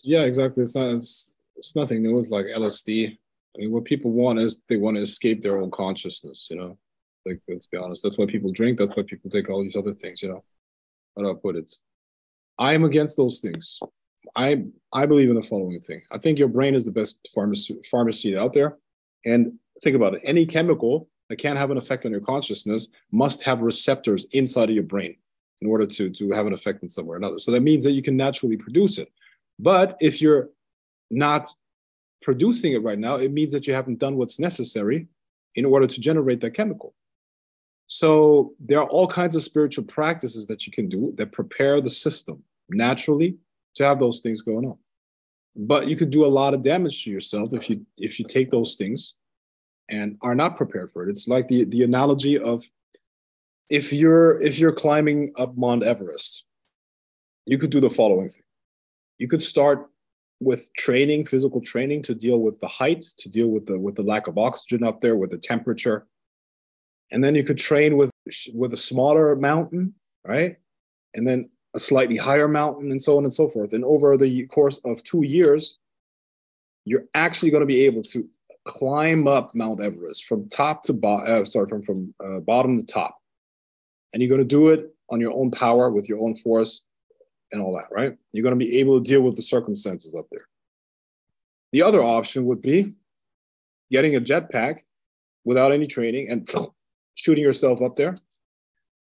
yeah 0.03 0.23
exactly. 0.23 0.63
It's 0.63 0.75
not 0.75 0.89
it's, 0.89 1.37
it's 1.57 1.77
nothing 1.77 2.03
new. 2.03 2.19
It's 2.19 2.31
like 2.31 2.47
lsd 2.47 3.17
i 3.17 3.59
mean 3.59 3.71
what 3.71 3.85
people 3.85 4.11
want 4.11 4.39
is 4.39 4.63
they 4.69 4.77
want 4.77 4.97
to 4.97 5.01
escape 5.01 5.43
their 5.43 5.59
own 5.59 5.71
consciousness 5.71 6.49
you 6.51 6.57
know? 6.57 6.77
Like 7.25 7.41
let's 7.49 7.67
be 7.67 7.79
honest. 7.79 8.03
That's 8.03 8.19
why 8.19 8.27
people 8.27 8.53
drink. 8.53 8.79
That's 8.79 8.97
why 8.97 9.03
people 9.05 9.31
take 9.31 9.49
all 9.49 9.63
these 9.63 9.77
other 9.77 9.95
things 9.95 10.23
you 10.23 10.29
know? 10.29 10.45
How 11.17 11.23
do 11.23 11.31
i 11.31 11.35
put 11.35 11.57
it? 11.57 11.73
I'm 12.59 12.85
against 12.85 13.17
those 13.17 13.41
things. 13.41 13.79
I 14.35 14.65
i 14.93 15.07
believe 15.07 15.29
in 15.29 15.37
the 15.37 15.43
following 15.43 15.81
thing. 15.81 16.03
I 16.11 16.19
think 16.19 16.39
your 16.39 16.49
brain 16.49 16.75
is 16.75 16.85
the 16.85 16.93
best 16.93 17.29
pharmacy 17.35 17.79
pharmacy 17.91 18.37
out 18.37 18.55
there. 18.55 18.79
And 19.25 19.53
think 19.83 19.97
about 19.97 20.15
it. 20.15 20.21
Any 20.25 20.47
chemical 20.47 21.09
that 21.29 21.37
can 21.37 21.57
have 21.57 21.71
an 21.71 21.79
effect 21.79 22.07
on 22.07 22.13
your 22.13 22.21
consciousness 22.21 22.89
must 23.13 23.43
have 23.43 23.61
receptors 23.61 24.27
inside 24.33 24.69
of 24.69 24.75
your 24.75 24.85
brain 24.85 25.17
in 25.63 25.69
order 25.69 25.87
to, 25.87 26.11
to 26.11 26.31
have 26.33 26.47
an 26.47 26.53
effect 26.53 26.83
in 26.83 26.89
some 26.89 27.07
way 27.07 27.15
or 27.15 27.17
another. 27.17 27.39
So 27.39 27.51
that 27.53 27.63
means 27.63 27.85
that 27.85 27.93
you 27.93 28.03
can 28.03 28.17
naturally 28.17 28.57
produce 28.57 28.99
it. 28.99 29.11
But 29.59 29.97
if 30.01 30.21
you're 30.21 30.51
not 31.11 31.49
producing 32.23 32.73
it 32.73 32.83
right 32.83 32.99
now, 32.99 33.17
it 33.17 33.33
means 33.33 33.53
that 33.53 33.67
you 33.67 33.75
haven't 33.75 33.99
done 33.99 34.17
what's 34.17 34.39
necessary 34.39 35.07
in 35.55 35.65
order 35.65 35.87
to 35.87 36.01
generate 36.01 36.41
that 36.41 36.51
chemical. 36.51 36.95
So 37.87 38.53
there 38.61 38.81
are 38.81 38.89
all 38.89 39.07
kinds 39.07 39.37
of 39.37 39.43
spiritual 39.43 39.85
practices 39.85 40.47
that 40.49 40.67
you 40.67 40.73
can 40.73 40.89
do 40.89 41.15
that 41.17 41.33
prepare 41.33 41.81
the 41.81 41.91
system 41.91 42.43
naturally 42.69 43.37
to 43.77 43.85
have 43.85 43.99
those 43.99 44.21
things 44.21 44.43
going 44.43 44.67
on 44.67 44.77
but 45.57 45.89
you 45.89 45.97
could 45.97 46.11
do 46.11 46.25
a 46.25 46.29
lot 46.29 46.53
of 46.53 46.63
damage 46.63 47.05
to 47.05 47.11
yourself 47.11 47.49
if 47.53 47.71
you 47.71 47.85
if 47.99 48.19
you 48.19 48.27
take 48.27 48.51
those 48.51 48.75
things 48.75 49.15
and 49.89 50.19
are 50.21 50.35
not 50.35 50.57
prepared 50.57 50.93
for 50.93 51.03
it 51.03 51.11
it's 51.11 51.27
like 51.27 51.49
the 51.49 51.65
the 51.65 51.83
analogy 51.83 52.39
of 52.39 52.65
if 53.69 53.93
you're 53.93 54.41
if 54.41 54.59
you're 54.59 54.73
climbing 54.73 55.33
up 55.37 55.57
Mount 55.57 55.83
Everest, 55.83 56.45
you 57.47 57.59
could 57.59 57.71
do 57.71 57.81
the 57.81 57.91
following 57.91 58.29
thing. 58.29 58.43
You 59.19 59.29
could 59.29 59.41
start 59.41 59.89
with 60.41 60.71
training, 60.77 61.25
physical 61.25 61.61
training 61.61 62.03
to 62.03 62.15
deal 62.15 62.39
with 62.39 62.61
the 62.61 62.69
height, 62.69 63.03
to 63.19 63.29
deal 63.29 63.49
with 63.49 63.67
the 63.67 63.79
with 63.79 63.97
the 63.97 64.03
lack 64.03 64.27
of 64.27 64.39
oxygen 64.39 64.85
up 64.85 65.01
there, 65.01 65.17
with 65.17 65.31
the 65.31 65.39
temperature. 65.39 66.07
And 67.11 67.23
then 67.23 67.35
you 67.35 67.45
could 67.45 67.59
train 67.59 67.97
with 67.97 68.11
with 68.55 68.73
a 68.73 68.79
smaller 68.79 69.35
mountain, 69.37 69.95
right? 70.25 70.57
And 71.15 71.27
then 71.27 71.51
a 71.75 71.81
slightly 71.81 72.17
higher 72.17 72.49
mountain 72.49 72.91
and 72.91 73.01
so 73.01 73.17
on 73.17 73.25
and 73.25 73.33
so 73.33 73.49
forth. 73.49 73.73
And 73.73 73.85
over 73.85 74.17
the 74.17 74.47
course 74.47 74.81
of 74.85 75.03
2 75.05 75.25
years, 75.25 75.79
you're 76.85 77.05
actually 77.15 77.51
going 77.51 77.61
to 77.61 77.67
be 77.67 77.85
able 77.85 78.03
to 78.03 78.29
climb 78.65 79.29
up 79.29 79.55
Mount 79.55 79.81
Everest 79.81 80.25
from 80.25 80.49
top 80.49 80.83
to 80.85 80.93
bottom, 80.93 81.43
uh, 81.43 81.45
sorry, 81.45 81.69
from 81.69 81.83
from 81.83 82.15
uh, 82.25 82.41
bottom 82.41 82.79
to 82.79 82.85
top, 82.85 83.19
and 84.13 84.23
you're 84.23 84.31
going 84.31 84.41
to 84.41 84.45
do 84.45 84.69
it 84.69 84.95
on 85.11 85.21
your 85.21 85.33
own 85.33 85.51
power 85.51 85.91
with 85.91 86.09
your 86.09 86.21
own 86.21 86.35
force 86.35 86.85
and 87.53 87.63
all 87.63 87.75
that, 87.75 87.89
right? 87.91 88.17
You're 88.33 88.43
going 88.43 88.59
to 88.59 88.65
be 88.65 88.79
able 88.79 89.01
to 89.01 89.09
deal 89.09 89.23
with 89.23 89.37
the 89.37 89.43
circumstances 89.43 90.15
up 90.15 90.27
there. 90.31 90.47
The 91.73 91.83
other 91.83 92.03
option 92.03 92.45
would 92.47 92.63
be 92.63 92.95
getting 93.91 94.17
a 94.17 94.21
jetpack 94.21 94.81
without 95.45 95.73
any 95.73 95.87
training 95.87 96.31
and 96.31 96.49
shooting 97.15 97.45
yourself 97.45 97.83
up 97.83 97.97
there. 97.97 98.15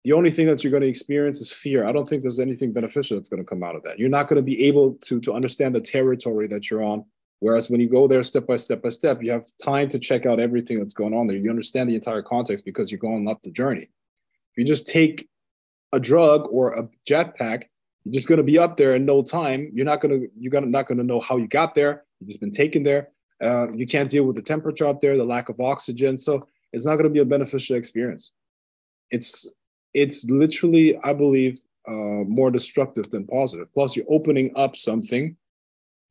The 0.04 0.12
only 0.12 0.30
thing 0.30 0.46
that 0.48 0.62
you're 0.62 0.70
going 0.70 0.82
to 0.82 0.88
experience 0.88 1.40
is 1.40 1.50
fear. 1.50 1.86
I 1.86 1.92
don't 1.92 2.06
think 2.06 2.22
there's 2.22 2.40
anything 2.40 2.72
beneficial 2.72 3.16
that's 3.16 3.30
going 3.30 3.42
to 3.42 3.48
come 3.48 3.62
out 3.62 3.74
of 3.74 3.82
that. 3.84 3.98
You're 3.98 4.10
not 4.10 4.28
going 4.28 4.36
to 4.36 4.42
be 4.42 4.64
able 4.64 4.94
to, 5.02 5.20
to 5.20 5.32
understand 5.32 5.74
the 5.74 5.80
territory 5.80 6.46
that 6.48 6.70
you're 6.70 6.82
on. 6.82 7.06
Whereas 7.40 7.70
when 7.70 7.80
you 7.80 7.88
go 7.88 8.06
there 8.06 8.22
step 8.22 8.46
by 8.46 8.58
step 8.58 8.82
by 8.82 8.90
step, 8.90 9.22
you 9.22 9.30
have 9.30 9.46
time 9.62 9.88
to 9.88 9.98
check 9.98 10.26
out 10.26 10.40
everything 10.40 10.78
that's 10.78 10.94
going 10.94 11.14
on 11.14 11.26
there. 11.26 11.38
You 11.38 11.50
understand 11.50 11.90
the 11.90 11.94
entire 11.94 12.22
context 12.22 12.64
because 12.64 12.90
you're 12.90 12.98
going 12.98 13.28
up 13.28 13.42
the 13.42 13.50
journey. 13.50 13.88
You 14.56 14.64
just 14.64 14.88
take 14.88 15.28
a 15.92 16.00
drug 16.00 16.48
or 16.50 16.72
a 16.72 16.88
jetpack 17.08 17.64
you're 18.04 18.12
just 18.12 18.28
going 18.28 18.38
to 18.38 18.44
be 18.44 18.58
up 18.58 18.76
there 18.76 18.94
in 18.94 19.04
no 19.04 19.22
time. 19.22 19.70
You're 19.72 19.86
not 19.86 20.00
going 20.00 20.20
to 20.20 20.28
you're 20.38 20.50
gonna, 20.50 20.66
not 20.66 20.86
going 20.86 20.98
to 20.98 21.04
know 21.04 21.20
how 21.20 21.36
you 21.36 21.48
got 21.48 21.74
there. 21.74 22.04
You've 22.20 22.28
just 22.28 22.40
been 22.40 22.52
taken 22.52 22.82
there. 22.82 23.08
Uh, 23.42 23.70
you 23.72 23.86
can't 23.86 24.10
deal 24.10 24.24
with 24.24 24.36
the 24.36 24.42
temperature 24.42 24.86
up 24.86 25.00
there, 25.00 25.16
the 25.16 25.24
lack 25.24 25.48
of 25.48 25.60
oxygen. 25.60 26.16
So 26.18 26.46
it's 26.72 26.86
not 26.86 26.96
going 26.96 27.04
to 27.04 27.10
be 27.10 27.20
a 27.20 27.24
beneficial 27.24 27.76
experience. 27.76 28.32
It's 29.10 29.50
it's 29.94 30.28
literally, 30.28 30.98
I 31.02 31.12
believe, 31.12 31.60
uh, 31.86 32.24
more 32.26 32.50
destructive 32.50 33.10
than 33.10 33.26
positive. 33.26 33.72
Plus, 33.72 33.96
you're 33.96 34.06
opening 34.08 34.52
up 34.56 34.76
something 34.76 35.36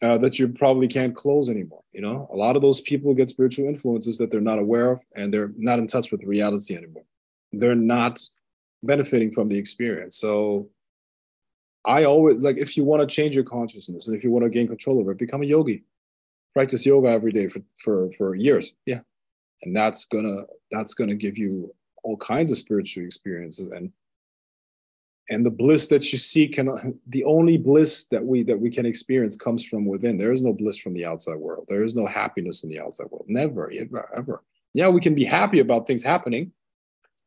uh, 0.01 0.17
that 0.17 0.39
you 0.39 0.47
probably 0.47 0.87
can't 0.87 1.15
close 1.15 1.49
anymore. 1.49 1.83
You 1.91 2.01
know, 2.01 2.27
a 2.31 2.35
lot 2.35 2.55
of 2.55 2.61
those 2.61 2.81
people 2.81 3.13
get 3.13 3.29
spiritual 3.29 3.67
influences 3.67 4.17
that 4.17 4.31
they're 4.31 4.41
not 4.41 4.59
aware 4.59 4.91
of, 4.91 5.05
and 5.15 5.33
they're 5.33 5.51
not 5.57 5.79
in 5.79 5.85
touch 5.85 6.11
with 6.11 6.23
reality 6.23 6.75
anymore. 6.75 7.03
They're 7.53 7.75
not 7.75 8.21
benefiting 8.83 9.31
from 9.31 9.47
the 9.47 9.57
experience. 9.57 10.17
So 10.17 10.69
I 11.85 12.03
always 12.03 12.41
like 12.41 12.57
if 12.57 12.75
you 12.77 12.83
want 12.83 13.07
to 13.07 13.15
change 13.15 13.35
your 13.35 13.43
consciousness 13.43 14.07
and 14.07 14.15
if 14.15 14.23
you 14.23 14.31
want 14.31 14.43
to 14.43 14.49
gain 14.49 14.67
control 14.67 14.99
over 14.99 15.11
it, 15.11 15.17
become 15.17 15.41
a 15.41 15.45
yogi. 15.45 15.83
Practice 16.53 16.85
yoga 16.85 17.09
every 17.09 17.31
day 17.31 17.47
for 17.47 17.61
for 17.77 18.11
for 18.13 18.35
years. 18.35 18.73
Yeah. 18.85 19.01
And 19.63 19.75
that's 19.75 20.05
gonna 20.05 20.43
that's 20.71 20.93
gonna 20.93 21.15
give 21.15 21.37
you 21.37 21.73
all 22.03 22.17
kinds 22.17 22.51
of 22.51 22.57
spiritual 22.57 23.05
experiences 23.05 23.71
and 23.71 23.91
and 25.29 25.45
the 25.45 25.49
bliss 25.49 25.87
that 25.87 26.11
you 26.11 26.17
see 26.17 26.47
can 26.47 26.99
the 27.07 27.23
only 27.23 27.57
bliss 27.57 28.05
that 28.05 28.23
we 28.23 28.43
that 28.43 28.59
we 28.59 28.69
can 28.69 28.85
experience 28.85 29.37
comes 29.37 29.65
from 29.65 29.85
within 29.85 30.17
there 30.17 30.33
is 30.33 30.41
no 30.41 30.51
bliss 30.51 30.77
from 30.77 30.93
the 30.93 31.05
outside 31.05 31.37
world 31.37 31.65
there 31.69 31.83
is 31.83 31.95
no 31.95 32.05
happiness 32.05 32.63
in 32.63 32.69
the 32.69 32.79
outside 32.79 33.07
world 33.09 33.25
never 33.27 33.71
ever 33.71 34.09
ever 34.13 34.43
yeah 34.73 34.89
we 34.89 34.99
can 34.99 35.15
be 35.15 35.23
happy 35.23 35.59
about 35.59 35.87
things 35.87 36.03
happening 36.03 36.51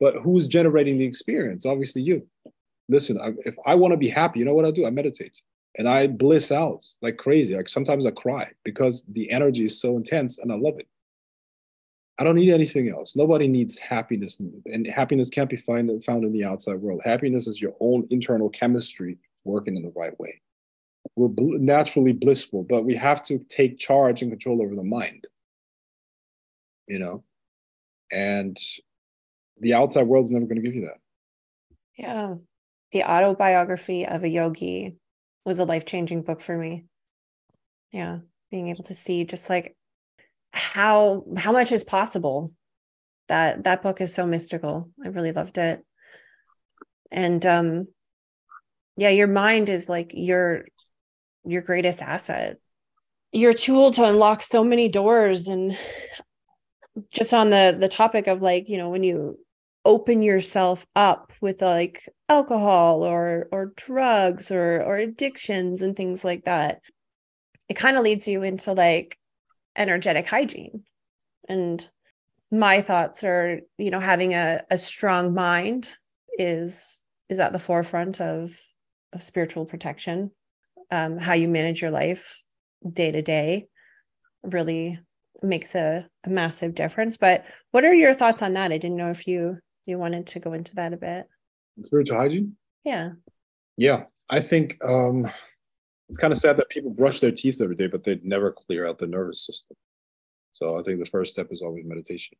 but 0.00 0.14
who's 0.22 0.46
generating 0.46 0.96
the 0.96 1.04
experience 1.04 1.66
obviously 1.66 2.02
you 2.02 2.26
listen, 2.88 3.20
I, 3.20 3.32
if 3.44 3.56
I 3.64 3.74
want 3.74 3.92
to 3.92 3.96
be 3.96 4.08
happy, 4.08 4.38
you 4.38 4.44
know 4.44 4.54
what 4.54 4.64
I 4.64 4.70
do? 4.70 4.86
I 4.86 4.90
meditate 4.90 5.40
and 5.78 5.88
I 5.88 6.06
bliss 6.06 6.52
out 6.52 6.84
like 7.02 7.16
crazy. 7.16 7.54
Like 7.54 7.68
sometimes 7.68 8.06
I 8.06 8.10
cry 8.10 8.50
because 8.64 9.04
the 9.04 9.30
energy 9.30 9.64
is 9.64 9.80
so 9.80 9.96
intense 9.96 10.38
and 10.38 10.52
I 10.52 10.56
love 10.56 10.78
it. 10.78 10.88
I 12.18 12.24
don't 12.24 12.36
need 12.36 12.52
anything 12.52 12.88
else. 12.88 13.14
Nobody 13.14 13.46
needs 13.46 13.76
happiness, 13.76 14.40
and 14.40 14.86
happiness 14.86 15.28
can't 15.28 15.50
be 15.50 15.56
find, 15.56 16.02
found 16.02 16.24
in 16.24 16.32
the 16.32 16.44
outside 16.44 16.76
world. 16.76 17.02
Happiness 17.04 17.46
is 17.46 17.60
your 17.60 17.74
own 17.78 18.06
internal 18.08 18.48
chemistry 18.48 19.18
working 19.44 19.76
in 19.76 19.82
the 19.82 19.92
right 19.94 20.18
way. 20.18 20.40
We're 21.14 21.28
bl- 21.28 21.58
naturally 21.58 22.14
blissful, 22.14 22.62
but 22.62 22.86
we 22.86 22.96
have 22.96 23.20
to 23.24 23.38
take 23.50 23.78
charge 23.78 24.22
and 24.22 24.30
control 24.30 24.62
over 24.62 24.74
the 24.74 24.82
mind. 24.82 25.26
You 26.88 27.00
know, 27.00 27.24
and 28.10 28.56
the 29.58 29.74
outside 29.74 30.06
world 30.06 30.24
is 30.24 30.32
never 30.32 30.46
going 30.46 30.56
to 30.56 30.62
give 30.62 30.74
you 30.74 30.82
that. 30.82 30.98
Yeah, 31.96 32.34
the 32.92 33.04
autobiography 33.04 34.06
of 34.06 34.22
a 34.24 34.28
yogi 34.28 34.96
was 35.44 35.58
a 35.58 35.64
life-changing 35.64 36.22
book 36.22 36.40
for 36.40 36.56
me. 36.56 36.84
Yeah 37.92 38.18
being 38.50 38.68
able 38.68 38.84
to 38.84 38.94
see 38.94 39.24
just 39.24 39.50
like 39.50 39.76
how 40.52 41.24
how 41.36 41.52
much 41.52 41.72
is 41.72 41.84
possible. 41.84 42.52
That 43.28 43.64
that 43.64 43.82
book 43.82 44.00
is 44.00 44.14
so 44.14 44.26
mystical. 44.26 44.90
I 45.04 45.08
really 45.08 45.32
loved 45.32 45.58
it. 45.58 45.84
And 47.10 47.44
um 47.44 47.88
yeah 48.96 49.10
your 49.10 49.26
mind 49.26 49.68
is 49.68 49.88
like 49.88 50.12
your 50.14 50.64
your 51.44 51.62
greatest 51.62 52.02
asset. 52.02 52.58
Your 53.32 53.52
tool 53.52 53.90
to 53.92 54.04
unlock 54.04 54.42
so 54.42 54.64
many 54.64 54.88
doors 54.88 55.48
and 55.48 55.76
just 57.12 57.34
on 57.34 57.50
the 57.50 57.76
the 57.78 57.88
topic 57.88 58.26
of 58.26 58.40
like 58.40 58.68
you 58.68 58.78
know 58.78 58.88
when 58.88 59.02
you 59.02 59.38
open 59.86 60.22
yourself 60.22 60.86
up 60.96 61.32
with 61.40 61.62
like 61.62 62.08
alcohol 62.28 63.02
or 63.02 63.48
or 63.52 63.72
drugs 63.76 64.50
or 64.50 64.82
or 64.82 64.96
addictions 64.96 65.80
and 65.80 65.96
things 65.96 66.24
like 66.24 66.44
that 66.44 66.80
it 67.68 67.74
kind 67.74 67.96
of 67.96 68.04
leads 68.04 68.28
you 68.28 68.42
into 68.42 68.72
like 68.72 69.18
energetic 69.76 70.26
hygiene. 70.26 70.84
And 71.48 71.86
my 72.50 72.80
thoughts 72.80 73.24
are 73.24 73.60
you 73.78 73.90
know 73.90 74.00
having 74.00 74.34
a, 74.34 74.62
a 74.70 74.78
strong 74.78 75.34
mind 75.34 75.96
is 76.38 77.04
is 77.28 77.40
at 77.40 77.52
the 77.52 77.58
forefront 77.58 78.20
of 78.20 78.58
of 79.12 79.22
spiritual 79.22 79.64
protection. 79.64 80.30
Um, 80.90 81.18
how 81.18 81.32
you 81.32 81.48
manage 81.48 81.82
your 81.82 81.90
life 81.90 82.40
day 82.88 83.10
to 83.10 83.20
day 83.20 83.66
really 84.44 85.00
makes 85.42 85.74
a, 85.74 86.06
a 86.24 86.30
massive 86.30 86.76
difference. 86.76 87.16
But 87.16 87.44
what 87.72 87.84
are 87.84 87.92
your 87.92 88.14
thoughts 88.14 88.42
on 88.42 88.52
that? 88.52 88.70
I 88.70 88.78
didn't 88.78 88.96
know 88.96 89.10
if 89.10 89.26
you 89.26 89.58
you 89.86 89.98
wanted 89.98 90.26
to 90.28 90.40
go 90.40 90.52
into 90.52 90.74
that 90.74 90.92
a 90.92 90.96
bit? 90.96 91.26
Spiritual 91.82 92.18
hygiene? 92.18 92.56
Yeah. 92.84 93.12
Yeah 93.76 94.04
i 94.28 94.40
think 94.40 94.76
um 94.84 95.30
it's 96.08 96.18
kind 96.18 96.32
of 96.32 96.38
sad 96.38 96.56
that 96.56 96.68
people 96.68 96.90
brush 96.90 97.18
their 97.20 97.32
teeth 97.32 97.60
every 97.60 97.74
day 97.74 97.88
but 97.88 98.04
they 98.04 98.20
never 98.22 98.52
clear 98.52 98.86
out 98.86 98.98
the 98.98 99.06
nervous 99.06 99.44
system. 99.44 99.76
So 100.52 100.78
i 100.78 100.82
think 100.82 100.98
the 100.98 101.06
first 101.06 101.32
step 101.32 101.48
is 101.50 101.62
always 101.62 101.84
meditation. 101.84 102.36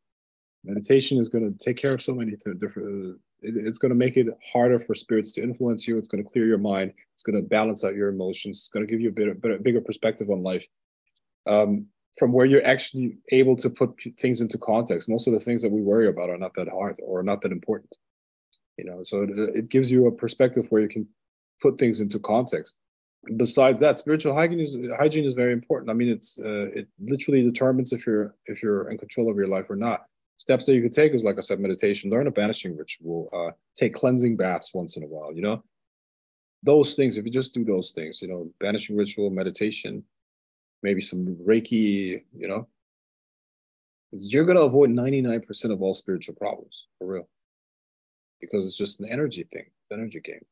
Meditation 0.65 1.19
is 1.19 1.29
going 1.29 1.53
to 1.53 1.65
take 1.65 1.77
care 1.77 1.95
of 1.95 2.03
so 2.03 2.13
many 2.15 2.33
different 2.59 3.21
it's 3.41 3.79
going 3.79 3.91
to 3.91 3.97
make 3.97 4.17
it 4.17 4.27
harder 4.53 4.81
for 4.81 4.95
spirits 4.95 5.33
to 5.33 5.43
influence 5.43 5.87
you 5.87 5.97
it's 5.99 6.09
going 6.09 6.25
to 6.25 6.29
clear 6.29 6.47
your 6.47 6.59
mind 6.59 6.93
it's 7.15 7.23
going 7.23 7.37
to 7.37 7.49
balance 7.49 7.85
out 7.85 7.95
your 7.95 8.09
emotions 8.09 8.59
it's 8.59 8.69
going 8.69 8.85
to 8.85 8.91
give 8.91 9.01
you 9.01 9.11
a 9.11 9.13
bit, 9.13 9.29
a 9.29 9.63
bigger 9.63 9.81
perspective 9.81 10.31
on 10.31 10.43
life. 10.43 10.67
Um, 11.47 11.87
from 12.19 12.33
where 12.33 12.47
you're 12.47 12.67
actually 12.67 13.19
able 13.31 13.57
to 13.57 13.69
put 13.69 13.91
things 14.19 14.41
into 14.41 14.59
context. 14.59 15.09
Most 15.09 15.27
of 15.27 15.35
the 15.35 15.41
things 15.41 15.63
that 15.63 15.71
we 15.71 15.83
worry 15.83 16.09
about 16.09 16.31
are 16.31 16.39
not 16.39 16.55
that 16.55 16.69
hard 16.69 16.97
or 17.03 17.23
not 17.23 17.43
that 17.43 17.53
important. 17.53 17.95
You 18.79 18.85
know, 18.85 19.03
so 19.03 19.27
it, 19.29 19.69
gives 19.71 19.91
you 19.91 20.07
a 20.07 20.13
perspective 20.13 20.67
where 20.69 20.83
you 20.83 20.89
can 20.89 21.07
put 21.63 21.79
things 21.79 22.01
into 22.01 22.19
context. 22.19 22.77
Besides 23.37 23.81
that, 23.81 23.99
spiritual 23.99 24.35
hygiene 24.35 24.61
is 24.61 24.77
hygiene 24.99 25.25
is 25.25 25.35
very 25.35 25.53
important. 25.53 25.91
I 25.91 25.95
mean, 25.95 26.09
it's 26.09 26.39
uh, 26.39 26.69
it 26.75 26.87
literally 27.01 27.43
determines 27.43 27.93
if 27.93 28.07
you're 28.07 28.35
if 28.47 28.63
you're 28.63 28.91
in 28.91 28.99
control 28.99 29.31
of 29.31 29.37
your 29.37 29.49
life 29.49 29.69
or 29.69 29.77
not. 29.77 30.07
Steps 30.39 30.67
that 30.67 30.75
you 30.75 30.83
could 30.83 30.93
take 30.93 31.15
is, 31.15 31.25
like 31.25 31.39
I 31.39 31.41
said, 31.41 31.59
meditation, 31.59 32.11
learn 32.11 32.27
a 32.27 32.31
banishing 32.31 32.77
ritual, 32.77 33.29
uh, 33.33 33.53
take 33.75 33.95
cleansing 33.95 34.37
baths 34.37 34.75
once 34.75 34.97
in 34.97 35.03
a 35.03 35.07
while. 35.07 35.33
You 35.35 35.43
know, 35.43 35.65
those 36.63 36.95
things. 36.95 37.17
If 37.17 37.25
you 37.25 37.31
just 37.31 37.55
do 37.55 37.65
those 37.65 37.93
things, 37.93 38.21
you 38.21 38.29
know, 38.29 38.51
banishing 38.61 38.97
ritual, 38.97 39.31
meditation, 39.31 40.05
maybe 40.87 41.03
some 41.03 41.37
Reiki, 41.45 42.23
you 42.33 42.49
know, 42.49 42.69
you're 44.13 44.45
going 44.45 44.57
to 44.57 44.63
avoid 44.63 44.89
99% 44.89 45.73
of 45.73 45.83
all 45.83 45.95
spiritual 45.95 46.37
problems 46.37 46.87
for 46.97 47.09
real 47.09 47.29
because 48.41 48.65
it's 48.65 48.77
just 48.77 49.01
an 49.01 49.09
energy 49.11 49.45
thing, 49.53 49.65
it's 49.81 49.91
an 49.91 49.99
energy 49.99 50.21
game. 50.21 50.45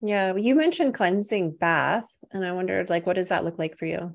Yeah, 0.00 0.34
you 0.34 0.54
mentioned 0.54 0.94
cleansing 0.94 1.56
bath, 1.60 2.08
and 2.30 2.42
I 2.42 2.52
wondered, 2.52 2.88
like, 2.88 3.04
what 3.04 3.16
does 3.16 3.28
that 3.28 3.44
look 3.44 3.58
like 3.58 3.76
for 3.76 3.84
you? 3.84 4.14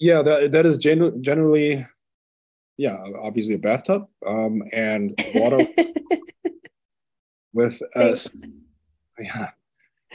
Yeah, 0.00 0.22
that 0.22 0.52
that 0.52 0.66
is 0.66 0.78
gen- 0.78 1.22
generally, 1.22 1.86
yeah, 2.76 2.96
obviously 3.16 3.54
a 3.54 3.58
bathtub, 3.58 4.08
um, 4.26 4.62
and 4.72 5.14
water 5.34 5.64
with 7.52 7.80
uh, 7.94 8.16
yeah, 9.18 9.50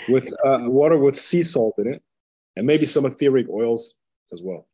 with 0.09 0.27
uh, 0.43 0.63
water 0.63 0.97
with 0.97 1.17
sea 1.17 1.43
salt 1.43 1.75
in 1.77 1.88
it, 1.93 2.01
and 2.60 2.68
maybe 2.68 2.86
some 2.86 3.05
etheric 3.05 3.47
oils 3.49 3.95
as 4.32 4.41
well. 4.43 4.68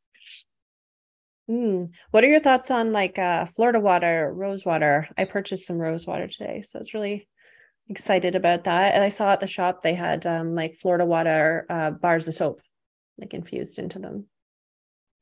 Mm. 1.50 1.92
What 2.12 2.24
are 2.24 2.28
your 2.28 2.40
thoughts 2.40 2.72
on 2.72 2.92
like 2.92 3.18
uh, 3.20 3.46
Florida 3.46 3.80
water, 3.80 4.34
rose 4.34 4.66
water? 4.66 5.08
I 5.18 5.26
purchased 5.26 5.68
some 5.68 5.78
rose 5.78 6.06
water 6.08 6.28
today, 6.28 6.64
so 6.64 6.80
I 6.80 6.82
was 6.82 6.94
really 6.94 7.28
excited 7.88 8.36
about 8.36 8.64
that. 8.64 8.96
And 8.96 9.04
I 9.04 9.10
saw 9.10 9.32
at 9.32 9.40
the 9.40 9.48
shop 9.48 9.82
they 9.82 9.94
had 9.94 10.26
um, 10.26 10.56
like 10.56 10.74
Florida 10.74 11.06
water 11.06 11.66
uh, 11.70 11.92
bars 11.92 12.28
of 12.28 12.34
soap, 12.34 12.62
like 13.20 13.34
infused 13.34 13.78
into 13.78 14.00
them. 14.00 14.26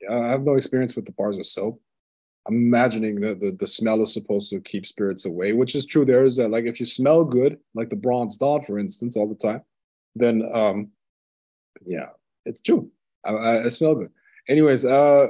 Yeah, 0.01 0.17
I 0.17 0.29
have 0.29 0.43
no 0.43 0.55
experience 0.55 0.95
with 0.95 1.05
the 1.05 1.11
bars 1.11 1.37
of 1.37 1.45
soap. 1.45 1.81
I'm 2.47 2.55
imagining 2.55 3.19
that 3.21 3.39
the, 3.39 3.51
the 3.51 3.67
smell 3.67 4.01
is 4.01 4.13
supposed 4.13 4.49
to 4.49 4.59
keep 4.59 4.85
spirits 4.85 5.25
away, 5.25 5.53
which 5.53 5.75
is 5.75 5.85
true. 5.85 6.05
There 6.05 6.25
is 6.25 6.35
that, 6.37 6.49
like, 6.49 6.65
if 6.65 6.79
you 6.79 6.85
smell 6.85 7.23
good, 7.23 7.57
like 7.73 7.89
the 7.89 7.95
bronze 7.95 8.37
dawn, 8.37 8.63
for 8.63 8.79
instance, 8.79 9.15
all 9.15 9.27
the 9.27 9.35
time, 9.35 9.61
then, 10.15 10.43
um, 10.51 10.91
yeah, 11.85 12.09
it's 12.45 12.61
true. 12.61 12.89
I, 13.25 13.31
I, 13.31 13.65
I 13.65 13.69
smell 13.69 13.95
good. 13.95 14.09
Anyways, 14.47 14.85
uh, 14.85 15.27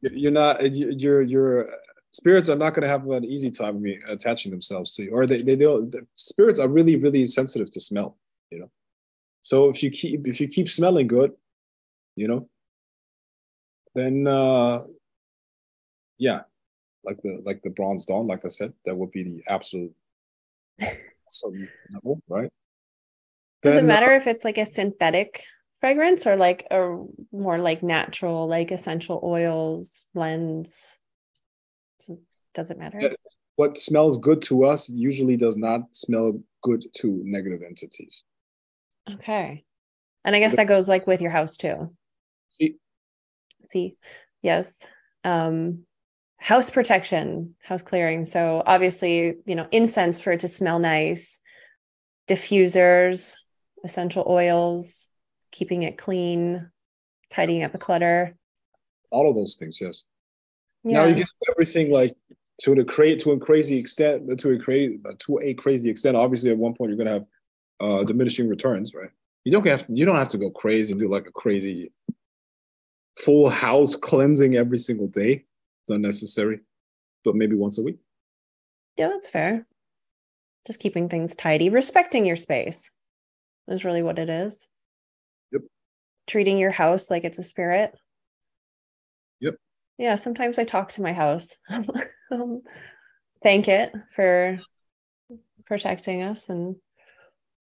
you're 0.00 0.32
not, 0.32 0.74
you're, 0.74 1.22
you're, 1.22 1.70
spirits 2.08 2.48
are 2.48 2.56
not 2.56 2.74
going 2.74 2.82
to 2.82 2.88
have 2.88 3.08
an 3.10 3.24
easy 3.24 3.50
time 3.50 3.84
attaching 4.08 4.50
themselves 4.50 4.94
to 4.94 5.04
you, 5.04 5.10
or 5.12 5.26
they, 5.26 5.42
they 5.42 5.56
don't. 5.56 5.94
Spirits 6.14 6.58
are 6.58 6.68
really, 6.68 6.96
really 6.96 7.26
sensitive 7.26 7.70
to 7.70 7.80
smell, 7.80 8.16
you 8.50 8.60
know. 8.60 8.70
So 9.42 9.68
if 9.68 9.82
you 9.82 9.90
keep, 9.90 10.26
if 10.26 10.40
you 10.40 10.48
keep 10.48 10.70
smelling 10.70 11.06
good, 11.06 11.32
you 12.16 12.28
know, 12.28 12.48
then 13.94 14.26
uh 14.26 14.84
yeah, 16.18 16.42
like 17.04 17.20
the 17.22 17.42
like 17.44 17.60
the 17.62 17.70
bronze 17.70 18.06
dawn, 18.06 18.26
like 18.26 18.44
I 18.44 18.48
said, 18.48 18.72
that 18.84 18.96
would 18.96 19.10
be 19.10 19.22
the 19.24 19.42
absolute 19.48 19.92
level, 21.92 22.22
right? 22.28 22.50
Does 23.62 23.74
then, 23.74 23.84
it 23.84 23.88
matter 23.88 24.12
uh, 24.12 24.16
if 24.16 24.26
it's 24.26 24.44
like 24.44 24.58
a 24.58 24.66
synthetic 24.66 25.42
fragrance 25.84 26.26
or 26.26 26.34
like 26.34 26.66
a 26.70 26.96
more 27.30 27.58
like 27.58 27.82
natural, 27.82 28.48
like 28.48 28.70
essential 28.70 29.20
oils, 29.22 30.06
blends? 30.14 30.96
Does 32.54 32.70
it 32.70 32.78
matter? 32.78 33.14
What 33.56 33.76
smells 33.76 34.16
good 34.16 34.40
to 34.44 34.64
us 34.64 34.88
usually 34.88 35.36
does 35.36 35.58
not 35.58 35.82
smell 35.92 36.40
good 36.62 36.86
to 37.00 37.20
negative 37.26 37.60
entities. 37.62 38.22
Okay. 39.12 39.62
And 40.24 40.34
I 40.34 40.38
guess 40.38 40.56
that 40.56 40.68
goes 40.68 40.88
like 40.88 41.06
with 41.06 41.20
your 41.20 41.30
house 41.30 41.58
too. 41.58 41.94
See, 42.48 42.76
see, 43.68 43.98
yes. 44.40 44.86
Um, 45.22 45.80
house 46.38 46.70
protection, 46.70 47.56
house 47.62 47.82
clearing. 47.82 48.24
So 48.24 48.62
obviously, 48.64 49.34
you 49.44 49.54
know, 49.54 49.68
incense 49.70 50.18
for 50.18 50.32
it 50.32 50.40
to 50.40 50.48
smell 50.48 50.78
nice, 50.78 51.40
diffusers, 52.26 53.34
essential 53.84 54.24
oils, 54.26 55.10
keeping 55.54 55.84
it 55.84 55.96
clean, 55.96 56.68
tidying 57.30 57.62
up 57.62 57.72
the 57.72 57.78
clutter. 57.78 58.36
All 59.10 59.28
of 59.28 59.34
those 59.34 59.54
things, 59.54 59.80
yes. 59.80 60.02
Yeah. 60.82 61.02
Now 61.02 61.06
you 61.06 61.14
can 61.14 61.22
do 61.22 61.52
everything 61.52 61.90
like 61.90 62.16
to 62.62 62.74
the 62.74 62.84
create 62.84 63.20
to 63.20 63.32
a 63.32 63.38
crazy 63.38 63.78
extent, 63.78 64.38
to 64.38 64.50
a 64.50 64.58
crazy 64.58 64.98
to 65.20 65.38
a 65.42 65.54
crazy 65.54 65.88
extent. 65.88 66.16
Obviously, 66.16 66.50
at 66.50 66.58
one 66.58 66.74
point 66.74 66.90
you're 66.90 66.98
gonna 66.98 67.10
have 67.10 67.26
uh, 67.80 68.04
diminishing 68.04 68.48
returns, 68.48 68.92
right? 68.94 69.10
You 69.44 69.52
don't 69.52 69.66
have 69.66 69.86
to. 69.86 69.92
You 69.92 70.04
don't 70.04 70.16
have 70.16 70.28
to 70.28 70.38
go 70.38 70.50
crazy 70.50 70.92
and 70.92 71.00
do 71.00 71.08
like 71.08 71.26
a 71.26 71.32
crazy 71.32 71.92
full 73.16 73.48
house 73.48 73.94
cleansing 73.94 74.56
every 74.56 74.78
single 74.78 75.06
day 75.06 75.44
it's 75.84 75.90
unnecessary, 75.90 76.60
but 77.26 77.36
maybe 77.36 77.54
once 77.56 77.76
a 77.76 77.82
week. 77.82 77.98
Yeah, 78.96 79.08
that's 79.08 79.28
fair. 79.28 79.66
Just 80.66 80.80
keeping 80.80 81.10
things 81.10 81.36
tidy, 81.36 81.68
respecting 81.68 82.24
your 82.24 82.36
space 82.36 82.90
is 83.68 83.84
really 83.84 84.02
what 84.02 84.18
it 84.18 84.30
is. 84.30 84.66
Treating 86.26 86.58
your 86.58 86.70
house 86.70 87.10
like 87.10 87.24
it's 87.24 87.38
a 87.38 87.42
spirit. 87.42 87.94
Yep. 89.40 89.56
Yeah, 89.98 90.16
sometimes 90.16 90.58
I 90.58 90.64
talk 90.64 90.92
to 90.92 91.02
my 91.02 91.12
house. 91.12 91.56
um, 92.30 92.62
thank 93.42 93.68
it 93.68 93.92
for 94.14 94.58
protecting 95.66 96.22
us 96.22 96.48
and 96.48 96.76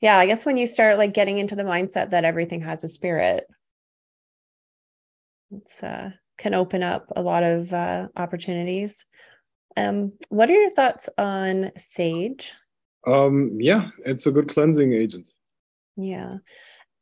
yeah, 0.01 0.19
I 0.19 0.27
guess 0.27 0.45
when 0.45 0.57
you 0.57 0.67
start 0.67 0.99
like 0.99 1.15
getting 1.15 1.39
into 1.39 1.55
the 1.55 1.63
mindset 1.63 2.11
that 2.11 2.25
everything 2.25 2.61
has 2.63 2.83
a 2.83 2.89
spirit, 2.89 3.47
it's 5.53 5.85
uh 5.85 6.11
can 6.39 6.55
open 6.55 6.83
up 6.83 7.07
a 7.15 7.23
lot 7.23 7.45
of 7.45 7.73
uh, 7.73 8.09
opportunities. 8.17 9.07
Um, 9.77 10.13
what 10.29 10.51
are 10.51 10.55
your 10.55 10.71
thoughts 10.71 11.09
on 11.17 11.71
sage? 11.79 12.53
Um, 13.07 13.59
yeah, 13.61 13.91
it's 13.99 14.27
a 14.27 14.33
good 14.33 14.49
cleansing 14.49 14.93
agent. 14.93 15.29
Yeah. 15.97 16.39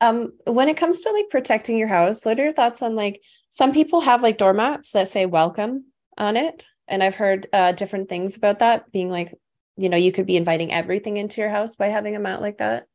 Um, 0.01 0.33
when 0.47 0.69
it 0.69 0.77
comes 0.77 1.03
to 1.03 1.13
like 1.13 1.29
protecting 1.31 1.77
your 1.77 1.89
house, 1.89 2.25
what 2.25 2.41
are 2.41 2.45
your 2.45 2.53
thoughts 2.53 2.83
on 2.83 2.97
like 2.97 3.23
some 3.49 3.73
people 3.73 4.01
have 4.01 4.23
like 4.23 4.39
doormats 4.39 4.93
that 4.93 5.09
say 5.09 5.27
welcome 5.27 5.87
on 6.17 6.37
it? 6.37 6.65
And 6.89 7.03
I've 7.03 7.15
heard 7.15 7.47
uh, 7.53 7.73
different 7.73 8.09
things 8.09 8.37
about 8.37 8.61
that 8.61 8.91
being 8.93 9.11
like, 9.11 9.35
you 9.77 9.89
know, 9.89 9.97
you 9.97 10.13
could 10.13 10.27
be 10.27 10.37
inviting 10.37 10.73
everything 10.73 11.17
into 11.17 11.41
your 11.41 11.51
house 11.51 11.77
by 11.77 11.89
having 11.89 12.17
a 12.17 12.21
mat 12.21 12.41
like 12.41 12.59
that. 12.59 12.87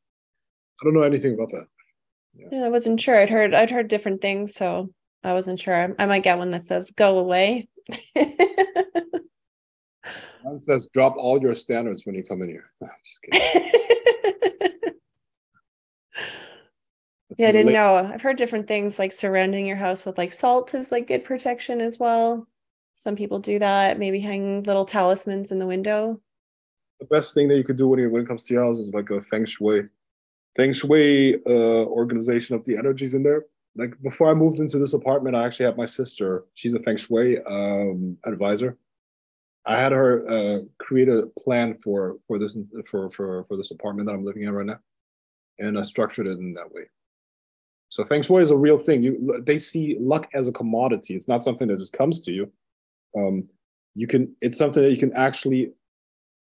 I 0.81 0.83
don't 0.83 0.93
know 0.93 1.03
anything 1.03 1.33
about 1.33 1.51
that. 1.51 1.67
Yeah. 2.33 2.47
yeah, 2.51 2.65
I 2.65 2.69
wasn't 2.69 2.99
sure. 2.99 3.17
I'd 3.17 3.29
heard 3.29 3.53
I'd 3.53 3.69
heard 3.71 3.87
different 3.87 4.21
things, 4.21 4.53
so 4.53 4.89
I 5.23 5.33
wasn't 5.33 5.59
sure. 5.59 5.95
I 5.97 6.05
might 6.05 6.23
get 6.23 6.37
one 6.37 6.51
that 6.51 6.63
says 6.63 6.91
"Go 6.91 7.17
away." 7.19 7.69
One 10.43 10.61
says 10.61 10.87
"Drop 10.93 11.15
all 11.17 11.41
your 11.41 11.55
standards 11.55 12.05
when 12.05 12.13
you 12.13 12.23
come 12.23 12.43
in 12.43 12.49
here." 12.49 12.69
yeah, 17.37 17.49
I 17.49 17.51
didn't 17.51 17.73
know. 17.73 17.95
I've 17.95 18.21
heard 18.21 18.37
different 18.37 18.67
things 18.67 18.99
like 18.99 19.11
surrounding 19.11 19.65
your 19.65 19.77
house 19.77 20.05
with 20.05 20.17
like 20.17 20.31
salt 20.31 20.73
is 20.73 20.91
like 20.91 21.07
good 21.07 21.23
protection 21.23 21.81
as 21.81 21.99
well. 21.99 22.47
Some 22.95 23.15
people 23.15 23.39
do 23.39 23.59
that. 23.59 23.99
Maybe 23.99 24.19
hang 24.19 24.63
little 24.63 24.85
talismans 24.85 25.51
in 25.51 25.59
the 25.59 25.65
window. 25.65 26.19
The 26.99 27.05
best 27.05 27.33
thing 27.33 27.49
that 27.49 27.57
you 27.57 27.63
could 27.63 27.75
do 27.75 27.87
when, 27.89 27.99
you, 27.99 28.09
when 28.09 28.23
it 28.23 28.27
comes 28.27 28.45
to 28.45 28.53
your 28.53 28.63
house 28.63 28.77
is 28.77 28.93
like 28.93 29.09
a 29.09 29.21
feng 29.21 29.45
shui, 29.45 29.83
feng 30.55 30.71
shui 30.71 31.35
uh, 31.45 31.85
organization 31.85 32.55
of 32.55 32.63
the 32.65 32.77
energies 32.77 33.13
in 33.13 33.23
there 33.23 33.45
like 33.75 34.01
before 34.01 34.29
I 34.29 34.33
moved 34.33 34.59
into 34.59 34.79
this 34.79 34.93
apartment, 34.93 35.35
I 35.35 35.45
actually 35.45 35.65
had 35.65 35.77
my 35.77 35.85
sister. 35.85 36.45
She's 36.53 36.75
a 36.75 36.79
feng 36.79 36.97
shui 36.97 37.41
um, 37.43 38.17
advisor. 38.25 38.77
I 39.65 39.77
had 39.77 39.91
her 39.91 40.27
uh, 40.27 40.59
create 40.79 41.09
a 41.09 41.27
plan 41.37 41.75
for 41.75 42.17
for 42.27 42.39
this 42.39 42.57
for 42.85 43.09
for 43.09 43.43
for 43.45 43.57
this 43.57 43.71
apartment 43.71 44.07
that 44.07 44.13
I'm 44.13 44.25
living 44.25 44.43
in 44.43 44.53
right 44.53 44.65
now, 44.65 44.79
and 45.59 45.77
I 45.77 45.81
structured 45.81 46.27
it 46.27 46.37
in 46.37 46.53
that 46.53 46.71
way. 46.71 46.83
So 47.89 48.03
feng 48.05 48.23
shui 48.23 48.43
is 48.43 48.51
a 48.51 48.57
real 48.57 48.77
thing. 48.77 49.03
You 49.03 49.41
they 49.45 49.57
see 49.57 49.97
luck 49.99 50.27
as 50.33 50.47
a 50.47 50.51
commodity. 50.51 51.15
It's 51.15 51.27
not 51.27 51.43
something 51.43 51.67
that 51.67 51.79
just 51.79 51.93
comes 51.93 52.19
to 52.21 52.31
you. 52.31 52.51
Um, 53.15 53.47
you 53.93 54.07
can. 54.07 54.35
It's 54.41 54.57
something 54.57 54.83
that 54.83 54.91
you 54.91 54.97
can 54.97 55.13
actually 55.13 55.71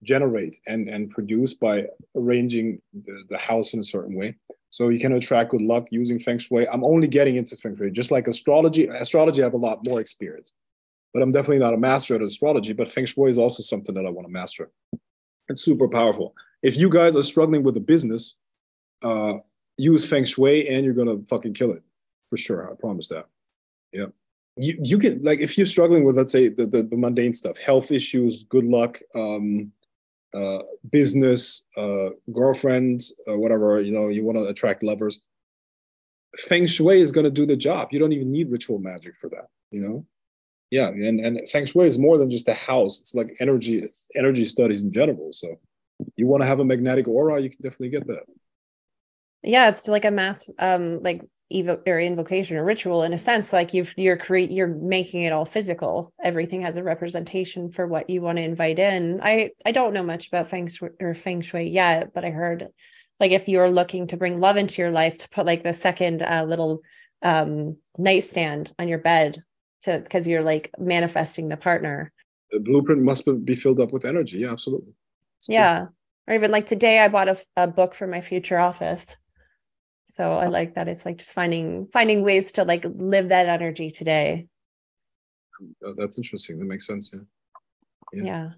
generate 0.03 0.59
and 0.67 0.87
and 0.87 1.09
produce 1.09 1.53
by 1.53 1.85
arranging 2.15 2.79
the, 2.93 3.23
the 3.29 3.37
house 3.37 3.73
in 3.73 3.79
a 3.79 3.83
certain 3.83 4.15
way 4.15 4.35
so 4.69 4.89
you 4.89 4.99
can 4.99 5.13
attract 5.13 5.49
good 5.49 5.61
luck 5.61 5.87
using 5.89 6.19
feng 6.19 6.37
shui 6.37 6.67
i'm 6.67 6.83
only 6.83 7.07
getting 7.07 7.35
into 7.35 7.57
feng 7.57 7.75
shui 7.75 7.89
just 7.89 8.11
like 8.11 8.27
astrology 8.27 8.85
astrology 8.87 9.41
i 9.41 9.45
have 9.45 9.55
a 9.55 9.57
lot 9.57 9.83
more 9.87 9.99
experience 9.99 10.51
but 11.13 11.23
i'm 11.23 11.31
definitely 11.31 11.57
not 11.57 11.73
a 11.73 11.77
master 11.77 12.13
at 12.13 12.21
astrology 12.21 12.73
but 12.73 12.91
feng 12.91 13.05
shui 13.05 13.29
is 13.29 13.39
also 13.39 13.63
something 13.63 13.95
that 13.95 14.05
i 14.05 14.09
want 14.09 14.27
to 14.27 14.31
master 14.31 14.69
it's 15.49 15.63
super 15.63 15.87
powerful 15.87 16.35
if 16.61 16.77
you 16.77 16.91
guys 16.91 17.15
are 17.15 17.23
struggling 17.23 17.63
with 17.63 17.75
a 17.75 17.81
business 17.81 18.35
uh 19.01 19.33
use 19.77 20.07
feng 20.07 20.25
shui 20.25 20.67
and 20.67 20.85
you're 20.85 20.93
gonna 20.93 21.17
fucking 21.29 21.53
kill 21.53 21.71
it 21.71 21.83
for 22.29 22.37
sure 22.37 22.71
i 22.71 22.75
promise 22.75 23.07
that 23.07 23.27
yeah 23.91 24.07
you, 24.57 24.77
you 24.83 24.97
can 24.97 25.21
like 25.21 25.39
if 25.39 25.57
you're 25.57 25.67
struggling 25.67 26.03
with 26.03 26.17
let's 26.17 26.31
say 26.31 26.49
the, 26.49 26.65
the, 26.65 26.83
the 26.83 26.97
mundane 26.97 27.33
stuff 27.33 27.57
health 27.57 27.91
issues 27.91 28.43
good 28.45 28.65
luck 28.65 28.99
um 29.15 29.71
uh, 30.33 30.61
business, 30.91 31.65
uh, 31.77 32.09
girlfriend, 32.31 33.01
uh, 33.27 33.37
whatever, 33.37 33.79
you 33.79 33.91
know, 33.91 34.09
you 34.09 34.23
want 34.23 34.37
to 34.37 34.45
attract 34.45 34.83
lovers. 34.83 35.25
Feng 36.37 36.67
Shui 36.67 36.99
is 36.99 37.11
going 37.11 37.23
to 37.23 37.31
do 37.31 37.45
the 37.45 37.55
job. 37.55 37.89
You 37.91 37.99
don't 37.99 38.11
even 38.11 38.31
need 38.31 38.51
ritual 38.51 38.79
magic 38.79 39.17
for 39.17 39.29
that, 39.29 39.47
you 39.71 39.81
know? 39.81 40.05
Yeah, 40.69 40.89
and, 40.89 41.19
and 41.21 41.49
Feng 41.49 41.65
Shui 41.65 41.87
is 41.87 41.97
more 41.97 42.17
than 42.17 42.29
just 42.29 42.47
a 42.49 42.53
house. 42.53 42.99
It's 42.99 43.15
like 43.15 43.37
energy 43.39 43.87
energy 44.15 44.43
studies 44.43 44.83
in 44.83 44.91
general. 44.91 45.31
So 45.31 45.59
you 46.17 46.27
want 46.27 46.41
to 46.41 46.47
have 46.47 46.59
a 46.59 46.65
magnetic 46.65 47.07
aura, 47.07 47.41
you 47.41 47.49
can 47.49 47.61
definitely 47.61 47.89
get 47.89 48.05
that. 48.07 48.23
Yeah, 49.47 49.69
it's 49.69 49.87
like 49.87 50.05
a 50.05 50.11
mass 50.11 50.49
um 50.59 51.01
like 51.01 51.21
evo- 51.53 51.87
or 51.87 51.99
invocation 51.99 52.57
or 52.57 52.65
ritual 52.65 53.03
in 53.03 53.13
a 53.13 53.17
sense 53.17 53.53
like 53.53 53.73
you've 53.73 53.93
you're 53.97 54.17
create 54.17 54.51
you're 54.51 54.67
making 54.67 55.21
it 55.21 55.31
all 55.31 55.45
physical. 55.45 56.13
Everything 56.21 56.61
has 56.61 56.75
a 56.75 56.83
representation 56.83 57.71
for 57.71 57.87
what 57.87 58.09
you 58.09 58.21
want 58.21 58.37
to 58.37 58.43
invite 58.43 58.77
in. 58.77 59.21
I 59.23 59.51
i 59.65 59.71
don't 59.71 59.93
know 59.93 60.03
much 60.03 60.27
about 60.27 60.47
feng 60.47 60.67
shui 60.67 60.89
or 60.99 61.13
feng 61.13 61.41
shui 61.41 61.69
yet 61.69 62.13
but 62.13 62.25
i 62.25 62.29
heard 62.29 62.67
like 63.21 63.31
if 63.31 63.47
you're 63.47 63.71
looking 63.71 64.07
to 64.07 64.17
bring 64.17 64.39
love 64.39 64.57
into 64.57 64.81
your 64.81 64.91
life 64.91 65.17
to 65.19 65.29
put 65.29 65.45
like 65.45 65.63
the 65.63 65.73
second 65.73 66.21
uh, 66.23 66.43
little 66.45 66.81
um 67.21 67.77
nightstand 67.97 68.73
on 68.77 68.89
your 68.89 68.99
bed 68.99 69.41
to 69.83 69.99
because 69.99 70.27
you're 70.27 70.43
like 70.43 70.71
manifesting 70.77 71.47
the 71.47 71.57
partner. 71.57 72.11
The 72.51 72.59
blueprint 72.59 73.01
must 73.01 73.27
be 73.45 73.55
filled 73.55 73.79
up 73.79 73.93
with 73.93 74.03
energy. 74.03 74.39
Yeah 74.39 74.51
absolutely. 74.51 74.91
It's 75.39 75.47
yeah. 75.47 75.77
Cool. 75.79 75.89
or 76.27 76.33
even 76.33 76.51
like 76.51 76.65
today 76.65 76.99
i 76.99 77.07
bought 77.07 77.29
a, 77.29 77.37
a 77.55 77.67
book 77.67 77.95
for 77.95 78.07
my 78.07 78.19
future 78.19 78.59
office 78.59 79.17
so 80.09 80.31
i 80.33 80.47
like 80.47 80.75
that 80.75 80.87
it's 80.87 81.05
like 81.05 81.17
just 81.17 81.33
finding 81.33 81.87
finding 81.87 82.23
ways 82.23 82.51
to 82.51 82.63
like 82.63 82.85
live 82.95 83.29
that 83.29 83.47
energy 83.47 83.91
today 83.91 84.47
Uh, 85.85 85.93
that's 85.97 86.17
interesting. 86.17 86.59
That 86.59 86.65
makes 86.65 86.85
sense. 86.85 87.11
Yeah. 87.13 87.19
Yeah. 88.13 88.23
yeah. 88.23 88.49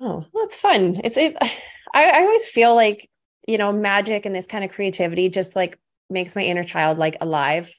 Oh, 0.00 0.24
well, 0.32 0.44
it's 0.44 0.60
fun. 0.60 1.00
It's 1.04 1.16
it, 1.16 1.36
I, 1.94 2.10
I 2.10 2.20
always 2.20 2.48
feel 2.48 2.74
like, 2.74 3.08
you 3.46 3.58
know, 3.58 3.72
magic 3.72 4.26
and 4.26 4.34
this 4.34 4.46
kind 4.46 4.64
of 4.64 4.70
creativity 4.70 5.28
just 5.28 5.56
like 5.56 5.78
makes 6.10 6.36
my 6.36 6.42
inner 6.42 6.64
child 6.64 6.98
like 6.98 7.16
alive. 7.20 7.72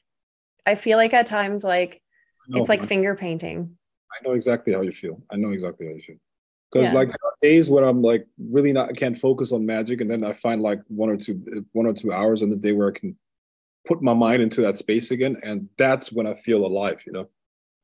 I 0.66 0.74
feel 0.74 0.98
like 0.98 1.14
at 1.14 1.26
times 1.26 1.64
like 1.64 2.02
it's 2.48 2.68
like 2.68 2.82
finger 2.82 3.14
painting. 3.14 3.76
I 4.12 4.26
know 4.26 4.34
exactly 4.34 4.72
how 4.72 4.82
you 4.82 4.92
feel. 4.92 5.22
I 5.30 5.36
know 5.36 5.50
exactly 5.50 5.86
how 5.86 5.92
you 5.92 6.02
feel. 6.02 6.16
Because 6.72 6.92
yeah. 6.92 6.98
like 6.98 7.10
days 7.42 7.68
when 7.68 7.82
I'm 7.82 8.00
like 8.02 8.26
really 8.38 8.72
not 8.72 8.90
I 8.90 8.92
can't 8.92 9.16
focus 9.16 9.52
on 9.52 9.66
magic, 9.66 10.00
and 10.00 10.10
then 10.10 10.24
I 10.24 10.32
find 10.32 10.62
like 10.62 10.80
one 10.88 11.10
or 11.10 11.16
two 11.16 11.64
one 11.72 11.86
or 11.86 11.92
two 11.92 12.12
hours 12.12 12.42
in 12.42 12.50
the 12.50 12.56
day 12.56 12.72
where 12.72 12.88
I 12.88 12.98
can 12.98 13.16
put 13.86 14.02
my 14.02 14.14
mind 14.14 14.42
into 14.42 14.60
that 14.62 14.78
space 14.78 15.10
again, 15.10 15.36
and 15.42 15.68
that's 15.76 16.12
when 16.12 16.26
I 16.26 16.34
feel 16.34 16.64
alive. 16.64 17.00
You 17.06 17.12
know 17.12 17.28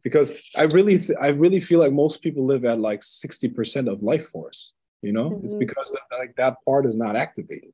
because 0.07 0.31
I 0.55 0.63
really 0.67 0.99
th- 0.99 1.19
I 1.21 1.29
really 1.29 1.59
feel 1.59 1.81
like 1.81 1.93
most 1.93 2.23
people 2.23 2.47
live 2.47 2.65
at 2.65 2.79
like 2.79 3.01
60% 3.01 3.91
of 3.91 4.05
life 4.05 4.29
force 4.29 4.73
you 5.03 5.13
know 5.13 5.31
mm-hmm. 5.31 5.45
it's 5.45 5.57
because 5.57 5.91
that, 5.91 6.19
like 6.19 6.37
that 6.37 6.59
part 6.65 6.87
is 6.87 6.97
not 6.97 7.17
activated 7.17 7.73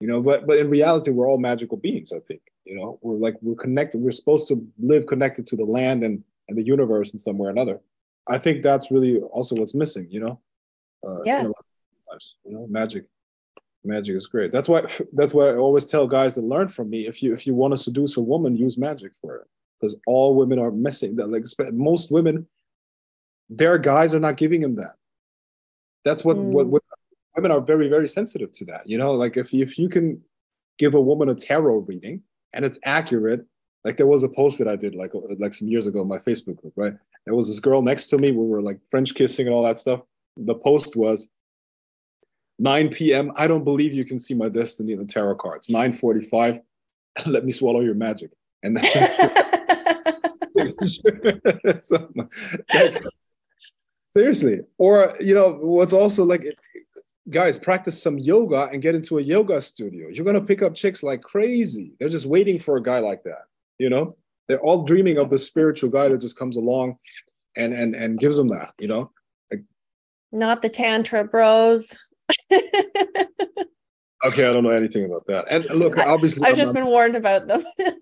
you 0.00 0.08
know 0.08 0.22
but 0.22 0.46
but 0.46 0.58
in 0.58 0.70
reality 0.70 1.10
we're 1.10 1.28
all 1.28 1.36
magical 1.36 1.76
beings 1.76 2.10
I 2.10 2.20
think 2.20 2.40
you 2.64 2.74
know 2.74 2.98
we're 3.02 3.18
like 3.18 3.36
we're 3.42 3.54
connected 3.54 4.00
we're 4.00 4.12
supposed 4.12 4.48
to 4.48 4.66
live 4.78 5.06
connected 5.06 5.46
to 5.48 5.56
the 5.56 5.64
land 5.64 6.02
and 6.04 6.24
and 6.48 6.56
the 6.56 6.64
universe 6.64 7.12
in 7.12 7.18
some 7.18 7.36
way 7.36 7.48
or 7.48 7.50
another 7.50 7.80
I 8.28 8.38
think 8.38 8.62
that's 8.62 8.90
really 8.90 9.18
also 9.20 9.56
what's 9.56 9.74
missing 9.74 10.08
you 10.10 10.20
know 10.20 10.40
uh, 11.06 11.22
yeah 11.24 11.42
lives, 11.42 12.34
you 12.44 12.52
know 12.52 12.66
magic 12.68 13.04
magic 13.84 14.16
is 14.16 14.26
great 14.26 14.50
that's 14.50 14.68
why 14.68 14.82
that's 15.12 15.32
why 15.32 15.48
I 15.48 15.56
always 15.56 15.84
tell 15.84 16.06
guys 16.06 16.34
that 16.34 16.44
learn 16.44 16.68
from 16.68 16.90
me 16.90 17.06
if 17.06 17.22
you 17.22 17.32
if 17.32 17.46
you 17.46 17.54
want 17.54 17.72
to 17.72 17.78
seduce 17.78 18.16
a 18.16 18.20
woman 18.20 18.56
use 18.56 18.76
magic 18.76 19.12
for 19.16 19.36
it 19.36 19.46
because 19.78 19.96
all 20.06 20.34
women 20.34 20.58
are 20.58 20.70
missing 20.70 21.16
that. 21.16 21.30
Like 21.30 21.44
most 21.72 22.10
women, 22.10 22.46
their 23.48 23.78
guys 23.78 24.14
are 24.14 24.20
not 24.20 24.36
giving 24.36 24.60
them 24.60 24.74
that. 24.74 24.94
That's 26.04 26.24
what 26.24 26.36
mm. 26.36 26.50
what 26.52 26.66
women 27.36 27.50
are 27.50 27.60
very 27.60 27.88
very 27.88 28.08
sensitive 28.08 28.52
to 28.52 28.64
that. 28.66 28.88
You 28.88 28.98
know, 28.98 29.12
like 29.12 29.36
if 29.36 29.52
if 29.54 29.78
you 29.78 29.88
can 29.88 30.22
give 30.78 30.94
a 30.94 31.00
woman 31.00 31.28
a 31.28 31.34
tarot 31.34 31.78
reading 31.88 32.22
and 32.52 32.64
it's 32.64 32.78
accurate, 32.84 33.44
like 33.84 33.96
there 33.96 34.06
was 34.06 34.22
a 34.22 34.28
post 34.28 34.58
that 34.58 34.68
I 34.68 34.76
did 34.76 34.94
like 34.94 35.14
uh, 35.14 35.20
like 35.38 35.54
some 35.54 35.68
years 35.68 35.86
ago 35.86 36.02
in 36.02 36.08
my 36.08 36.18
Facebook 36.18 36.60
group, 36.60 36.74
right? 36.76 36.94
There 37.24 37.34
was 37.34 37.48
this 37.48 37.60
girl 37.60 37.82
next 37.82 38.08
to 38.08 38.18
me. 38.18 38.32
We 38.32 38.46
were 38.46 38.62
like 38.62 38.80
French 38.86 39.14
kissing 39.14 39.46
and 39.46 39.54
all 39.54 39.64
that 39.64 39.78
stuff. 39.78 40.00
The 40.36 40.54
post 40.54 40.96
was 40.96 41.30
9 42.58 42.88
p.m. 42.90 43.32
I 43.36 43.46
don't 43.46 43.64
believe 43.64 43.92
you 43.92 44.04
can 44.04 44.18
see 44.18 44.34
my 44.34 44.48
destiny 44.48 44.92
in 44.92 44.98
the 44.98 45.04
tarot 45.04 45.36
cards. 45.36 45.68
9:45. 45.68 46.60
Let 47.26 47.44
me 47.44 47.52
swallow 47.52 47.80
your 47.80 47.94
magic. 47.94 48.30
And 48.62 48.76
that's 48.76 49.16
so, 51.86 52.10
like, 52.74 53.02
seriously. 54.10 54.60
Or, 54.78 55.16
you 55.20 55.34
know, 55.34 55.58
what's 55.60 55.92
also 55.92 56.24
like, 56.24 56.44
guys, 57.30 57.56
practice 57.56 58.02
some 58.02 58.18
yoga 58.18 58.68
and 58.72 58.82
get 58.82 58.94
into 58.94 59.18
a 59.18 59.22
yoga 59.22 59.62
studio. 59.62 60.08
You're 60.08 60.32
to 60.32 60.40
pick 60.40 60.62
up 60.62 60.74
chicks 60.74 61.02
like 61.02 61.22
crazy. 61.22 61.92
They're 61.98 62.08
just 62.08 62.26
waiting 62.26 62.58
for 62.58 62.76
a 62.76 62.82
guy 62.82 62.98
like 62.98 63.22
that, 63.24 63.44
you 63.78 63.90
know? 63.90 64.16
They're 64.48 64.60
all 64.60 64.84
dreaming 64.84 65.18
of 65.18 65.30
the 65.30 65.38
spiritual 65.38 65.90
guy 65.90 66.08
that 66.08 66.20
just 66.20 66.38
comes 66.38 66.56
along 66.56 66.96
and 67.56 67.74
and 67.74 67.94
and 67.94 68.18
gives 68.18 68.36
them 68.36 68.48
that, 68.48 68.72
you 68.78 68.88
know? 68.88 69.10
Like, 69.50 69.62
Not 70.32 70.62
the 70.62 70.68
tantra 70.68 71.24
bros. 71.24 71.96
okay, 72.52 72.62
I 74.24 74.52
don't 74.52 74.64
know 74.64 74.70
anything 74.70 75.04
about 75.04 75.26
that. 75.26 75.46
And 75.50 75.64
look, 75.78 75.98
obviously, 75.98 76.46
I've 76.46 76.56
just 76.56 76.72
been 76.72 76.86
warned 76.86 77.16
about 77.16 77.46
them 77.46 77.62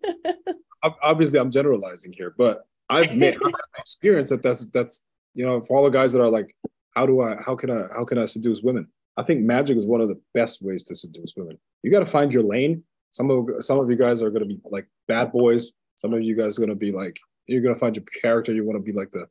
obviously 1.03 1.39
I'm 1.39 1.51
generalizing 1.51 2.13
here, 2.13 2.35
but 2.37 2.67
I've 2.89 3.17
made 3.17 3.37
experience 3.79 4.29
that 4.31 4.43
that's 4.43 4.67
that's 4.67 5.05
you 5.35 5.45
know 5.45 5.61
for 5.63 5.77
all 5.77 5.85
the 5.85 5.91
guys 5.91 6.13
that 6.13 6.23
are 6.23 6.31
like, 6.31 6.55
how 6.95 7.07
do 7.07 7.21
I 7.21 7.41
how 7.43 7.57
can 7.57 7.71
I 7.71 7.87
how 7.95 8.05
can 8.05 8.19
I 8.19 8.25
seduce 8.25 8.63
women? 8.63 8.89
I 9.17 9.23
think 9.23 9.41
magic 9.43 9.77
is 9.77 9.87
one 9.87 10.01
of 10.01 10.09
the 10.09 10.21
best 10.35 10.63
ways 10.63 10.85
to 10.85 10.97
seduce 10.97 11.35
women. 11.37 11.59
You 11.83 11.91
got 11.91 12.01
to 12.01 12.07
find 12.07 12.33
your 12.33 12.43
lane. 12.43 12.85
Some 13.13 13.31
of 13.31 13.49
some 13.61 13.79
of 13.79 13.91
you 13.91 13.97
guys 13.97 14.23
are 14.23 14.31
going 14.31 14.43
to 14.43 14.49
be 14.49 14.61
like 14.65 14.87
bad 15.09 15.33
boys. 15.33 15.73
Some 15.97 16.13
of 16.13 16.23
you 16.23 16.37
guys 16.37 16.59
are 16.59 16.61
going 16.61 16.71
to 16.71 16.75
be 16.75 16.93
like 16.93 17.17
you're 17.47 17.63
going 17.63 17.75
to 17.75 17.79
find 17.79 17.97
your 17.97 18.05
character. 18.23 18.53
You 18.53 18.65
want 18.65 18.77
to 18.77 18.83
be 18.83 18.93
like 18.93 19.11
the 19.11 19.29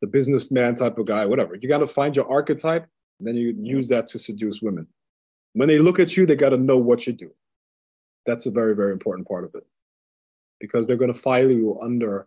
the 0.00 0.06
businessman 0.06 0.74
type 0.74 0.98
of 0.98 1.06
guy, 1.06 1.24
whatever. 1.24 1.54
You 1.54 1.68
got 1.68 1.78
to 1.78 1.86
find 1.86 2.14
your 2.14 2.30
archetype, 2.30 2.86
and 3.18 3.28
then 3.28 3.36
you 3.36 3.54
use 3.58 3.88
that 3.88 4.06
to 4.08 4.18
seduce 4.18 4.60
women. 4.60 4.86
When 5.54 5.68
they 5.68 5.78
look 5.78 5.98
at 5.98 6.16
you, 6.16 6.26
they 6.26 6.36
got 6.36 6.50
to 6.50 6.58
know 6.58 6.78
what 6.78 7.06
you 7.06 7.12
do. 7.12 7.30
That's 8.26 8.46
a 8.46 8.50
very 8.50 8.74
very 8.74 8.92
important 8.92 9.28
part 9.28 9.44
of 9.44 9.54
it 9.54 9.64
because 10.60 10.86
they're 10.86 10.96
going 10.96 11.12
to 11.12 11.18
file 11.18 11.50
you 11.50 11.78
under 11.80 12.26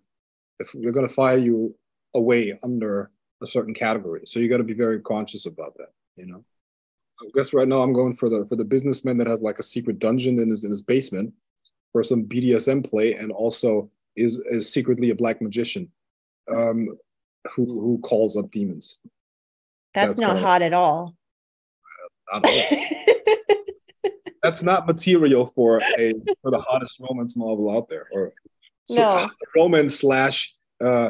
if 0.59 0.71
they're 0.73 0.91
going 0.91 1.07
to 1.07 1.13
file 1.13 1.39
you 1.39 1.75
away 2.13 2.57
under 2.63 3.11
a 3.41 3.47
certain 3.47 3.73
category 3.73 4.21
so 4.25 4.39
you 4.39 4.49
got 4.49 4.57
to 4.57 4.63
be 4.63 4.73
very 4.73 4.99
conscious 5.01 5.45
about 5.45 5.75
that 5.77 5.91
you 6.15 6.25
know 6.25 6.43
i 7.21 7.25
guess 7.33 7.53
right 7.53 7.67
now 7.67 7.81
i'm 7.81 7.93
going 7.93 8.13
for 8.13 8.29
the 8.29 8.45
for 8.45 8.55
the 8.55 8.65
businessman 8.65 9.17
that 9.17 9.27
has 9.27 9.41
like 9.41 9.59
a 9.59 9.63
secret 9.63 9.99
dungeon 9.99 10.39
in 10.39 10.49
his 10.49 10.63
in 10.63 10.71
his 10.71 10.83
basement 10.83 11.33
for 11.91 12.03
some 12.03 12.23
bdsm 12.23 12.87
play 12.87 13.13
and 13.13 13.31
also 13.31 13.89
is 14.15 14.39
is 14.49 14.71
secretly 14.71 15.09
a 15.09 15.15
black 15.15 15.41
magician 15.41 15.91
um 16.55 16.97
who 17.53 17.65
who 17.65 17.99
calls 17.99 18.35
up 18.35 18.49
demons 18.51 18.97
that's, 19.97 20.19
that's 20.19 20.21
not 20.21 20.37
hot 20.37 20.61
at 20.61 20.73
all, 20.73 21.15
that's 24.43 24.61
not 24.61 24.85
material 24.85 25.47
for 25.47 25.81
a 25.97 26.13
for 26.41 26.51
the 26.51 26.59
hottest 26.59 26.99
romance 26.99 27.35
novel 27.35 27.75
out 27.75 27.89
there, 27.89 28.05
or 28.11 28.31
so, 28.85 29.01
no. 29.01 29.27
romance 29.55 29.99
slash 29.99 30.53
uh, 30.81 31.09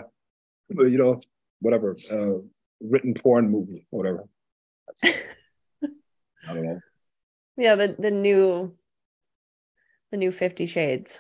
you 0.70 0.98
know 0.98 1.20
whatever 1.60 1.98
uh, 2.10 2.36
written 2.80 3.14
porn 3.14 3.50
movie, 3.50 3.86
whatever. 3.90 4.24
I 6.50 6.54
don't 6.54 6.66
know. 6.66 6.80
Yeah, 7.58 7.76
the 7.76 7.96
the 7.98 8.12
new 8.12 8.76
the 10.12 10.18
new 10.18 10.32
Fifty 10.32 10.66
Shades. 10.66 11.20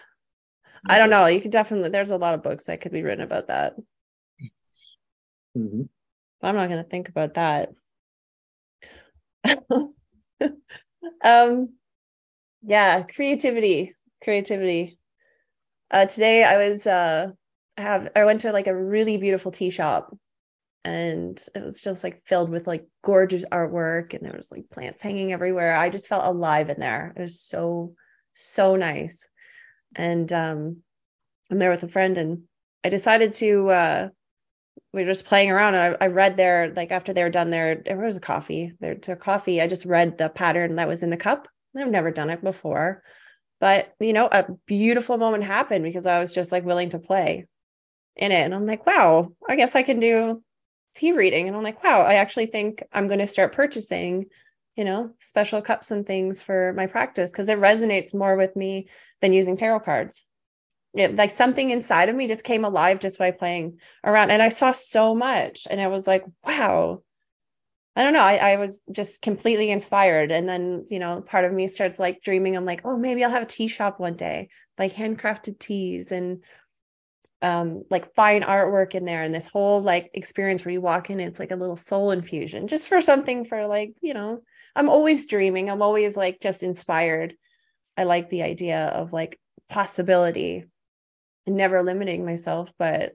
I 0.87 0.99
don't 0.99 1.09
know. 1.09 1.25
You 1.25 1.41
could 1.41 1.51
definitely. 1.51 1.89
There's 1.89 2.11
a 2.11 2.17
lot 2.17 2.33
of 2.33 2.43
books 2.43 2.65
that 2.65 2.81
could 2.81 2.91
be 2.91 3.03
written 3.03 3.23
about 3.23 3.47
that. 3.47 3.75
Mm-hmm. 5.57 5.83
I'm 6.41 6.55
not 6.55 6.69
going 6.69 6.83
to 6.83 6.89
think 6.89 7.09
about 7.09 7.33
that. 7.33 7.69
um, 11.23 11.69
yeah 12.67 13.03
creativity 13.03 13.95
creativity 14.23 14.99
uh 15.91 16.05
today 16.05 16.43
i 16.43 16.57
was 16.57 16.85
uh 16.85 17.27
I 17.77 17.81
have 17.81 18.09
i 18.15 18.25
went 18.25 18.41
to 18.41 18.51
like 18.51 18.67
a 18.67 18.75
really 18.75 19.17
beautiful 19.17 19.51
tea 19.51 19.69
shop 19.69 20.15
and 20.87 21.43
it 21.53 21.61
was 21.61 21.81
just 21.81 22.01
like 22.01 22.21
filled 22.25 22.49
with 22.49 22.65
like 22.65 22.87
gorgeous 23.03 23.43
artwork 23.51 24.13
and 24.13 24.25
there 24.25 24.37
was 24.37 24.53
like 24.53 24.69
plants 24.69 25.03
hanging 25.03 25.33
everywhere. 25.33 25.75
I 25.75 25.89
just 25.89 26.07
felt 26.07 26.23
alive 26.23 26.69
in 26.69 26.79
there. 26.79 27.13
It 27.17 27.21
was 27.21 27.41
so 27.41 27.93
so 28.33 28.77
nice. 28.77 29.27
And 29.95 30.31
um 30.31 30.77
i'm 31.49 31.59
there 31.59 31.71
with 31.71 31.83
a 31.83 31.87
friend 31.87 32.17
and 32.17 32.43
i 32.83 32.89
decided 32.89 33.31
to 33.31 33.69
uh 33.69 34.09
we 34.91 35.01
were 35.01 35.09
just 35.09 35.25
playing 35.25 35.49
around 35.49 35.75
and 35.75 35.95
I, 36.01 36.05
I 36.05 36.07
read 36.07 36.35
their 36.35 36.73
like 36.73 36.91
after 36.91 37.13
they 37.13 37.23
were 37.23 37.29
done 37.29 37.49
there 37.49 37.81
there 37.85 37.97
was 37.97 38.17
a 38.17 38.21
coffee 38.21 38.73
their, 38.79 38.95
their 38.95 39.15
coffee. 39.17 39.61
I 39.61 39.67
just 39.67 39.85
read 39.85 40.17
the 40.17 40.29
pattern 40.29 40.75
that 40.75 40.87
was 40.87 41.03
in 41.03 41.09
the 41.09 41.17
cup. 41.17 41.49
I've 41.75 41.89
never 41.89 42.11
done 42.11 42.29
it 42.29 42.43
before. 42.43 43.03
But, 43.59 43.93
you 43.99 44.13
know, 44.13 44.29
a 44.31 44.45
beautiful 44.67 45.17
moment 45.17 45.43
happened 45.43 45.83
because 45.83 46.05
I 46.05 46.19
was 46.19 46.31
just 46.33 46.51
like 46.51 46.63
willing 46.63 46.89
to 46.89 46.99
play 46.99 47.45
in 48.15 48.31
it. 48.31 48.45
And 48.45 48.53
I'm 48.53 48.65
like, 48.67 48.85
wow, 48.85 49.31
I 49.49 49.55
guess 49.55 49.75
I 49.75 49.83
can 49.83 49.99
do 49.99 50.43
tea 50.97 51.11
reading. 51.11 51.47
And 51.47 51.55
I'm 51.55 51.63
like, 51.63 51.83
wow, 51.83 52.01
I 52.01 52.15
actually 52.15 52.47
think 52.47 52.83
I'm 52.91 53.07
going 53.07 53.19
to 53.19 53.27
start 53.27 53.53
purchasing, 53.53 54.25
you 54.75 54.83
know, 54.83 55.11
special 55.19 55.61
cups 55.61 55.91
and 55.91 56.05
things 56.05 56.41
for 56.41 56.73
my 56.73 56.87
practice 56.87 57.31
because 57.31 57.49
it 57.49 57.59
resonates 57.59 58.13
more 58.13 58.35
with 58.35 58.55
me 58.55 58.87
than 59.21 59.33
using 59.33 59.57
tarot 59.57 59.81
cards. 59.81 60.25
It, 60.93 61.15
like 61.15 61.29
something 61.29 61.69
inside 61.69 62.09
of 62.09 62.15
me 62.15 62.27
just 62.27 62.43
came 62.43 62.65
alive 62.65 62.99
just 62.99 63.19
by 63.19 63.31
playing 63.31 63.79
around. 64.03 64.31
And 64.31 64.41
I 64.41 64.49
saw 64.49 64.71
so 64.71 65.13
much. 65.13 65.67
And 65.69 65.79
I 65.79 65.87
was 65.87 66.07
like, 66.07 66.25
wow, 66.43 67.03
I 67.95 68.03
don't 68.03 68.13
know. 68.13 68.21
I, 68.21 68.53
I 68.53 68.55
was 68.57 68.81
just 68.91 69.21
completely 69.21 69.69
inspired. 69.69 70.31
And 70.31 70.49
then, 70.49 70.85
you 70.89 70.99
know, 70.99 71.21
part 71.21 71.45
of 71.45 71.53
me 71.53 71.67
starts 71.67 71.99
like 71.99 72.21
dreaming. 72.21 72.55
I'm 72.55 72.65
like, 72.65 72.81
oh, 72.85 72.97
maybe 72.97 73.23
I'll 73.23 73.31
have 73.31 73.43
a 73.43 73.47
tea 73.47 73.67
shop 73.67 73.99
one 73.99 74.15
day, 74.15 74.49
like 74.77 74.93
handcrafted 74.93 75.59
teas 75.59 76.11
and 76.11 76.43
um 77.41 77.83
like 77.89 78.13
fine 78.15 78.41
artwork 78.41 78.95
in 78.95 79.05
there 79.05 79.23
and 79.23 79.33
this 79.33 79.47
whole 79.47 79.81
like 79.81 80.09
experience 80.13 80.65
where 80.65 80.73
you 80.73 80.81
walk 80.81 81.09
in 81.09 81.19
it's 81.19 81.39
like 81.39 81.51
a 81.51 81.55
little 81.55 81.75
soul 81.75 82.11
infusion 82.11 82.67
just 82.67 82.89
for 82.89 82.99
something 82.99 83.45
for 83.45 83.67
like 83.67 83.93
you 84.01 84.13
know 84.13 84.41
i'm 84.75 84.89
always 84.89 85.27
dreaming 85.27 85.69
i'm 85.69 85.83
always 85.83 86.17
like 86.17 86.39
just 86.41 86.63
inspired 86.63 87.35
i 87.95 88.03
like 88.03 88.29
the 88.29 88.41
idea 88.41 88.87
of 88.87 89.13
like 89.13 89.39
possibility 89.69 90.65
and 91.45 91.55
never 91.55 91.83
limiting 91.83 92.25
myself 92.25 92.73
but 92.79 93.13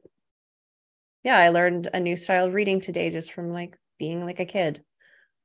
yeah 1.24 1.36
i 1.36 1.48
learned 1.48 1.88
a 1.92 1.98
new 1.98 2.16
style 2.16 2.46
of 2.46 2.54
reading 2.54 2.80
today 2.80 3.10
just 3.10 3.32
from 3.32 3.50
like 3.50 3.76
being 3.98 4.24
like 4.24 4.40
a 4.40 4.44
kid 4.44 4.82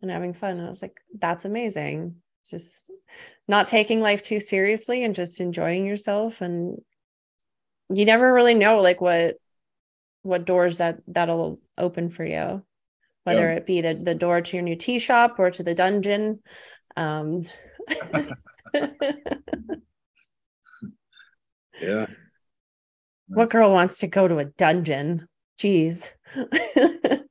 and 0.02 0.12
having 0.12 0.34
fun. 0.34 0.58
And 0.58 0.66
I 0.66 0.70
was 0.70 0.82
like, 0.82 0.98
that's 1.18 1.46
amazing. 1.46 2.16
Just 2.50 2.92
not 3.48 3.68
taking 3.68 4.02
life 4.02 4.22
too 4.22 4.40
seriously 4.40 5.04
and 5.04 5.16
just 5.16 5.42
enjoying 5.42 5.86
yourself. 5.86 6.42
And 6.42 6.80
you 7.90 8.06
never 8.06 8.34
really 8.34 8.54
know 8.54 8.82
like 8.82 9.02
what 9.02 9.36
what 10.24 10.46
doors 10.46 10.78
that 10.78 11.00
that'll 11.08 11.60
open 11.78 12.10
for 12.10 12.26
you 12.26 12.64
whether 13.24 13.50
yeah. 13.50 13.58
it 13.58 13.66
be 13.66 13.82
the, 13.82 13.94
the 13.94 14.16
door 14.16 14.42
to 14.42 14.56
your 14.58 14.64
new 14.64 14.76
tea 14.76 15.00
shop 15.00 15.36
or 15.40 15.52
to 15.52 15.64
the 15.64 15.76
dungeon 15.76 16.40
um 16.96 17.44
yeah. 21.82 22.06
What 23.28 23.50
girl 23.50 23.72
wants 23.72 24.00
to 24.00 24.08
go 24.08 24.28
to 24.28 24.40
a 24.40 24.46
dungeon? 24.46 25.28
Jeez. 25.60 26.10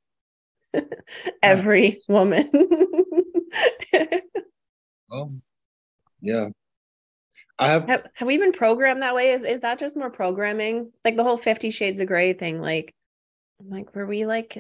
Every 1.43 2.03
woman. 2.09 2.51
Oh 5.11 5.33
yeah 6.20 6.49
I 7.59 7.69
have, 7.69 7.89
have 7.89 8.07
have 8.15 8.28
we 8.28 8.37
been 8.37 8.53
programmed 8.53 9.03
that 9.03 9.15
way? 9.15 9.31
Is 9.31 9.43
is 9.43 9.61
that 9.61 9.78
just 9.78 9.97
more 9.97 10.11
programming? 10.11 10.93
Like 11.05 11.16
the 11.16 11.23
whole 11.23 11.39
Fifty 11.39 11.70
Shades 11.70 12.01
of 12.01 12.09
Grey 12.09 12.33
thing. 12.35 12.61
Like, 12.61 12.95
like 13.66 13.95
were 13.95 14.07
we 14.07 14.27
like 14.27 14.59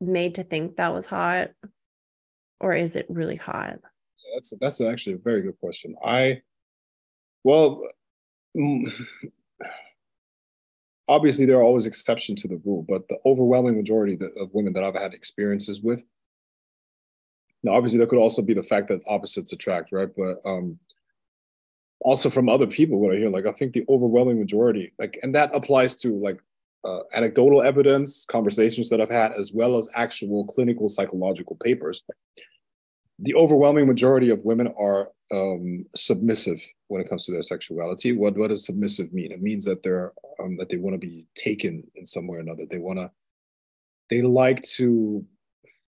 made 0.00 0.34
to 0.36 0.42
think 0.42 0.76
that 0.76 0.92
was 0.92 1.06
hot, 1.06 1.50
or 2.58 2.74
is 2.74 2.96
it 2.96 3.06
really 3.08 3.36
hot? 3.36 3.78
That's 4.34 4.52
that's 4.60 4.80
actually 4.80 5.14
a 5.14 5.18
very 5.18 5.42
good 5.42 5.58
question. 5.60 5.94
I, 6.04 6.42
well, 7.44 7.82
mm, 8.56 8.92
obviously 11.08 11.46
there 11.46 11.58
are 11.58 11.64
always 11.64 11.86
exceptions 11.86 12.42
to 12.42 12.48
the 12.48 12.60
rule, 12.64 12.84
but 12.88 13.08
the 13.08 13.18
overwhelming 13.24 13.76
majority 13.76 14.18
of 14.36 14.52
women 14.52 14.72
that 14.72 14.84
I've 14.84 14.96
had 14.96 15.14
experiences 15.14 15.80
with. 15.80 16.04
Now, 17.62 17.74
obviously, 17.74 17.98
there 17.98 18.06
could 18.06 18.18
also 18.18 18.42
be 18.42 18.54
the 18.54 18.62
fact 18.62 18.88
that 18.88 19.02
opposites 19.06 19.52
attract, 19.52 19.92
right? 19.92 20.08
But 20.16 20.38
um, 20.46 20.78
also 22.00 22.30
from 22.30 22.48
other 22.48 22.66
people 22.66 22.98
what 22.98 23.14
I 23.14 23.18
hear, 23.18 23.30
like 23.30 23.46
I 23.46 23.52
think 23.52 23.72
the 23.72 23.84
overwhelming 23.88 24.38
majority, 24.38 24.92
like, 24.98 25.18
and 25.22 25.34
that 25.34 25.54
applies 25.54 25.96
to 25.96 26.18
like 26.18 26.40
uh, 26.84 27.00
anecdotal 27.12 27.62
evidence, 27.62 28.24
conversations 28.24 28.88
that 28.88 29.00
I've 29.00 29.10
had, 29.10 29.32
as 29.32 29.52
well 29.52 29.76
as 29.76 29.88
actual 29.94 30.46
clinical 30.46 30.88
psychological 30.88 31.56
papers. 31.62 32.02
The 33.18 33.34
overwhelming 33.34 33.86
majority 33.86 34.30
of 34.30 34.44
women 34.46 34.72
are 34.78 35.10
um, 35.30 35.84
submissive 35.94 36.62
when 36.88 37.00
it 37.00 37.08
comes 37.08 37.26
to 37.26 37.32
their 37.32 37.42
sexuality. 37.42 38.12
What 38.12 38.36
what 38.36 38.48
does 38.48 38.64
submissive 38.64 39.12
mean? 39.12 39.30
It 39.30 39.42
means 39.42 39.64
that 39.66 39.82
they're 39.82 40.12
um, 40.42 40.56
that 40.56 40.70
they 40.70 40.78
want 40.78 40.94
to 40.94 41.06
be 41.06 41.26
taken 41.34 41.84
in 41.94 42.06
some 42.06 42.26
way 42.26 42.38
or 42.38 42.40
another. 42.40 42.64
They 42.68 42.78
want 42.78 42.98
to. 42.98 43.10
They 44.08 44.22
like 44.22 44.62
to. 44.76 45.24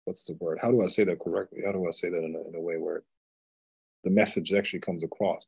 What's 0.05 0.27
the 0.27 0.35
word? 0.35 0.59
How 0.61 0.71
do 0.71 0.83
I 0.83 0.89
say 0.89 1.05
that 1.05 1.19
correctly? 1.19 1.63
How 1.65 1.73
do 1.73 1.89
I 1.89 1.91
say 1.91 2.11
that 2.11 2.23
in 2.23 2.35
a, 2.37 2.49
in 2.49 2.55
a 2.55 2.61
way 2.61 2.77
where 2.77 3.05
the 4.05 4.11
message 4.11 4.53
actually 4.53 4.81
comes 4.81 5.03
across? 5.03 5.47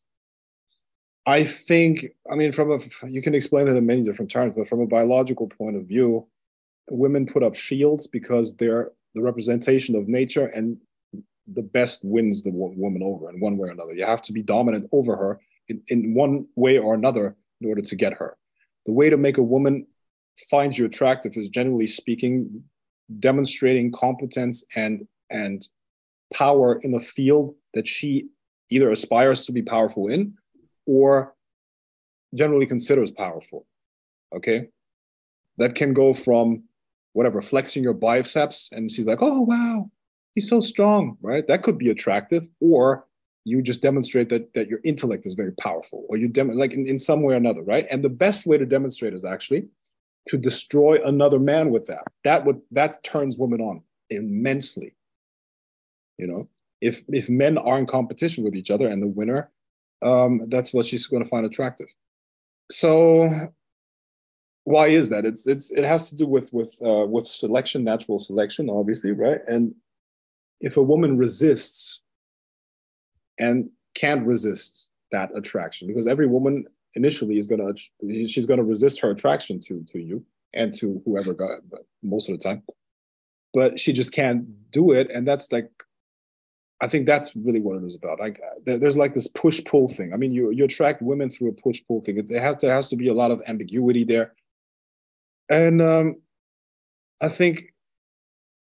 I 1.26 1.42
think, 1.42 2.06
I 2.30 2.36
mean, 2.36 2.52
from 2.52 2.70
a, 2.70 2.78
you 3.08 3.20
can 3.20 3.34
explain 3.34 3.66
it 3.66 3.76
in 3.76 3.84
many 3.84 4.04
different 4.04 4.30
terms, 4.30 4.54
but 4.56 4.68
from 4.68 4.80
a 4.80 4.86
biological 4.86 5.48
point 5.48 5.76
of 5.76 5.84
view, 5.84 6.26
women 6.88 7.26
put 7.26 7.42
up 7.42 7.56
shields 7.56 8.06
because 8.06 8.54
they're 8.56 8.92
the 9.14 9.22
representation 9.22 9.96
of 9.96 10.06
nature 10.06 10.46
and 10.46 10.76
the 11.52 11.62
best 11.62 12.04
wins 12.04 12.42
the 12.42 12.50
woman 12.50 13.02
over 13.02 13.28
in 13.28 13.40
one 13.40 13.56
way 13.56 13.68
or 13.68 13.72
another. 13.72 13.92
You 13.92 14.04
have 14.04 14.22
to 14.22 14.32
be 14.32 14.42
dominant 14.42 14.88
over 14.92 15.16
her 15.16 15.40
in, 15.68 15.82
in 15.88 16.14
one 16.14 16.46
way 16.54 16.78
or 16.78 16.94
another 16.94 17.36
in 17.60 17.68
order 17.68 17.82
to 17.82 17.96
get 17.96 18.12
her. 18.14 18.36
The 18.84 18.92
way 18.92 19.10
to 19.10 19.16
make 19.16 19.38
a 19.38 19.42
woman 19.42 19.86
find 20.48 20.76
you 20.76 20.84
attractive 20.84 21.36
is 21.36 21.48
generally 21.48 21.86
speaking, 21.88 22.62
demonstrating 23.18 23.90
competence 23.90 24.64
and, 24.76 25.08
and 25.30 25.66
power 26.32 26.78
in 26.82 26.94
a 26.94 27.00
field 27.00 27.54
that 27.74 27.88
she 27.88 28.28
either 28.70 28.90
aspires 28.90 29.46
to 29.46 29.52
be 29.52 29.62
powerful 29.62 30.08
in 30.08 30.34
or 30.86 31.34
generally 32.34 32.66
considers 32.66 33.10
powerful. 33.10 33.66
Okay. 34.34 34.68
That 35.58 35.74
can 35.74 35.92
go 35.94 36.12
from 36.12 36.64
whatever, 37.12 37.40
flexing 37.40 37.82
your 37.82 37.94
biceps, 37.94 38.70
and 38.72 38.90
she's 38.90 39.06
like, 39.06 39.22
oh, 39.22 39.40
wow, 39.40 39.90
he's 40.34 40.50
so 40.50 40.60
strong, 40.60 41.16
right? 41.22 41.48
That 41.48 41.62
could 41.62 41.78
be 41.78 41.88
attractive. 41.88 42.46
Or 42.60 43.06
you 43.44 43.62
just 43.62 43.80
demonstrate 43.80 44.28
that, 44.28 44.52
that 44.52 44.68
your 44.68 44.80
intellect 44.84 45.24
is 45.24 45.32
very 45.32 45.52
powerful, 45.52 46.04
or 46.08 46.18
you 46.18 46.28
dem- 46.28 46.50
like 46.50 46.74
in, 46.74 46.86
in 46.86 46.98
some 46.98 47.22
way 47.22 47.32
or 47.32 47.38
another, 47.38 47.62
right? 47.62 47.86
And 47.90 48.04
the 48.04 48.10
best 48.10 48.46
way 48.46 48.58
to 48.58 48.66
demonstrate 48.66 49.14
is 49.14 49.24
actually 49.24 49.68
to 50.28 50.36
destroy 50.36 50.98
another 51.04 51.38
man 51.38 51.70
with 51.70 51.86
that. 51.86 52.02
That 52.24 52.44
would 52.44 52.60
that 52.72 53.02
turns 53.04 53.38
women 53.38 53.60
on 53.60 53.82
immensely. 54.10 54.94
You 56.18 56.26
know, 56.26 56.48
if 56.80 57.02
if 57.08 57.30
men 57.30 57.56
are 57.56 57.78
in 57.78 57.86
competition 57.86 58.44
with 58.44 58.56
each 58.56 58.70
other 58.70 58.88
and 58.88 59.00
the 59.00 59.06
winner 59.06 59.50
um, 60.02 60.48
that's 60.48 60.72
what 60.72 60.86
she's 60.86 61.06
going 61.06 61.22
to 61.22 61.28
find 61.28 61.46
attractive. 61.46 61.88
So 62.70 63.52
why 64.64 64.88
is 64.88 65.10
that? 65.10 65.24
It's 65.24 65.46
it's 65.46 65.70
it 65.70 65.84
has 65.84 66.10
to 66.10 66.16
do 66.16 66.26
with 66.26 66.52
with 66.52 66.76
uh, 66.84 67.06
with 67.06 67.26
selection, 67.26 67.84
natural 67.84 68.18
selection, 68.18 68.68
obviously, 68.68 69.12
right? 69.12 69.40
And 69.46 69.74
if 70.60 70.76
a 70.76 70.82
woman 70.82 71.16
resists 71.16 72.00
and 73.38 73.70
can't 73.94 74.26
resist 74.26 74.88
that 75.12 75.30
attraction, 75.36 75.86
because 75.86 76.08
every 76.08 76.26
woman 76.26 76.64
initially 76.94 77.38
is 77.38 77.46
gonna 77.46 77.72
she's 78.26 78.46
gonna 78.46 78.64
resist 78.64 79.00
her 79.00 79.10
attraction 79.10 79.60
to 79.60 79.84
to 79.84 80.00
you 80.00 80.24
and 80.52 80.74
to 80.74 81.00
whoever 81.04 81.32
got 81.32 81.60
most 82.02 82.28
of 82.28 82.36
the 82.36 82.42
time, 82.42 82.62
but 83.54 83.78
she 83.78 83.92
just 83.92 84.12
can't 84.12 84.70
do 84.72 84.90
it, 84.90 85.08
and 85.12 85.28
that's 85.28 85.52
like 85.52 85.70
I 86.80 86.88
think 86.88 87.06
that's 87.06 87.34
really 87.34 87.60
what 87.60 87.76
it 87.76 87.84
is 87.84 87.96
about. 87.96 88.20
Like 88.20 88.40
there's 88.64 88.96
like 88.96 89.14
this 89.14 89.28
push 89.28 89.64
pull 89.64 89.88
thing. 89.88 90.12
I 90.12 90.16
mean, 90.16 90.30
you 90.30 90.50
you 90.50 90.64
attract 90.64 91.00
women 91.00 91.30
through 91.30 91.48
a 91.48 91.52
push 91.52 91.82
pull 91.86 92.02
thing. 92.02 92.18
It, 92.18 92.30
it 92.30 92.40
has 92.40 92.56
to 92.58 92.70
has 92.70 92.90
to 92.90 92.96
be 92.96 93.08
a 93.08 93.14
lot 93.14 93.30
of 93.30 93.42
ambiguity 93.46 94.04
there, 94.04 94.34
and 95.48 95.80
um, 95.80 96.16
I 97.20 97.28
think 97.28 97.72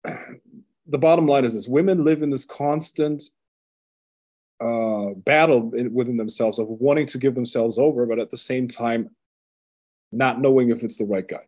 the 0.04 0.98
bottom 0.98 1.28
line 1.28 1.46
is 1.46 1.54
this: 1.54 1.68
women 1.68 2.04
live 2.04 2.24
in 2.24 2.30
this 2.30 2.46
constant 2.46 3.24
uh, 4.60 5.14
battle 5.14 5.72
within 5.92 6.18
themselves 6.18 6.60
of 6.60 6.68
wanting 6.68 7.06
to 7.08 7.18
give 7.18 7.36
themselves 7.36 7.78
over, 7.78 8.06
but 8.06 8.20
at 8.20 8.32
the 8.32 8.38
same 8.38 8.68
time, 8.68 9.10
not 10.12 10.42
knowing 10.42 10.70
if 10.70 10.84
it's 10.84 10.98
the 10.98 11.06
right 11.06 11.28
guy. 11.28 11.46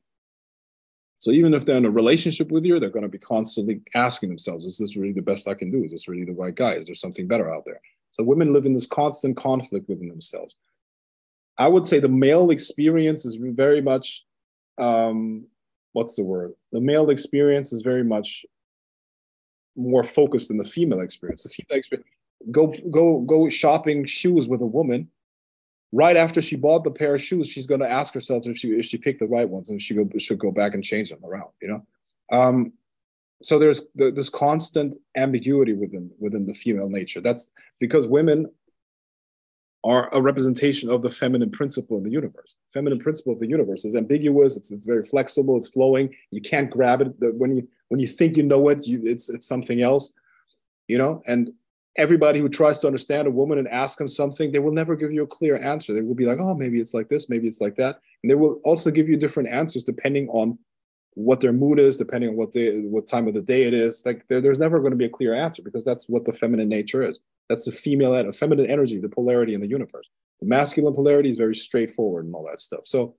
So 1.19 1.31
even 1.31 1.53
if 1.53 1.65
they're 1.65 1.77
in 1.77 1.85
a 1.85 1.91
relationship 1.91 2.51
with 2.51 2.65
you, 2.65 2.79
they're 2.79 2.89
going 2.89 3.03
to 3.03 3.09
be 3.09 3.17
constantly 3.17 3.81
asking 3.95 4.29
themselves, 4.29 4.65
is 4.65 4.77
this 4.77 4.95
really 4.95 5.13
the 5.13 5.21
best 5.21 5.47
I 5.47 5.53
can 5.53 5.71
do? 5.71 5.83
Is 5.83 5.91
this 5.91 6.07
really 6.07 6.25
the 6.25 6.33
right 6.33 6.53
guy? 6.53 6.73
Is 6.73 6.87
there 6.87 6.95
something 6.95 7.27
better 7.27 7.53
out 7.53 7.63
there? 7.65 7.81
So 8.11 8.23
women 8.23 8.53
live 8.53 8.65
in 8.65 8.73
this 8.73 8.85
constant 8.85 9.35
conflict 9.37 9.89
within 9.89 10.07
themselves. 10.07 10.55
I 11.57 11.67
would 11.67 11.85
say 11.85 11.99
the 11.99 12.09
male 12.09 12.51
experience 12.51 13.25
is 13.25 13.35
very 13.35 13.81
much, 13.81 14.25
um, 14.77 15.47
what's 15.93 16.15
the 16.15 16.23
word? 16.23 16.53
The 16.71 16.81
male 16.81 17.09
experience 17.09 17.71
is 17.71 17.81
very 17.81 18.03
much 18.03 18.45
more 19.75 20.03
focused 20.03 20.49
than 20.49 20.57
the 20.57 20.65
female 20.65 21.01
experience. 21.01 21.43
The 21.43 21.49
female 21.49 21.77
experience, 21.77 22.09
go 22.51 22.73
go 22.91 23.21
go 23.21 23.49
shopping 23.49 24.05
shoes 24.05 24.47
with 24.47 24.61
a 24.61 24.65
woman 24.65 25.09
right 25.91 26.17
after 26.17 26.41
she 26.41 26.55
bought 26.55 26.83
the 26.83 26.91
pair 26.91 27.15
of 27.15 27.21
shoes, 27.21 27.49
she's 27.49 27.67
going 27.67 27.81
to 27.81 27.89
ask 27.89 28.13
herself 28.13 28.45
if 28.45 28.57
she 28.57 28.69
if 28.69 28.85
she 28.85 28.97
picked 28.97 29.19
the 29.19 29.27
right 29.27 29.47
ones 29.47 29.69
and 29.69 29.81
she 29.81 29.93
go, 29.93 30.09
should 30.17 30.39
go 30.39 30.51
back 30.51 30.73
and 30.73 30.83
change 30.83 31.09
them 31.09 31.23
around. 31.23 31.49
You 31.61 31.67
know, 31.69 32.37
um, 32.37 32.73
so 33.43 33.59
there's 33.59 33.87
the, 33.95 34.11
this 34.11 34.29
constant 34.29 34.95
ambiguity 35.15 35.73
within 35.73 36.11
within 36.19 36.45
the 36.45 36.53
female 36.53 36.89
nature. 36.89 37.21
That's 37.21 37.51
because 37.79 38.07
women 38.07 38.47
are 39.85 40.09
a 40.13 40.21
representation 40.21 40.89
of 40.89 41.03
the 41.03 41.11
feminine 41.11 41.51
principle 41.51 41.95
in 41.97 42.03
the 42.03 42.09
universe. 42.09 42.55
Feminine 42.73 42.97
principle 42.97 43.31
of 43.33 43.39
the 43.39 43.47
universe 43.47 43.85
is 43.85 43.95
ambiguous. 43.95 44.57
It's, 44.57 44.71
it's 44.71 44.85
very 44.85 45.03
flexible. 45.03 45.57
It's 45.57 45.67
flowing. 45.67 46.09
You 46.31 46.41
can't 46.41 46.71
grab 46.71 47.01
it. 47.01 47.13
When 47.19 47.55
you 47.55 47.67
when 47.89 47.99
you 47.99 48.07
think 48.07 48.35
you 48.35 48.43
know 48.43 48.67
it, 48.69 48.87
you, 48.87 49.03
it's 49.05 49.29
it's 49.29 49.47
something 49.47 49.81
else. 49.81 50.11
You 50.87 50.97
know, 50.97 51.21
and 51.27 51.51
everybody 51.97 52.39
who 52.39 52.49
tries 52.49 52.79
to 52.79 52.87
understand 52.87 53.27
a 53.27 53.31
woman 53.31 53.57
and 53.57 53.67
ask 53.67 53.97
them 53.97 54.07
something, 54.07 54.51
they 54.51 54.59
will 54.59 54.73
never 54.73 54.95
give 54.95 55.11
you 55.11 55.23
a 55.23 55.27
clear 55.27 55.55
answer. 55.57 55.93
They 55.93 56.01
will 56.01 56.15
be 56.15 56.25
like, 56.25 56.39
oh, 56.39 56.53
maybe 56.53 56.79
it's 56.79 56.93
like 56.93 57.07
this, 57.07 57.29
maybe 57.29 57.47
it's 57.47 57.61
like 57.61 57.75
that. 57.77 57.99
And 58.21 58.29
they 58.29 58.35
will 58.35 58.59
also 58.63 58.91
give 58.91 59.07
you 59.07 59.17
different 59.17 59.49
answers 59.49 59.83
depending 59.83 60.27
on 60.29 60.57
what 61.13 61.39
their 61.39 61.53
mood 61.53 61.79
is, 61.79 61.97
depending 61.97 62.29
on 62.29 62.35
what 62.35 62.51
day, 62.51 62.81
what 62.81 63.07
time 63.07 63.27
of 63.27 63.33
the 63.33 63.41
day 63.41 63.63
it 63.63 63.73
is. 63.73 64.03
Like 64.05 64.27
there, 64.27 64.41
there's 64.41 64.59
never 64.59 64.79
going 64.79 64.91
to 64.91 64.97
be 64.97 65.05
a 65.05 65.09
clear 65.09 65.33
answer 65.33 65.61
because 65.61 65.85
that's 65.85 66.09
what 66.09 66.25
the 66.25 66.33
feminine 66.33 66.67
nature 66.67 67.01
is. 67.01 67.21
That's 67.47 67.65
the 67.65 67.71
female, 67.71 68.13
a 68.13 68.33
feminine 68.33 68.65
energy, 68.65 68.99
the 68.99 69.07
polarity 69.07 69.53
in 69.53 69.61
the 69.61 69.67
universe. 69.67 70.09
The 70.41 70.47
masculine 70.47 70.93
polarity 70.93 71.29
is 71.29 71.37
very 71.37 71.55
straightforward 71.55 72.25
and 72.25 72.35
all 72.35 72.45
that 72.45 72.59
stuff. 72.59 72.81
So 72.83 73.15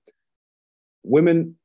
women 1.03 1.55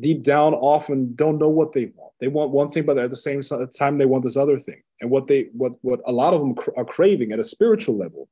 deep 0.00 0.22
down 0.22 0.54
often 0.54 1.14
don't 1.14 1.38
know 1.38 1.48
what 1.48 1.72
they 1.72 1.86
want. 1.94 2.12
They 2.20 2.28
want 2.28 2.50
one 2.50 2.68
thing, 2.68 2.84
but 2.84 2.98
at 2.98 3.10
the 3.10 3.16
same 3.16 3.42
time 3.76 3.98
they 3.98 4.06
want 4.06 4.22
this 4.22 4.36
other 4.36 4.58
thing. 4.58 4.82
And 5.00 5.10
what 5.10 5.26
they 5.26 5.48
what 5.52 5.72
what 5.82 6.00
a 6.06 6.12
lot 6.12 6.34
of 6.34 6.40
them 6.40 6.54
are 6.76 6.84
craving 6.84 7.32
at 7.32 7.40
a 7.40 7.44
spiritual 7.44 7.96
level 7.96 8.28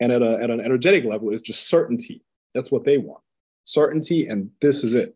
and 0.00 0.12
at, 0.12 0.22
a, 0.22 0.38
at 0.42 0.50
an 0.50 0.60
energetic 0.60 1.04
level 1.04 1.30
is 1.30 1.42
just 1.42 1.68
certainty. 1.68 2.22
That's 2.54 2.70
what 2.70 2.84
they 2.84 2.98
want. 2.98 3.22
Certainty, 3.64 4.26
and 4.26 4.50
this 4.60 4.84
is 4.84 4.94
it. 4.94 5.14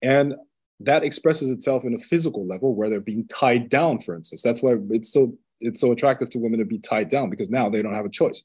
And 0.00 0.34
that 0.80 1.04
expresses 1.04 1.50
itself 1.50 1.84
in 1.84 1.94
a 1.94 1.98
physical 1.98 2.44
level 2.44 2.74
where 2.74 2.90
they're 2.90 3.00
being 3.00 3.26
tied 3.28 3.68
down, 3.68 4.00
for 4.00 4.16
instance. 4.16 4.42
That's 4.42 4.62
why 4.62 4.76
it's 4.90 5.12
so 5.12 5.36
it's 5.60 5.80
so 5.80 5.92
attractive 5.92 6.28
to 6.30 6.38
women 6.38 6.58
to 6.58 6.64
be 6.64 6.78
tied 6.78 7.08
down 7.08 7.30
because 7.30 7.48
now 7.48 7.68
they 7.68 7.82
don't 7.82 7.94
have 7.94 8.04
a 8.04 8.10
choice. 8.10 8.42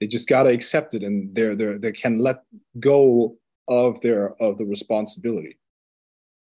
They 0.00 0.06
just 0.06 0.28
gotta 0.28 0.50
accept 0.50 0.92
it 0.92 1.02
and 1.02 1.34
they're, 1.34 1.56
they're 1.56 1.78
they 1.78 1.92
can 1.92 2.18
let 2.18 2.42
go 2.80 3.38
of 3.66 3.98
their 4.02 4.34
of 4.42 4.58
the 4.58 4.66
responsibility 4.66 5.58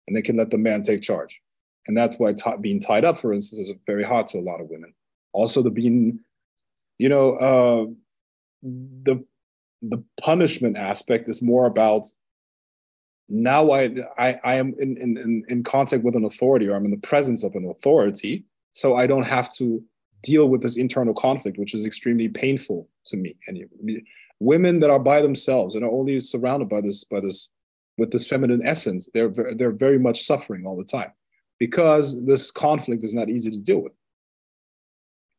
and 0.08 0.16
they 0.16 0.22
can 0.22 0.38
let 0.38 0.50
the 0.50 0.58
man 0.58 0.84
take 0.84 1.02
charge. 1.02 1.40
And 1.88 1.98
that's 1.98 2.18
why 2.18 2.34
t- 2.34 2.58
being 2.62 2.80
tied 2.80 3.06
up, 3.06 3.18
for 3.18 3.34
instance, 3.34 3.70
is 3.70 3.76
very 3.86 4.04
hard 4.04 4.28
to 4.28 4.40
a 4.40 4.42
lot 4.42 4.62
of 4.62 4.70
women. 4.70 4.94
Also, 5.34 5.62
the 5.62 5.72
being, 5.72 6.20
you 6.98 7.10
know, 7.10 7.34
uh, 7.36 7.86
the 8.62 9.24
the 9.82 10.02
punishment 10.22 10.78
aspect 10.78 11.28
is 11.28 11.42
more 11.42 11.66
about 11.66 12.08
now 13.28 13.72
I 13.72 13.90
I, 14.18 14.40
I 14.44 14.56
am 14.56 14.76
in, 14.80 14.98
in 14.98 15.44
in 15.48 15.64
contact 15.64 16.04
with 16.04 16.16
an 16.16 16.26
authority 16.26 16.68
or 16.68 16.76
I'm 16.76 16.86
in 16.86 16.92
the 16.92 16.98
presence 16.98 17.44
of 17.44 17.56
an 17.56 17.68
authority, 17.70 18.46
so 18.72 18.96
I 18.96 19.08
don't 19.08 19.26
have 19.26 19.50
to 19.56 19.84
deal 20.22 20.48
with 20.48 20.62
this 20.62 20.78
internal 20.78 21.14
conflict, 21.14 21.58
which 21.58 21.74
is 21.74 21.86
extremely 21.86 22.30
painful 22.30 22.88
to 23.08 23.18
me. 23.18 23.36
And 23.48 23.68
women 24.40 24.80
that 24.80 24.90
are 24.90 25.00
by 25.00 25.22
themselves 25.22 25.76
and 25.76 25.84
are 25.84 25.92
only 25.92 26.20
surrounded 26.20 26.70
by 26.70 26.82
this 26.82 27.04
by 27.04 27.20
this 27.20 27.50
with 27.98 28.12
this 28.12 28.28
feminine 28.28 28.66
essence, 28.66 29.10
they're 29.14 29.34
they're 29.56 29.72
very 29.72 30.00
much 30.00 30.24
suffering 30.24 30.66
all 30.66 30.78
the 30.78 30.84
time 30.84 31.12
because 31.60 32.24
this 32.26 32.52
conflict 32.52 33.04
is 33.04 33.14
not 33.14 33.30
easy 33.30 33.52
to 33.52 33.60
deal 33.60 33.80
with. 33.80 33.98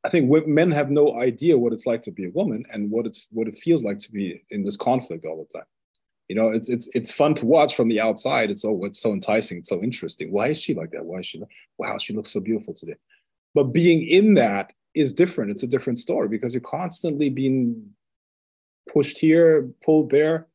I 0.05 0.11
think 0.11 0.31
men 0.47 0.71
have 0.71 0.91
no 0.91 1.15
idea 1.15 1.59
what 1.59 1.73
it's 1.73 1.87
like 1.87 2.03
to 2.03 2.11
be 2.13 2.27
a 2.27 2.31
woman 2.31 2.65
and 2.71 2.91
what 2.91 3.07
it's 3.07 3.27
what 3.31 3.49
it 3.49 3.57
feels 3.57 3.83
like 3.83 3.99
to 3.99 4.13
be 4.13 4.43
in 4.51 4.63
this 4.63 4.77
conflict 4.77 5.25
all 5.25 5.39
the 5.45 5.59
time. 5.59 5.67
You 6.29 6.37
know, 6.37 6.51
it's 6.51 6.69
it's 6.69 6.89
it's 6.95 7.11
fun 7.11 7.35
to 7.37 7.47
watch 7.47 7.75
from 7.75 7.89
the 7.89 8.01
outside. 8.01 8.51
It's 8.51 8.65
oh, 8.65 8.85
it's 8.85 9.01
so 9.01 9.13
enticing, 9.13 9.59
it's 9.59 9.69
so 9.69 9.83
interesting. 9.83 10.31
Why 10.31 10.49
is 10.49 10.61
she 10.61 10.75
like 10.75 10.91
that? 10.91 11.05
Why 11.05 11.21
is 11.21 11.27
she? 11.27 11.39
Like, 11.39 11.51
Wow, 11.79 11.99
she 11.99 12.13
looks 12.13 12.31
so 12.31 12.41
beautiful 12.41 12.75
today. 12.75 12.97
But 13.55 13.65
being 13.73 14.07
in 14.07 14.35
that 14.35 14.73
is 14.95 15.13
different. 15.13 15.51
It's 15.51 15.63
a 15.63 15.69
different 15.69 15.99
story 15.99 16.29
because 16.29 16.55
you're 16.55 16.61
constantly 16.61 17.31
being 17.31 17.91
pushed 18.93 19.19
here, 19.19 19.71
pulled 19.83 20.11
there 20.11 20.47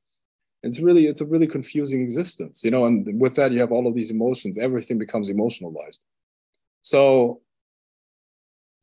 it's 0.63 0.79
really 0.79 1.07
it's 1.07 1.21
a 1.21 1.25
really 1.25 1.47
confusing 1.47 2.01
existence 2.01 2.63
you 2.63 2.71
know 2.71 2.85
and 2.85 3.07
with 3.19 3.35
that 3.35 3.51
you 3.51 3.59
have 3.59 3.71
all 3.71 3.87
of 3.87 3.95
these 3.95 4.11
emotions 4.11 4.57
everything 4.57 4.97
becomes 4.97 5.29
emotionalized. 5.29 6.03
So 6.81 7.41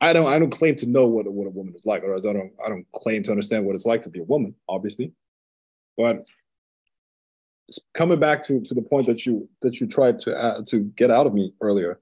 i 0.01 0.13
don't 0.13 0.29
i 0.29 0.39
don't 0.39 0.51
claim 0.51 0.77
to 0.77 0.87
know 0.87 1.07
what, 1.07 1.31
what 1.31 1.47
a 1.47 1.51
woman 1.51 1.75
is 1.75 1.87
like 1.87 2.03
or 2.03 2.17
i 2.17 2.21
don't 2.21 2.53
i 2.65 2.69
don't 2.69 2.87
claim 2.93 3.23
to 3.23 3.31
understand 3.31 3.65
what 3.65 3.75
it's 3.75 3.87
like 3.87 4.03
to 4.03 4.11
be 4.11 4.21
a 4.21 4.25
woman 4.25 4.55
obviously. 4.69 5.13
But 5.97 6.27
coming 7.95 8.21
back 8.21 8.43
to, 8.43 8.61
to 8.61 8.75
the 8.75 8.83
point 8.83 9.07
that 9.07 9.25
you 9.25 9.49
that 9.63 9.81
you 9.81 9.87
tried 9.87 10.19
to 10.21 10.37
uh, 10.37 10.63
to 10.67 10.81
get 10.81 11.11
out 11.11 11.27
of 11.27 11.35
me 11.35 11.53
earlier 11.61 12.01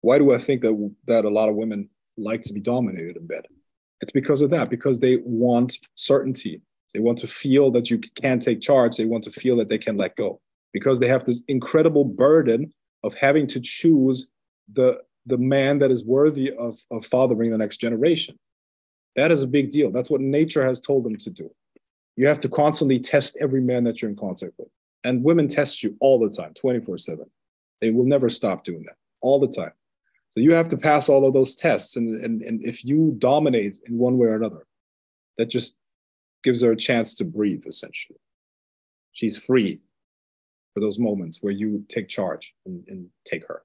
why 0.00 0.18
do 0.18 0.32
i 0.32 0.38
think 0.38 0.62
that 0.62 0.94
that 1.06 1.24
a 1.24 1.30
lot 1.30 1.48
of 1.48 1.54
women 1.54 1.88
like 2.16 2.42
to 2.42 2.52
be 2.52 2.60
dominated 2.60 3.16
in 3.16 3.26
bed? 3.26 3.46
It's 4.00 4.10
because 4.10 4.42
of 4.42 4.50
that 4.50 4.70
because 4.70 4.98
they 4.98 5.16
want 5.24 5.78
certainty 5.94 6.60
they 6.94 7.00
want 7.00 7.18
to 7.18 7.26
feel 7.26 7.70
that 7.72 7.90
you 7.90 8.00
can 8.20 8.38
take 8.38 8.60
charge. 8.60 8.96
They 8.96 9.04
want 9.04 9.24
to 9.24 9.30
feel 9.30 9.56
that 9.56 9.68
they 9.68 9.78
can 9.78 9.96
let 9.96 10.16
go 10.16 10.40
because 10.72 10.98
they 10.98 11.08
have 11.08 11.24
this 11.24 11.42
incredible 11.48 12.04
burden 12.04 12.72
of 13.02 13.14
having 13.14 13.46
to 13.48 13.60
choose 13.60 14.28
the, 14.72 15.02
the 15.26 15.38
man 15.38 15.78
that 15.78 15.90
is 15.90 16.04
worthy 16.04 16.52
of, 16.52 16.78
of 16.90 17.04
fathering 17.04 17.50
the 17.50 17.58
next 17.58 17.78
generation. 17.78 18.38
That 19.14 19.30
is 19.30 19.42
a 19.42 19.46
big 19.46 19.70
deal. 19.70 19.90
That's 19.90 20.10
what 20.10 20.20
nature 20.20 20.64
has 20.66 20.80
told 20.80 21.04
them 21.04 21.16
to 21.16 21.30
do. 21.30 21.50
You 22.16 22.26
have 22.26 22.38
to 22.40 22.48
constantly 22.48 22.98
test 22.98 23.36
every 23.40 23.60
man 23.60 23.84
that 23.84 24.00
you're 24.00 24.10
in 24.10 24.16
contact 24.16 24.52
with. 24.58 24.68
And 25.04 25.22
women 25.22 25.48
test 25.48 25.82
you 25.82 25.96
all 26.00 26.18
the 26.18 26.28
time, 26.28 26.52
24 26.54 26.98
7. 26.98 27.24
They 27.80 27.90
will 27.90 28.06
never 28.06 28.28
stop 28.28 28.64
doing 28.64 28.82
that 28.84 28.96
all 29.22 29.38
the 29.38 29.48
time. 29.48 29.72
So 30.30 30.40
you 30.40 30.52
have 30.52 30.68
to 30.68 30.76
pass 30.76 31.08
all 31.08 31.26
of 31.26 31.32
those 31.32 31.54
tests. 31.54 31.96
And, 31.96 32.22
and, 32.22 32.42
and 32.42 32.62
if 32.62 32.84
you 32.84 33.14
dominate 33.18 33.76
in 33.86 33.96
one 33.96 34.18
way 34.18 34.28
or 34.28 34.34
another, 34.34 34.66
that 35.38 35.46
just 35.46 35.76
gives 36.46 36.62
her 36.62 36.70
a 36.70 36.76
chance 36.76 37.16
to 37.16 37.24
breathe, 37.24 37.64
essentially. 37.66 38.20
She's 39.10 39.36
free 39.36 39.80
for 40.72 40.80
those 40.80 40.96
moments 40.96 41.42
where 41.42 41.52
you 41.52 41.84
take 41.88 42.08
charge 42.08 42.54
and, 42.64 42.84
and 42.86 43.08
take 43.24 43.44
her. 43.48 43.62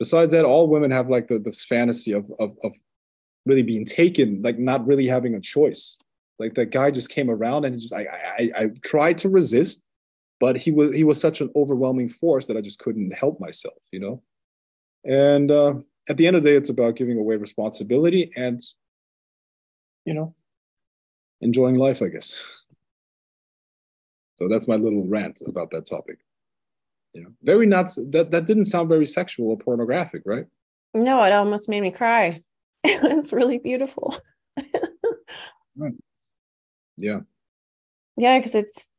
Besides 0.00 0.32
that, 0.32 0.44
all 0.44 0.66
women 0.66 0.90
have 0.90 1.08
like 1.08 1.28
the, 1.28 1.38
this 1.38 1.64
fantasy 1.64 2.10
of, 2.10 2.28
of, 2.40 2.56
of 2.64 2.74
really 3.46 3.62
being 3.62 3.84
taken, 3.84 4.42
like 4.42 4.58
not 4.58 4.84
really 4.84 5.06
having 5.06 5.36
a 5.36 5.40
choice. 5.40 5.96
Like 6.40 6.54
that 6.54 6.72
guy 6.72 6.90
just 6.90 7.08
came 7.08 7.30
around 7.30 7.64
and 7.64 7.76
he 7.76 7.80
just 7.80 7.94
I, 7.94 8.06
I 8.40 8.50
I 8.58 8.66
tried 8.82 9.18
to 9.18 9.28
resist, 9.28 9.84
but 10.40 10.56
he 10.56 10.72
was 10.72 10.92
he 10.92 11.04
was 11.04 11.20
such 11.20 11.40
an 11.40 11.50
overwhelming 11.54 12.08
force 12.08 12.48
that 12.48 12.56
I 12.56 12.60
just 12.60 12.80
couldn't 12.80 13.12
help 13.12 13.38
myself, 13.38 13.80
you 13.92 14.00
know. 14.00 14.22
And 15.04 15.52
uh, 15.52 15.74
at 16.08 16.16
the 16.16 16.26
end 16.26 16.34
of 16.34 16.42
the 16.42 16.50
day, 16.50 16.56
it's 16.56 16.70
about 16.70 16.96
giving 16.96 17.18
away 17.18 17.36
responsibility 17.36 18.32
and, 18.34 18.60
you 20.04 20.14
know, 20.14 20.34
enjoying 21.40 21.76
life, 21.76 22.02
I 22.02 22.08
guess. 22.08 22.42
So 24.36 24.48
that's 24.48 24.68
my 24.68 24.76
little 24.76 25.06
rant 25.06 25.42
about 25.46 25.70
that 25.70 25.86
topic. 25.86 26.18
You 27.12 27.22
know, 27.22 27.30
very 27.42 27.66
nuts. 27.66 27.94
That 28.10 28.32
that 28.32 28.46
didn't 28.46 28.64
sound 28.64 28.88
very 28.88 29.06
sexual 29.06 29.50
or 29.50 29.56
pornographic, 29.58 30.22
right? 30.26 30.46
No, 30.94 31.22
it 31.22 31.32
almost 31.32 31.68
made 31.68 31.82
me 31.82 31.90
cry. 31.90 32.42
It 32.86 33.02
was 33.02 33.32
really 33.32 33.58
beautiful. 33.58 34.14
right. 35.76 35.94
Yeah. 36.98 37.20
Yeah, 38.16 38.38
because 38.38 38.54
it's 38.54 38.90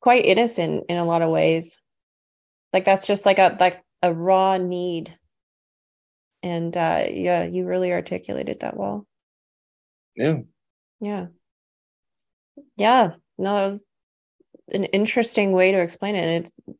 quite 0.00 0.24
innocent 0.24 0.84
in 0.88 0.96
a 0.96 1.04
lot 1.04 1.20
of 1.20 1.30
ways. 1.30 1.78
Like 2.72 2.84
that's 2.84 3.06
just 3.06 3.26
like 3.26 3.38
a 3.38 3.56
like 3.60 3.82
a 4.02 4.14
raw 4.14 4.56
need. 4.56 5.16
And 6.42 6.76
uh 6.76 7.04
yeah, 7.10 7.44
you 7.44 7.66
really 7.66 7.92
articulated 7.92 8.60
that 8.60 8.76
well. 8.76 9.06
Yeah. 10.16 10.38
Yeah. 11.00 11.26
Yeah. 12.76 13.10
No, 13.38 13.54
that 13.54 13.66
was 13.66 13.84
an 14.72 14.84
interesting 14.84 15.52
way 15.52 15.72
to 15.72 15.80
explain 15.80 16.16
it. 16.16 16.18
and 16.20 16.46
it 16.46 16.76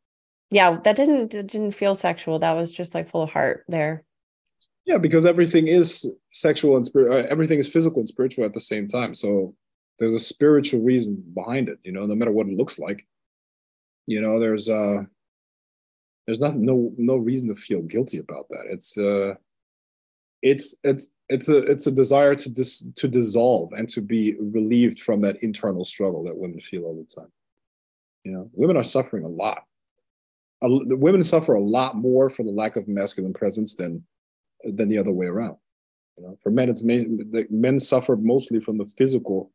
yeah, 0.50 0.78
that 0.84 0.96
didn't 0.96 1.34
it 1.34 1.48
didn't 1.48 1.72
feel 1.72 1.94
sexual. 1.94 2.38
That 2.38 2.52
was 2.52 2.72
just 2.72 2.94
like 2.94 3.08
full 3.08 3.22
of 3.22 3.30
heart 3.30 3.64
there. 3.68 4.04
Yeah, 4.84 4.98
because 4.98 5.26
everything 5.26 5.66
is 5.66 6.10
sexual 6.30 6.76
and 6.76 6.86
spirit. 6.86 7.12
Uh, 7.12 7.28
everything 7.28 7.58
is 7.58 7.68
physical 7.68 7.98
and 7.98 8.08
spiritual 8.08 8.44
at 8.44 8.54
the 8.54 8.60
same 8.60 8.86
time. 8.86 9.14
So 9.14 9.54
there's 9.98 10.14
a 10.14 10.20
spiritual 10.20 10.82
reason 10.82 11.22
behind 11.34 11.68
it. 11.68 11.78
You 11.82 11.92
know, 11.92 12.06
no 12.06 12.14
matter 12.14 12.30
what 12.30 12.46
it 12.46 12.56
looks 12.56 12.78
like. 12.78 13.06
You 14.06 14.20
know, 14.20 14.38
there's 14.38 14.68
uh, 14.68 15.02
there's 16.26 16.38
nothing, 16.38 16.64
no 16.64 16.92
no 16.96 17.16
reason 17.16 17.48
to 17.48 17.56
feel 17.56 17.82
guilty 17.82 18.18
about 18.18 18.48
that. 18.50 18.66
It's 18.70 18.96
uh, 18.96 19.34
it's 20.50 20.76
it's 20.84 21.10
it's 21.28 21.48
a 21.48 21.58
it's 21.58 21.86
a 21.86 21.90
desire 21.90 22.34
to 22.34 22.48
dis, 22.48 22.86
to 22.94 23.08
dissolve 23.08 23.72
and 23.72 23.88
to 23.88 24.00
be 24.00 24.34
relieved 24.38 25.00
from 25.00 25.20
that 25.22 25.36
internal 25.42 25.84
struggle 25.84 26.24
that 26.24 26.36
women 26.36 26.60
feel 26.60 26.84
all 26.84 26.96
the 26.96 27.20
time. 27.20 27.32
You 28.24 28.32
know, 28.32 28.50
women 28.52 28.76
are 28.76 28.84
suffering 28.84 29.24
a 29.24 29.28
lot. 29.28 29.64
A, 30.62 30.68
women 30.96 31.22
suffer 31.22 31.54
a 31.54 31.60
lot 31.60 31.96
more 31.96 32.30
for 32.30 32.42
the 32.44 32.50
lack 32.50 32.76
of 32.76 32.88
masculine 32.88 33.32
presence 33.32 33.74
than 33.74 34.04
than 34.64 34.88
the 34.88 34.98
other 34.98 35.12
way 35.12 35.26
around. 35.26 35.56
You 36.16 36.24
know, 36.24 36.38
for 36.42 36.50
men, 36.50 36.68
it's 36.68 36.82
the 36.82 37.46
men 37.50 37.78
suffer 37.78 38.16
mostly 38.16 38.60
from 38.60 38.78
the 38.78 38.86
physical, 38.96 39.52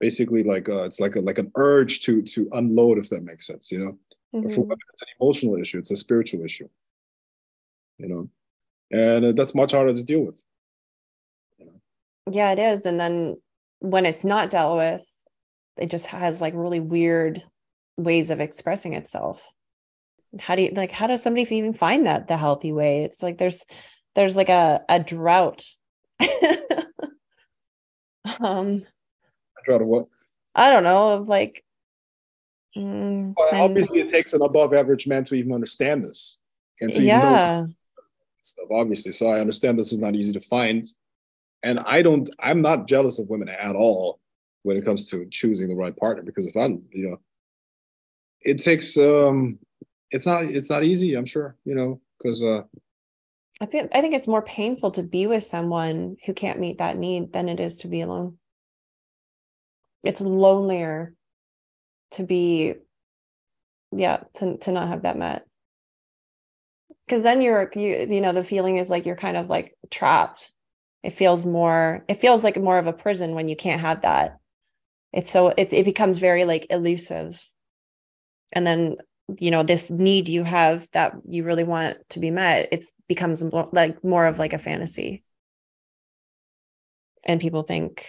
basically 0.00 0.42
like 0.42 0.68
uh, 0.68 0.84
it's 0.84 1.00
like 1.00 1.16
a 1.16 1.20
like 1.20 1.38
an 1.38 1.50
urge 1.56 2.00
to 2.02 2.22
to 2.22 2.48
unload, 2.52 2.98
if 2.98 3.08
that 3.10 3.24
makes 3.24 3.46
sense. 3.46 3.70
You 3.72 3.78
know, 3.80 3.98
mm-hmm. 4.34 4.54
for 4.54 4.62
women, 4.62 4.78
it's 4.92 5.02
an 5.02 5.08
emotional 5.20 5.56
issue. 5.56 5.78
It's 5.78 5.90
a 5.90 5.96
spiritual 5.96 6.44
issue. 6.44 6.68
You 7.98 8.08
know, 8.08 8.30
and 8.92 9.24
uh, 9.24 9.32
that's 9.32 9.54
much 9.54 9.72
harder 9.72 9.94
to 9.94 10.02
deal 10.04 10.20
with. 10.20 10.44
Yeah 12.30 12.52
it 12.52 12.58
is. 12.58 12.86
And 12.86 13.00
then 13.00 13.36
when 13.80 14.06
it's 14.06 14.24
not 14.24 14.50
dealt 14.50 14.76
with 14.76 15.04
it 15.76 15.90
just 15.90 16.06
has 16.08 16.40
like 16.40 16.54
really 16.54 16.80
weird 16.80 17.42
ways 17.96 18.30
of 18.30 18.40
expressing 18.40 18.94
itself. 18.94 19.52
How 20.40 20.56
do 20.56 20.62
you 20.62 20.70
like 20.74 20.92
how 20.92 21.06
does 21.06 21.22
somebody 21.22 21.54
even 21.54 21.74
find 21.74 22.06
that 22.06 22.28
the 22.28 22.36
healthy 22.36 22.72
way? 22.72 23.04
It's 23.04 23.22
like 23.22 23.38
there's 23.38 23.64
there's 24.14 24.36
like 24.36 24.48
a 24.48 24.82
a 24.88 25.00
drought. 25.00 25.64
Um 28.38 28.86
a 29.58 29.64
drought 29.64 29.82
of 29.82 29.88
what? 29.88 30.06
I 30.54 30.70
don't 30.70 30.84
know 30.84 31.14
of 31.14 31.28
like 31.28 31.64
mm, 32.76 33.34
well, 33.36 33.64
obviously 33.64 33.98
it 33.98 34.08
takes 34.08 34.32
an 34.32 34.42
above 34.42 34.72
average 34.72 35.08
man 35.08 35.24
to 35.24 35.34
even 35.34 35.52
understand 35.52 36.04
this 36.04 36.38
and 36.80 36.92
to 36.92 37.02
yeah 37.02 37.66
stuff 38.44 38.68
obviously. 38.70 39.12
So 39.12 39.26
i 39.26 39.40
understand 39.40 39.78
this 39.78 39.92
is 39.92 39.98
not 39.98 40.14
easy 40.14 40.32
to 40.32 40.40
find. 40.40 40.84
And 41.64 41.78
i 41.80 42.02
don't 42.02 42.28
i'm 42.40 42.60
not 42.60 42.88
jealous 42.88 43.18
of 43.18 43.28
women 43.28 43.48
at 43.48 43.76
all 43.76 44.18
when 44.62 44.76
it 44.76 44.84
comes 44.84 45.08
to 45.10 45.26
choosing 45.30 45.68
the 45.68 45.76
right 45.76 45.96
partner 45.96 46.22
because 46.22 46.46
if 46.46 46.56
i'm 46.56 46.82
you 46.90 47.08
know 47.08 47.20
it 48.40 48.58
takes 48.62 48.96
um 48.96 49.58
it's 50.10 50.26
not 50.26 50.44
it's 50.44 50.70
not 50.70 50.84
easy 50.84 51.14
i'm 51.14 51.24
sure 51.24 51.56
you 51.64 51.74
know 51.74 52.00
because 52.18 52.42
uh 52.42 52.62
i 53.60 53.66
think 53.66 53.90
i 53.94 54.00
think 54.00 54.14
it's 54.14 54.28
more 54.28 54.42
painful 54.42 54.90
to 54.90 55.02
be 55.02 55.26
with 55.26 55.44
someone 55.44 56.16
who 56.26 56.32
can't 56.32 56.60
meet 56.60 56.78
that 56.78 56.98
need 56.98 57.32
than 57.32 57.48
it 57.48 57.60
is 57.60 57.78
to 57.78 57.88
be 57.88 58.00
alone. 58.00 58.38
It's 60.02 60.20
lonelier 60.20 61.14
to 62.12 62.24
be 62.24 62.74
yeah 63.92 64.24
to, 64.34 64.56
to 64.58 64.72
not 64.72 64.88
have 64.88 65.02
that 65.02 65.18
met 65.18 65.46
because 67.06 67.22
then 67.22 67.42
you're 67.42 67.70
you 67.74 68.06
you 68.08 68.20
know 68.20 68.32
the 68.32 68.44
feeling 68.44 68.76
is 68.76 68.90
like 68.90 69.06
you're 69.06 69.16
kind 69.16 69.36
of 69.36 69.48
like 69.48 69.76
trapped. 69.90 70.50
It 71.02 71.10
feels 71.10 71.44
more 71.44 72.04
it 72.08 72.14
feels 72.14 72.44
like 72.44 72.56
more 72.56 72.78
of 72.78 72.86
a 72.86 72.92
prison 72.92 73.34
when 73.34 73.48
you 73.48 73.56
can't 73.56 73.80
have 73.80 74.02
that. 74.02 74.38
It's 75.12 75.30
so 75.30 75.48
it, 75.48 75.72
it 75.72 75.84
becomes 75.84 76.18
very 76.18 76.44
like 76.44 76.66
elusive. 76.70 77.44
And 78.52 78.66
then 78.66 78.96
you 79.38 79.50
know 79.50 79.62
this 79.62 79.90
need 79.90 80.28
you 80.28 80.44
have 80.44 80.88
that 80.92 81.14
you 81.26 81.44
really 81.44 81.64
want 81.64 81.96
to 82.10 82.20
be 82.20 82.30
met 82.30 82.68
it's 82.72 82.92
becomes 83.08 83.42
more, 83.42 83.68
like 83.72 84.02
more 84.04 84.26
of 84.26 84.38
like 84.38 84.52
a 84.52 84.58
fantasy. 84.58 85.24
And 87.24 87.40
people 87.40 87.62
think 87.62 88.08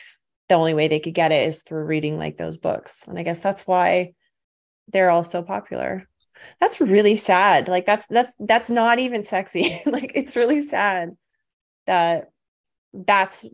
the 0.49 0.55
only 0.55 0.73
way 0.73 0.87
they 0.87 0.99
could 0.99 1.13
get 1.13 1.31
it 1.31 1.47
is 1.47 1.63
through 1.63 1.85
reading 1.85 2.17
like 2.17 2.37
those 2.37 2.57
books. 2.57 3.07
And 3.07 3.17
i 3.17 3.23
guess 3.23 3.39
that's 3.39 3.65
why 3.65 4.13
they're 4.89 5.09
all 5.09 5.23
so 5.23 5.43
popular 5.43 6.07
that's 6.59 6.79
really 6.79 7.17
sad. 7.17 7.67
Like 7.67 7.85
that's 7.85 8.07
that's 8.07 8.33
that's 8.39 8.69
not 8.69 8.99
even 8.99 9.23
sexy. 9.23 9.81
Like 9.85 10.11
it's 10.15 10.35
really 10.35 10.61
sad 10.61 11.15
that 11.87 12.31
that's 12.93 13.45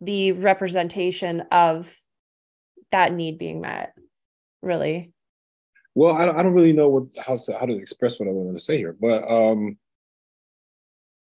the 0.00 0.32
representation 0.32 1.42
of 1.50 1.94
that 2.92 3.12
need 3.12 3.38
being 3.38 3.60
met 3.60 3.94
really. 4.62 5.12
Well 5.94 6.14
i, 6.14 6.28
I 6.28 6.42
don't 6.42 6.54
really 6.54 6.74
know 6.74 6.88
what 6.88 7.04
how 7.18 7.38
to 7.38 7.52
how 7.58 7.64
to 7.64 7.74
express 7.74 8.20
what 8.20 8.28
i 8.28 8.32
wanted 8.32 8.52
to 8.52 8.62
say 8.62 8.76
here 8.76 8.94
but 9.00 9.28
um 9.30 9.78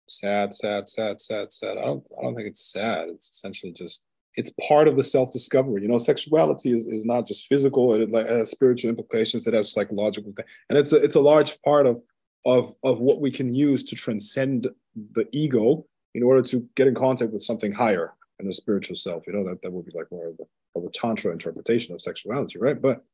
sad 0.08 0.54
sad 0.54 0.88
sad 0.88 1.20
sad 1.20 1.50
sad. 1.50 1.78
I 1.78 1.82
don't 1.82 2.06
i 2.18 2.22
don't 2.22 2.34
think 2.34 2.48
it's 2.48 2.72
sad. 2.72 3.08
It's 3.08 3.30
essentially 3.30 3.72
just 3.72 4.04
it's 4.36 4.50
part 4.66 4.88
of 4.88 4.96
the 4.96 5.02
self-discovery. 5.02 5.82
You 5.82 5.88
know 5.88 5.98
sexuality 5.98 6.72
is, 6.72 6.86
is 6.86 7.04
not 7.04 7.26
just 7.26 7.46
physical 7.46 7.94
it, 7.94 8.14
has 8.14 8.50
spiritual 8.50 8.90
implications 8.90 9.46
it 9.46 9.54
has 9.54 9.72
psychological 9.72 10.32
and 10.68 10.78
it's 10.78 10.92
a, 10.92 10.96
it's 10.96 11.16
a 11.16 11.20
large 11.20 11.60
part 11.62 11.86
of 11.86 12.02
of 12.44 12.74
of 12.82 13.00
what 13.00 13.20
we 13.20 13.30
can 13.30 13.54
use 13.54 13.84
to 13.84 13.94
transcend 13.94 14.68
the 15.12 15.26
ego 15.32 15.86
in 16.14 16.22
order 16.22 16.42
to 16.42 16.68
get 16.74 16.88
in 16.88 16.94
contact 16.94 17.32
with 17.32 17.42
something 17.42 17.72
higher 17.72 18.14
and 18.38 18.48
the 18.48 18.54
spiritual 18.54 18.96
self. 18.96 19.26
You 19.26 19.32
know 19.32 19.44
that 19.44 19.62
that 19.62 19.72
would 19.72 19.86
be 19.86 19.92
like 19.94 20.10
more 20.10 20.28
of 20.28 20.36
the, 20.36 20.44
of 20.76 20.84
the 20.84 20.90
tantra 20.90 21.32
interpretation 21.32 21.94
of 21.94 22.02
sexuality 22.02 22.58
right? 22.58 22.80
But 22.80 23.04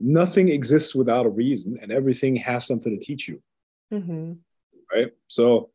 nothing 0.00 0.48
exists 0.48 0.94
without 0.94 1.26
a 1.26 1.30
reason 1.30 1.78
and 1.80 1.92
everything 1.92 2.36
has 2.36 2.66
something 2.66 2.98
to 2.98 3.04
teach 3.04 3.28
you. 3.28 3.42
Mm-hmm. 3.92 4.32
right? 4.92 5.12
So 5.28 5.70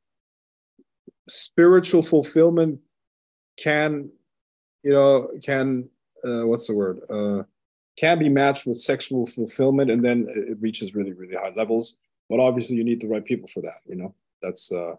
spiritual 1.29 2.01
fulfillment 2.01 2.79
can 3.59 4.09
you 4.83 4.91
know 4.91 5.29
can 5.43 5.89
uh, 6.23 6.45
what's 6.47 6.67
the 6.67 6.73
word? 6.73 6.99
Uh, 7.09 7.43
can 7.97 8.19
be 8.19 8.29
matched 8.29 8.65
with 8.67 8.77
sexual 8.77 9.25
fulfillment 9.25 9.89
and 9.89 10.03
then 10.03 10.27
it 10.29 10.57
reaches 10.61 10.95
really 10.95 11.13
really 11.13 11.35
high 11.35 11.53
levels. 11.55 11.97
But 12.29 12.39
obviously 12.39 12.77
you 12.77 12.83
need 12.83 13.01
the 13.01 13.07
right 13.07 13.23
people 13.23 13.47
for 13.47 13.61
that 13.61 13.79
you 13.85 13.95
know? 13.95 14.13
That's 14.41 14.71
uh 14.71 14.95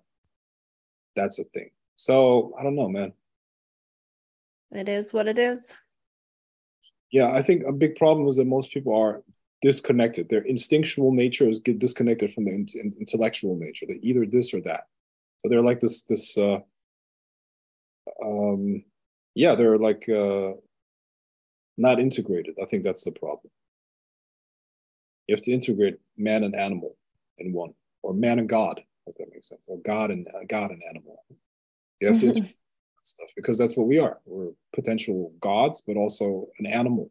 that's 1.15 1.39
a 1.39 1.45
thing. 1.45 1.71
So 1.97 2.55
i 2.59 2.63
don't 2.63 2.77
know 2.77 2.89
man. 2.89 3.13
It 4.71 4.89
is 4.89 5.13
what 5.13 5.29
it 5.29 5.39
is. 5.39 5.77
Yeah 7.11 7.31
i 7.31 7.43
think 7.43 7.65
a 7.67 7.73
big 7.73 7.97
problem 7.97 8.27
is 8.29 8.37
that 8.37 8.47
most 8.47 8.73
people 8.73 8.95
are 8.95 9.23
disconnected. 9.61 10.29
Their 10.29 10.43
instinctual 10.43 11.13
nature 11.13 11.49
is 11.49 11.59
get 11.59 11.79
disconnected 11.79 12.33
from 12.33 12.45
the 12.45 12.53
in- 12.53 12.95
intellectual 13.01 13.57
nature. 13.57 13.87
They're 13.87 13.97
either 14.03 14.25
this 14.25 14.55
or 14.55 14.61
that. 14.63 14.87
So 15.41 15.49
they're 15.49 15.63
like 15.63 15.81
this 15.81 16.03
this 16.03 16.37
uh 16.39 16.61
um 18.25 18.85
yeah 19.39 19.55
they're 19.55 19.79
like 19.79 20.09
uh 20.09 20.53
not 21.81 22.01
integrated. 22.01 22.57
I 22.61 22.67
think 22.67 22.83
that's 22.83 23.05
the 23.05 23.13
problem. 23.13 23.53
You 25.29 25.37
have 25.37 25.45
to 25.45 25.53
integrate 25.53 25.99
man 26.17 26.43
and 26.43 26.57
animal 26.57 26.97
in 27.39 27.53
one 27.53 27.73
or 28.03 28.13
man 28.13 28.41
and 28.41 28.49
god 28.49 28.83
if 29.07 29.15
that 29.17 29.33
makes 29.33 29.49
sense 29.49 29.65
or 29.69 29.79
god 29.87 30.11
and 30.11 30.27
uh, 30.35 30.45
god 30.49 30.73
and 30.73 30.83
animal. 30.91 31.25
You 32.01 32.09
have 32.09 32.19
to 32.21 32.27
integrate 32.27 32.57
stuff 33.03 33.29
because 33.37 33.57
that's 33.57 33.77
what 33.77 33.87
we 33.87 33.99
are. 33.99 34.19
We're 34.27 34.51
potential 34.75 35.33
gods 35.41 35.83
but 35.87 35.97
also 35.97 36.49
an 36.59 36.67
animal. 36.67 37.11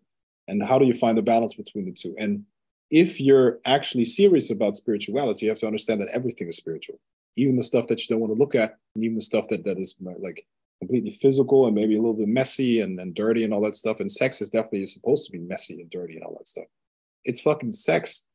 And 0.49 0.61
how 0.61 0.77
do 0.79 0.85
you 0.85 0.93
find 0.93 1.17
the 1.17 1.21
balance 1.33 1.53
between 1.53 1.85
the 1.85 1.93
two? 1.93 2.13
And 2.19 2.43
if 2.89 3.21
you're 3.21 3.59
actually 3.65 4.05
serious 4.05 4.49
about 4.51 4.75
spirituality 4.75 5.45
you 5.45 5.49
have 5.49 5.59
to 5.59 5.67
understand 5.67 6.01
that 6.01 6.09
everything 6.09 6.49
is 6.49 6.57
spiritual. 6.57 6.99
Even 7.37 7.55
the 7.55 7.63
stuff 7.63 7.87
that 7.87 8.01
you 8.01 8.07
don't 8.09 8.19
want 8.19 8.33
to 8.33 8.39
look 8.39 8.55
at, 8.55 8.77
and 8.95 9.03
even 9.05 9.15
the 9.15 9.21
stuff 9.21 9.47
that 9.47 9.63
that 9.63 9.77
is 9.79 9.95
like 10.27 10.45
completely 10.79 11.11
physical 11.11 11.65
and 11.65 11.75
maybe 11.75 11.95
a 11.95 11.99
little 11.99 12.13
bit 12.13 12.27
messy 12.27 12.81
and, 12.81 12.99
and 12.99 13.15
dirty 13.15 13.43
and 13.43 13.53
all 13.53 13.61
that 13.61 13.75
stuff. 13.75 13.99
And 13.99 14.11
sex 14.11 14.41
is 14.41 14.49
definitely 14.49 14.85
supposed 14.85 15.25
to 15.25 15.31
be 15.31 15.39
messy 15.39 15.81
and 15.81 15.89
dirty 15.89 16.15
and 16.15 16.23
all 16.23 16.35
that 16.37 16.47
stuff. 16.47 16.65
It's 17.25 17.41
fucking 17.41 17.71
sex. 17.71 18.25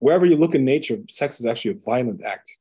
Wherever 0.00 0.26
you 0.26 0.36
look 0.36 0.54
in 0.54 0.64
nature, 0.64 0.98
sex 1.08 1.40
is 1.40 1.46
actually 1.46 1.72
a 1.72 1.80
violent 1.84 2.24
act. 2.24 2.56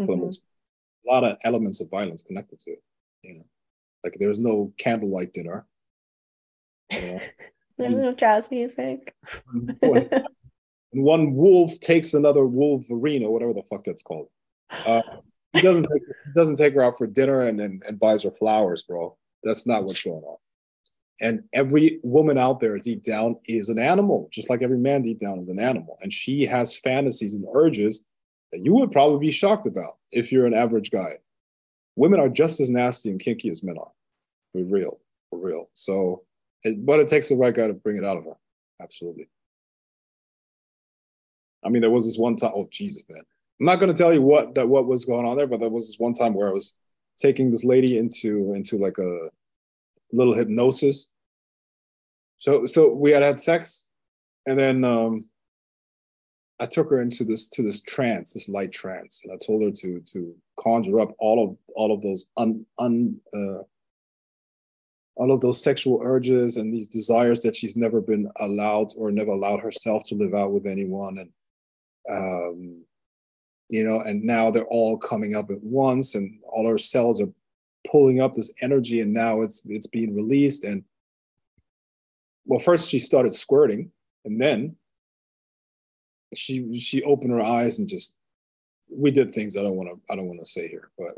Mm-hmm. 0.00 0.12
A 0.12 1.10
lot 1.10 1.24
of 1.24 1.38
elements 1.44 1.80
of 1.80 1.90
violence 1.90 2.22
connected 2.22 2.58
to 2.60 2.72
it. 2.72 2.82
You 3.22 3.34
know, 3.34 3.44
like 4.04 4.16
there's 4.18 4.40
no 4.40 4.72
candlelight 4.78 5.32
dinner. 5.32 5.66
You 6.90 7.00
know? 7.00 7.20
there's 7.78 7.96
no 7.96 8.12
jazz 8.14 8.50
music. 8.50 9.14
and 9.52 9.78
one 10.90 11.34
wolf 11.34 11.78
takes 11.80 12.14
another 12.14 12.44
wolverine 12.44 13.24
or 13.24 13.32
whatever 13.32 13.52
the 13.52 13.62
fuck 13.62 13.84
that's 13.84 14.02
called. 14.02 14.28
Uh, 14.86 15.02
he 15.52 15.60
doesn't 15.62 15.84
take 15.84 16.02
he 16.26 16.32
doesn't 16.34 16.56
take 16.56 16.74
her 16.74 16.82
out 16.82 16.96
for 16.96 17.06
dinner 17.06 17.42
and, 17.42 17.60
and 17.60 17.82
and 17.86 17.98
buys 17.98 18.22
her 18.24 18.30
flowers, 18.30 18.82
bro. 18.82 19.16
That's 19.42 19.66
not 19.66 19.84
what's 19.84 20.02
going 20.02 20.22
on. 20.22 20.36
And 21.20 21.42
every 21.52 21.98
woman 22.02 22.38
out 22.38 22.60
there 22.60 22.78
deep 22.78 23.02
down 23.02 23.36
is 23.46 23.68
an 23.68 23.78
animal, 23.78 24.28
just 24.32 24.48
like 24.48 24.62
every 24.62 24.78
man 24.78 25.02
deep 25.02 25.18
down 25.18 25.40
is 25.40 25.48
an 25.48 25.58
animal. 25.58 25.98
And 26.00 26.12
she 26.12 26.46
has 26.46 26.76
fantasies 26.76 27.34
and 27.34 27.44
urges 27.54 28.04
that 28.52 28.60
you 28.60 28.74
would 28.74 28.92
probably 28.92 29.18
be 29.18 29.32
shocked 29.32 29.66
about 29.66 29.96
if 30.12 30.30
you're 30.30 30.46
an 30.46 30.54
average 30.54 30.90
guy. 30.90 31.18
Women 31.96 32.20
are 32.20 32.28
just 32.28 32.60
as 32.60 32.70
nasty 32.70 33.10
and 33.10 33.18
kinky 33.18 33.50
as 33.50 33.64
men 33.64 33.76
are. 33.78 33.90
For 34.52 34.62
real, 34.62 35.00
for 35.30 35.38
real. 35.40 35.68
So, 35.74 36.22
it, 36.62 36.86
but 36.86 37.00
it 37.00 37.08
takes 37.08 37.28
the 37.28 37.36
right 37.36 37.54
guy 37.54 37.66
to 37.66 37.74
bring 37.74 37.96
it 37.96 38.04
out 38.04 38.16
of 38.16 38.24
her. 38.24 38.36
Absolutely. 38.80 39.28
I 41.64 41.68
mean, 41.68 41.82
there 41.82 41.90
was 41.90 42.06
this 42.06 42.16
one 42.16 42.36
time. 42.36 42.52
Oh 42.54 42.68
Jesus, 42.70 43.02
man! 43.08 43.24
I'm 43.60 43.66
not 43.66 43.80
going 43.80 43.92
to 43.92 43.98
tell 43.98 44.12
you 44.12 44.22
what 44.22 44.54
that 44.54 44.68
what 44.68 44.86
was 44.86 45.04
going 45.04 45.26
on 45.26 45.36
there, 45.36 45.46
but 45.46 45.60
there 45.60 45.68
was 45.68 45.86
this 45.88 45.98
one 45.98 46.12
time 46.12 46.34
where 46.34 46.48
I 46.48 46.52
was 46.52 46.76
taking 47.18 47.50
this 47.50 47.64
lady 47.64 47.98
into 47.98 48.54
into 48.54 48.76
like 48.76 48.98
a 48.98 49.30
little 50.12 50.34
hypnosis. 50.34 51.08
So 52.38 52.66
so 52.66 52.92
we 52.92 53.10
had 53.10 53.22
had 53.22 53.40
sex, 53.40 53.86
and 54.46 54.58
then 54.58 54.84
um, 54.84 55.28
I 56.60 56.66
took 56.66 56.90
her 56.90 57.00
into 57.00 57.24
this 57.24 57.48
to 57.50 57.62
this 57.62 57.80
trance, 57.80 58.32
this 58.32 58.48
light 58.48 58.70
trance, 58.70 59.22
and 59.24 59.32
I 59.32 59.36
told 59.44 59.62
her 59.64 59.70
to 59.70 60.00
to 60.12 60.34
conjure 60.58 61.00
up 61.00 61.14
all 61.18 61.44
of 61.44 61.56
all 61.74 61.92
of 61.92 62.00
those 62.00 62.26
un 62.36 62.64
un 62.78 63.20
uh, 63.34 63.62
all 65.16 65.32
of 65.32 65.40
those 65.40 65.62
sexual 65.62 66.00
urges 66.04 66.58
and 66.58 66.72
these 66.72 66.88
desires 66.88 67.42
that 67.42 67.56
she's 67.56 67.76
never 67.76 68.00
been 68.00 68.30
allowed 68.38 68.92
or 68.96 69.10
never 69.10 69.32
allowed 69.32 69.60
herself 69.60 70.04
to 70.04 70.14
live 70.14 70.32
out 70.32 70.52
with 70.52 70.64
anyone 70.64 71.18
and 71.18 71.30
um, 72.08 72.84
you 73.68 73.84
know, 73.84 74.00
and 74.00 74.22
now 74.22 74.50
they're 74.50 74.64
all 74.64 74.96
coming 74.96 75.34
up 75.34 75.50
at 75.50 75.62
once, 75.62 76.14
and 76.14 76.40
all 76.50 76.66
our 76.66 76.78
cells 76.78 77.20
are 77.20 77.28
pulling 77.90 78.20
up 78.20 78.34
this 78.34 78.52
energy, 78.60 79.00
and 79.00 79.12
now 79.12 79.42
it's 79.42 79.62
it's 79.66 79.86
being 79.86 80.14
released. 80.14 80.64
And 80.64 80.84
well, 82.46 82.58
first 82.58 82.88
she 82.88 82.98
started 82.98 83.34
squirting, 83.34 83.90
and 84.24 84.40
then 84.40 84.76
she 86.34 86.78
she 86.78 87.02
opened 87.02 87.32
her 87.32 87.42
eyes 87.42 87.78
and 87.78 87.88
just 87.88 88.16
we 88.90 89.10
did 89.10 89.30
things 89.30 89.56
I 89.56 89.62
don't 89.62 89.76
want 89.76 89.90
to 89.90 90.12
I 90.12 90.16
don't 90.16 90.26
want 90.26 90.40
to 90.40 90.46
say 90.46 90.68
here, 90.68 90.90
but 90.98 91.14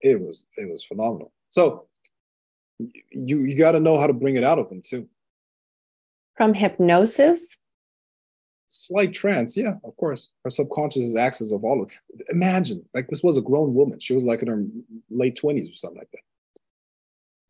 it 0.00 0.20
was 0.20 0.46
it 0.56 0.68
was 0.70 0.84
phenomenal. 0.84 1.32
So 1.50 1.86
you 2.78 3.40
you 3.40 3.56
got 3.56 3.72
to 3.72 3.80
know 3.80 3.98
how 3.98 4.06
to 4.06 4.12
bring 4.12 4.36
it 4.36 4.44
out 4.44 4.58
of 4.58 4.68
them 4.68 4.82
too. 4.82 5.08
From 6.36 6.52
hypnosis 6.52 7.58
slight 8.74 9.12
trance 9.12 9.56
yeah 9.56 9.74
of 9.84 9.96
course 9.96 10.32
her 10.42 10.50
subconscious 10.50 11.02
is 11.02 11.16
access 11.16 11.52
of 11.52 11.64
all 11.64 11.82
of 11.82 11.90
it 12.10 12.26
imagine 12.28 12.84
like 12.92 13.08
this 13.08 13.22
was 13.22 13.36
a 13.36 13.42
grown 13.42 13.74
woman. 13.74 14.00
She 14.00 14.14
was 14.14 14.24
like 14.24 14.42
in 14.42 14.48
her 14.48 14.64
late 15.10 15.38
20s 15.40 15.70
or 15.70 15.74
something 15.74 15.98
like 15.98 16.10
that. 16.12 16.22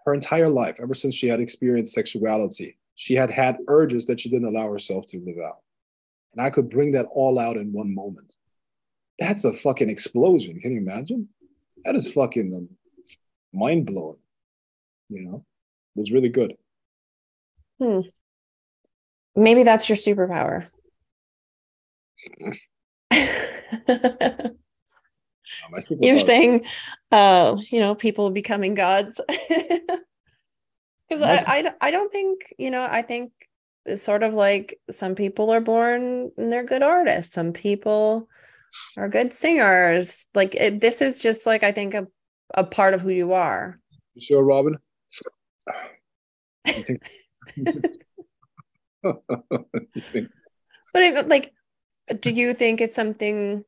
Her 0.04 0.14
entire 0.14 0.48
life 0.48 0.76
ever 0.80 0.94
since 0.94 1.14
she 1.14 1.28
had 1.28 1.40
experienced 1.40 1.94
sexuality 1.94 2.76
she 2.96 3.14
had 3.14 3.30
had 3.30 3.58
urges 3.68 4.06
that 4.06 4.20
she 4.20 4.28
didn't 4.28 4.48
allow 4.48 4.70
herself 4.70 5.06
to 5.06 5.18
live 5.18 5.38
out. 5.44 5.58
And 6.32 6.40
i 6.40 6.50
could 6.50 6.68
bring 6.68 6.92
that 6.92 7.06
all 7.12 7.38
out 7.38 7.56
in 7.56 7.72
one 7.72 7.94
moment. 7.94 8.36
That's 9.18 9.44
a 9.44 9.52
fucking 9.52 9.90
explosion. 9.90 10.60
Can 10.60 10.72
you 10.72 10.78
imagine? 10.78 11.28
That 11.84 11.96
is 11.96 12.12
fucking 12.12 12.54
um, 12.54 12.68
mind-blowing 13.52 14.18
you 15.08 15.22
know? 15.22 15.44
It 15.96 15.98
was 15.98 16.12
really 16.12 16.28
good. 16.28 16.56
Hmm. 17.80 18.00
Maybe 19.36 19.62
that's 19.62 19.88
your 19.88 19.96
superpower 19.96 20.66
You're 26.00 26.20
saying, 26.20 26.64
uh, 27.12 27.56
you 27.70 27.80
know, 27.80 27.94
people 27.94 28.30
becoming 28.30 28.74
gods. 28.74 29.20
Because 31.06 31.22
I, 31.22 31.58
I, 31.58 31.74
I 31.82 31.90
don't 31.90 32.10
think, 32.10 32.54
you 32.58 32.70
know, 32.70 32.88
I 32.90 33.02
think 33.02 33.30
it's 33.84 34.02
sort 34.02 34.22
of 34.22 34.32
like 34.32 34.80
some 34.90 35.14
people 35.14 35.50
are 35.50 35.60
born 35.60 36.32
and 36.38 36.50
they're 36.50 36.64
good 36.64 36.82
artists. 36.82 37.34
Some 37.34 37.52
people 37.52 38.26
are 38.96 39.08
good 39.08 39.32
singers. 39.32 40.28
Like 40.34 40.54
it, 40.54 40.80
this 40.80 41.02
is 41.02 41.20
just 41.20 41.44
like, 41.44 41.62
I 41.62 41.72
think 41.72 41.92
a, 41.92 42.06
a 42.54 42.64
part 42.64 42.94
of 42.94 43.02
who 43.02 43.10
you 43.10 43.34
are. 43.34 43.78
You 44.14 44.22
sure, 44.22 44.42
Robyn? 44.42 44.78
But 50.94 51.02
it, 51.02 51.28
like, 51.28 51.52
do 52.20 52.30
you 52.30 52.54
think 52.54 52.80
it's 52.80 52.94
something 52.94 53.64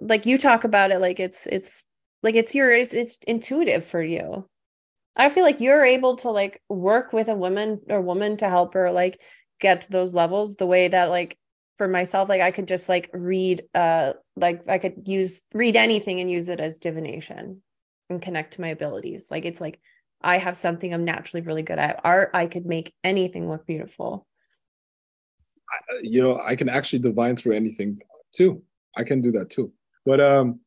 like 0.00 0.26
you 0.26 0.38
talk 0.38 0.64
about 0.64 0.90
it 0.90 1.00
like 1.00 1.20
it's 1.20 1.46
it's 1.46 1.86
like 2.22 2.34
it's 2.34 2.54
your 2.54 2.70
it's 2.72 2.92
it's 2.92 3.18
intuitive 3.26 3.84
for 3.84 4.02
you. 4.02 4.46
I 5.16 5.28
feel 5.28 5.44
like 5.44 5.60
you're 5.60 5.84
able 5.84 6.16
to 6.16 6.30
like 6.30 6.62
work 6.68 7.12
with 7.12 7.28
a 7.28 7.34
woman 7.34 7.80
or 7.88 8.00
woman 8.00 8.36
to 8.38 8.48
help 8.48 8.74
her 8.74 8.90
like 8.92 9.20
get 9.60 9.82
to 9.82 9.90
those 9.90 10.14
levels 10.14 10.56
the 10.56 10.66
way 10.66 10.88
that 10.88 11.10
like 11.10 11.38
for 11.78 11.88
myself 11.88 12.28
like 12.28 12.40
I 12.40 12.50
could 12.50 12.68
just 12.68 12.88
like 12.88 13.10
read 13.12 13.62
uh 13.74 14.14
like 14.36 14.68
I 14.68 14.78
could 14.78 15.02
use 15.06 15.42
read 15.52 15.76
anything 15.76 16.20
and 16.20 16.30
use 16.30 16.48
it 16.48 16.60
as 16.60 16.78
divination 16.78 17.62
and 18.08 18.22
connect 18.22 18.54
to 18.54 18.60
my 18.60 18.68
abilities. 18.68 19.30
Like 19.30 19.44
it's 19.44 19.60
like 19.60 19.80
I 20.20 20.38
have 20.38 20.56
something 20.56 20.94
I'm 20.94 21.04
naturally 21.04 21.42
really 21.42 21.62
good 21.62 21.78
at. 21.78 22.00
Art 22.04 22.30
I 22.34 22.46
could 22.46 22.66
make 22.66 22.94
anything 23.02 23.48
look 23.48 23.66
beautiful. 23.66 24.26
You 26.02 26.22
know, 26.22 26.40
I 26.44 26.56
can 26.56 26.68
actually 26.68 27.00
divine 27.00 27.36
through 27.36 27.54
anything 27.54 27.98
too. 28.32 28.62
I 28.96 29.04
can 29.04 29.20
do 29.20 29.32
that 29.32 29.50
too. 29.50 29.72
But 30.04 30.20
um, 30.20 30.60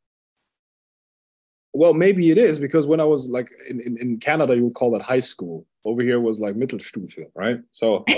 well, 1.73 1.93
maybe 1.93 2.31
it 2.31 2.37
is 2.37 2.59
because 2.59 2.87
when 2.87 2.99
I 2.99 3.03
was 3.03 3.29
like 3.29 3.51
in, 3.69 3.81
in, 3.81 3.97
in 3.97 4.19
Canada, 4.19 4.55
you 4.55 4.63
would 4.65 4.75
call 4.75 4.91
that 4.91 5.01
high 5.01 5.19
school. 5.19 5.65
Over 5.83 6.01
here 6.01 6.19
was 6.19 6.39
like 6.39 6.55
Mittelstufe, 6.55 7.25
right? 7.35 7.59
So 7.71 8.05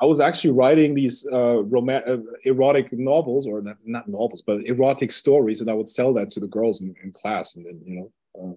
I 0.00 0.06
was 0.06 0.20
actually 0.20 0.52
writing 0.52 0.94
these 0.94 1.26
uh, 1.30 1.62
rom- 1.64 1.88
uh, 1.88 2.18
erotic 2.44 2.92
novels, 2.92 3.46
or 3.46 3.60
not, 3.60 3.76
not 3.84 4.08
novels, 4.08 4.42
but 4.42 4.64
erotic 4.66 5.12
stories, 5.12 5.60
and 5.60 5.70
I 5.70 5.74
would 5.74 5.88
sell 5.88 6.12
that 6.14 6.30
to 6.30 6.40
the 6.40 6.46
girls 6.46 6.82
in, 6.82 6.94
in 7.02 7.12
class, 7.12 7.56
and 7.56 7.66
then 7.66 7.80
you 7.84 7.96
know. 7.96 8.12
Uh, 8.40 8.54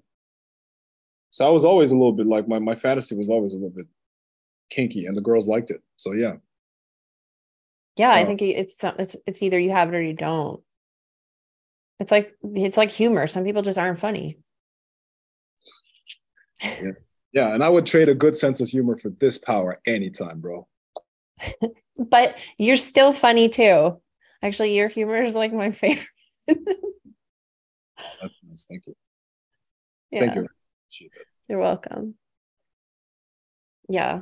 so 1.32 1.46
I 1.46 1.50
was 1.50 1.66
always 1.66 1.92
a 1.92 1.98
little 1.98 2.14
bit 2.14 2.28
like 2.28 2.48
my 2.48 2.60
my 2.60 2.76
fantasy 2.76 3.16
was 3.16 3.30
always 3.30 3.54
a 3.54 3.58
little 3.58 3.70
bit 3.70 3.88
kinky, 4.70 5.06
and 5.06 5.16
the 5.16 5.22
girls 5.22 5.48
liked 5.48 5.72
it. 5.72 5.82
So 5.98 6.14
yeah, 6.14 6.36
Yeah, 7.98 8.12
I 8.12 8.24
Oh. 8.24 8.26
think 8.26 8.42
it's 8.42 8.78
it's 8.84 9.18
it's 9.26 9.42
either 9.44 9.60
you 9.60 9.72
have 9.72 9.90
it 9.94 9.98
or 9.98 10.02
you 10.02 10.14
don't. 10.14 10.62
It's 12.00 12.12
like 12.12 12.34
it's 12.44 12.78
like 12.78 12.92
humor. 12.92 13.28
Some 13.28 13.44
people 13.44 13.62
just 13.64 13.78
aren't 13.78 14.00
funny. 14.00 14.38
yeah, 16.64 16.92
yeah 17.34 17.54
and 17.54 17.64
I 17.64 17.70
would 17.70 17.86
trade 17.86 18.10
a 18.10 18.16
good 18.16 18.36
sense 18.36 18.62
of 18.62 18.70
humor 18.70 18.98
for 18.98 19.10
this 19.10 19.38
power 19.38 19.82
anytime, 19.86 20.40
bro. 20.42 20.68
But 21.98 22.38
you're 22.60 22.76
still 22.76 23.12
funny 23.12 23.50
too. 23.50 24.00
Actually, 24.44 24.76
your 24.76 24.88
humor 24.88 25.22
is 25.22 25.34
like 25.36 25.52
my 25.52 25.72
favorite. 25.82 26.08
That's 26.48 28.34
nice. 28.48 28.66
Thank 28.70 28.86
you. 28.88 28.96
yeah, 30.12 30.20
Thank 30.22 30.36
you. 30.36 30.48
You're 31.50 31.60
welcome. 31.60 32.16
Yeah. 33.90 34.22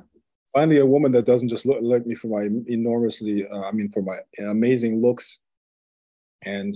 Finally, 0.56 0.80
a 0.80 0.86
woman 0.86 1.12
that 1.12 1.26
doesn't 1.26 1.50
just 1.50 1.66
look 1.66 1.80
like 1.82 2.06
me 2.06 2.16
for 2.16 2.28
my 2.28 2.48
enormously, 2.68 3.46
uh, 3.46 3.64
I 3.64 3.74
mean, 3.74 3.92
for 3.92 4.02
my 4.02 4.20
amazing 4.40 5.02
looks 5.02 5.42
and 6.44 6.74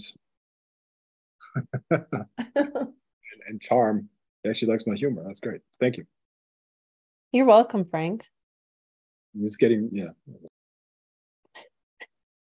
and 1.90 3.62
charm. 3.62 4.10
She 4.44 4.50
actually 4.50 4.72
likes 4.72 4.86
my 4.86 4.96
humor. 4.96 5.24
That's 5.26 5.40
great. 5.40 5.62
Thank 5.80 5.96
you. 5.96 6.06
You're 7.32 7.46
welcome, 7.46 7.86
Frank. 7.86 8.26
Just 9.42 9.60
getting, 9.60 9.90
yeah. 9.94 10.10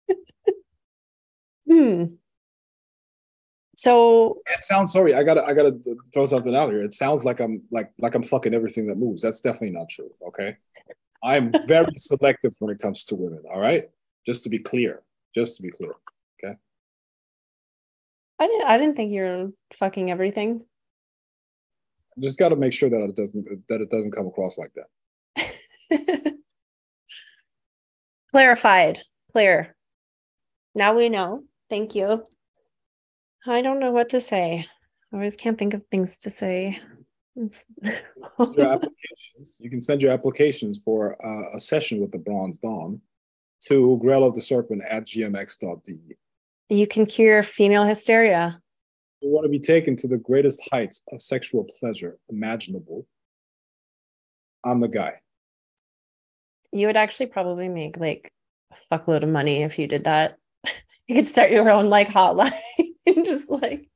Hmm. 1.71 2.05
So 3.77 4.43
It 4.47 4.65
sounds 4.65 4.93
sorry. 4.93 5.15
I 5.15 5.23
gotta, 5.23 5.45
I 5.45 5.55
gotta 5.55 5.79
throw 6.13 6.27
something 6.27 6.55
out 6.55 6.71
here. 6.71 6.81
It 6.81 6.93
sounds 6.93 7.25
like 7.25 7.41
I'm 7.41 7.63
like 7.71 7.91
like 7.99 8.15
I'm 8.15 8.23
fucking 8.23 8.53
everything 8.53 8.87
that 8.89 8.99
moves. 8.99 9.23
That's 9.23 9.41
definitely 9.41 9.71
not 9.71 9.89
true. 9.89 10.11
Okay, 10.27 10.57
I'm 11.23 11.53
very 11.67 11.93
selective 11.97 12.55
when 12.59 12.75
it 12.75 12.81
comes 12.81 13.05
to 13.05 13.15
women. 13.15 13.43
All 13.53 13.61
right, 13.61 13.89
just 14.27 14.43
to 14.45 14.49
be 14.49 14.59
clear. 14.59 15.03
Just 15.35 15.57
to 15.57 15.63
be 15.63 15.71
clear. 15.71 15.93
Okay. 16.43 16.57
I 18.39 18.47
didn't 18.47 18.67
I 18.67 18.79
didn't 18.79 18.97
think 18.97 19.13
you're 19.13 19.51
fucking 19.75 20.11
everything. 20.11 20.65
Just 22.19 22.39
got 22.39 22.51
to 22.51 22.57
make 22.57 22.73
sure 22.73 22.91
that 22.91 23.01
it 23.01 23.17
doesn't 23.17 23.69
that 23.69 23.81
it 23.81 23.91
doesn't 23.91 24.13
come 24.13 24.27
across 24.27 24.59
like 24.59 24.73
that. 24.75 24.89
Clarified. 28.31 28.99
Clear. 29.33 29.75
Now 30.75 30.95
we 30.95 31.09
know. 31.09 31.45
Thank 31.71 31.95
you. 31.95 32.27
I 33.47 33.63
don't 33.63 33.81
know 33.81 33.91
what 33.91 34.11
to 34.11 34.21
say. 34.21 34.67
I 35.13 35.17
always 35.17 35.37
can't 35.37 35.59
think 35.59 35.75
of 35.75 35.85
things 35.87 36.19
to 36.21 36.31
say. 36.31 36.79
Your 37.37 37.49
applications. 38.39 39.61
You 39.61 39.71
can 39.71 39.81
send 39.81 40.03
your 40.03 40.13
applications 40.13 40.81
for 40.85 41.17
uh, 41.25 41.57
a 41.57 41.61
session 41.61 42.01
with 42.01 42.13
the 42.13 42.19
Bronze 42.19 42.59
Dawn 42.59 43.01
to 43.63 43.99
Grail 44.01 44.25
of 44.25 44.35
the 44.35 44.41
Serpent 44.41 44.83
at 44.89 45.07
gmx.de. 45.07 45.99
you 46.69 46.87
can 46.87 47.07
cure 47.07 47.43
female 47.43 47.85
hysteria. 47.85 48.61
You 49.21 49.31
want 49.31 49.45
to 49.45 49.49
be 49.49 49.61
taken 49.61 49.97
to 49.97 50.09
the 50.09 50.19
greatest 50.19 50.61
heights 50.71 51.03
of 51.13 51.23
sexual 51.23 51.67
pleasure 51.79 52.19
imaginable. 52.29 53.07
I'm 54.65 54.81
the 54.81 54.89
guy. 54.89 55.15
You 56.73 56.89
would 56.89 56.97
actually 56.97 57.27
probably 57.27 57.69
make 57.69 57.97
like 57.97 58.33
a 58.73 58.77
fuckload 58.95 59.23
of 59.23 59.29
money 59.29 59.63
if 59.63 59.79
you 59.79 59.87
did 59.87 60.05
that. 60.05 60.37
You 61.09 61.17
could 61.17 61.29
start 61.29 61.51
your 61.51 61.69
own 61.69 61.91
like 61.91 62.09
hotline 62.09 62.53
and 63.07 63.25
just 63.25 63.51
like 63.51 63.91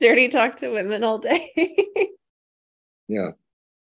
dirty 0.00 0.28
talk 0.28 0.56
to 0.58 0.70
women 0.70 1.02
all 1.02 1.18
day. 1.18 1.52
Yeah. 3.08 3.30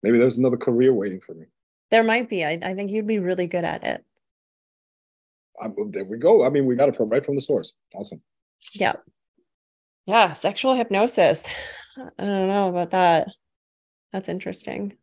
Maybe 0.03 0.19
there's 0.19 0.39
another 0.39 0.57
career 0.57 0.93
waiting 0.93 1.21
for 1.21 1.35
me. 1.35 1.47
there 1.91 2.05
might 2.05 2.29
be. 2.29 2.45
I, 2.45 2.59
I 2.63 2.75
think 2.75 2.91
you'd 2.91 3.07
be 3.07 3.19
really 3.19 3.47
good 3.47 3.65
at 3.65 3.85
it. 3.85 4.05
I, 5.61 5.71
there 5.91 6.05
we 6.05 6.19
go. 6.19 6.45
I 6.45 6.51
mean, 6.51 6.67
we 6.67 6.77
got 6.77 6.89
it 6.89 6.97
from 6.97 7.09
right 7.09 7.25
from 7.25 7.35
the 7.35 7.41
source. 7.41 7.73
Awesome. 7.95 8.21
Yeah. 8.73 8.95
Yeah. 10.07 10.33
Sexual 10.33 10.75
hypnosis. 10.75 11.49
I 11.97 12.25
don't 12.25 12.49
know 12.49 12.69
about 12.69 12.91
that. 12.91 13.29
That's 14.13 14.29
interesting. 14.29 14.97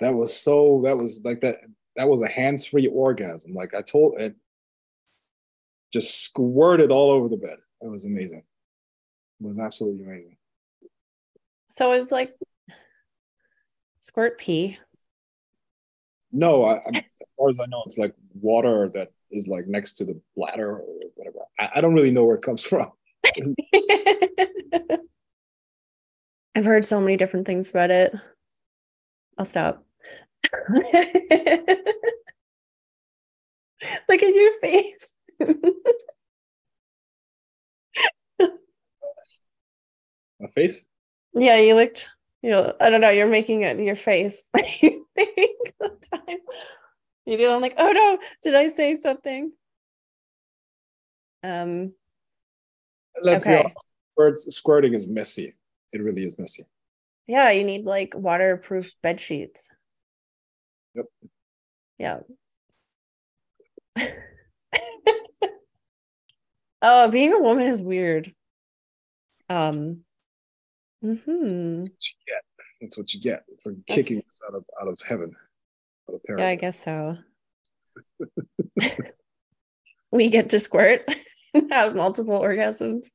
That 0.00 0.14
was 0.14 0.34
so. 0.34 0.82
That 0.84 0.96
was 0.96 1.22
like 1.24 1.40
that. 1.42 1.58
That 1.96 2.08
was 2.08 2.22
a 2.22 2.28
hands-free 2.28 2.88
orgasm. 2.88 3.54
Like 3.54 3.74
I 3.74 3.82
told 3.82 4.20
it, 4.20 4.34
just 5.92 6.22
squirted 6.22 6.90
all 6.90 7.10
over 7.10 7.28
the 7.28 7.36
bed. 7.36 7.56
It 7.80 7.88
was 7.88 8.04
amazing. 8.04 8.42
It 9.40 9.46
was 9.46 9.58
absolutely 9.58 10.04
amazing. 10.04 10.36
So 11.68 11.92
is 11.92 12.12
like 12.12 12.34
squirt 14.06 14.38
pee. 14.38 14.78
No, 16.30 16.64
I, 16.64 16.76
I, 16.76 16.88
as 16.98 17.02
far 17.36 17.50
as 17.50 17.58
I 17.60 17.66
know, 17.66 17.82
it's 17.86 17.98
like 17.98 18.14
water 18.40 18.88
that 18.94 19.10
is 19.32 19.48
like 19.48 19.66
next 19.66 19.94
to 19.94 20.04
the 20.04 20.20
bladder 20.36 20.78
or 20.78 20.84
whatever. 21.16 21.40
I, 21.58 21.70
I 21.74 21.80
don't 21.80 21.94
really 21.94 22.12
know 22.12 22.24
where 22.24 22.36
it 22.36 22.42
comes 22.42 22.62
from. 22.68 22.92
I've 26.54 26.64
heard 26.64 26.84
so 26.84 27.00
many 27.00 27.16
different 27.16 27.46
things 27.46 27.70
about 27.70 27.90
it. 27.90 28.14
I'll 29.36 29.44
stop. 29.44 29.84
Look 30.72 30.94
at 34.22 34.34
your 34.34 34.52
face. 34.60 35.12
My 40.38 40.48
face. 40.54 40.86
yeah, 41.34 41.56
you 41.56 41.74
looked, 41.74 42.08
you 42.46 42.52
know, 42.52 42.72
I 42.80 42.90
don't 42.90 43.00
know, 43.00 43.10
you're 43.10 43.26
making 43.26 43.62
it 43.62 43.76
your 43.80 43.96
face. 43.96 44.48
you 44.80 45.04
think 45.16 45.58
sometimes. 45.82 46.42
You 47.24 47.36
do, 47.36 47.52
I'm 47.52 47.60
like, 47.60 47.74
oh 47.76 47.90
no, 47.90 48.18
did 48.40 48.54
I 48.54 48.70
say 48.70 48.94
something? 48.94 49.50
Um, 51.42 51.92
Let's 53.20 53.42
be 53.42 53.56
honest. 53.56 53.82
Squirt- 54.12 54.38
Squirting 54.38 54.94
is 54.94 55.08
messy. 55.08 55.56
It 55.92 56.00
really 56.00 56.24
is 56.24 56.38
messy. 56.38 56.66
yeah, 57.26 57.50
you 57.50 57.64
need 57.64 57.84
like 57.84 58.14
waterproof 58.16 58.92
bed 59.02 59.18
sheets. 59.18 59.68
Yep. 60.94 61.06
Yeah. 61.98 62.20
oh, 66.80 67.10
being 67.10 67.32
a 67.32 67.40
woman 67.40 67.66
is 67.66 67.82
weird. 67.82 68.32
Um. 69.48 70.04
Hmm 71.02 71.84
That's 71.84 71.88
what 71.88 72.04
you 72.10 72.14
get. 72.26 72.42
That's 72.80 72.96
what 72.98 73.14
you 73.14 73.20
get 73.20 73.44
for 73.62 73.72
That's- 73.72 73.84
kicking 73.96 74.18
us 74.18 74.40
out 74.48 74.54
of 74.54 74.64
out 74.80 74.88
of 74.88 74.98
heaven. 75.08 75.34
Out 76.08 76.14
of 76.16 76.20
Yeah, 76.38 76.48
I 76.48 76.54
guess 76.56 76.78
so. 76.78 77.16
we 80.10 80.28
get 80.30 80.50
to 80.50 80.58
squirt 80.60 81.04
and 81.54 81.72
have 81.72 81.94
multiple 81.94 82.38
orgasms. 82.40 83.06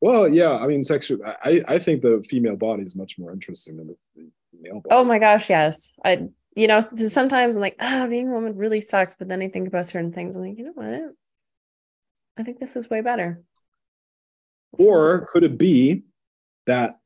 Well, 0.00 0.28
yeah. 0.28 0.56
I 0.56 0.66
mean, 0.66 0.84
sexual. 0.84 1.18
I 1.24 1.62
I 1.68 1.78
think 1.78 2.02
the 2.02 2.24
female 2.28 2.56
body 2.56 2.82
is 2.84 2.94
much 2.94 3.18
more 3.18 3.32
interesting 3.32 3.76
than 3.76 3.88
the, 3.88 4.30
male 4.60 4.74
body. 4.80 4.88
Oh 4.90 5.04
my 5.04 5.18
gosh, 5.18 5.50
yes. 5.50 5.92
I, 6.04 6.28
you 6.56 6.66
know, 6.68 6.80
sometimes 6.80 7.56
I'm 7.56 7.62
like, 7.62 7.76
ah, 7.80 8.06
being 8.08 8.28
a 8.28 8.32
woman 8.32 8.56
really 8.56 8.80
sucks. 8.80 9.16
But 9.16 9.28
then 9.28 9.42
I 9.42 9.48
think 9.48 9.68
about 9.68 9.86
certain 9.86 10.12
things. 10.12 10.36
I'm 10.36 10.44
like, 10.44 10.58
you 10.58 10.64
know 10.64 10.72
what? 10.74 11.12
I 12.38 12.42
think 12.44 12.60
this 12.60 12.76
is 12.76 12.88
way 12.88 13.00
better. 13.00 13.42
This 14.76 14.86
is- 14.86 14.92
Or 14.92 15.26
could 15.32 15.42
it 15.42 15.58
be 15.58 16.04
that 16.68 16.98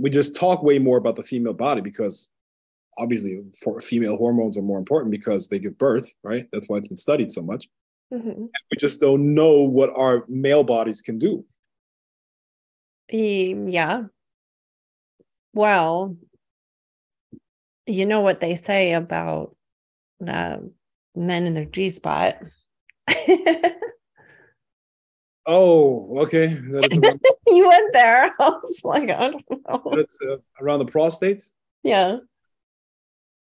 we 0.00 0.10
just 0.10 0.34
talk 0.34 0.62
way 0.62 0.78
more 0.78 0.98
about 0.98 1.14
the 1.14 1.22
female 1.22 1.52
body 1.52 1.80
because 1.80 2.28
obviously 2.98 3.40
for 3.62 3.80
female 3.80 4.16
hormones 4.16 4.58
are 4.58 4.62
more 4.62 4.78
important 4.78 5.12
because 5.12 5.48
they 5.48 5.58
give 5.58 5.78
birth, 5.78 6.12
right? 6.24 6.48
That's 6.50 6.68
why 6.68 6.78
it's 6.78 6.88
been 6.88 6.96
studied 6.96 7.30
so 7.30 7.42
much. 7.42 7.68
Mm-hmm. 8.12 8.46
We 8.70 8.76
just 8.78 9.00
don't 9.00 9.34
know 9.34 9.62
what 9.62 9.90
our 9.96 10.24
male 10.28 10.64
bodies 10.64 11.00
can 11.00 11.18
do. 11.18 11.44
Yeah. 13.10 14.04
Well, 15.54 16.16
you 17.86 18.06
know 18.06 18.20
what 18.20 18.40
they 18.40 18.54
say 18.54 18.92
about 18.92 19.54
uh, 20.26 20.58
men 21.14 21.46
in 21.46 21.54
their 21.54 21.64
G 21.64 21.90
spot. 21.90 22.38
oh, 25.46 26.18
okay. 26.20 26.48
you 27.46 27.68
went 27.68 27.92
there. 27.92 28.34
I 28.40 28.48
was 28.48 28.80
like, 28.84 29.10
I 29.10 29.30
don't 29.30 29.44
know. 29.50 29.82
It's 29.92 30.18
uh, 30.26 30.36
around 30.60 30.80
the 30.80 30.86
prostate. 30.86 31.48
Yeah. 31.82 32.18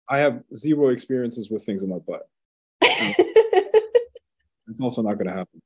I 0.09 0.19
have 0.19 0.43
zero 0.55 0.89
experiences 0.89 1.49
with 1.49 1.65
things 1.65 1.83
in 1.83 1.89
my 1.89 1.99
butt. 1.99 2.27
it's 2.81 4.81
also 4.81 5.01
not 5.01 5.15
going 5.15 5.27
to 5.27 5.33
happen. 5.33 5.61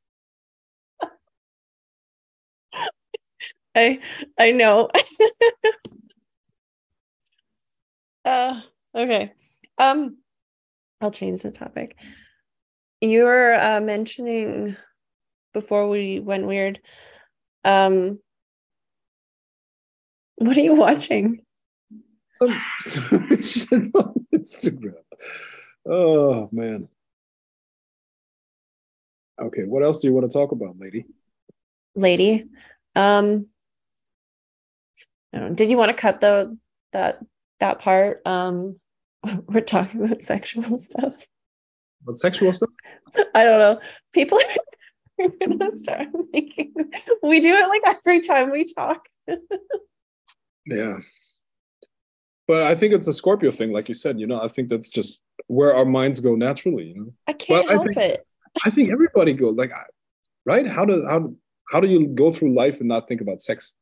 I 3.74 4.00
I 4.38 4.52
know. 4.52 4.90
uh 8.26 8.60
okay. 8.94 9.32
Um 9.78 10.18
I'll 11.00 11.12
change 11.12 11.42
the 11.42 11.52
topic. 11.52 11.96
You 13.00 13.24
were 13.24 13.56
uh, 13.56 13.82
mentioning 13.82 14.76
before 15.54 15.90
we 15.90 16.20
went 16.20 16.48
weird. 16.48 16.80
Um 17.64 18.20
what 20.36 20.58
are 20.58 20.62
you 20.62 20.74
watching? 20.74 21.42
Some, 22.34 22.62
some 22.80 23.28
shit 23.42 23.74
on 23.96 24.26
Instagram. 24.34 24.94
Oh 25.86 26.50
man. 26.52 26.88
Okay, 29.40 29.64
what 29.64 29.84
else 29.84 30.02
do 30.02 30.08
you 30.08 30.14
want 30.14 30.30
to 30.30 30.38
talk 30.38 30.52
about, 30.52 30.80
lady? 30.80 31.06
Lady. 31.96 32.46
Um 32.96 33.48
did 35.54 35.70
you 35.70 35.78
want 35.78 35.90
to 35.90 35.94
cut 35.94 36.22
the 36.22 36.58
that 36.92 37.20
that 37.60 37.80
part? 37.80 38.22
Um, 38.26 38.80
we're 39.48 39.62
talking 39.62 40.04
about 40.06 40.24
sexual 40.24 40.78
stuff. 40.78 41.14
What 42.04 42.18
sexual 42.18 42.52
stuff? 42.52 42.70
I 43.36 43.44
don't 43.44 43.60
know. 43.60 43.80
People 44.14 44.40
are 45.26 45.48
gonna 45.48 45.78
start 45.78 46.08
making. 46.34 46.74
We 47.24 47.40
do 47.40 47.54
it 47.54 47.68
like 47.68 47.82
every 47.86 48.20
time 48.20 48.52
we 48.52 48.66
talk. 48.66 49.06
yeah, 50.66 50.98
but 52.48 52.64
I 52.64 52.76
think 52.76 52.94
it's 52.94 53.08
a 53.08 53.14
Scorpio 53.14 53.52
thing, 53.52 53.72
like 53.72 53.88
you 53.88 53.94
said. 53.94 54.20
You 54.20 54.28
know, 54.28 54.42
I 54.42 54.48
think 54.48 54.70
that's 54.70 54.90
just 54.90 55.20
where 55.48 55.76
our 55.76 55.86
minds 55.86 56.20
go 56.20 56.36
naturally. 56.36 56.88
You 56.88 56.96
know, 56.96 57.14
I 57.28 57.34
can't 57.34 57.68
but 57.68 57.74
help 57.74 57.90
I 57.90 57.94
think, 57.94 57.98
it. 57.98 58.28
I 58.66 58.70
think 58.70 58.90
everybody 58.90 59.34
goes 59.34 59.56
like, 59.56 59.72
right? 60.46 60.68
How 60.68 60.86
does 60.86 61.04
how 61.06 61.34
how 61.72 61.80
do 61.80 61.88
you 61.88 62.08
go 62.08 62.32
through 62.32 62.54
life 62.54 62.80
and 62.80 62.90
not 62.90 63.08
think 63.08 63.22
about 63.22 63.42
sex? 63.42 63.74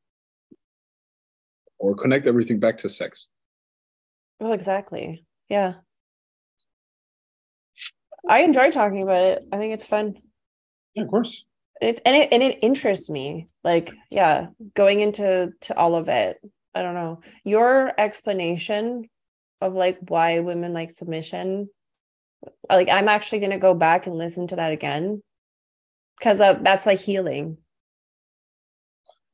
or 1.80 1.96
connect 1.96 2.28
everything 2.28 2.60
back 2.60 2.78
to 2.80 2.90
sex. 2.90 3.26
Well, 4.40 4.54
exactly. 4.54 5.26
Yeah. 5.48 5.76
I 8.28 8.44
enjoy 8.44 8.70
talking 8.70 9.02
about 9.02 9.24
it. 9.24 9.48
I 9.52 9.58
think 9.58 9.74
it's 9.74 9.86
fun. 9.86 10.16
Yeah, 11.00 11.06
of 11.06 11.10
course. 11.10 11.46
It's 11.82 12.02
and 12.06 12.16
it 12.16 12.30
and 12.32 12.44
it 12.44 12.60
interests 12.62 13.10
me. 13.10 13.48
Like, 13.64 13.94
yeah, 14.10 14.48
going 14.76 15.00
into 15.00 15.54
to 15.62 15.78
all 15.78 15.96
of 15.96 16.10
it. 16.10 16.40
I 16.76 16.82
don't 16.82 16.94
know. 16.94 17.22
Your 17.44 17.94
explanation 17.98 19.10
of 19.62 19.74
like 19.74 19.98
why 20.08 20.40
women 20.40 20.74
like 20.74 20.92
submission. 20.92 21.70
Like, 22.70 22.90
I'm 22.90 23.08
actually 23.08 23.40
gonna 23.40 23.60
go 23.60 23.74
back 23.74 24.08
and 24.08 24.18
listen 24.18 24.48
to 24.48 24.58
that 24.58 24.72
again 24.72 25.22
because 26.20 26.42
uh, 26.42 26.54
that's 26.62 26.86
like 26.86 27.00
healing 27.00 27.58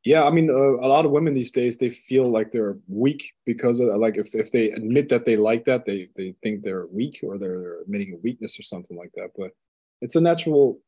yeah 0.05 0.23
i 0.23 0.29
mean 0.29 0.49
uh, 0.49 0.77
a 0.85 0.87
lot 0.87 1.05
of 1.05 1.11
women 1.11 1.33
these 1.33 1.51
days 1.51 1.77
they 1.77 1.89
feel 1.89 2.31
like 2.31 2.51
they're 2.51 2.77
weak 2.87 3.33
because 3.45 3.79
of 3.79 3.89
like 3.97 4.17
if, 4.17 4.33
if 4.33 4.51
they 4.51 4.71
admit 4.71 5.09
that 5.09 5.25
they 5.25 5.35
like 5.35 5.65
that 5.65 5.85
they 5.85 6.07
they 6.15 6.33
think 6.41 6.63
they're 6.63 6.85
weak 6.87 7.19
or 7.23 7.37
they're, 7.37 7.59
they're 7.59 7.81
admitting 7.81 8.13
a 8.13 8.17
weakness 8.23 8.57
or 8.59 8.63
something 8.63 8.95
like 8.95 9.11
that 9.15 9.31
but 9.35 9.51
it's 10.01 10.15
a 10.15 10.21
natural 10.21 10.79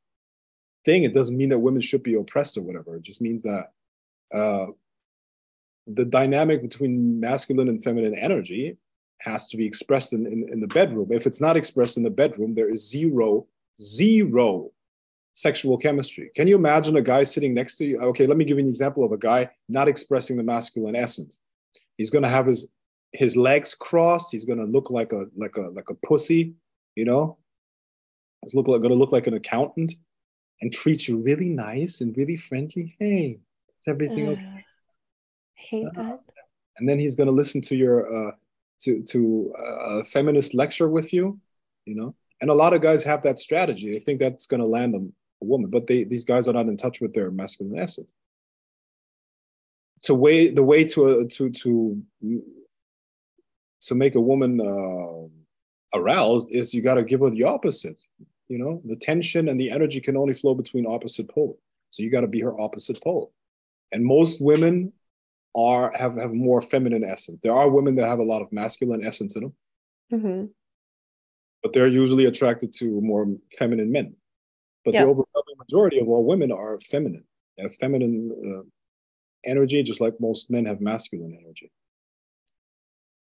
thing 0.88 1.03
it 1.03 1.14
doesn't 1.14 1.38
mean 1.41 1.49
that 1.49 1.65
women 1.68 1.81
should 1.81 2.03
be 2.09 2.15
oppressed 2.15 2.57
or 2.57 2.64
whatever 2.68 2.95
it 2.95 3.03
just 3.09 3.22
means 3.27 3.41
that 3.43 3.65
uh, 4.39 4.68
the 5.99 6.05
dynamic 6.19 6.61
between 6.61 7.19
masculine 7.19 7.69
and 7.69 7.84
feminine 7.84 8.15
energy 8.30 8.77
has 9.22 9.47
to 9.49 9.57
be 9.57 9.65
expressed 9.65 10.11
in, 10.14 10.26
in, 10.34 10.39
in 10.53 10.59
the 10.59 10.73
bedroom 10.80 11.09
if 11.11 11.27
it's 11.27 11.41
not 11.41 11.57
expressed 11.57 11.97
in 11.97 12.03
the 12.03 12.18
bedroom 12.23 12.53
there 12.53 12.72
is 12.76 12.89
zero 12.97 13.45
zero 13.80 14.72
sexual 15.38 15.77
chemistry. 15.77 16.31
Can 16.35 16.47
you 16.47 16.55
imagine 16.55 16.97
a 16.97 17.01
guy 17.01 17.23
sitting 17.23 17.53
next 17.53 17.76
to 17.77 17.85
you? 17.85 17.97
Okay, 17.99 18.26
let 18.26 18.38
me 18.38 18.43
give 18.43 18.57
you 18.57 18.64
an 18.64 18.69
example 18.69 19.03
of 19.03 19.11
a 19.11 19.18
guy 19.18 19.49
not 19.69 19.88
expressing 19.88 20.35
the 20.35 20.43
masculine 20.43 20.95
essence. 20.95 21.41
He's 21.95 22.09
going 22.09 22.23
to 22.23 22.30
have 22.30 22.47
his 22.47 22.68
his 23.14 23.38
legs 23.38 23.73
crossed. 23.73 24.31
He's 24.31 24.45
going 24.45 24.59
to 24.59 24.65
look 24.65 24.89
like 24.89 25.14
a 25.14 25.27
like 25.38 25.55
a 25.57 25.69
like 25.69 25.89
a 25.89 26.07
pussy, 26.07 26.55
you 26.95 27.05
know. 27.05 27.38
He's 28.41 28.55
look 28.55 28.68
like 28.68 28.81
going 28.81 28.91
to 28.91 28.97
look 28.97 29.11
like 29.11 29.27
an 29.27 29.35
accountant, 29.35 29.93
and 30.61 30.73
treats 30.73 31.07
you 31.07 31.19
really 31.19 31.49
nice 31.49 32.01
and 32.01 32.15
really 32.17 32.38
friendly. 32.38 32.95
Hey, 32.99 33.39
is 33.79 33.88
everything 33.88 34.27
uh, 34.27 34.31
okay? 34.31 34.65
Hate 35.53 35.85
uh, 35.88 35.91
that. 36.01 36.19
And 36.77 36.88
then 36.88 36.99
he's 36.99 37.15
going 37.15 37.27
to 37.27 37.34
listen 37.34 37.61
to 37.61 37.75
your 37.75 38.29
uh, 38.29 38.31
to 38.81 39.03
to 39.03 39.53
a 39.57 40.03
feminist 40.03 40.53
lecture 40.53 40.89
with 40.89 41.13
you, 41.13 41.39
you 41.85 41.95
know. 41.95 42.15
And 42.39 42.51
a 42.51 42.53
lot 42.53 42.73
of 42.73 42.81
guys 42.81 43.03
have 43.03 43.23
that 43.23 43.39
strategy. 43.39 43.91
They 43.91 43.99
think 43.99 44.19
that's 44.19 44.45
going 44.45 44.61
to 44.61 44.67
land 44.67 44.93
them 44.93 45.13
a 45.41 45.45
woman, 45.45 45.69
but 45.69 45.88
they 45.88 46.03
these 46.03 46.25
guys 46.25 46.47
are 46.47 46.53
not 46.53 46.67
in 46.67 46.77
touch 46.77 47.01
with 47.01 47.13
their 47.13 47.31
masculine 47.31 47.79
essence. 47.79 48.13
To 50.03 50.13
way 50.13 50.49
the 50.49 50.63
way 50.63 50.84
to 50.84 51.21
uh, 51.21 51.23
to 51.31 51.49
to 51.49 52.03
to 53.81 53.95
make 53.95 54.15
a 54.15 54.21
woman 54.21 54.61
uh, 54.61 55.97
aroused 55.97 56.49
is 56.51 56.73
you 56.73 56.81
got 56.81 56.95
to 56.95 57.03
give 57.03 57.21
her 57.21 57.29
the 57.29 57.43
opposite. 57.43 57.99
You 58.49 58.57
know, 58.57 58.82
the 58.86 58.95
tension 58.95 59.49
and 59.49 59.60
the 59.60 59.72
energy 59.72 59.99
can 59.99 60.15
only 60.15 60.34
flow 60.34 60.56
between 60.56 60.86
opposite 60.86 61.30
poles. 61.30 61.57
So 61.90 62.03
you 62.03 62.10
got 62.10 62.22
to 62.22 62.28
be 62.28 62.41
her 62.41 62.60
opposite 62.60 63.02
pole. 63.02 63.34
And 63.91 64.06
most 64.06 64.41
women 64.41 64.94
are 65.56 65.91
have 65.98 66.15
have 66.18 66.34
more 66.34 66.61
feminine 66.61 67.03
essence. 67.03 67.40
There 67.41 67.56
are 67.56 67.69
women 67.69 67.95
that 67.95 68.07
have 68.07 68.19
a 68.19 68.24
lot 68.24 68.41
of 68.41 68.52
masculine 68.52 69.06
essence 69.06 69.36
in 69.36 69.44
them, 69.44 69.53
mm-hmm. 70.14 70.45
but 71.64 71.74
they're 71.74 71.88
usually 71.88 72.26
attracted 72.26 72.74
to 72.74 73.02
more 73.02 73.28
feminine 73.57 73.91
men. 73.91 74.15
But 74.86 74.94
the 74.94 75.02
overwhelming 75.02 75.57
majority 75.57 75.99
of 75.99 76.07
all 76.07 76.24
women 76.24 76.52
are 76.52 76.80
feminine. 76.80 77.26
They 77.57 77.64
have 77.64 77.76
feminine 77.76 78.32
uh, 78.32 78.64
energy, 79.44 79.84
just 79.84 79.99
like 79.99 80.14
most 80.19 80.49
men 80.49 80.65
have 80.65 80.80
masculine 80.80 81.38
energy. 81.41 81.72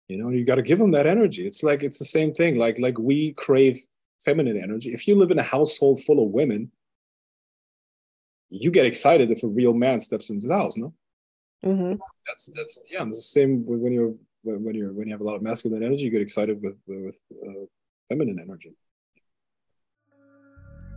You 0.08 0.18
know, 0.18 0.30
you 0.30 0.44
got 0.44 0.56
to 0.56 0.62
give 0.62 0.78
them 0.78 0.90
that 0.92 1.06
energy. 1.06 1.46
It's 1.46 1.62
like 1.62 1.82
it's 1.82 1.98
the 1.98 2.04
same 2.04 2.32
thing. 2.32 2.56
Like 2.56 2.78
like 2.78 2.98
we 2.98 3.32
crave 3.32 3.80
feminine 4.24 4.60
energy. 4.62 4.92
If 4.92 5.06
you 5.08 5.14
live 5.14 5.30
in 5.30 5.38
a 5.38 5.42
household 5.42 6.02
full 6.02 6.24
of 6.24 6.30
women, 6.30 6.70
you 8.48 8.70
get 8.70 8.86
excited 8.86 9.30
if 9.30 9.42
a 9.42 9.48
real 9.48 9.72
man 9.72 10.00
steps 10.00 10.30
into 10.30 10.46
the 10.46 10.56
house. 10.56 10.76
No, 10.76 10.92
mm-hmm. 11.64 11.94
that's 12.26 12.50
that's 12.54 12.84
yeah. 12.90 13.04
It's 13.04 13.18
the 13.18 13.40
same 13.40 13.64
when 13.66 13.92
you're 13.92 14.14
when 14.42 14.74
you're 14.74 14.92
when 14.92 15.06
you 15.06 15.14
have 15.14 15.20
a 15.20 15.24
lot 15.24 15.36
of 15.36 15.42
masculine 15.42 15.82
energy. 15.82 16.04
You 16.04 16.10
get 16.10 16.22
excited 16.22 16.60
with 16.62 16.76
with 16.86 17.20
uh, 17.42 17.66
feminine 18.08 18.38
energy. 18.38 18.74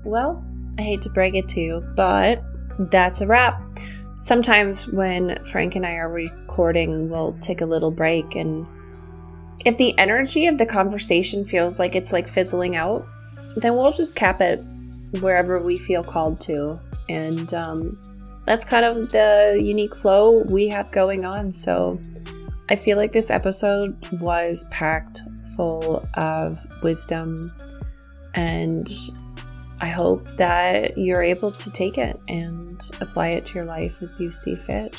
Well, 0.04 0.46
I 0.78 0.84
hate 0.84 1.02
to 1.04 1.10
break 1.10 1.36
it 1.36 1.50
to 1.50 1.62
you, 1.62 1.94
but 1.96 2.44
that's 2.92 3.22
a 3.22 3.28
wrap. 3.28 3.62
Sometimes 4.22 4.88
when 4.92 5.44
Frank 5.46 5.76
and 5.76 5.86
I 5.86 5.94
are 5.94 6.12
recording, 6.12 7.10
we'll 7.10 7.34
take 7.40 7.62
a 7.62 7.66
little 7.66 7.92
break 7.92 8.36
and 8.36 8.68
if 9.64 9.78
the 9.78 9.98
energy 9.98 10.48
of 10.48 10.58
the 10.58 10.66
conversation 10.66 11.46
feels 11.46 11.80
like 11.80 11.96
it's 11.96 12.12
like 12.12 12.28
fizzling 12.28 12.76
out, 12.76 13.08
then 13.56 13.76
we'll 13.76 13.92
just 13.92 14.16
cap 14.16 14.42
it 14.42 14.64
wherever 15.20 15.60
we 15.60 15.78
feel 15.78 16.04
called 16.04 16.40
to. 16.42 16.80
And 17.10 17.54
um, 17.54 18.02
that's 18.46 18.66
kind 18.66 18.86
of 18.86 19.12
the 19.12 19.60
unique 19.62 19.96
flow 19.96 20.42
we 20.44 20.68
have 20.68 20.92
going 20.92 21.26
on. 21.26 21.52
So 21.52 22.00
I 22.70 22.76
feel 22.76 22.98
like 22.98 23.12
this 23.12 23.30
episode 23.30 23.96
was 24.20 24.66
packed 24.66 25.22
full 25.56 26.06
of 26.16 26.64
wisdom 26.84 27.38
and 28.34 28.92
I 29.82 29.88
hope 29.88 30.26
that 30.38 30.98
you're 30.98 31.24
able 31.24 31.52
to 31.52 31.72
take 31.72 31.98
it 31.98 32.20
and 32.28 32.80
apply 33.02 33.30
it 33.30 33.46
to 33.48 33.54
your 33.56 33.66
life 33.66 34.02
as 34.02 34.20
you 34.20 34.32
see 34.32 34.56
fit. 34.56 34.96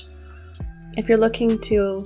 If 0.96 1.08
you're 1.08 1.18
looking 1.18 1.58
to 1.60 2.04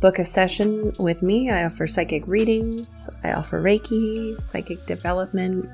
book 0.00 0.18
a 0.18 0.24
session 0.24 0.94
with 0.98 1.22
me, 1.22 1.50
I 1.50 1.66
offer 1.66 1.86
psychic 1.86 2.26
readings, 2.26 3.10
I 3.22 3.32
offer 3.32 3.60
Reiki, 3.60 4.38
psychic 4.40 4.86
development. 4.86 5.68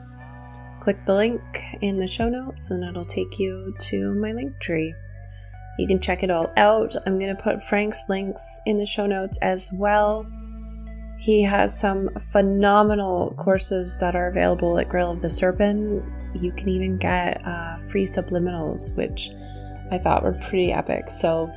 Click 0.80 0.98
the 1.06 1.14
link 1.14 1.40
in 1.80 1.98
the 2.00 2.08
show 2.08 2.28
notes 2.28 2.70
and 2.70 2.82
it'll 2.82 3.04
take 3.04 3.38
you 3.38 3.74
to 3.78 4.14
my 4.14 4.32
link 4.32 4.58
tree. 4.60 4.92
You 5.78 5.86
can 5.86 6.00
check 6.00 6.24
it 6.24 6.30
all 6.30 6.52
out. 6.56 6.94
I'm 7.06 7.18
going 7.18 7.34
to 7.34 7.42
put 7.42 7.62
Frank's 7.62 8.02
links 8.08 8.42
in 8.66 8.78
the 8.78 8.86
show 8.86 9.06
notes 9.06 9.38
as 9.42 9.70
well. 9.72 10.26
He 11.18 11.42
has 11.42 11.78
some 11.78 12.10
phenomenal 12.32 13.32
courses 13.38 13.96
that 13.98 14.16
are 14.16 14.26
available 14.26 14.78
at 14.78 14.88
Grail 14.88 15.12
of 15.12 15.22
the 15.22 15.30
Serpent. 15.30 16.04
You 16.34 16.50
can 16.52 16.68
even 16.68 16.98
get 16.98 17.40
uh, 17.46 17.78
free 17.88 18.06
subliminals, 18.06 18.94
which 18.96 19.30
I 19.92 19.98
thought 19.98 20.24
were 20.24 20.38
pretty 20.48 20.72
epic. 20.72 21.10
So 21.10 21.50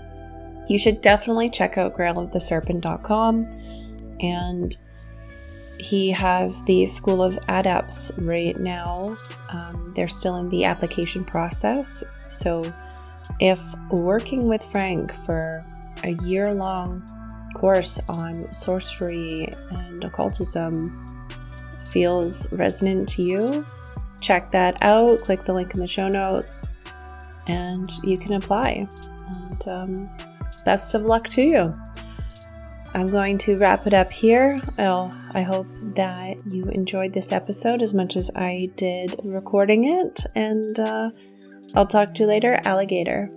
you 0.69 0.77
should 0.77 1.01
definitely 1.01 1.49
check 1.49 1.77
out 1.77 1.97
grailoftheserpent.com. 1.97 3.45
And 4.21 4.77
he 5.79 6.11
has 6.11 6.61
the 6.65 6.85
School 6.85 7.23
of 7.23 7.39
Adepts 7.47 8.11
right 8.19 8.57
now. 8.59 9.17
Um, 9.49 9.93
they're 9.95 10.07
still 10.07 10.37
in 10.37 10.49
the 10.49 10.65
application 10.65 11.25
process. 11.25 12.03
So 12.29 12.71
if 13.39 13.59
working 13.89 14.47
with 14.47 14.63
Frank 14.63 15.11
for 15.25 15.65
a 16.03 16.11
year 16.23 16.53
long 16.53 17.03
course 17.55 17.99
on 18.07 18.51
sorcery 18.53 19.47
and 19.71 20.03
occultism 20.03 21.07
feels 21.89 22.51
resonant 22.53 23.09
to 23.09 23.23
you, 23.23 23.65
check 24.21 24.51
that 24.51 24.77
out. 24.81 25.19
Click 25.21 25.45
the 25.45 25.53
link 25.53 25.73
in 25.73 25.79
the 25.79 25.87
show 25.87 26.07
notes 26.07 26.71
and 27.47 27.89
you 28.03 28.17
can 28.17 28.33
apply. 28.33 28.85
And 29.29 29.67
um, 29.67 30.09
best 30.65 30.93
of 30.93 31.03
luck 31.03 31.27
to 31.29 31.41
you. 31.41 31.73
I'm 32.93 33.07
going 33.07 33.37
to 33.39 33.57
wrap 33.57 33.85
it 33.85 33.93
up 33.93 34.11
here. 34.11 34.59
I 34.77 35.43
hope 35.43 35.67
that 35.95 36.37
you 36.47 36.63
enjoyed 36.65 37.13
this 37.13 37.31
episode 37.31 37.81
as 37.81 37.93
much 37.93 38.15
as 38.15 38.31
I 38.35 38.69
did 38.75 39.15
recording 39.23 39.83
it. 39.83 40.25
And 40.35 40.79
uh, 40.79 41.09
I'll 41.75 41.85
talk 41.85 42.13
to 42.15 42.21
you 42.21 42.27
later, 42.27 42.59
alligator. 42.63 43.29